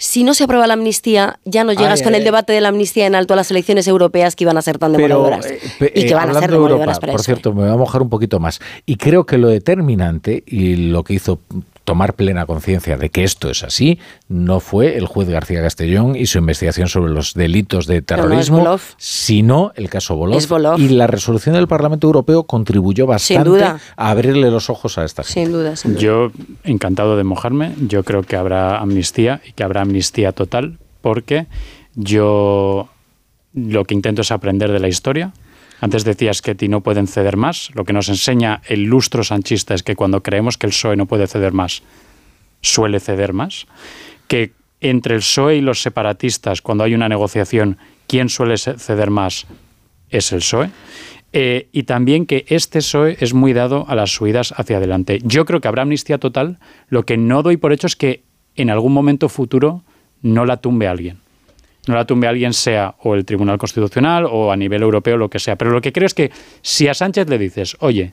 si 0.00 0.24
no 0.24 0.32
se 0.32 0.44
aprueba 0.44 0.66
la 0.66 0.72
amnistía, 0.72 1.38
ya 1.44 1.62
no 1.62 1.74
llegas 1.74 2.00
Ay, 2.00 2.04
con 2.04 2.14
ay, 2.14 2.20
el 2.20 2.24
debate 2.24 2.54
de 2.54 2.62
la 2.62 2.68
amnistía 2.68 3.06
en 3.06 3.14
alto 3.14 3.34
a 3.34 3.36
las 3.36 3.50
elecciones 3.50 3.86
europeas 3.86 4.34
que 4.34 4.44
iban 4.44 4.56
a 4.56 4.62
ser 4.62 4.78
tan 4.78 4.92
Pero, 4.94 5.16
demoradoras. 5.18 5.44
eh, 5.50 5.92
y 5.94 6.02
que 6.04 6.08
eh, 6.08 6.14
van 6.14 6.30
a 6.30 6.32
ser 6.40 6.48
de 6.50 6.56
Europa, 6.56 6.68
demoradoras 6.70 7.00
para 7.00 7.12
por 7.12 7.20
eso. 7.20 7.24
cierto, 7.26 7.52
me 7.52 7.64
voy 7.64 7.70
a 7.70 7.76
mojar 7.76 8.00
un 8.00 8.08
poquito 8.08 8.40
más. 8.40 8.60
Y 8.86 8.96
creo 8.96 9.26
que 9.26 9.36
lo 9.36 9.48
determinante 9.48 10.42
y 10.46 10.76
lo 10.76 11.04
que 11.04 11.12
hizo 11.12 11.40
tomar 11.84 12.14
plena 12.14 12.46
conciencia 12.46 12.96
de 12.96 13.10
que 13.10 13.24
esto 13.24 13.50
es 13.50 13.62
así 13.62 13.98
no 14.28 14.60
fue 14.60 14.96
el 14.96 15.06
juez 15.06 15.28
García 15.28 15.60
Castellón 15.62 16.14
y 16.16 16.26
su 16.26 16.38
investigación 16.38 16.88
sobre 16.88 17.12
los 17.12 17.34
delitos 17.34 17.86
de 17.86 18.02
terrorismo, 18.02 18.78
sino 18.96 19.72
el 19.74 19.88
caso 19.88 20.16
Bolov. 20.16 20.78
Y 20.78 20.88
la 20.90 21.06
resolución 21.06 21.54
del 21.54 21.68
Parlamento 21.68 22.06
Europeo 22.06 22.44
contribuyó 22.44 23.06
bastante 23.06 23.48
duda. 23.48 23.80
a 23.96 24.10
abrirle 24.10 24.50
los 24.50 24.70
ojos 24.70 24.98
a 24.98 25.04
esta 25.04 25.22
gente. 25.22 25.40
Sin 25.40 25.52
duda, 25.52 25.76
sin 25.76 25.92
duda. 25.92 26.00
Yo, 26.00 26.32
encantado 26.64 27.16
de 27.16 27.24
mojarme, 27.24 27.74
yo 27.88 28.04
creo 28.04 28.22
que 28.22 28.36
habrá 28.36 28.78
amnistía 28.78 29.40
y 29.46 29.52
que 29.52 29.64
habrá 29.64 29.82
amnistía 29.82 30.32
total, 30.32 30.78
porque 31.00 31.46
yo 31.94 32.88
lo 33.54 33.84
que 33.84 33.94
intento 33.94 34.22
es 34.22 34.30
aprender 34.30 34.70
de 34.72 34.80
la 34.80 34.88
historia. 34.88 35.32
Antes 35.80 36.04
decías 36.04 36.42
que 36.42 36.54
ti 36.54 36.68
no 36.68 36.82
pueden 36.82 37.06
ceder 37.06 37.36
más. 37.36 37.70
Lo 37.74 37.84
que 37.84 37.92
nos 37.92 38.08
enseña 38.08 38.60
el 38.66 38.84
lustro 38.84 39.24
sanchista 39.24 39.74
es 39.74 39.82
que 39.82 39.96
cuando 39.96 40.22
creemos 40.22 40.58
que 40.58 40.66
el 40.66 40.72
PSOE 40.72 40.96
no 40.96 41.06
puede 41.06 41.26
ceder 41.26 41.52
más, 41.52 41.82
suele 42.60 43.00
ceder 43.00 43.32
más. 43.32 43.66
Que 44.28 44.52
entre 44.80 45.14
el 45.14 45.20
PSOE 45.20 45.56
y 45.56 45.60
los 45.60 45.82
separatistas, 45.82 46.60
cuando 46.60 46.84
hay 46.84 46.94
una 46.94 47.08
negociación, 47.08 47.78
¿quién 48.06 48.28
suele 48.28 48.58
ceder 48.58 49.10
más? 49.10 49.46
Es 50.10 50.32
el 50.32 50.40
PSOE. 50.40 50.70
Eh, 51.32 51.68
y 51.72 51.84
también 51.84 52.26
que 52.26 52.44
este 52.48 52.80
PSOE 52.80 53.16
es 53.20 53.32
muy 53.32 53.52
dado 53.52 53.86
a 53.88 53.94
las 53.94 54.10
subidas 54.10 54.52
hacia 54.56 54.78
adelante. 54.78 55.20
Yo 55.22 55.46
creo 55.46 55.60
que 55.60 55.68
habrá 55.68 55.82
amnistía 55.82 56.18
total. 56.18 56.58
Lo 56.88 57.04
que 57.06 57.16
no 57.16 57.42
doy 57.42 57.56
por 57.56 57.72
hecho 57.72 57.86
es 57.86 57.96
que 57.96 58.22
en 58.56 58.68
algún 58.68 58.92
momento 58.92 59.28
futuro 59.28 59.82
no 60.22 60.44
la 60.44 60.58
tumbe 60.58 60.88
alguien. 60.88 61.20
No 61.86 61.94
la 61.94 62.04
tumbe 62.04 62.26
alguien, 62.28 62.52
sea 62.52 62.94
o 63.02 63.14
el 63.14 63.24
Tribunal 63.24 63.58
Constitucional 63.58 64.26
o 64.30 64.52
a 64.52 64.56
nivel 64.56 64.82
europeo, 64.82 65.16
lo 65.16 65.30
que 65.30 65.38
sea. 65.38 65.56
Pero 65.56 65.70
lo 65.70 65.80
que 65.80 65.92
creo 65.92 66.06
es 66.06 66.14
que 66.14 66.30
si 66.62 66.88
a 66.88 66.94
Sánchez 66.94 67.28
le 67.28 67.38
dices, 67.38 67.76
oye, 67.80 68.12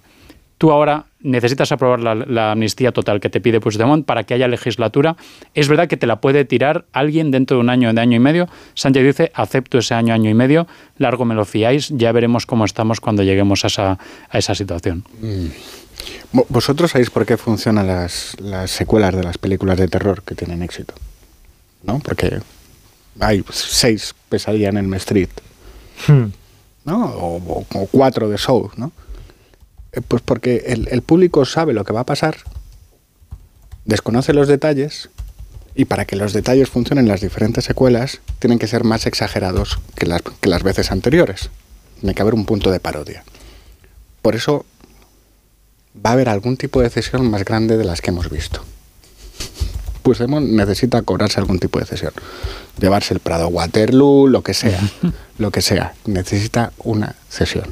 tú 0.57 0.71
ahora 0.71 1.05
necesitas 1.19 1.71
aprobar 1.71 1.99
la, 1.99 2.51
amnistía 2.51 2.91
total 2.91 3.19
que 3.19 3.29
te 3.29 3.41
pide 3.41 3.59
Puigdemont 3.59 4.05
para 4.05 4.23
que 4.23 4.33
haya 4.33 4.47
legislatura, 4.47 5.15
es 5.53 5.67
verdad 5.67 5.87
que 5.87 5.97
te 5.97 6.07
la 6.07 6.21
puede 6.21 6.45
tirar 6.45 6.85
alguien 6.93 7.29
dentro 7.29 7.57
de 7.57 7.61
un 7.61 7.69
año, 7.69 7.93
de 7.93 7.99
año 8.01 8.15
y 8.15 8.19
medio. 8.19 8.47
Sánchez 8.73 9.03
dice, 9.05 9.31
acepto 9.35 9.77
ese 9.77 9.93
año, 9.93 10.13
año 10.13 10.29
y 10.29 10.33
medio, 10.33 10.65
largo 10.97 11.25
me 11.25 11.35
lo 11.35 11.43
fiáis, 11.45 11.89
ya 11.89 12.11
veremos 12.13 12.45
cómo 12.45 12.65
estamos 12.65 13.01
cuando 13.01 13.21
lleguemos 13.23 13.65
a 13.65 13.67
esa, 13.67 13.99
a 14.29 14.37
esa 14.37 14.55
situación. 14.55 15.03
Vo- 16.33 16.45
¿Vosotros 16.49 16.91
sabéis 16.91 17.09
por 17.09 17.25
qué 17.25 17.37
funcionan 17.37 17.85
las, 17.85 18.35
las 18.39 18.71
secuelas 18.71 19.13
de 19.15 19.23
las 19.23 19.37
películas 19.37 19.77
de 19.77 19.87
terror 19.89 20.23
que 20.23 20.35
tienen 20.35 20.61
éxito? 20.63 20.93
¿No? 21.83 21.99
Porque 21.99 22.39
hay 23.19 23.43
seis 23.51 24.13
pesadillas 24.29 24.69
en 24.71 24.77
Elm 24.77 24.93
Street, 24.95 25.29
¿no? 26.85 27.05
O, 27.05 27.37
o- 27.37 27.65
o 27.73 27.87
cuatro 27.87 28.29
de 28.29 28.37
Show, 28.37 28.71
¿no? 28.77 28.91
Eh, 29.91 30.01
Pues 30.07 30.21
porque 30.23 30.63
el, 30.67 30.87
el 30.91 31.01
público 31.01 31.45
sabe 31.45 31.73
lo 31.73 31.83
que 31.83 31.93
va 31.93 32.01
a 32.01 32.05
pasar, 32.05 32.37
desconoce 33.85 34.33
los 34.33 34.47
detalles 34.47 35.09
y 35.75 35.85
para 35.85 36.05
que 36.05 36.15
los 36.15 36.33
detalles 36.33 36.69
funcionen 36.69 37.07
las 37.07 37.21
diferentes 37.21 37.65
secuelas 37.65 38.19
tienen 38.39 38.59
que 38.59 38.67
ser 38.67 38.83
más 38.83 39.05
exagerados 39.05 39.79
que 39.95 40.05
las, 40.05 40.21
que 40.41 40.49
las 40.49 40.63
veces 40.63 40.91
anteriores. 40.91 41.49
Tiene 41.99 42.13
que 42.15 42.21
haber 42.21 42.33
un 42.35 42.45
punto 42.45 42.71
de 42.71 42.79
parodia. 42.79 43.23
Por 44.21 44.35
eso 44.35 44.65
va 46.05 46.11
a 46.11 46.13
haber 46.13 46.29
algún 46.29 46.57
tipo 46.57 46.81
de 46.81 46.89
cesión 46.89 47.29
más 47.29 47.43
grande 47.45 47.77
de 47.77 47.85
las 47.85 48.01
que 48.01 48.09
hemos 48.11 48.29
visto. 48.29 48.63
Puigdemont 50.07 50.47
necesita 50.47 51.01
cobrarse 51.01 51.37
algún 51.37 51.59
tipo 51.59 51.79
de 51.79 51.85
cesión. 51.85 52.13
Llevarse 52.79 53.13
el 53.13 53.19
Prado 53.19 53.49
Waterloo, 53.49 54.27
lo 54.27 54.41
que 54.41 54.53
sea, 54.53 54.79
lo 55.37 55.51
que 55.51 55.61
sea. 55.61 55.95
Necesita 56.05 56.71
una 56.77 57.15
cesión. 57.27 57.65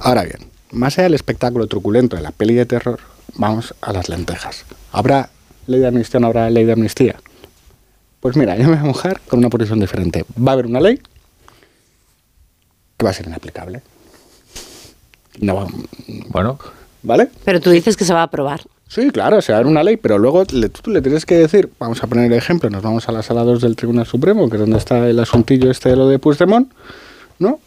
Ahora 0.00 0.22
bien, 0.22 0.38
más 0.70 0.96
allá 0.96 1.02
del 1.02 1.12
espectáculo 1.12 1.66
truculento 1.66 2.16
de 2.16 2.22
la 2.22 2.30
peli 2.30 2.54
de 2.54 2.64
terror, 2.64 2.98
vamos 3.34 3.74
a 3.82 3.92
las 3.92 4.08
lentejas. 4.08 4.64
¿Habrá 4.90 5.28
ley 5.66 5.80
de 5.80 5.88
amnistía 5.88 6.16
o 6.16 6.20
no 6.22 6.28
habrá 6.28 6.48
ley 6.48 6.64
de 6.64 6.72
amnistía? 6.72 7.16
Pues 8.20 8.38
mira, 8.38 8.56
yo 8.56 8.62
me 8.62 8.76
voy 8.76 8.78
a 8.78 8.84
mojar 8.84 9.20
con 9.28 9.40
una 9.40 9.50
posición 9.50 9.80
diferente. 9.80 10.24
Va 10.38 10.52
a 10.52 10.54
haber 10.54 10.64
una 10.64 10.80
ley 10.80 10.98
que 12.96 13.04
va 13.04 13.10
a 13.10 13.12
ser 13.12 13.26
inaplicable. 13.26 13.82
No 15.40 15.56
va, 15.56 15.66
bueno, 16.28 16.58
¿vale? 17.02 17.28
Pero 17.44 17.60
tú 17.60 17.68
dices 17.68 17.98
que 17.98 18.06
se 18.06 18.14
va 18.14 18.20
a 18.20 18.24
aprobar. 18.24 18.62
Sí, 18.88 19.10
claro, 19.10 19.42
se 19.42 19.52
va 19.52 19.58
a 19.58 19.60
dar 19.62 19.66
una 19.66 19.82
ley, 19.82 19.96
pero 19.96 20.18
luego 20.18 20.44
le, 20.52 20.68
tú 20.68 20.90
le 20.90 21.02
tienes 21.02 21.26
que 21.26 21.36
decir, 21.36 21.70
vamos 21.78 22.02
a 22.02 22.06
poner 22.06 22.26
el 22.26 22.32
ejemplo, 22.34 22.70
nos 22.70 22.82
vamos 22.82 23.08
a 23.08 23.12
la 23.12 23.22
sala 23.22 23.42
2 23.42 23.60
del 23.60 23.76
Tribunal 23.76 24.06
Supremo, 24.06 24.48
que 24.48 24.56
es 24.56 24.60
donde 24.60 24.78
está 24.78 25.08
el 25.08 25.18
asuntillo 25.18 25.70
este 25.70 25.88
de 25.88 25.96
lo 25.96 26.08
de 26.08 26.18
Puigdemont, 26.18 26.70
¿no? 27.38 27.58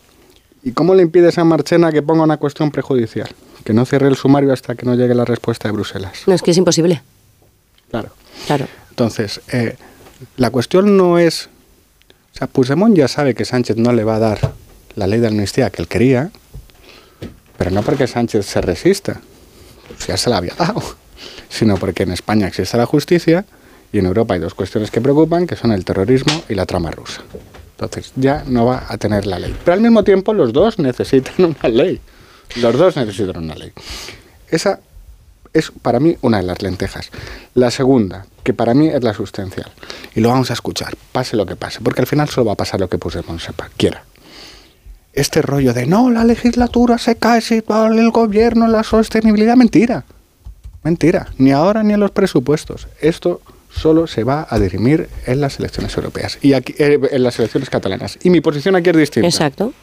¿Y 0.64 0.72
cómo 0.72 0.96
le 0.96 1.02
impides 1.02 1.38
a 1.38 1.44
Marchena 1.44 1.92
que 1.92 2.02
ponga 2.02 2.24
una 2.24 2.38
cuestión 2.38 2.72
prejudicial? 2.72 3.30
Que 3.64 3.74
no 3.74 3.86
cierre 3.86 4.08
el 4.08 4.16
sumario 4.16 4.54
hasta 4.54 4.76
que 4.76 4.86
no 4.86 4.96
llegue 4.96 5.16
la 5.16 5.26
respuesta 5.26 5.68
de 5.68 5.74
Bruselas. 5.74 6.24
No, 6.28 6.34
es 6.34 6.42
que 6.42 6.52
es 6.52 6.58
imposible. 6.58 7.02
Claro. 7.90 8.10
Claro. 8.46 8.68
Entonces, 8.90 9.42
eh, 9.52 9.76
la 10.38 10.50
cuestión 10.50 10.98
no 10.98 11.20
es... 11.20 11.50
O 12.34 12.38
sea, 12.38 12.48
Puigdemont 12.48 12.96
ya 12.96 13.08
sabe 13.08 13.34
que 13.34 13.46
Sánchez 13.46 13.78
no 13.78 13.92
le 13.94 14.04
va 14.04 14.18
a 14.18 14.20
dar 14.20 14.54
la 14.96 15.08
ley 15.08 15.20
de 15.20 15.28
amnistía 15.28 15.70
que 15.70 15.82
él 15.82 15.88
quería, 15.88 16.32
pero 17.58 17.72
no 17.72 17.82
porque 17.82 18.08
Sánchez 18.08 18.46
se 18.46 18.62
resista, 18.62 19.22
pues 19.88 20.08
ya 20.08 20.18
se 20.18 20.30
la 20.30 20.38
había 20.38 20.54
dado, 20.56 20.82
sino 21.50 21.78
porque 21.78 22.04
en 22.04 22.12
España 22.12 22.48
existe 22.48 22.78
la 22.78 22.86
justicia 22.86 23.46
y 23.92 24.00
en 24.00 24.06
Europa 24.06 24.34
hay 24.34 24.40
dos 24.40 24.54
cuestiones 24.54 24.92
que 24.92 25.02
preocupan, 25.02 25.48
que 25.48 25.56
son 25.56 25.72
el 25.72 25.86
terrorismo 25.86 26.44
y 26.50 26.56
la 26.56 26.66
trama 26.66 26.92
rusa. 26.92 27.22
Entonces 27.72 28.12
ya 28.16 28.44
no 28.48 28.66
va 28.66 28.86
a 28.88 28.98
tener 28.98 29.26
la 29.26 29.40
ley. 29.40 29.56
Pero 29.64 29.74
al 29.74 29.82
mismo 29.82 30.04
tiempo 30.04 30.34
los 30.34 30.52
dos 30.54 30.80
necesitan 30.80 31.34
una 31.62 31.70
ley. 31.70 32.02
Los 32.56 32.78
dos 32.78 32.96
necesitan 32.96 33.44
una 33.44 33.56
ley. 33.56 33.72
Esa 34.50 34.80
es 35.54 35.72
para 35.82 36.00
mí 36.00 36.18
una 36.22 36.38
de 36.38 36.44
las 36.44 36.62
lentejas. 36.62 37.10
La 37.54 37.72
segunda, 37.72 38.26
que 38.44 38.54
para 38.54 38.74
mí 38.74 38.88
es 38.90 39.04
la 39.04 39.14
sustancial. 39.14 39.72
Y 40.16 40.22
lo 40.22 40.30
vamos 40.30 40.50
a 40.50 40.54
escuchar, 40.54 40.96
pase 41.12 41.38
lo 41.38 41.46
que 41.46 41.56
pase, 41.56 41.80
porque 41.82 42.02
al 42.02 42.08
final 42.08 42.30
solo 42.30 42.46
va 42.46 42.54
a 42.54 42.58
pasar 42.58 42.80
lo 42.80 42.90
que 42.90 42.98
Puigdemont 42.98 43.40
sepa, 43.40 43.70
quiera 43.78 44.04
este 45.18 45.42
rollo 45.42 45.74
de 45.74 45.88
no, 45.88 46.12
la 46.12 46.24
legislatura 46.24 47.00
se 47.00 47.16
cae 47.16 47.42
si 47.42 47.56
el 47.56 48.12
gobierno, 48.12 48.68
la 48.68 48.84
sostenibilidad, 48.84 49.56
mentira. 49.56 50.06
Mentira, 50.88 51.28
ni 51.38 51.52
ahora 51.52 51.84
ni 51.84 51.92
en 51.92 52.00
los 52.00 52.12
presupuestos. 52.12 52.88
Esto 53.02 53.42
solo 53.70 54.08
se 54.08 54.24
va 54.24 54.48
a 54.50 54.58
dirimir 54.58 55.10
en 55.26 55.42
las 55.42 55.60
elecciones 55.60 55.94
europeas 55.98 56.40
y 56.42 56.54
aquí, 56.54 56.76
eh, 56.78 56.98
en 57.12 57.24
las 57.24 57.38
elecciones 57.40 57.70
catalanas. 57.70 58.18
Y 58.24 58.30
mi 58.30 58.40
posición 58.40 58.74
aquí 58.78 58.92
es 58.92 58.96
distinta. 58.96 59.28
Exacto. 59.28 59.74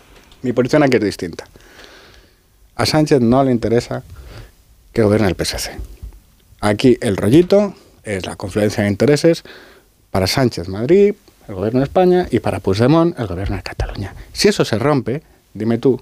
Mi 0.40 0.55
posición 0.55 0.82
aquí 0.82 0.97
es 0.97 1.05
distinta. 1.05 1.44
A 2.76 2.86
Sánchez 2.86 3.20
no 3.20 3.44
le 3.44 3.52
interesa 3.52 4.02
que 4.94 5.02
gobierne 5.02 5.28
el 5.28 5.35
PSC. 5.35 5.72
Aquí 6.62 6.97
el 7.02 7.18
rollito 7.18 7.74
es 8.02 8.24
la 8.24 8.36
confluencia 8.36 8.85
de 8.85 8.89
intereses 8.89 9.43
para 10.10 10.26
Sánchez 10.26 10.70
Madrid, 10.70 11.12
el 11.48 11.55
gobierno 11.55 11.81
de 11.81 11.85
España, 11.85 12.28
y 12.31 12.40
para 12.40 12.60
Puigdemont, 12.60 13.20
el 13.20 13.26
gobierno 13.26 13.56
de 13.56 13.62
Cataluña. 13.62 14.14
Si 14.32 14.48
eso 14.48 14.64
se 14.64 14.78
rompe, 14.78 15.22
dime 15.52 15.76
tú, 15.76 16.01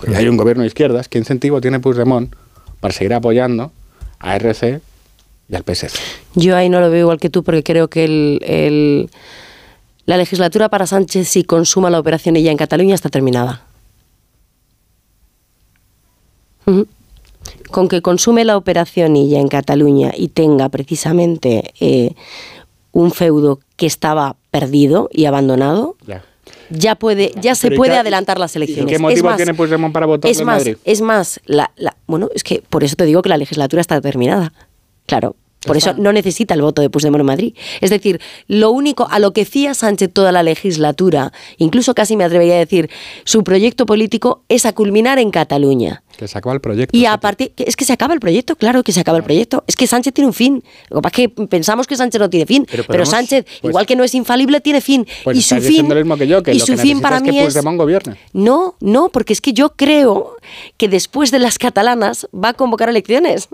que 0.00 0.14
hay 0.14 0.28
un 0.28 0.36
gobierno 0.36 0.62
de 0.62 0.68
izquierdas, 0.68 1.08
¿qué 1.08 1.18
incentivo 1.18 1.60
tiene 1.60 1.80
Puigdemont 1.80 2.32
para 2.78 2.94
seguir 2.94 3.14
apoyando 3.14 3.72
a 4.22 4.34
RC 4.36 4.80
y 5.50 5.54
al 5.54 5.62
PSC? 5.64 5.98
Yo 6.34 6.56
ahí 6.56 6.68
no 6.70 6.80
lo 6.80 6.88
veo 6.90 7.00
igual 7.00 7.18
que 7.20 7.28
tú 7.28 7.42
porque 7.42 7.62
creo 7.62 7.88
que 7.88 8.04
el, 8.04 8.40
el- 8.42 9.10
la 10.06 10.16
legislatura 10.16 10.68
para 10.68 10.86
Sánchez, 10.86 11.28
si 11.28 11.44
consuma 11.44 11.88
la 11.90 12.00
operación 12.00 12.34
ella 12.36 12.50
en 12.50 12.56
Cataluña, 12.56 12.94
está 12.94 13.08
terminada. 13.08 13.62
Con 17.70 17.88
que 17.88 18.02
consume 18.02 18.44
la 18.44 18.56
operación 18.56 19.16
ella 19.16 19.40
en 19.40 19.48
Cataluña 19.48 20.12
y 20.16 20.28
tenga 20.28 20.68
precisamente 20.68 21.72
eh, 21.80 22.14
un 22.92 23.10
feudo 23.10 23.60
que 23.76 23.86
estaba 23.86 24.36
perdido 24.50 25.08
y 25.12 25.24
abandonado. 25.24 25.96
Ya 26.72 26.94
puede, 26.96 27.32
ya 27.40 27.54
se 27.54 27.68
Pero 27.68 27.74
¿y 27.74 27.78
puede 27.78 27.96
adelantar 27.96 28.38
las 28.38 28.54
¿Y 28.54 28.58
elecciones. 28.58 28.86
qué 28.88 28.94
Es 28.96 29.00
motivo 29.00 29.28
más, 29.28 29.36
tiene 29.36 29.54
Puigdemont 29.54 29.92
para 29.92 30.06
votar 30.06 30.30
es 30.30 30.40
en 30.40 30.46
más, 30.46 30.58
Madrid? 30.58 30.76
es 30.84 31.00
más, 31.00 31.40
la, 31.44 31.70
la- 31.76 31.96
bueno, 32.06 32.28
es 32.34 32.42
que 32.44 32.62
por 32.68 32.82
eso 32.84 32.96
te 32.96 33.04
digo 33.04 33.22
que 33.22 33.28
la 33.28 33.36
legislatura 33.36 33.80
está 33.80 34.00
terminada. 34.00 34.52
Claro. 35.06 35.36
Por 35.66 35.76
eso 35.76 35.94
no 35.96 36.12
necesita 36.12 36.54
el 36.54 36.62
voto 36.62 36.82
de 36.82 36.90
Puigdemont 36.90 37.20
en 37.20 37.26
Madrid. 37.26 37.54
Es 37.80 37.90
decir, 37.90 38.20
lo 38.48 38.70
único 38.72 39.06
a 39.10 39.18
lo 39.18 39.32
que 39.32 39.44
fía 39.44 39.74
Sánchez 39.74 40.10
toda 40.12 40.32
la 40.32 40.42
legislatura, 40.42 41.32
incluso 41.58 41.94
casi 41.94 42.16
me 42.16 42.24
atrevería 42.24 42.54
a 42.54 42.58
decir, 42.58 42.90
su 43.24 43.44
proyecto 43.44 43.86
político 43.86 44.42
es 44.48 44.66
a 44.66 44.72
culminar 44.72 45.18
en 45.18 45.30
Cataluña. 45.30 46.02
Que 46.16 46.28
se 46.28 46.36
acaba 46.36 46.54
el 46.54 46.60
proyecto. 46.60 46.96
Y 46.96 47.06
a 47.06 47.16
partir, 47.18 47.52
es 47.56 47.76
que 47.76 47.84
se 47.84 47.92
acaba 47.92 48.12
el 48.12 48.20
proyecto, 48.20 48.56
claro 48.56 48.82
que 48.82 48.92
se 48.92 49.00
acaba 49.00 49.18
el 49.18 49.24
proyecto. 49.24 49.64
Es 49.66 49.76
que 49.76 49.86
Sánchez 49.86 50.12
tiene 50.12 50.26
un 50.28 50.34
fin. 50.34 50.62
Lo 50.90 50.96
que 50.96 51.02
pasa 51.02 51.22
es 51.22 51.28
que 51.28 51.46
pensamos 51.46 51.86
que 51.86 51.96
Sánchez 51.96 52.20
no 52.20 52.28
tiene 52.28 52.46
fin, 52.46 52.66
Pero 52.88 53.06
Sánchez, 53.06 53.44
pues- 53.44 53.70
igual 53.70 53.86
que 53.86 53.96
no 53.96 54.04
es 54.04 54.14
infalible, 54.14 54.60
tiene 54.60 54.80
fin. 54.80 55.06
Pues 55.24 55.38
y 55.38 55.42
su 55.42 55.56
fin, 55.60 55.88
lo 55.88 55.94
mismo 55.94 56.16
que 56.16 56.26
yo, 56.26 56.42
que 56.42 56.52
y 56.54 56.58
lo 56.58 56.66
su 56.66 56.72
que 56.74 56.78
fin 56.82 57.00
para 57.00 57.16
es 57.16 57.22
que 57.22 57.30
mí 57.32 57.38
es 57.38 57.54
gobierne. 57.54 58.16
no, 58.32 58.74
no, 58.80 59.08
porque 59.08 59.32
es 59.32 59.40
que 59.40 59.52
yo 59.52 59.70
creo 59.70 60.36
que 60.76 60.88
después 60.88 61.30
de 61.30 61.38
las 61.38 61.58
catalanas 61.58 62.28
va 62.34 62.50
a 62.50 62.54
convocar 62.54 62.88
elecciones. 62.88 63.48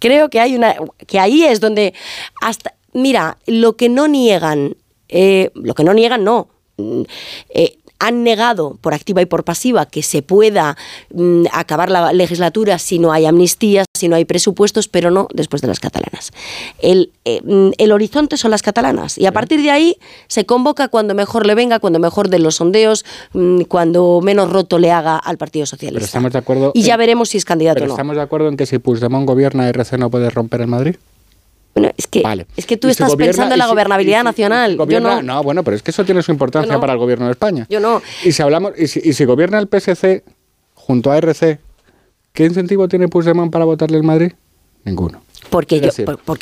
Creo 0.00 0.28
que 0.30 0.40
hay 0.40 0.56
una, 0.56 0.74
que 1.06 1.20
ahí 1.20 1.44
es 1.44 1.60
donde 1.60 1.94
hasta, 2.40 2.74
mira, 2.92 3.38
lo 3.46 3.76
que 3.76 3.88
no 3.88 4.08
niegan, 4.08 4.76
eh, 5.08 5.50
lo 5.54 5.74
que 5.74 5.84
no 5.84 5.94
niegan 5.94 6.24
no. 6.24 6.48
mm, 6.76 7.02
eh, 7.50 7.78
han 8.00 8.24
negado 8.24 8.76
por 8.80 8.94
activa 8.94 9.22
y 9.22 9.26
por 9.26 9.44
pasiva 9.44 9.86
que 9.86 10.02
se 10.02 10.22
pueda 10.22 10.76
mm, 11.14 11.44
acabar 11.52 11.90
la 11.90 12.12
legislatura 12.12 12.78
si 12.78 12.98
no 12.98 13.12
hay 13.12 13.26
amnistías, 13.26 13.86
si 13.94 14.08
no 14.08 14.16
hay 14.16 14.24
presupuestos, 14.24 14.88
pero 14.88 15.10
no 15.10 15.28
después 15.32 15.62
de 15.62 15.68
las 15.68 15.78
catalanas. 15.80 16.32
El, 16.80 17.12
eh, 17.24 17.40
mm, 17.44 17.70
el 17.78 17.92
horizonte 17.92 18.36
son 18.36 18.50
las 18.50 18.62
catalanas 18.62 19.18
y 19.18 19.26
a 19.26 19.32
partir 19.32 19.62
de 19.62 19.70
ahí 19.70 19.96
se 20.26 20.46
convoca 20.46 20.88
cuando 20.88 21.14
mejor 21.14 21.46
le 21.46 21.54
venga, 21.54 21.78
cuando 21.78 21.98
mejor 21.98 22.28
de 22.30 22.38
los 22.38 22.56
sondeos, 22.56 23.04
mm, 23.34 23.62
cuando 23.62 24.20
menos 24.22 24.50
roto 24.50 24.78
le 24.78 24.90
haga 24.90 25.16
al 25.18 25.36
Partido 25.38 25.62
Pero 25.64 25.66
Socialista. 25.70 26.06
estamos 26.06 26.32
de 26.32 26.38
acuerdo. 26.38 26.72
Y 26.74 26.82
ya 26.82 26.94
en- 26.94 27.00
veremos 27.00 27.28
si 27.28 27.36
es 27.38 27.44
candidato 27.44 27.74
Pero 27.74 27.84
o 27.84 27.88
no. 27.88 27.94
estamos 27.94 28.16
de 28.16 28.22
acuerdo 28.22 28.48
en 28.48 28.56
que 28.56 28.64
si 28.66 28.78
Puigdemont 28.78 29.26
gobierna, 29.26 29.68
RC 29.68 29.98
no 29.98 30.10
puede 30.10 30.30
romper 30.30 30.62
el 30.62 30.66
Madrid. 30.68 30.96
Bueno, 31.74 31.90
es 31.96 32.06
que, 32.08 32.22
es 32.56 32.66
que 32.66 32.76
tú 32.76 32.88
estás 32.88 33.10
gobierna- 33.10 33.28
pensando 33.28 33.54
en 33.54 33.58
la 33.58 33.64
si- 33.66 33.70
gobernabilidad 33.70 34.20
si- 34.20 34.24
nacional. 34.24 34.76
Gobierna- 34.76 35.16
Yo 35.16 35.22
no. 35.22 35.34
no, 35.34 35.42
bueno, 35.42 35.62
pero 35.62 35.76
es 35.76 35.82
que 35.82 35.92
eso 35.92 36.04
tiene 36.04 36.22
su 36.22 36.32
importancia 36.32 36.74
no. 36.74 36.80
para 36.80 36.94
el 36.94 36.98
gobierno 36.98 37.26
de 37.26 37.32
España. 37.32 37.66
Yo 37.70 37.78
no. 37.80 38.02
Y 38.24 38.32
si 38.32 38.42
hablamos, 38.42 38.72
y 38.76 38.86
si, 38.88 39.00
y 39.04 39.24
gobierna 39.24 39.58
el 39.58 39.68
PSC 39.68 40.24
junto 40.74 41.12
a 41.12 41.16
RC, 41.18 41.60
¿qué 42.32 42.44
incentivo 42.44 42.88
tiene 42.88 43.06
Puigdemont 43.08 43.52
para 43.52 43.64
votarle 43.64 43.96
el 43.98 44.02
Madrid? 44.02 44.32
Ninguno. 44.84 45.22
Porque, 45.48 45.80
yo, 45.80 45.90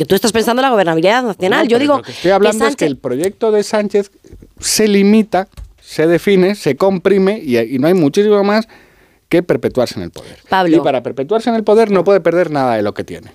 tú 0.07 0.15
estás 0.15 0.33
pensando 0.33 0.61
en 0.61 0.65
la 0.65 0.71
gobernabilidad 0.71 1.23
nacional. 1.23 1.65
No, 1.65 1.71
yo 1.71 1.79
digo 1.79 1.97
Lo 1.99 2.03
que 2.03 2.13
estoy 2.13 2.31
hablando 2.31 2.67
es 2.67 2.77
que 2.77 2.85
el 2.85 2.97
proyecto 2.99 3.51
de 3.53 3.63
Sánchez 3.63 4.11
se 4.61 4.87
limita, 4.89 5.49
se 5.81 6.07
define, 6.07 6.55
se 6.55 6.77
comprime 6.77 7.39
y, 7.43 7.57
y 7.59 7.79
no 7.79 7.87
hay 7.87 7.95
muchísimo 7.95 8.43
más 8.45 8.69
que 9.29 9.43
perpetuarse 9.43 9.95
en 9.99 10.03
el 10.05 10.11
poder. 10.11 10.39
Pablo. 10.49 10.77
Y 10.77 10.81
para 10.81 11.03
perpetuarse 11.03 11.49
en 11.51 11.57
el 11.57 11.65
poder 11.65 11.91
no 11.91 12.03
puede 12.05 12.21
perder 12.21 12.51
nada 12.51 12.77
de 12.77 12.83
lo 12.83 12.93
que 12.95 13.05
tiene. 13.05 13.31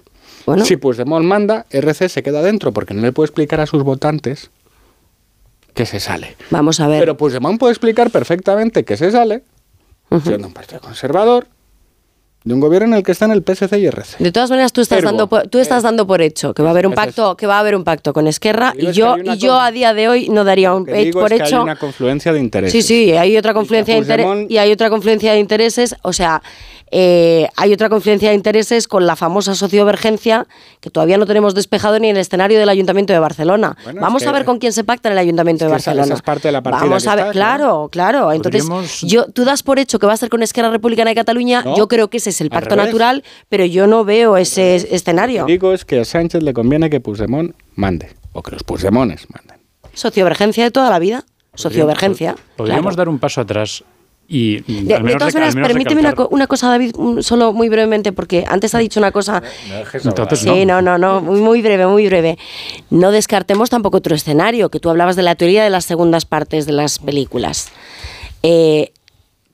Si 0.63 0.77
Puigdemont 0.77 1.25
manda, 1.25 1.65
RC 1.69 2.09
se 2.09 2.23
queda 2.23 2.41
dentro 2.41 2.71
porque 2.71 2.93
no 2.93 3.01
le 3.01 3.11
puede 3.11 3.27
explicar 3.27 3.61
a 3.61 3.65
sus 3.65 3.83
votantes 3.83 4.51
que 5.73 5.85
se 5.85 5.99
sale. 5.99 6.35
Vamos 6.49 6.79
a 6.79 6.87
ver. 6.87 6.99
Pero 6.99 7.17
Puigdemont 7.17 7.59
puede 7.59 7.71
explicar 7.71 8.11
perfectamente 8.11 8.83
que 8.83 8.97
se 8.97 9.11
sale, 9.11 9.43
siendo 10.23 10.47
un 10.47 10.53
partido 10.53 10.81
conservador, 10.81 11.47
de 12.43 12.53
un 12.53 12.59
gobierno 12.59 12.87
en 12.87 12.93
el 12.95 13.03
que 13.03 13.13
están 13.13 13.31
el 13.31 13.41
PSC 13.41 13.77
y 13.79 13.87
RC. 13.87 14.21
De 14.21 14.31
todas 14.31 14.49
maneras, 14.49 14.73
tú 14.73 14.81
estás, 14.81 14.99
Ergo, 14.99 15.11
dando 15.11 15.29
por, 15.29 15.47
tú 15.47 15.59
estás 15.59 15.81
dando 15.81 16.05
por 16.05 16.21
hecho 16.21 16.53
que 16.53 16.61
va 16.61 16.69
a 16.69 16.71
haber 16.71 16.87
un 16.87 16.93
pacto, 16.93 17.37
que 17.37 17.47
va 17.47 17.55
a 17.55 17.59
haber 17.59 17.75
un 17.75 17.83
pacto 17.85 18.11
con 18.11 18.27
Esquerra 18.27 18.73
y 18.77 18.91
yo 18.91 19.15
y 19.17 19.37
yo 19.37 19.59
a 19.59 19.71
día 19.71 19.93
de 19.93 20.09
hoy 20.09 20.29
no 20.29 20.43
daría 20.43 20.73
un 20.73 20.83
digo 20.83 21.21
por 21.21 21.31
es 21.31 21.39
que 21.39 21.45
hecho. 21.47 21.57
hay 21.57 21.63
una 21.63 21.77
confluencia 21.77 22.33
de 22.33 22.39
intereses. 22.39 22.85
Sí, 22.85 23.05
sí, 23.05 23.11
hay 23.13 23.37
otra 23.37 23.53
confluencia 23.53 23.93
de 23.93 24.01
intereses 24.01 24.45
y 24.49 24.57
hay 24.57 24.71
otra 24.71 24.89
confluencia 24.89 25.31
de 25.31 25.39
intereses, 25.39 25.95
o 26.01 26.11
sea, 26.11 26.41
eh, 26.95 27.49
hay 27.55 27.73
otra 27.73 27.89
confluencia 27.89 28.29
de 28.29 28.35
intereses 28.35 28.87
con 28.87 29.07
la 29.07 29.15
famosa 29.15 29.55
sociovergencia 29.55 30.45
que 30.79 30.91
todavía 30.91 31.17
no 31.17 31.25
tenemos 31.25 31.55
despejado 31.55 31.97
ni 31.97 32.09
en 32.09 32.15
el 32.17 32.21
escenario 32.21 32.59
del 32.59 32.69
Ayuntamiento 32.69 33.13
de 33.13 33.17
Barcelona. 33.19 33.75
Bueno, 33.83 33.99
Vamos 33.99 34.21
es 34.21 34.27
a 34.27 34.31
ver 34.31 34.45
con 34.45 34.59
quién 34.59 34.73
se 34.73 34.83
pacta 34.83 35.09
en 35.09 35.13
el 35.13 35.17
Ayuntamiento 35.17 35.65
es 35.65 35.71
de 35.71 35.71
que 35.71 35.73
Barcelona. 35.73 36.05
esa 36.05 36.13
es 36.13 36.21
parte 36.21 36.49
de 36.49 36.51
la 36.51 36.61
partida 36.61 36.83
Vamos 36.83 37.07
a 37.07 37.15
ver, 37.15 37.25
está, 37.25 37.33
claro, 37.33 37.89
claro. 37.91 38.31
Entonces, 38.31 38.61
Podríamos- 38.65 39.01
yo, 39.01 39.25
tú 39.25 39.43
das 39.43 39.63
por 39.63 39.79
hecho 39.79 39.97
que 39.97 40.05
va 40.05 40.13
a 40.13 40.17
ser 40.17 40.29
con 40.29 40.43
Esquerra 40.43 40.69
Republicana 40.69 41.09
de 41.09 41.15
Cataluña, 41.15 41.63
No, 41.63 41.75
yo 41.75 41.87
creo 41.87 42.09
que 42.11 42.17
ese 42.17 42.29
es 42.29 42.41
el 42.41 42.51
pacto 42.51 42.75
natural, 42.75 43.23
pero 43.49 43.65
yo 43.65 43.87
no 43.87 44.05
veo 44.05 44.37
ese 44.37 44.75
escenario. 44.75 45.41
Lo 45.41 45.45
que 45.47 45.53
digo 45.53 45.73
es 45.73 45.85
que 45.85 45.99
a 45.99 46.05
Sánchez 46.05 46.43
le 46.43 46.53
conviene 46.53 46.91
que 46.91 46.99
Puigdemont 46.99 47.55
mande, 47.75 48.09
o 48.33 48.43
que 48.43 48.51
los 48.51 48.63
Puigdemones 48.63 49.25
manden. 49.31 49.57
Sociovergencia 49.95 50.63
de 50.63 50.69
toda 50.69 50.89
la 50.91 50.99
vida. 50.99 51.25
Sociovergencia. 51.55 52.35
Podríamos 52.55 52.83
claro. 52.83 52.95
dar 52.97 53.09
un 53.09 53.19
paso 53.19 53.41
atrás 53.41 53.83
Y 54.33 54.61
de, 54.61 55.15
todas 55.15 55.35
maneras, 55.35 55.53
permíteme 55.53 56.01
una, 56.31 56.47
cosa, 56.47 56.67
David, 56.67 56.95
solo 57.19 57.53
muy 57.53 57.69
brevemente, 57.69 58.11
porque 58.13 58.45
antes 58.47 58.73
ha 58.73 58.79
dicho 58.79 58.99
una 58.99 59.11
cosa. 59.11 59.43
Entonces, 60.03 60.39
sí, 60.39 60.65
no, 60.65 60.81
no, 60.81 60.97
no, 60.97 61.21
muy, 61.21 61.39
muy 61.39 61.61
breve, 61.61 61.85
muy 61.85 62.07
breve. 62.07 62.39
No 62.89 63.11
descartemos 63.11 63.69
tampoco 63.69 63.97
otro 63.97 64.15
escenario, 64.15 64.69
que 64.69 64.79
tú 64.79 64.89
hablabas 64.89 65.15
de 65.15 65.21
la 65.21 65.35
teoría 65.35 65.63
de 65.63 65.69
las 65.69 65.85
segundas 65.85 66.25
partes 66.25 66.65
de 66.65 66.71
las 66.71 66.97
películas. 66.97 67.69
Eh, 68.41 68.91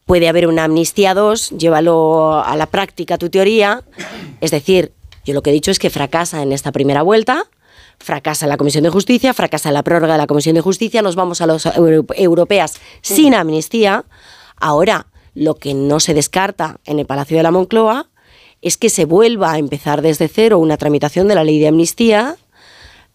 puede 0.05 0.29
haber 0.29 0.47
una 0.47 0.63
amnistía 0.63 1.13
2, 1.13 1.49
llévalo 1.57 2.41
a 2.41 2.55
la 2.55 2.65
práctica 2.65 3.17
tu 3.17 3.29
teoría, 3.29 3.83
es 4.39 4.51
decir, 4.51 4.93
yo 5.25 5.33
lo 5.33 5.41
que 5.41 5.49
he 5.49 5.53
dicho 5.53 5.71
es 5.71 5.79
que 5.79 5.89
fracasa 5.89 6.41
en 6.41 6.53
esta 6.53 6.71
primera 6.71 7.01
vuelta, 7.01 7.43
fracasa 7.97 8.47
la 8.47 8.55
Comisión 8.55 8.85
de 8.85 8.91
Justicia, 8.91 9.33
fracasa 9.33 9.73
la 9.73 9.83
prórroga 9.83 10.13
de 10.13 10.19
la 10.19 10.27
Comisión 10.27 10.55
de 10.55 10.61
Justicia, 10.61 11.01
nos 11.01 11.17
vamos 11.17 11.41
a 11.41 11.47
las 11.47 11.69
europeas 12.15 12.79
sin 13.01 13.35
amnistía. 13.35 14.05
Ahora, 14.59 15.07
lo 15.33 15.55
que 15.55 15.73
no 15.73 15.99
se 15.99 16.13
descarta 16.13 16.79
en 16.85 16.99
el 16.99 17.05
Palacio 17.05 17.37
de 17.37 17.43
la 17.43 17.51
Moncloa 17.51 18.09
es 18.61 18.77
que 18.77 18.89
se 18.89 19.05
vuelva 19.05 19.53
a 19.53 19.57
empezar 19.57 20.01
desde 20.01 20.27
cero 20.27 20.59
una 20.59 20.77
tramitación 20.77 21.27
de 21.27 21.35
la 21.35 21.43
ley 21.43 21.59
de 21.59 21.67
amnistía 21.67 22.35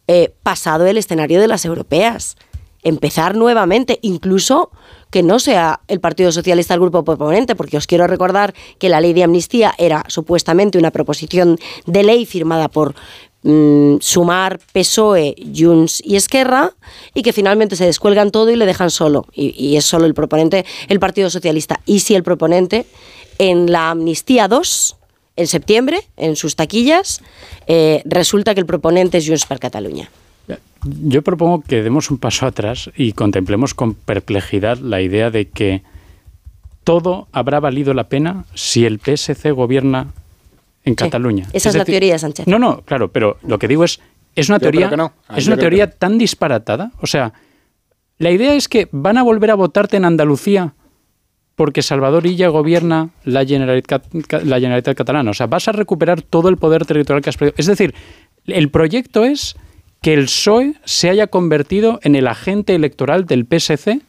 eh, 0.06 0.34
pasado 0.42 0.86
el 0.86 0.98
escenario 0.98 1.40
de 1.40 1.48
las 1.48 1.64
europeas. 1.64 2.36
Empezar 2.82 3.34
nuevamente, 3.34 3.98
incluso 4.02 4.70
que 5.10 5.22
no 5.22 5.38
sea 5.38 5.80
el 5.88 6.00
Partido 6.00 6.32
Socialista 6.32 6.74
el 6.74 6.80
grupo 6.80 7.04
proponente, 7.04 7.54
porque 7.54 7.78
os 7.78 7.86
quiero 7.86 8.06
recordar 8.06 8.52
que 8.78 8.88
la 8.90 9.00
ley 9.00 9.12
de 9.14 9.24
amnistía 9.24 9.74
era 9.78 10.04
supuestamente 10.08 10.76
una 10.76 10.90
proposición 10.90 11.58
de 11.86 12.02
ley 12.02 12.26
firmada 12.26 12.68
por 12.68 12.94
mm, 13.44 13.98
Sumar, 14.00 14.58
PSOE, 14.72 15.36
Junts 15.54 16.02
y 16.04 16.16
Esquerra, 16.16 16.72
y 17.14 17.22
que 17.22 17.32
finalmente 17.32 17.76
se 17.76 17.84
descuelgan 17.84 18.32
todo 18.32 18.50
y 18.50 18.56
le 18.56 18.66
dejan 18.66 18.90
solo. 18.90 19.26
Y, 19.32 19.76
es 19.76 19.84
solo 19.84 20.06
el 20.06 20.14
proponente, 20.14 20.64
el 20.88 20.98
Partido 20.98 21.30
Socialista. 21.30 21.80
Y 21.86 22.00
si 22.00 22.16
el 22.16 22.24
proponente 22.24 22.86
en 23.38 23.70
la 23.70 23.90
amnistía 23.90 24.48
2 24.48 24.96
en 25.36 25.46
septiembre, 25.46 26.00
en 26.16 26.36
sus 26.36 26.56
taquillas, 26.56 27.20
eh, 27.66 28.02
resulta 28.04 28.54
que 28.54 28.60
el 28.60 28.66
proponente 28.66 29.18
es 29.18 29.26
Junts 29.26 29.46
per 29.46 29.60
Cataluña. 29.60 30.10
Yo 30.84 31.22
propongo 31.22 31.62
que 31.62 31.82
demos 31.82 32.10
un 32.10 32.18
paso 32.18 32.46
atrás 32.46 32.90
y 32.96 33.12
contemplemos 33.12 33.72
con 33.72 33.94
perplejidad 33.94 34.78
la 34.78 35.00
idea 35.00 35.30
de 35.30 35.48
que 35.48 35.82
todo 36.84 37.26
habrá 37.32 37.58
valido 37.58 37.94
la 37.94 38.08
pena 38.08 38.44
si 38.54 38.84
el 38.84 39.00
PSC 39.00 39.50
gobierna 39.52 40.08
en 40.84 40.94
Cataluña. 40.94 41.48
Esa 41.52 41.70
es, 41.70 41.76
la 41.76 41.84
teoría, 41.84 42.18
Sánchez. 42.18 42.46
No, 42.46 42.58
no, 42.58 42.82
claro, 42.82 43.10
pero 43.10 43.38
lo 43.42 43.58
que 43.58 43.68
digo 43.68 43.84
es, 43.84 44.00
es 44.34 44.48
una 44.48 44.58
teoría, 44.58 44.90
es 45.36 45.46
una 45.46 45.56
teoría 45.56 45.90
tan 45.90 46.18
disparatada. 46.18 46.92
O 47.00 47.06
sea, 47.06 47.32
la 48.18 48.30
idea 48.30 48.54
es 48.54 48.68
que 48.68 48.88
van 48.92 49.18
a 49.18 49.22
volver 49.22 49.50
a 49.50 49.54
votarte 49.54 49.96
en 49.96 50.04
Andalucía 50.04 50.74
porque 51.56 51.82
Salvador 51.82 52.26
Illa 52.26 52.48
gobierna 52.48 53.10
la 53.24 53.44
Generalitat, 53.44 54.06
la 54.44 54.56
Generalitat 54.56 54.96
Catalana. 54.96 55.30
O 55.30 55.34
sea, 55.34 55.46
vas 55.46 55.68
a 55.68 55.72
recuperar 55.72 56.22
todo 56.22 56.48
el 56.48 56.56
poder 56.56 56.84
territorial 56.84 57.22
que 57.22 57.30
has 57.30 57.36
perdido. 57.36 57.54
Es 57.58 57.66
decir, 57.66 57.94
el 58.46 58.70
proyecto 58.70 59.24
es 59.24 59.56
que 60.02 60.14
el 60.14 60.24
PSOE 60.24 60.74
se 60.84 61.10
haya 61.10 61.28
convertido 61.28 62.00
en 62.02 62.16
el 62.16 62.26
agente 62.26 62.74
electoral 62.74 63.24
del 63.24 63.46
PSC 63.46 64.00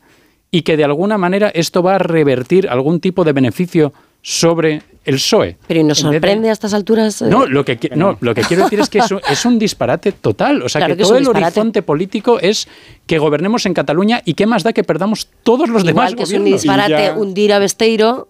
y 0.51 0.63
que 0.63 0.75
de 0.75 0.83
alguna 0.83 1.17
manera 1.17 1.49
esto 1.49 1.83
va 1.83 1.95
a 1.95 1.99
revertir 1.99 2.67
algún 2.67 2.99
tipo 2.99 3.23
de 3.23 3.33
beneficio 3.33 3.93
sobre 4.21 4.81
el 5.05 5.15
PSOE. 5.15 5.57
Pero 5.67 5.79
¿y 5.79 5.83
nos 5.83 5.99
sorprende 5.99 6.49
a 6.49 6.51
estas 6.51 6.73
alturas? 6.73 7.21
Eh? 7.21 7.27
No, 7.27 7.45
lo 7.45 7.63
que, 7.63 7.77
no, 7.95 8.17
lo 8.19 8.33
que 8.33 8.41
quiero 8.41 8.63
decir 8.63 8.79
es 8.79 8.89
que 8.89 8.99
eso 8.99 9.21
es 9.29 9.45
un 9.45 9.59
disparate 9.59 10.11
total. 10.11 10.63
O 10.63 10.69
sea, 10.69 10.85
que, 10.87 10.95
todo 10.95 11.17
el 11.17 11.27
horizonte 11.27 11.81
político 11.81 12.39
es 12.39 12.67
que 13.05 13.19
gobernemos 13.19 13.65
en 13.65 13.73
Cataluña 13.73 14.21
y 14.25 14.33
qué 14.33 14.45
más 14.45 14.63
da 14.63 14.73
que 14.73 14.83
perdamos 14.83 15.29
todos 15.43 15.69
los 15.69 15.83
demás 15.83 16.15
que 16.15 16.23
es 16.23 16.31
un 16.33 16.45
disparate 16.45 17.11
hundir 17.11 17.53
a 17.53 17.59
Besteiro 17.59 18.27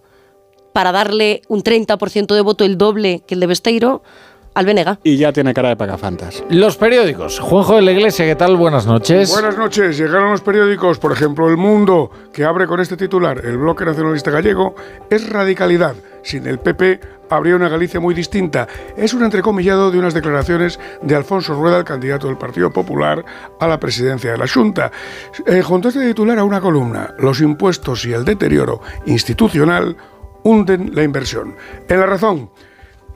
para 0.74 0.92
darle 0.92 1.42
un 1.48 1.64
30% 1.64 2.36
de 2.36 2.42
voto, 2.42 2.66
el 2.66 2.78
doble 2.78 3.24
que 3.26 3.36
el 3.36 3.40
de 3.40 3.48
Besteiro, 3.48 4.04
al 4.56 5.00
Y 5.04 5.18
ya 5.18 5.34
tiene 5.34 5.54
cara 5.54 5.70
de 5.70 5.76
pagafantas. 5.76 6.42
Los 6.50 6.78
periódicos. 6.78 7.40
Juanjo 7.40 7.76
de 7.76 7.82
la 7.82 7.92
Iglesia, 7.92 8.26
¿qué 8.26 8.36
tal? 8.36 8.56
Buenas 8.56 8.86
noches. 8.86 9.30
Buenas 9.30 9.58
noches. 9.58 9.98
Llegaron 9.98 10.32
los 10.32 10.40
periódicos, 10.40 10.98
por 10.98 11.12
ejemplo, 11.12 11.50
El 11.50 11.58
Mundo, 11.58 12.10
que 12.32 12.46
abre 12.46 12.66
con 12.66 12.80
este 12.80 12.96
titular, 12.96 13.46
el 13.46 13.58
bloque 13.58 13.84
nacionalista 13.84 14.32
gallego, 14.32 14.74
es 15.10 15.30
radicalidad. 15.30 15.96
Sin 16.24 16.48
el 16.48 16.60
PP 16.60 17.02
habría 17.30 17.58
una 17.58 17.68
Galicia 17.68 18.00
muy 18.00 18.16
distinta. 18.16 18.66
Es 18.96 19.14
un 19.14 19.24
entrecomillado 19.24 19.92
de 19.92 20.00
unas 20.00 20.14
declaraciones 20.14 20.80
de 21.02 21.16
Alfonso 21.16 21.54
Rueda, 21.54 21.80
el 21.80 21.84
candidato 21.84 22.28
del 22.28 22.38
Partido 22.38 22.72
Popular 22.72 23.26
a 23.60 23.68
la 23.68 23.78
presidencia 23.78 24.32
de 24.32 24.38
la 24.38 24.48
Junta. 24.48 24.90
Eh, 25.46 25.62
junto 25.64 25.90
a 25.90 25.92
este 25.92 26.08
titular 26.08 26.40
a 26.40 26.46
una 26.46 26.62
columna, 26.62 27.14
los 27.20 27.42
impuestos 27.42 28.06
y 28.06 28.14
el 28.14 28.24
deterioro 28.24 28.80
institucional 29.06 29.98
hunden 30.44 30.96
la 30.96 31.04
inversión. 31.04 31.56
En 31.90 32.00
la 32.00 32.06
razón, 32.06 32.50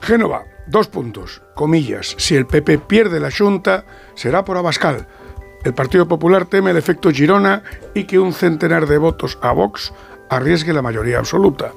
Génova, 0.00 0.44
Dos 0.70 0.86
puntos, 0.86 1.42
comillas, 1.56 2.14
si 2.16 2.36
el 2.36 2.46
PP 2.46 2.78
pierde 2.78 3.18
la 3.18 3.32
Junta, 3.32 3.84
será 4.14 4.44
por 4.44 4.56
Abascal. 4.56 5.08
El 5.64 5.74
Partido 5.74 6.06
Popular 6.06 6.44
teme 6.44 6.70
el 6.70 6.76
efecto 6.76 7.10
Girona 7.10 7.64
y 7.92 8.04
que 8.04 8.20
un 8.20 8.32
centenar 8.32 8.86
de 8.86 8.96
votos 8.96 9.36
a 9.42 9.50
Vox 9.50 9.92
arriesgue 10.28 10.72
la 10.72 10.80
mayoría 10.80 11.18
absoluta. 11.18 11.72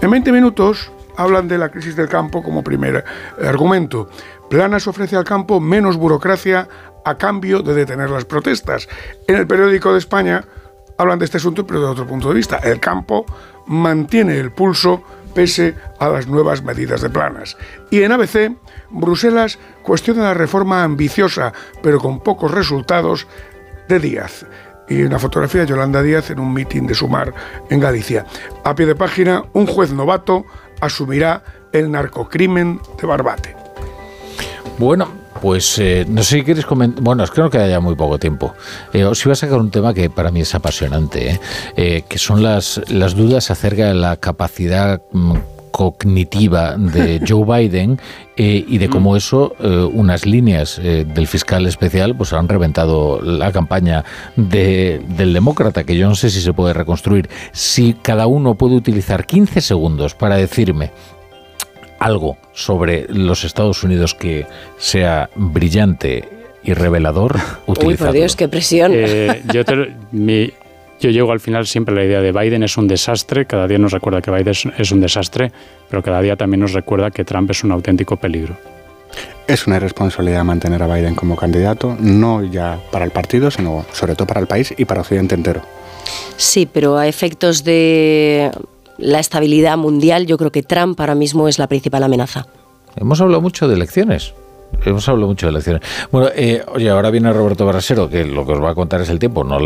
En 0.00 0.12
20 0.12 0.30
minutos 0.30 0.92
hablan 1.16 1.48
de 1.48 1.58
la 1.58 1.70
crisis 1.70 1.96
del 1.96 2.08
campo 2.08 2.40
como 2.40 2.62
primer 2.62 3.04
argumento. 3.44 4.08
Planas 4.48 4.86
ofrece 4.86 5.16
al 5.16 5.24
campo 5.24 5.58
menos 5.58 5.96
burocracia 5.96 6.68
a 7.04 7.18
cambio 7.18 7.62
de 7.62 7.74
detener 7.74 8.08
las 8.08 8.24
protestas. 8.24 8.88
En 9.26 9.34
el 9.34 9.48
periódico 9.48 9.90
de 9.92 9.98
España 9.98 10.44
hablan 10.96 11.18
de 11.18 11.24
este 11.24 11.38
asunto, 11.38 11.66
pero 11.66 11.80
de 11.80 11.86
otro 11.86 12.06
punto 12.06 12.28
de 12.28 12.36
vista. 12.36 12.58
El 12.58 12.78
campo 12.78 13.26
mantiene 13.66 14.38
el 14.38 14.52
pulso 14.52 15.02
pese 15.34 15.74
a 15.98 16.08
las 16.08 16.26
nuevas 16.26 16.62
medidas 16.62 17.02
de 17.02 17.10
planas. 17.10 17.56
Y 17.90 18.02
en 18.02 18.12
ABC, 18.12 18.56
Bruselas 18.90 19.58
cuestiona 19.82 20.22
la 20.22 20.34
reforma 20.34 20.82
ambiciosa, 20.82 21.52
pero 21.82 21.98
con 21.98 22.20
pocos 22.20 22.50
resultados, 22.50 23.26
de 23.88 23.98
Díaz. 23.98 24.46
Y 24.88 25.02
una 25.02 25.18
fotografía 25.18 25.62
de 25.62 25.66
Yolanda 25.66 26.02
Díaz 26.02 26.30
en 26.30 26.40
un 26.40 26.52
mitin 26.52 26.86
de 26.86 26.94
Sumar 26.94 27.34
en 27.68 27.80
Galicia. 27.80 28.24
A 28.64 28.74
pie 28.74 28.86
de 28.86 28.94
página, 28.94 29.44
un 29.52 29.66
juez 29.66 29.92
novato 29.92 30.46
asumirá 30.80 31.42
el 31.72 31.90
narcocrimen 31.90 32.80
de 33.00 33.06
Barbate. 33.06 33.56
Bueno, 34.78 35.08
pues 35.40 35.78
eh, 35.78 36.04
no 36.08 36.22
sé 36.22 36.38
si 36.38 36.44
quieres 36.44 36.66
comentar. 36.66 37.02
Bueno, 37.02 37.24
es 37.24 37.30
que 37.30 37.40
no 37.40 37.50
queda 37.50 37.68
ya 37.68 37.80
muy 37.80 37.94
poco 37.94 38.18
tiempo. 38.18 38.54
Eh, 38.92 39.04
os 39.04 39.24
iba 39.24 39.32
a 39.32 39.36
sacar 39.36 39.58
un 39.58 39.70
tema 39.70 39.94
que 39.94 40.10
para 40.10 40.30
mí 40.30 40.40
es 40.40 40.54
apasionante, 40.54 41.40
¿eh? 41.76 42.04
que 42.08 42.18
son 42.18 42.42
las, 42.42 42.80
las 42.88 43.14
dudas 43.14 43.50
acerca 43.50 43.86
de 43.86 43.94
la 43.94 44.16
capacidad 44.16 45.00
mm, 45.12 45.34
cognitiva 45.70 46.76
de 46.76 47.20
Joe 47.28 47.44
Biden 47.44 48.00
y 48.36 48.78
de 48.78 48.88
cómo 48.88 49.16
eso, 49.16 49.56
unas 49.92 50.24
líneas 50.24 50.80
del 50.80 51.26
fiscal 51.26 51.66
especial, 51.66 52.14
pues 52.14 52.32
han 52.32 52.48
reventado 52.48 53.20
la 53.20 53.50
campaña 53.50 54.04
del 54.36 55.32
demócrata, 55.32 55.82
que 55.82 55.96
yo 55.96 56.08
no 56.08 56.14
sé 56.14 56.30
si 56.30 56.40
se 56.40 56.52
puede 56.52 56.72
reconstruir. 56.72 57.28
Si 57.50 57.94
cada 57.94 58.28
uno 58.28 58.54
puede 58.54 58.76
utilizar 58.76 59.26
15 59.26 59.60
segundos 59.60 60.14
para 60.14 60.36
decirme 60.36 60.92
algo 61.98 62.36
sobre 62.52 63.06
los 63.08 63.44
Estados 63.44 63.82
Unidos 63.82 64.14
que 64.14 64.46
sea 64.78 65.30
brillante 65.34 66.28
y 66.62 66.74
revelador, 66.74 67.36
Uy, 67.66 67.96
por 67.96 68.12
Dios, 68.12 68.36
qué 68.36 68.48
presión. 68.48 68.92
Eh, 68.94 69.42
yo, 69.52 69.62
yo 71.00 71.10
llego 71.10 71.32
al 71.32 71.40
final 71.40 71.66
siempre 71.66 71.94
a 71.94 71.98
la 71.98 72.04
idea 72.04 72.20
de 72.20 72.32
Biden 72.32 72.62
es 72.62 72.76
un 72.76 72.88
desastre, 72.88 73.46
cada 73.46 73.66
día 73.66 73.78
nos 73.78 73.92
recuerda 73.92 74.20
que 74.20 74.30
Biden 74.30 74.54
es 74.76 74.92
un 74.92 75.00
desastre, 75.00 75.52
pero 75.88 76.02
cada 76.02 76.20
día 76.20 76.36
también 76.36 76.60
nos 76.60 76.72
recuerda 76.72 77.10
que 77.10 77.24
Trump 77.24 77.50
es 77.50 77.64
un 77.64 77.72
auténtico 77.72 78.16
peligro. 78.16 78.56
Es 79.46 79.66
una 79.66 79.76
irresponsabilidad 79.76 80.44
mantener 80.44 80.82
a 80.82 80.94
Biden 80.94 81.14
como 81.14 81.36
candidato, 81.36 81.96
no 81.98 82.44
ya 82.44 82.78
para 82.90 83.04
el 83.04 83.10
partido, 83.10 83.50
sino 83.50 83.86
sobre 83.92 84.14
todo 84.14 84.26
para 84.26 84.40
el 84.40 84.46
país 84.46 84.74
y 84.76 84.84
para 84.84 85.00
Occidente 85.00 85.34
entero. 85.34 85.62
Sí, 86.36 86.68
pero 86.70 86.98
a 86.98 87.06
efectos 87.06 87.64
de 87.64 88.50
la 88.98 89.20
estabilidad 89.20 89.76
mundial, 89.78 90.26
yo 90.26 90.36
creo 90.36 90.52
que 90.52 90.62
Trump 90.62 91.00
ahora 91.00 91.14
mismo 91.14 91.48
es 91.48 91.58
la 91.58 91.66
principal 91.66 92.02
amenaza. 92.02 92.46
Hemos 92.96 93.20
hablado 93.20 93.40
mucho 93.40 93.68
de 93.68 93.74
elecciones. 93.74 94.34
Hemos 94.84 95.08
hablado 95.08 95.28
mucho 95.28 95.46
de 95.46 95.50
elecciones. 95.50 95.82
Bueno, 96.10 96.28
eh, 96.34 96.62
oye, 96.74 96.90
ahora 96.90 97.10
viene 97.10 97.32
Roberto 97.32 97.64
Barrasero, 97.64 98.10
que 98.10 98.24
lo 98.24 98.44
que 98.44 98.52
os 98.52 98.62
va 98.62 98.70
a 98.70 98.74
contar 98.74 99.00
es 99.00 99.08
el 99.08 99.18
tiempo, 99.18 99.44
no 99.44 99.58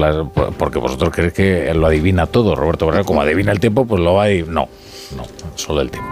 porque 0.56 0.78
vosotros 0.78 1.10
creéis 1.10 1.32
que 1.32 1.74
lo 1.74 1.86
adivina 1.86 2.26
todo. 2.26 2.54
Roberto 2.54 2.86
Barrasero, 2.86 3.06
como 3.06 3.22
adivina 3.22 3.52
el 3.52 3.60
tiempo, 3.60 3.84
pues 3.84 4.00
lo 4.00 4.14
va 4.14 4.24
a. 4.24 4.28
No, 4.28 4.68
no, 5.16 5.24
solo 5.56 5.80
el 5.80 5.90
tiempo. 5.90 6.10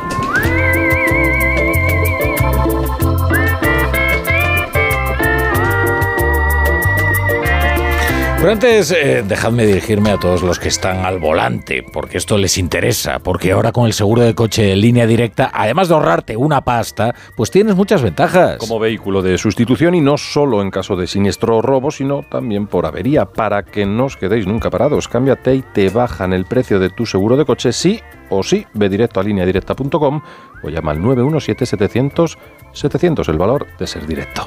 Pero 8.40 8.52
antes, 8.52 8.90
eh, 8.90 9.22
dejadme 9.22 9.66
dirigirme 9.66 10.12
a 10.12 10.16
todos 10.16 10.42
los 10.42 10.58
que 10.58 10.68
están 10.68 11.04
al 11.04 11.18
volante, 11.18 11.82
porque 11.82 12.16
esto 12.16 12.38
les 12.38 12.56
interesa, 12.56 13.18
porque 13.18 13.52
ahora 13.52 13.70
con 13.70 13.84
el 13.84 13.92
seguro 13.92 14.22
de 14.22 14.34
coche 14.34 14.74
línea 14.76 15.06
directa, 15.06 15.50
además 15.52 15.88
de 15.88 15.94
ahorrarte 15.94 16.38
una 16.38 16.62
pasta, 16.62 17.14
pues 17.36 17.50
tienes 17.50 17.76
muchas 17.76 18.02
ventajas. 18.02 18.56
Como 18.56 18.78
vehículo 18.78 19.20
de 19.20 19.36
sustitución 19.36 19.94
y 19.94 20.00
no 20.00 20.16
solo 20.16 20.62
en 20.62 20.70
caso 20.70 20.96
de 20.96 21.06
siniestro 21.06 21.58
o 21.58 21.60
robo, 21.60 21.90
sino 21.90 22.22
también 22.22 22.66
por 22.66 22.86
avería, 22.86 23.26
para 23.26 23.62
que 23.62 23.84
no 23.84 24.06
os 24.06 24.16
quedéis 24.16 24.46
nunca 24.46 24.70
parados. 24.70 25.06
Cámbiate 25.06 25.56
y 25.56 25.60
te 25.60 25.90
bajan 25.90 26.32
el 26.32 26.46
precio 26.46 26.80
de 26.80 26.88
tu 26.88 27.04
seguro 27.04 27.36
de 27.36 27.44
coche 27.44 27.74
sí 27.74 28.00
o 28.30 28.42
sí. 28.42 28.64
Ve 28.72 28.88
directo 28.88 29.20
a 29.20 29.22
lineadirecta.com 29.22 30.22
o 30.62 30.70
llama 30.70 30.92
al 30.92 31.00
917-700-700, 31.00 33.28
el 33.28 33.36
valor 33.36 33.66
de 33.78 33.86
ser 33.86 34.06
directo. 34.06 34.46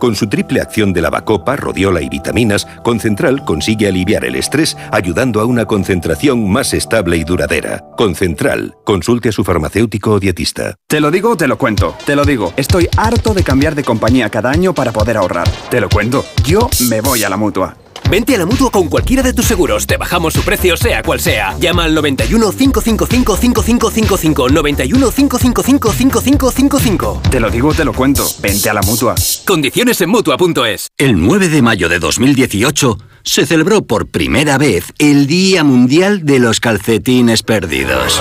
Con 0.00 0.16
su 0.16 0.28
triple 0.28 0.62
acción 0.62 0.94
de 0.94 1.02
lavacopa, 1.02 1.56
rodiola 1.56 2.00
y 2.00 2.08
vitaminas, 2.08 2.66
Concentral 2.82 3.44
consigue 3.44 3.86
aliviar 3.86 4.24
el 4.24 4.34
estrés 4.34 4.74
ayudando 4.90 5.42
a 5.42 5.44
una 5.44 5.66
concentración 5.66 6.50
más 6.50 6.72
estable 6.72 7.18
y 7.18 7.24
duradera. 7.24 7.84
Concentral, 7.98 8.74
consulte 8.86 9.28
a 9.28 9.32
su 9.32 9.44
farmacéutico 9.44 10.12
o 10.12 10.18
dietista. 10.18 10.74
Te 10.88 11.00
lo 11.00 11.10
digo, 11.10 11.36
te 11.36 11.46
lo 11.46 11.58
cuento. 11.58 11.94
Te 12.06 12.16
lo 12.16 12.24
digo, 12.24 12.54
estoy 12.56 12.88
harto 12.96 13.34
de 13.34 13.44
cambiar 13.44 13.74
de 13.74 13.84
compañía 13.84 14.30
cada 14.30 14.50
año 14.50 14.72
para 14.72 14.90
poder 14.90 15.18
ahorrar. 15.18 15.48
Te 15.68 15.82
lo 15.82 15.90
cuento, 15.90 16.24
yo 16.44 16.70
me 16.88 17.02
voy 17.02 17.22
a 17.22 17.28
la 17.28 17.36
mutua. 17.36 17.76
Vente 18.10 18.34
a 18.34 18.38
la 18.38 18.46
mutua 18.46 18.72
con 18.72 18.88
cualquiera 18.88 19.22
de 19.22 19.32
tus 19.32 19.44
seguros. 19.44 19.86
Te 19.86 19.96
bajamos 19.96 20.34
su 20.34 20.42
precio, 20.42 20.76
sea 20.76 21.00
cual 21.02 21.20
sea. 21.20 21.56
Llama 21.60 21.84
al 21.84 21.94
91 21.94 22.50
555 22.50 23.36
5555. 23.36 24.48
91 24.48 25.10
555 25.12 25.92
5555. 25.92 27.22
Te 27.30 27.38
lo 27.38 27.50
digo, 27.50 27.72
te 27.72 27.84
lo 27.84 27.92
cuento. 27.92 28.26
Vente 28.42 28.68
a 28.68 28.74
la 28.74 28.82
mutua. 28.82 29.14
Condiciones 29.46 30.00
en 30.00 30.10
mutua.es. 30.10 30.88
El 30.98 31.20
9 31.20 31.48
de 31.48 31.62
mayo 31.62 31.88
de 31.88 32.00
2018 32.00 32.98
se 33.22 33.46
celebró 33.46 33.82
por 33.82 34.08
primera 34.08 34.58
vez 34.58 34.92
el 34.98 35.28
Día 35.28 35.62
Mundial 35.62 36.24
de 36.24 36.40
los 36.40 36.58
Calcetines 36.58 37.44
Perdidos. 37.44 38.20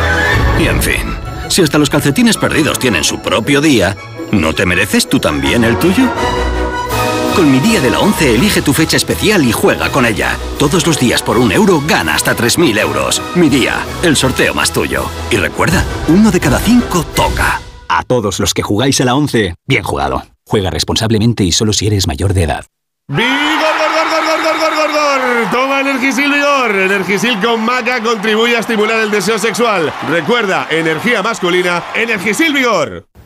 Y 0.60 0.68
en 0.68 0.84
fin, 0.84 1.16
si 1.48 1.64
hasta 1.64 1.80
los 1.80 1.90
calcetines 1.90 2.38
perdidos 2.38 2.78
tienen 2.78 3.04
su 3.04 3.22
propio 3.22 3.60
día, 3.60 3.98
¿no 4.32 4.54
te 4.54 4.68
mereces 4.68 5.10
tú 5.10 5.20
también 5.20 5.64
el 5.64 5.80
tuyo? 5.80 6.04
Con 7.40 7.54
mi 7.54 7.62
día 7.62 7.80
de 7.80 7.90
la 7.90 8.02
11 8.02 8.36
elige 8.36 8.62
tu 8.62 8.74
fecha 8.74 8.98
especial 8.98 9.46
y 9.46 9.54
juega 9.54 9.90
con 9.94 10.06
ella. 10.06 10.38
Todos 10.58 10.86
los 10.86 11.00
días 11.00 11.24
por 11.24 11.38
un 11.38 11.54
euro 11.54 11.82
gana 11.88 12.14
hasta 12.14 12.36
3.000 12.36 12.78
euros. 12.82 13.22
Mi 13.34 13.48
día, 13.48 13.78
el 14.04 14.18
sorteo 14.18 14.54
más 14.54 14.74
tuyo. 14.74 15.06
Y 15.32 15.38
recuerda, 15.38 15.86
uno 16.10 16.32
de 16.32 16.42
cada 16.42 16.60
cinco 16.60 17.06
toca. 17.16 17.62
A 17.88 18.04
todos 18.04 18.42
los 18.42 18.54
que 18.54 18.62
jugáis 18.62 19.00
a 19.00 19.06
la 19.06 19.16
11, 19.16 19.56
bien 19.66 19.84
jugado. 19.84 20.24
Juega 20.46 20.70
responsablemente 20.70 21.46
y 21.46 21.54
solo 21.54 21.72
si 21.72 21.88
eres 21.88 22.08
mayor 22.08 22.34
de 22.34 22.44
edad. 22.44 22.66
¡Vigor, 23.08 23.24
gor, 23.26 23.90
gor, 23.96 24.10
gor, 24.12 24.44
gor, 24.44 24.60
gor, 24.60 24.76
gor, 24.76 24.92
gor! 24.92 25.52
Toma 25.54 25.80
Energisil 25.80 26.34
Vigor. 26.34 26.76
Energisil 26.76 27.40
con 27.40 27.64
maca 27.64 28.04
contribuye 28.04 28.58
a 28.58 28.60
estimular 28.60 29.00
el 29.00 29.12
deseo 29.12 29.40
sexual. 29.40 29.94
Recuerda, 30.10 30.68
energía 30.70 31.24
masculina, 31.24 31.86
Energisil 31.96 32.54
Vigor. 32.54 33.09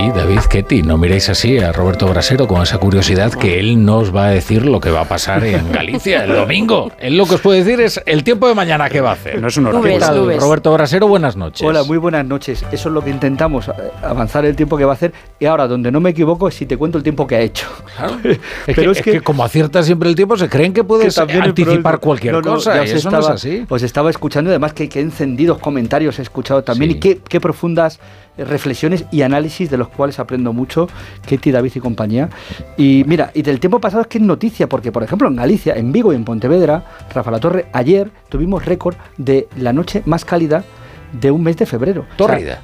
Sí, 0.00 0.10
David 0.14 0.40
Ketty, 0.48 0.82
no 0.82 0.96
miréis 0.96 1.28
así 1.28 1.58
a 1.58 1.72
Roberto 1.72 2.06
Brasero 2.08 2.48
con 2.48 2.62
esa 2.62 2.78
curiosidad 2.78 3.34
que 3.34 3.60
él 3.60 3.84
nos 3.84 4.16
va 4.16 4.28
a 4.28 4.30
decir 4.30 4.64
lo 4.64 4.80
que 4.80 4.90
va 4.90 5.02
a 5.02 5.04
pasar 5.04 5.44
en 5.44 5.70
Galicia 5.72 6.24
el 6.24 6.32
domingo. 6.32 6.90
Él 6.98 7.18
lo 7.18 7.26
que 7.26 7.34
os 7.34 7.42
puede 7.42 7.62
decir 7.62 7.82
es 7.82 8.00
el 8.06 8.24
tiempo 8.24 8.48
de 8.48 8.54
mañana 8.54 8.88
que 8.88 9.02
va 9.02 9.10
a 9.10 9.12
hacer. 9.12 9.38
No 9.42 9.48
es 9.48 9.58
un 9.58 9.66
¿Qué 9.82 9.98
tal, 9.98 10.40
Roberto 10.40 10.72
Brasero, 10.72 11.06
buenas 11.06 11.36
noches. 11.36 11.68
Hola, 11.68 11.82
muy 11.84 11.98
buenas 11.98 12.24
noches. 12.24 12.64
Eso 12.72 12.88
es 12.88 12.94
lo 12.94 13.04
que 13.04 13.10
intentamos, 13.10 13.68
eh, 13.68 13.72
avanzar 14.02 14.46
el 14.46 14.56
tiempo 14.56 14.78
que 14.78 14.86
va 14.86 14.92
a 14.92 14.94
hacer. 14.94 15.12
Y 15.38 15.44
ahora, 15.44 15.68
donde 15.68 15.92
no 15.92 16.00
me 16.00 16.10
equivoco, 16.10 16.48
es 16.48 16.54
si 16.54 16.64
te 16.64 16.78
cuento 16.78 16.96
el 16.96 17.04
tiempo 17.04 17.26
que 17.26 17.36
ha 17.36 17.40
hecho. 17.40 17.66
Es, 18.66 18.76
Pero 18.76 18.92
que, 18.94 18.98
es 18.98 19.04
que 19.04 19.20
como 19.20 19.44
aciertas 19.44 19.84
siempre 19.84 20.08
el 20.08 20.14
tiempo, 20.14 20.34
se 20.38 20.48
creen 20.48 20.72
que 20.72 20.82
puedes 20.82 21.18
anticipar 21.18 21.98
cualquier 21.98 22.32
No, 22.34 22.40
no, 22.40 22.54
cosa. 22.54 22.76
ya 22.76 22.84
y 22.86 22.96
eso 22.96 23.10
no 23.10 23.18
es 23.18 23.24
estaba- 23.24 23.34
así. 23.34 23.66
Os 23.68 23.82
estaba 23.82 24.08
escuchando, 24.08 24.48
y 24.50 24.52
además 24.52 24.72
que, 24.72 24.88
que 24.88 25.00
encendidos 25.00 25.58
comentarios 25.58 26.18
he 26.18 26.22
escuchado 26.22 26.62
también 26.64 26.92
Sí. 26.92 26.96
y 26.96 27.00
qué, 27.00 27.18
qué 27.28 27.38
profundas 27.40 28.00
reflexiones 28.44 29.04
y 29.10 29.22
análisis 29.22 29.70
de 29.70 29.76
los 29.76 29.88
cuales 29.88 30.18
aprendo 30.18 30.52
mucho, 30.52 30.88
Ketty, 31.26 31.50
David 31.50 31.72
y 31.76 31.80
compañía. 31.80 32.28
Y 32.76 33.04
mira, 33.06 33.30
y 33.34 33.42
del 33.42 33.60
tiempo 33.60 33.80
pasado 33.80 34.02
es 34.02 34.08
que 34.08 34.18
es 34.18 34.24
noticia, 34.24 34.68
porque 34.68 34.92
por 34.92 35.02
ejemplo 35.02 35.28
en 35.28 35.36
Galicia, 35.36 35.74
en 35.74 35.92
Vigo 35.92 36.12
y 36.12 36.16
en 36.16 36.24
Pontevedra, 36.24 36.84
Rafa 37.14 37.30
La 37.30 37.40
Torre, 37.40 37.66
ayer 37.72 38.10
tuvimos 38.28 38.64
récord 38.64 38.96
de 39.16 39.48
la 39.56 39.72
noche 39.72 40.02
más 40.06 40.24
cálida 40.24 40.64
de 41.12 41.30
un 41.30 41.42
mes 41.42 41.56
de 41.56 41.66
febrero. 41.66 42.02
O 42.02 42.04
sea, 42.06 42.16
Tórrida. 42.16 42.62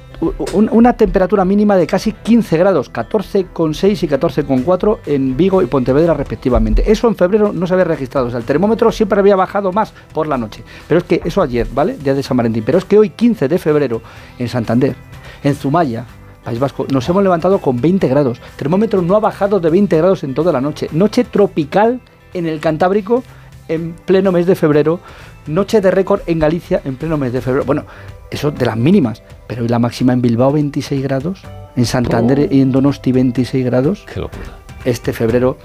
un- 0.53 0.69
una 0.71 0.93
temperatura 0.93 1.43
mínima 1.43 1.75
de 1.75 1.85
casi 1.85 2.13
15 2.13 2.57
grados, 2.57 2.89
14,6 2.89 4.03
y 4.03 4.07
14,4 4.07 4.99
en 5.05 5.35
Vigo 5.35 5.61
y 5.61 5.65
Pontevedra 5.65 6.13
respectivamente. 6.13 6.89
Eso 6.89 7.09
en 7.09 7.17
febrero 7.17 7.51
no 7.51 7.67
se 7.67 7.73
había 7.73 7.83
registrado, 7.83 8.27
o 8.27 8.29
sea, 8.29 8.39
el 8.39 8.45
termómetro 8.45 8.89
siempre 8.93 9.19
había 9.19 9.35
bajado 9.35 9.73
más 9.73 9.93
por 10.13 10.27
la 10.27 10.37
noche. 10.37 10.63
Pero 10.87 10.99
es 10.99 11.03
que 11.03 11.21
eso 11.25 11.41
ayer, 11.41 11.67
¿vale? 11.73 11.97
Día 11.97 12.13
de 12.13 12.23
San 12.23 12.37
Valentín. 12.37 12.63
Pero 12.65 12.77
es 12.77 12.85
que 12.85 12.97
hoy, 12.97 13.09
15 13.09 13.49
de 13.49 13.57
febrero, 13.59 14.01
en 14.39 14.47
Santander, 14.47 14.95
en 15.43 15.55
Zumaya, 15.55 16.05
País 16.43 16.59
Vasco, 16.59 16.87
nos 16.91 17.07
hemos 17.09 17.23
levantado 17.23 17.59
con 17.59 17.81
20 17.81 18.07
grados. 18.07 18.39
Termómetro 18.55 19.01
no 19.01 19.15
ha 19.15 19.19
bajado 19.19 19.59
de 19.59 19.69
20 19.69 19.97
grados 19.97 20.23
en 20.23 20.33
toda 20.33 20.51
la 20.53 20.61
noche. 20.61 20.87
Noche 20.93 21.25
tropical 21.25 21.99
en 22.33 22.45
el 22.45 22.59
Cantábrico 22.59 23.23
en 23.67 23.93
pleno 24.05 24.31
mes 24.31 24.45
de 24.45 24.55
febrero. 24.55 25.01
Noche 25.47 25.81
de 25.81 25.91
récord 25.91 26.21
en 26.25 26.39
Galicia 26.39 26.81
en 26.85 26.95
pleno 26.95 27.17
mes 27.17 27.33
de 27.33 27.41
febrero. 27.41 27.65
Bueno, 27.65 27.85
eso 28.31 28.51
de 28.51 28.65
las 28.65 28.77
mínimas. 28.77 29.23
Pero 29.47 29.65
¿y 29.65 29.67
la 29.67 29.79
máxima 29.79 30.13
en 30.13 30.21
Bilbao 30.21 30.51
26 30.53 31.03
grados? 31.03 31.43
En 31.75 31.85
Santander 31.85 32.47
y 32.51 32.61
en 32.61 32.71
Donosti 32.71 33.11
26 33.11 33.65
grados. 33.65 34.05
Qué 34.11 34.19
locura. 34.19 34.45
Este 34.85 35.11
febrero 35.11 35.57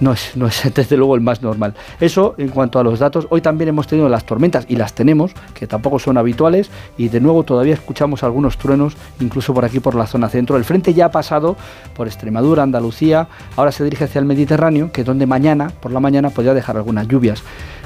no 0.00 0.12
es, 0.12 0.36
no 0.36 0.46
es 0.46 0.62
desde 0.74 0.96
luego 0.96 1.14
el 1.14 1.20
más 1.20 1.42
normal. 1.42 1.74
Eso 2.00 2.34
en 2.38 2.48
cuanto 2.48 2.78
a 2.78 2.84
los 2.84 2.98
datos. 2.98 3.26
Hoy 3.30 3.40
también 3.40 3.68
hemos 3.68 3.86
tenido 3.86 4.08
las 4.08 4.24
tormentas 4.24 4.66
y 4.68 4.76
las 4.76 4.94
tenemos, 4.94 5.32
que 5.54 5.66
tampoco 5.66 5.98
son 5.98 6.18
habituales. 6.18 6.70
Y 6.96 7.08
de 7.08 7.20
nuevo 7.20 7.42
todavía 7.42 7.74
escuchamos 7.74 8.22
algunos 8.22 8.58
truenos, 8.58 8.96
incluso 9.20 9.54
por 9.54 9.64
aquí 9.64 9.80
por 9.80 9.94
la 9.94 10.06
zona 10.06 10.28
centro. 10.28 10.56
El 10.56 10.64
frente 10.64 10.94
ya 10.94 11.06
ha 11.06 11.10
pasado 11.10 11.56
por 11.94 12.06
Extremadura, 12.06 12.62
Andalucía. 12.62 13.28
Ahora 13.56 13.72
se 13.72 13.84
dirige 13.84 14.04
hacia 14.04 14.18
el 14.18 14.24
Mediterráneo, 14.24 14.90
que 14.92 15.02
es 15.02 15.06
donde 15.06 15.26
mañana, 15.26 15.70
por 15.80 15.92
la 15.92 16.00
mañana, 16.00 16.30
podría 16.30 16.54
dejar 16.54 16.76
algunas 16.76 17.06
lluvias. 17.08 17.42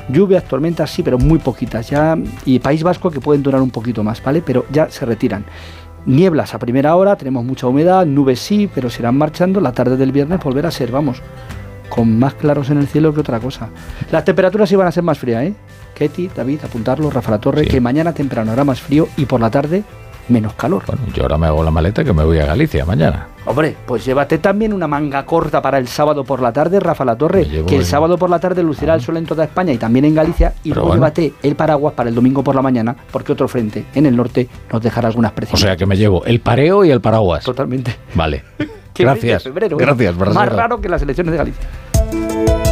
Lluvias, 0.09 0.45
tormentas, 0.45 0.91
sí, 0.91 1.03
pero 1.03 1.19
muy 1.19 1.39
poquitas. 1.39 1.91
Ya, 1.91 2.17
y 2.45 2.61
País 2.61 2.83
Vasco 2.83 3.11
que 3.11 3.21
pueden 3.21 3.43
durar 3.43 3.61
un 3.61 3.71
poquito 3.71 4.05
más, 4.05 4.23
¿vale? 4.23 4.41
Pero 4.41 4.65
ya 4.71 4.89
se 4.89 5.05
retiran. 5.05 5.45
Nieblas 6.07 6.55
a 6.55 6.61
primera 6.61 6.95
hora, 6.95 7.17
tenemos 7.17 7.45
mucha 7.45 7.67
humedad, 7.67 8.07
nubes 8.07 8.39
sí, 8.39 8.71
pero 8.73 8.89
se 8.89 9.03
irán 9.03 9.19
marchando. 9.19 9.61
La 9.61 9.73
tarde 9.73 9.97
del 9.97 10.13
viernes 10.13 10.39
volverá 10.39 10.69
a 10.69 10.71
ser, 10.71 10.93
vamos, 10.93 11.21
con 11.89 12.19
más 12.19 12.35
claros 12.35 12.71
en 12.71 12.79
el 12.79 12.87
cielo 12.87 13.13
que 13.15 13.21
otra 13.21 13.41
cosa. 13.41 13.69
Las 14.11 14.25
temperaturas 14.25 14.71
iban 14.73 14.87
a 14.87 14.93
ser 14.93 15.03
más 15.03 15.19
frías, 15.19 15.45
¿eh? 15.45 15.55
Ketty, 15.95 16.31
David, 16.35 16.61
apuntarlo, 16.65 17.11
Rafa 17.11 17.31
La 17.33 17.39
Torre, 17.41 17.65
que 17.67 17.81
mañana 17.81 18.13
temprano 18.13 18.53
hará 18.53 18.65
más 18.65 18.81
frío 18.81 19.09
y 19.17 19.25
por 19.25 19.41
la 19.41 19.51
tarde 19.51 19.83
menos 20.29 20.55
calor. 20.55 20.83
Bueno, 20.87 21.03
yo 21.15 21.23
ahora 21.23 21.39
me 21.39 21.47
hago 21.47 21.63
la 21.63 21.71
maleta 21.71 22.03
que 22.03 22.13
me 22.13 22.25
voy 22.25 22.39
a 22.41 22.47
Galicia 22.47 22.85
mañana. 22.85 23.29
Hombre, 23.47 23.77
pues 23.87 24.05
llévate 24.05 24.39
también 24.39 24.73
una 24.73 24.89
manga 24.89 25.25
corta 25.25 25.63
para 25.63 25.79
el 25.79 25.87
sábado 25.87 26.25
por 26.25 26.43
la 26.43 26.53
tarde, 26.53 26.81
Rafa 26.81 27.05
La 27.05 27.17
Torre, 27.17 27.47
que 27.65 27.77
el 27.77 27.85
sábado 27.85 28.19
por 28.19 28.29
la 28.29 28.41
tarde 28.41 28.61
lucirá 28.65 28.95
el 28.95 29.01
sol 29.01 29.17
en 29.19 29.25
toda 29.25 29.45
España 29.45 29.73
y 29.73 29.79
también 29.79 30.05
en 30.05 30.17
Galicia, 30.17 30.53
y 30.65 30.71
Pero 30.71 30.81
luego 30.81 30.89
bueno. 30.89 31.01
llévate 31.05 31.33
el 31.45 31.55
paraguas 31.55 31.95
para 31.95 32.09
el 32.09 32.15
domingo 32.17 32.43
por 32.43 32.57
la 32.57 32.63
mañana, 32.63 32.97
porque 33.13 33.33
otro 33.33 33.47
frente 33.47 33.87
en 33.95 34.05
el 34.07 34.17
norte 34.17 34.49
nos 34.73 34.83
dejará 34.83 35.07
algunas 35.09 35.31
O 35.31 35.35
precipitaciones. 35.37 35.71
sea 35.71 35.77
que 35.77 35.87
me 35.87 35.97
llevo 35.97 36.25
el 36.25 36.41
pareo 36.41 36.85
y 36.85 36.91
el 36.91 37.01
paraguas. 37.01 37.45
Totalmente. 37.45 37.95
Vale. 38.17 38.43
Mes 39.05 39.15
de 39.15 39.21
Gracias. 39.29 39.43
febrero, 39.45 39.77
¿eh? 39.79 39.83
Gracias, 39.85 40.17
Más 40.17 40.53
raro 40.53 40.81
que 40.81 40.89
las 40.89 41.03
elecciones 41.03 41.33
de 41.33 41.39
Galicia. 41.39 42.66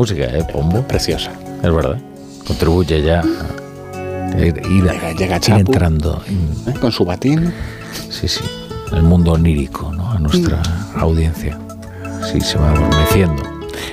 Música, 0.00 0.24
¿eh, 0.24 0.42
Pombo? 0.50 0.80
Preciosa. 0.88 1.30
Es 1.62 1.70
verdad. 1.74 1.98
Contribuye 2.46 3.02
ya 3.02 3.20
a 3.20 4.38
ir, 4.40 4.56
ir- 4.70 4.84
Llega, 4.90 5.12
llega 5.12 5.36
ir 5.36 5.42
Chapu. 5.42 5.58
entrando 5.60 6.22
en- 6.26 6.72
¿eh? 6.72 6.78
Con 6.80 6.90
su 6.90 7.04
batín. 7.04 7.52
Sí, 8.08 8.26
sí. 8.26 8.40
El 8.92 9.02
mundo 9.02 9.32
onírico, 9.32 9.92
¿no? 9.92 10.10
A 10.10 10.18
nuestra 10.18 10.56
Mm. 10.96 11.00
audiencia. 11.00 11.58
Sí, 12.32 12.40
se 12.40 12.56
va 12.56 12.70
adormeciendo. 12.70 13.42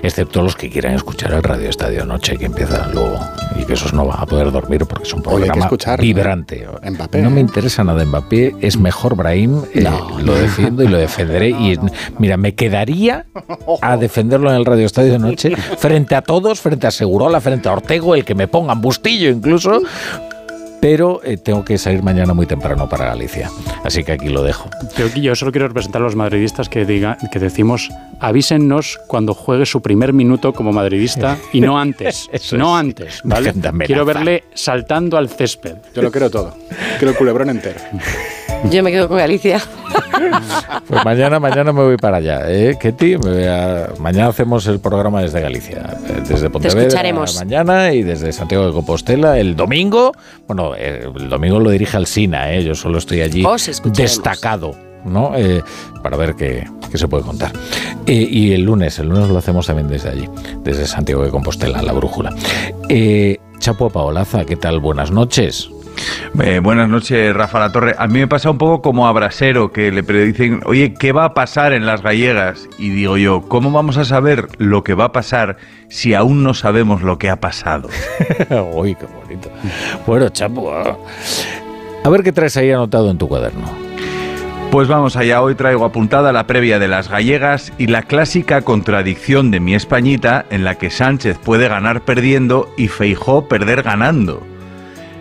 Excepto 0.02 0.42
los 0.44 0.56
que 0.56 0.70
quieran 0.70 0.94
escuchar 0.94 1.34
el 1.34 1.44
Radio 1.44 1.70
Estadio 1.70 2.06
Noche, 2.06 2.38
que 2.38 2.46
empieza 2.46 2.88
luego. 2.94 3.20
Y 3.68 3.72
que 3.72 3.73
esos 3.73 3.94
no 3.94 4.06
van 4.06 4.19
a 4.22 4.26
poder 4.26 4.52
dormir 4.52 4.85
porque 4.85 5.03
es 5.03 5.14
un 5.14 5.19
Oye, 5.26 5.45
programa 5.45 5.65
escuchar, 5.65 5.99
vibrante. 6.02 6.68
Mbappé. 6.89 7.22
No 7.22 7.30
me 7.30 7.41
interesa 7.41 7.84
nada 7.84 8.06
Mbappé, 8.06 8.56
es 8.61 8.77
mejor 8.77 9.15
Brahim. 9.15 9.61
eh, 9.73 9.85
lo 10.23 10.35
defiendo 10.35 10.84
y 10.84 10.88
lo 10.88 10.98
defenderé. 10.98 11.49
Y 11.57 11.77
mira, 12.19 12.38
me 12.38 12.53
quedaría 12.56 13.26
a 13.81 13.98
defenderlo 13.98 14.49
en 14.52 14.57
el 14.57 14.65
Radio 14.65 14.85
Estadio 14.85 15.14
de 15.14 15.19
Noche 15.19 15.56
frente 15.77 16.15
a 16.15 16.22
todos, 16.22 16.61
frente 16.61 16.88
a 16.88 16.91
Segurola, 16.91 17.41
frente 17.41 17.68
a 17.68 17.73
Ortego, 17.73 18.15
el 18.15 18.23
que 18.23 18.35
me 18.35 18.48
pongan 18.48 18.80
Bustillo 18.80 19.30
incluso. 19.30 19.81
Pero 20.80 21.22
eh, 21.24 21.38
tengo 21.38 21.66
que 21.66 21.78
salir 21.78 22.04
mañana 22.04 22.34
muy 22.34 22.45
temprano 22.45 22.88
para 22.88 23.06
Galicia. 23.06 23.49
Así 23.84 24.04
que 24.04 24.12
aquí 24.12 24.30
lo 24.30 24.44
dejo. 24.44 24.70
Yo 25.16 25.36
solo 25.36 25.52
quiero 25.52 25.68
representar 25.68 26.02
a 26.02 26.06
los 26.06 26.16
madridistas 26.16 26.70
que, 26.70 26.86
diga, 26.86 27.18
que 27.32 27.40
decimos 27.40 27.90
avísennos 28.20 28.99
cuando 29.08 29.34
juegue 29.34 29.66
su 29.66 29.82
primer 29.82 30.14
minuto 30.14 30.54
como 30.54 30.72
madridista 30.72 31.38
y 31.54 31.62
no 31.62 31.80
antes. 31.80 32.30
Eso 32.32 32.58
no 32.58 32.78
es. 32.78 32.86
antes. 32.86 33.22
Quiero 33.86 34.06
verle 34.06 34.44
saltando 34.54 35.18
al 35.18 35.30
césped. 35.30 35.76
Yo 35.95 36.02
lo 36.02 36.12
quiero 36.12 36.30
todo. 36.30 36.56
Quiero 36.98 37.12
el 37.12 37.18
culebrón 37.18 37.49
entero. 37.49 37.80
Yo 38.72 38.84
me 38.84 38.92
quedo 38.92 39.08
con 39.08 39.18
Galicia. 39.18 39.62
Pues 40.88 41.06
mañana, 41.06 41.40
mañana 41.40 41.72
me 41.72 41.84
voy 41.84 41.98
para 41.98 42.18
allá, 42.18 42.42
¿eh, 42.50 42.78
Ketty? 42.80 43.18
Me 43.18 43.32
voy 43.32 43.44
a- 43.46 43.90
Mañana 44.00 44.28
hacemos 44.30 44.66
el 44.68 44.80
programa 44.80 45.22
desde 45.22 45.42
Galicia, 45.42 45.98
eh, 46.08 46.22
desde 46.28 46.50
Pontevedra 46.50 46.82
escucharemos. 46.82 47.36
mañana 47.36 47.94
y 47.94 48.04
desde 48.04 48.32
Santiago 48.34 48.66
de 48.68 48.74
Compostela 48.74 49.38
el 49.40 49.56
domingo. 49.56 50.12
Bueno, 50.48 50.74
eh, 50.76 51.08
el 51.16 51.30
domingo 51.30 51.60
lo 51.60 51.70
dirige 51.70 51.98
Alsina, 51.98 52.54
¿eh? 52.54 52.64
Yo 52.64 52.76
solo 52.76 52.98
estoy 52.98 53.22
allí 53.22 53.44
destacado, 54.04 54.76
¿no? 55.06 55.32
Eh, 55.36 55.62
para 56.04 56.18
ver 56.18 56.36
qué, 56.36 56.68
qué 56.92 56.98
se 56.98 57.08
puede 57.08 57.24
contar. 57.24 57.52
Eh, 58.06 58.14
y 58.30 58.54
el 58.54 58.62
lunes, 58.64 59.00
el 59.00 59.08
lunes 59.10 59.30
lo 59.30 59.38
hacemos 59.38 59.68
también 59.68 59.88
desde 59.88 60.10
allí, 60.10 60.28
desde 60.64 60.88
Santiago 60.88 61.24
de 61.24 61.30
Compostela, 61.30 61.82
la 61.82 61.94
brújula. 61.94 62.34
Eh, 62.90 63.38
Chapo 63.60 63.90
Paolaza, 63.90 64.46
¿qué 64.46 64.56
tal? 64.56 64.80
Buenas 64.80 65.12
noches. 65.12 65.70
Eh, 66.42 66.60
buenas 66.60 66.88
noches, 66.90 67.36
Rafa 67.36 67.60
La 67.60 67.72
Torre. 67.72 67.96
A 67.98 68.08
mí 68.08 68.20
me 68.20 68.28
pasa 68.28 68.52
un 68.52 68.58
poco 68.58 68.82
como 68.82 69.08
a 69.08 69.12
Brasero, 69.12 69.72
que 69.72 69.92
le 69.92 70.04
predicen, 70.04 70.62
oye, 70.66 70.94
¿qué 70.94 71.12
va 71.12 71.26
a 71.26 71.34
pasar 71.34 71.74
en 71.74 71.86
las 71.86 72.02
gallegas? 72.02 72.68
Y 72.78 72.90
digo 72.90 73.18
yo, 73.18 73.42
¿cómo 73.48 73.72
vamos 73.72 73.98
a 73.98 74.06
saber 74.06 74.48
lo 74.58 74.84
que 74.84 74.94
va 74.94 75.06
a 75.06 75.12
pasar 75.12 75.58
si 75.90 76.14
aún 76.14 76.44
no 76.44 76.54
sabemos 76.54 77.02
lo 77.02 77.18
que 77.18 77.30
ha 77.30 77.40
pasado? 77.40 77.90
Uy, 78.74 78.96
qué 78.96 79.06
bonito. 79.06 79.50
Bueno, 80.06 80.30
Chapo, 80.30 80.72
ah. 80.72 80.98
a 82.04 82.10
ver 82.10 82.24
qué 82.24 82.32
traes 82.32 82.56
ahí 82.58 82.72
anotado 82.72 83.10
en 83.10 83.18
tu 83.18 83.28
cuaderno. 83.28 83.88
Pues 84.72 84.90
vamos 84.90 85.16
allá, 85.16 85.42
hoy 85.42 85.56
traigo 85.56 85.86
apuntada 85.86 86.34
la 86.34 86.46
previa 86.46 86.78
de 86.78 86.90
las 86.90 87.10
gallegas 87.10 87.72
y 87.78 87.88
la 87.88 88.04
clásica 88.04 88.62
contradicción 88.62 89.50
de 89.50 89.62
mi 89.62 89.76
Españita 89.76 90.46
en 90.50 90.66
la 90.66 90.76
que 90.76 90.90
Sánchez 90.90 91.38
puede 91.38 91.70
ganar 91.70 92.02
perdiendo 92.02 92.70
y 92.78 92.90
Feijó 92.90 93.48
perder 93.48 93.82
ganando. 93.82 94.46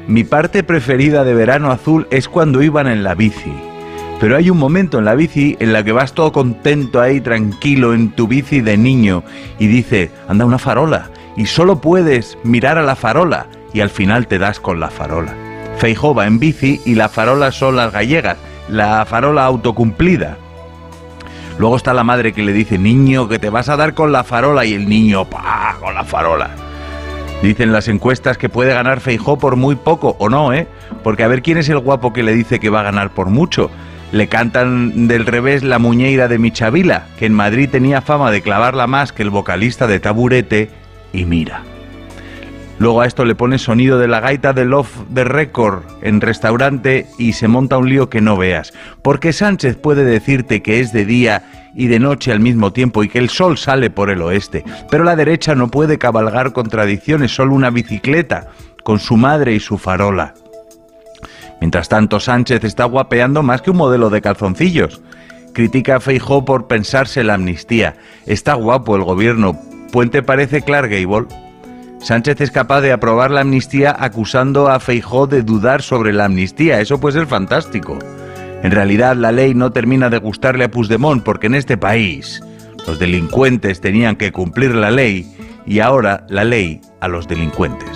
Mi 0.09 0.23
parte 0.23 0.62
preferida 0.62 1.24
de 1.24 1.35
verano 1.35 1.73
azul 1.73 2.07
es 2.11 2.28
cuando 2.28 2.62
iban 2.62 2.87
en 2.87 3.03
la 3.03 3.16
bici. 3.16 3.53
Pero 4.20 4.37
hay 4.37 4.51
un 4.51 4.57
momento 4.57 4.99
en 4.99 5.05
la 5.05 5.16
bici 5.16 5.57
en 5.59 5.73
la 5.73 5.83
que 5.83 5.91
vas 5.91 6.12
todo 6.12 6.31
contento 6.31 7.01
ahí, 7.01 7.20
tranquilo, 7.20 7.93
en 7.93 8.12
tu 8.12 8.28
bici 8.28 8.61
de 8.61 8.77
niño, 8.77 9.24
y 9.59 9.66
dice, 9.66 10.12
anda 10.28 10.45
una 10.45 10.59
farola, 10.59 11.11
y 11.37 11.47
solo 11.47 11.81
puedes 11.81 12.39
mirar 12.45 12.78
a 12.78 12.83
la 12.83 12.95
farola, 12.95 13.49
y 13.74 13.81
al 13.81 13.91
final 13.91 14.28
te 14.28 14.39
das 14.39 14.61
con 14.61 14.78
la 14.78 14.91
farola. 14.91 15.35
Feijó 15.77 16.15
va 16.15 16.27
en 16.27 16.39
bici 16.39 16.81
y 16.87 16.95
la 16.95 17.09
farola 17.09 17.51
son 17.51 17.74
las 17.74 17.93
gallegas, 17.93 18.39
la 18.69 19.05
farola 19.07 19.45
autocumplida. 19.45 20.39
Luego 21.59 21.77
está 21.77 21.93
la 21.93 22.05
madre 22.05 22.33
que 22.33 22.45
le 22.45 22.53
dice, 22.53 22.78
niño, 22.78 23.28
que 23.28 23.41
te 23.41 23.51
vas 23.51 23.69
a 23.69 23.77
dar 23.77 23.93
con 23.95 24.12
la 24.12 24.23
farola, 24.23 24.65
y 24.65 24.73
el 24.73 24.89
niño, 24.89 25.24
pa, 25.24 25.77
con 25.81 25.95
la 25.95 26.05
farola. 26.05 26.65
Dicen 27.43 27.73
las 27.73 27.89
encuestas 27.89 28.39
que 28.39 28.49
puede 28.49 28.73
ganar 28.73 29.01
Feijó 29.01 29.39
por 29.39 29.57
muy 29.57 29.77
poco, 29.77 30.17
o 30.19 30.29
no, 30.29 30.53
¿eh? 30.53 30.67
Porque 31.03 31.23
a 31.23 31.29
ver 31.29 31.43
quién 31.43 31.59
es 31.59 31.69
el 31.69 31.79
guapo 31.79 32.13
que 32.13 32.23
le 32.23 32.35
dice 32.35 32.59
que 32.59 32.71
va 32.71 32.81
a 32.81 32.85
ganar 32.85 33.11
por 33.11 33.29
mucho. 33.29 33.71
Le 34.11 34.29
cantan 34.29 35.07
del 35.07 35.27
revés 35.27 35.63
la 35.63 35.79
muñeira 35.79 36.29
de 36.29 36.39
Michavila, 36.39 37.07
que 37.19 37.27
en 37.27 37.35
Madrid 37.35 37.69
tenía 37.71 38.01
fama 38.01 38.31
de 38.31 38.41
clavarla 38.41 38.87
más 38.87 39.13
que 39.13 39.23
el 39.23 39.31
vocalista 39.31 39.87
de 39.87 40.01
Taburete, 40.01 40.71
y 41.13 41.25
mira. 41.25 41.63
Luego 42.78 43.01
a 43.01 43.07
esto 43.07 43.24
le 43.24 43.35
pones 43.35 43.62
sonido 43.62 43.98
de 43.98 44.07
la 44.07 44.20
gaita 44.20 44.53
de 44.53 44.66
Love 44.66 44.90
the 45.15 45.24
Record 45.24 45.82
en 46.03 46.20
restaurante 46.20 47.07
y 47.19 47.32
se 47.32 47.48
monta 47.48 47.78
un 47.78 47.89
lío 47.89 48.11
que 48.11 48.20
no 48.20 48.36
veas. 48.36 48.74
Porque 49.03 49.32
Sánchez 49.32 49.77
puede 49.77 50.05
decirte 50.05 50.62
que 50.62 50.81
es 50.81 50.93
de 50.93 51.07
día 51.07 51.70
y 51.74 51.86
de 51.86 51.98
noche 51.98 52.32
al 52.32 52.40
mismo 52.40 52.73
tiempo 52.73 53.03
y 53.03 53.09
que 53.09 53.19
el 53.19 53.31
sol 53.31 53.57
sale 53.57 53.89
por 53.89 54.11
el 54.11 54.20
oeste. 54.20 54.62
Pero 54.90 55.05
la 55.05 55.16
derecha 55.16 55.55
no 55.55 55.69
puede 55.69 55.97
cabalgar 55.97 56.53
contradicciones, 56.53 57.35
solo 57.35 57.55
una 57.55 57.70
bicicleta, 57.70 58.48
con 58.85 58.98
su 58.98 59.16
madre 59.16 59.55
y 59.55 59.61
su 59.61 59.78
farola. 59.78 60.35
Mientras 61.61 61.89
tanto, 61.89 62.20
Sánchez 62.20 62.62
está 62.65 62.85
guapeando 62.85 63.43
más 63.43 63.62
que 63.62 63.70
un 63.70 63.78
modelo 63.78 64.11
de 64.11 64.20
calzoncillos. 64.20 65.01
Critica 65.55 65.97
a 65.97 66.01
Feijó 66.01 66.44
por 66.44 66.66
pensarse 66.66 67.24
la 67.24 67.35
amnistía. 67.35 67.97
Está 68.27 68.53
guapo 68.55 68.97
el 68.97 69.03
gobierno. 69.03 69.59
Puente 69.90 70.23
parece 70.23 70.61
Clark 70.61 70.90
Gable. 70.90 71.45
Sánchez 72.01 72.40
es 72.40 72.51
capaz 72.51 72.82
de 72.82 72.93
aprobar 72.93 73.31
la 73.31 73.40
amnistía 73.40 73.94
acusando 73.98 74.68
a 74.68 74.78
Feijó 74.81 75.27
de 75.27 75.43
dudar 75.43 75.82
sobre 75.82 76.12
la 76.12 76.27
amnistía. 76.27 76.81
Eso 76.81 77.01
puede 77.01 77.18
ser 77.18 77.27
fantástico. 77.27 77.98
En 78.62 78.70
realidad 78.70 79.16
la 79.16 79.32
ley 79.32 79.55
no 79.55 79.73
termina 79.73 80.09
de 80.10 80.18
gustarle 80.18 80.64
a 80.64 80.70
Puigdemont 80.70 81.23
porque 81.23 81.47
en 81.47 81.55
este 81.55 81.77
país 81.77 82.43
los 82.86 82.98
delincuentes 82.98 83.81
tenían 83.81 84.16
que 84.16 84.32
cumplir 84.32 84.74
la 84.74 84.90
ley 84.90 85.27
y 85.66 85.81
ahora 85.81 86.24
la 86.28 86.44
ley 86.44 86.81
a 87.01 87.09
los 87.09 87.27
delincuentes. 87.27 87.90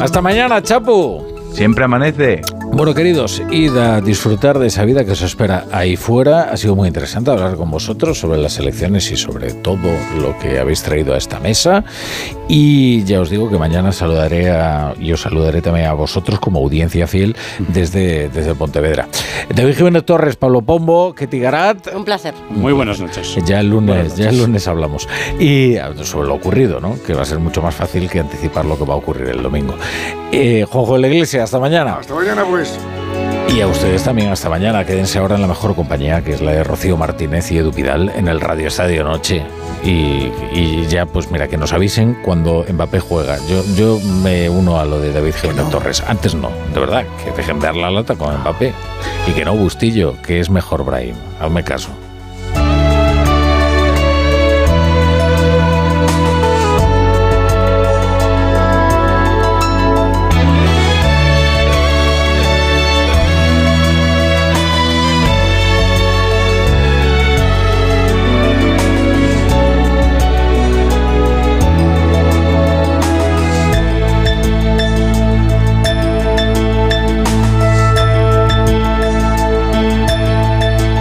Hasta 0.00 0.22
mañana, 0.22 0.62
Chapo. 0.62 1.26
Siempre 1.52 1.84
amanece. 1.84 2.40
Bueno, 2.72 2.94
queridos, 2.94 3.42
id 3.50 3.76
a 3.76 4.00
disfrutar 4.00 4.58
de 4.58 4.68
esa 4.68 4.84
vida 4.84 5.04
que 5.04 5.10
os 5.10 5.20
espera 5.22 5.66
ahí 5.72 5.96
fuera. 5.96 6.44
Ha 6.44 6.56
sido 6.56 6.76
muy 6.76 6.88
interesante 6.88 7.30
hablar 7.30 7.56
con 7.56 7.70
vosotros 7.70 8.18
sobre 8.18 8.38
las 8.38 8.58
elecciones 8.58 9.10
y 9.10 9.16
sobre 9.16 9.52
todo 9.52 9.90
lo 10.18 10.38
que 10.38 10.58
habéis 10.58 10.82
traído 10.82 11.12
a 11.12 11.18
esta 11.18 11.40
mesa. 11.40 11.84
Y 12.48 13.04
ya 13.04 13.20
os 13.20 13.28
digo 13.28 13.50
que 13.50 13.58
mañana 13.58 13.92
saludaré 13.92 14.50
a, 14.50 14.94
y 14.98 15.12
os 15.12 15.20
saludaré 15.20 15.60
también 15.60 15.86
a 15.86 15.92
vosotros 15.92 16.38
como 16.38 16.60
audiencia 16.60 17.06
fiel 17.06 17.36
desde, 17.68 18.28
desde 18.28 18.54
Pontevedra. 18.54 19.08
David 19.54 19.76
Jiménez 19.76 20.04
Torres, 20.04 20.36
Pablo 20.36 20.62
Pombo, 20.62 21.12
Ketty 21.12 21.38
Garat. 21.40 21.94
Un 21.94 22.04
placer. 22.04 22.34
Muy 22.50 22.72
buenas 22.72 23.00
noches. 23.00 23.36
Ya 23.44 23.60
el 23.60 23.68
lunes, 23.68 24.16
ya 24.16 24.30
el 24.30 24.38
lunes 24.38 24.66
hablamos. 24.68 25.08
Y 25.38 25.76
ah, 25.76 25.92
sobre 26.02 26.28
lo 26.28 26.34
ocurrido, 26.34 26.80
¿no? 26.80 26.96
Que 27.04 27.14
va 27.14 27.22
a 27.22 27.26
ser 27.26 27.40
mucho 27.40 27.60
más 27.62 27.74
fácil 27.74 28.08
que 28.08 28.20
anticipar 28.20 28.64
lo 28.64 28.78
que 28.78 28.84
va 28.84 28.94
a 28.94 28.96
ocurrir 28.96 29.28
el 29.28 29.42
domingo. 29.42 29.74
Eh, 30.32 30.64
Juanjo 30.70 30.94
de 30.94 31.00
la 31.00 31.08
Iglesia, 31.08 31.42
hasta 31.42 31.58
mañana. 31.58 31.96
Hasta 31.96 32.14
mañana, 32.14 32.44
pues. 32.48 32.59
Y 33.48 33.60
a 33.62 33.66
ustedes 33.66 34.04
también 34.04 34.30
hasta 34.30 34.48
mañana. 34.48 34.84
Quédense 34.84 35.18
ahora 35.18 35.34
en 35.34 35.42
la 35.42 35.48
mejor 35.48 35.74
compañía, 35.74 36.22
que 36.22 36.32
es 36.32 36.40
la 36.40 36.52
de 36.52 36.62
Rocío 36.62 36.96
Martínez 36.96 37.50
y 37.50 37.58
Edu 37.58 37.72
Pidal 37.72 38.10
en 38.14 38.28
el 38.28 38.40
Radio 38.40 38.68
Estadio 38.68 39.02
Noche. 39.02 39.42
Y, 39.82 40.30
y 40.52 40.86
ya, 40.88 41.06
pues 41.06 41.30
mira, 41.30 41.48
que 41.48 41.56
nos 41.56 41.72
avisen 41.72 42.16
cuando 42.22 42.64
Mbappé 42.70 43.00
juega. 43.00 43.38
Yo, 43.48 43.64
yo 43.74 43.98
me 44.22 44.48
uno 44.48 44.78
a 44.78 44.84
lo 44.84 45.00
de 45.00 45.12
David 45.12 45.34
Jiménez 45.34 45.68
Torres. 45.70 46.02
Antes 46.06 46.34
no, 46.34 46.50
de 46.72 46.80
verdad, 46.80 47.04
que 47.24 47.32
dejen 47.32 47.58
dar 47.58 47.74
la 47.74 47.90
lata 47.90 48.14
con 48.14 48.38
Mbappé. 48.40 48.72
Y 49.26 49.32
que 49.32 49.44
no 49.44 49.56
Bustillo, 49.56 50.14
que 50.22 50.38
es 50.38 50.48
mejor 50.48 50.84
Brahim. 50.84 51.16
Hazme 51.40 51.64
caso. 51.64 51.90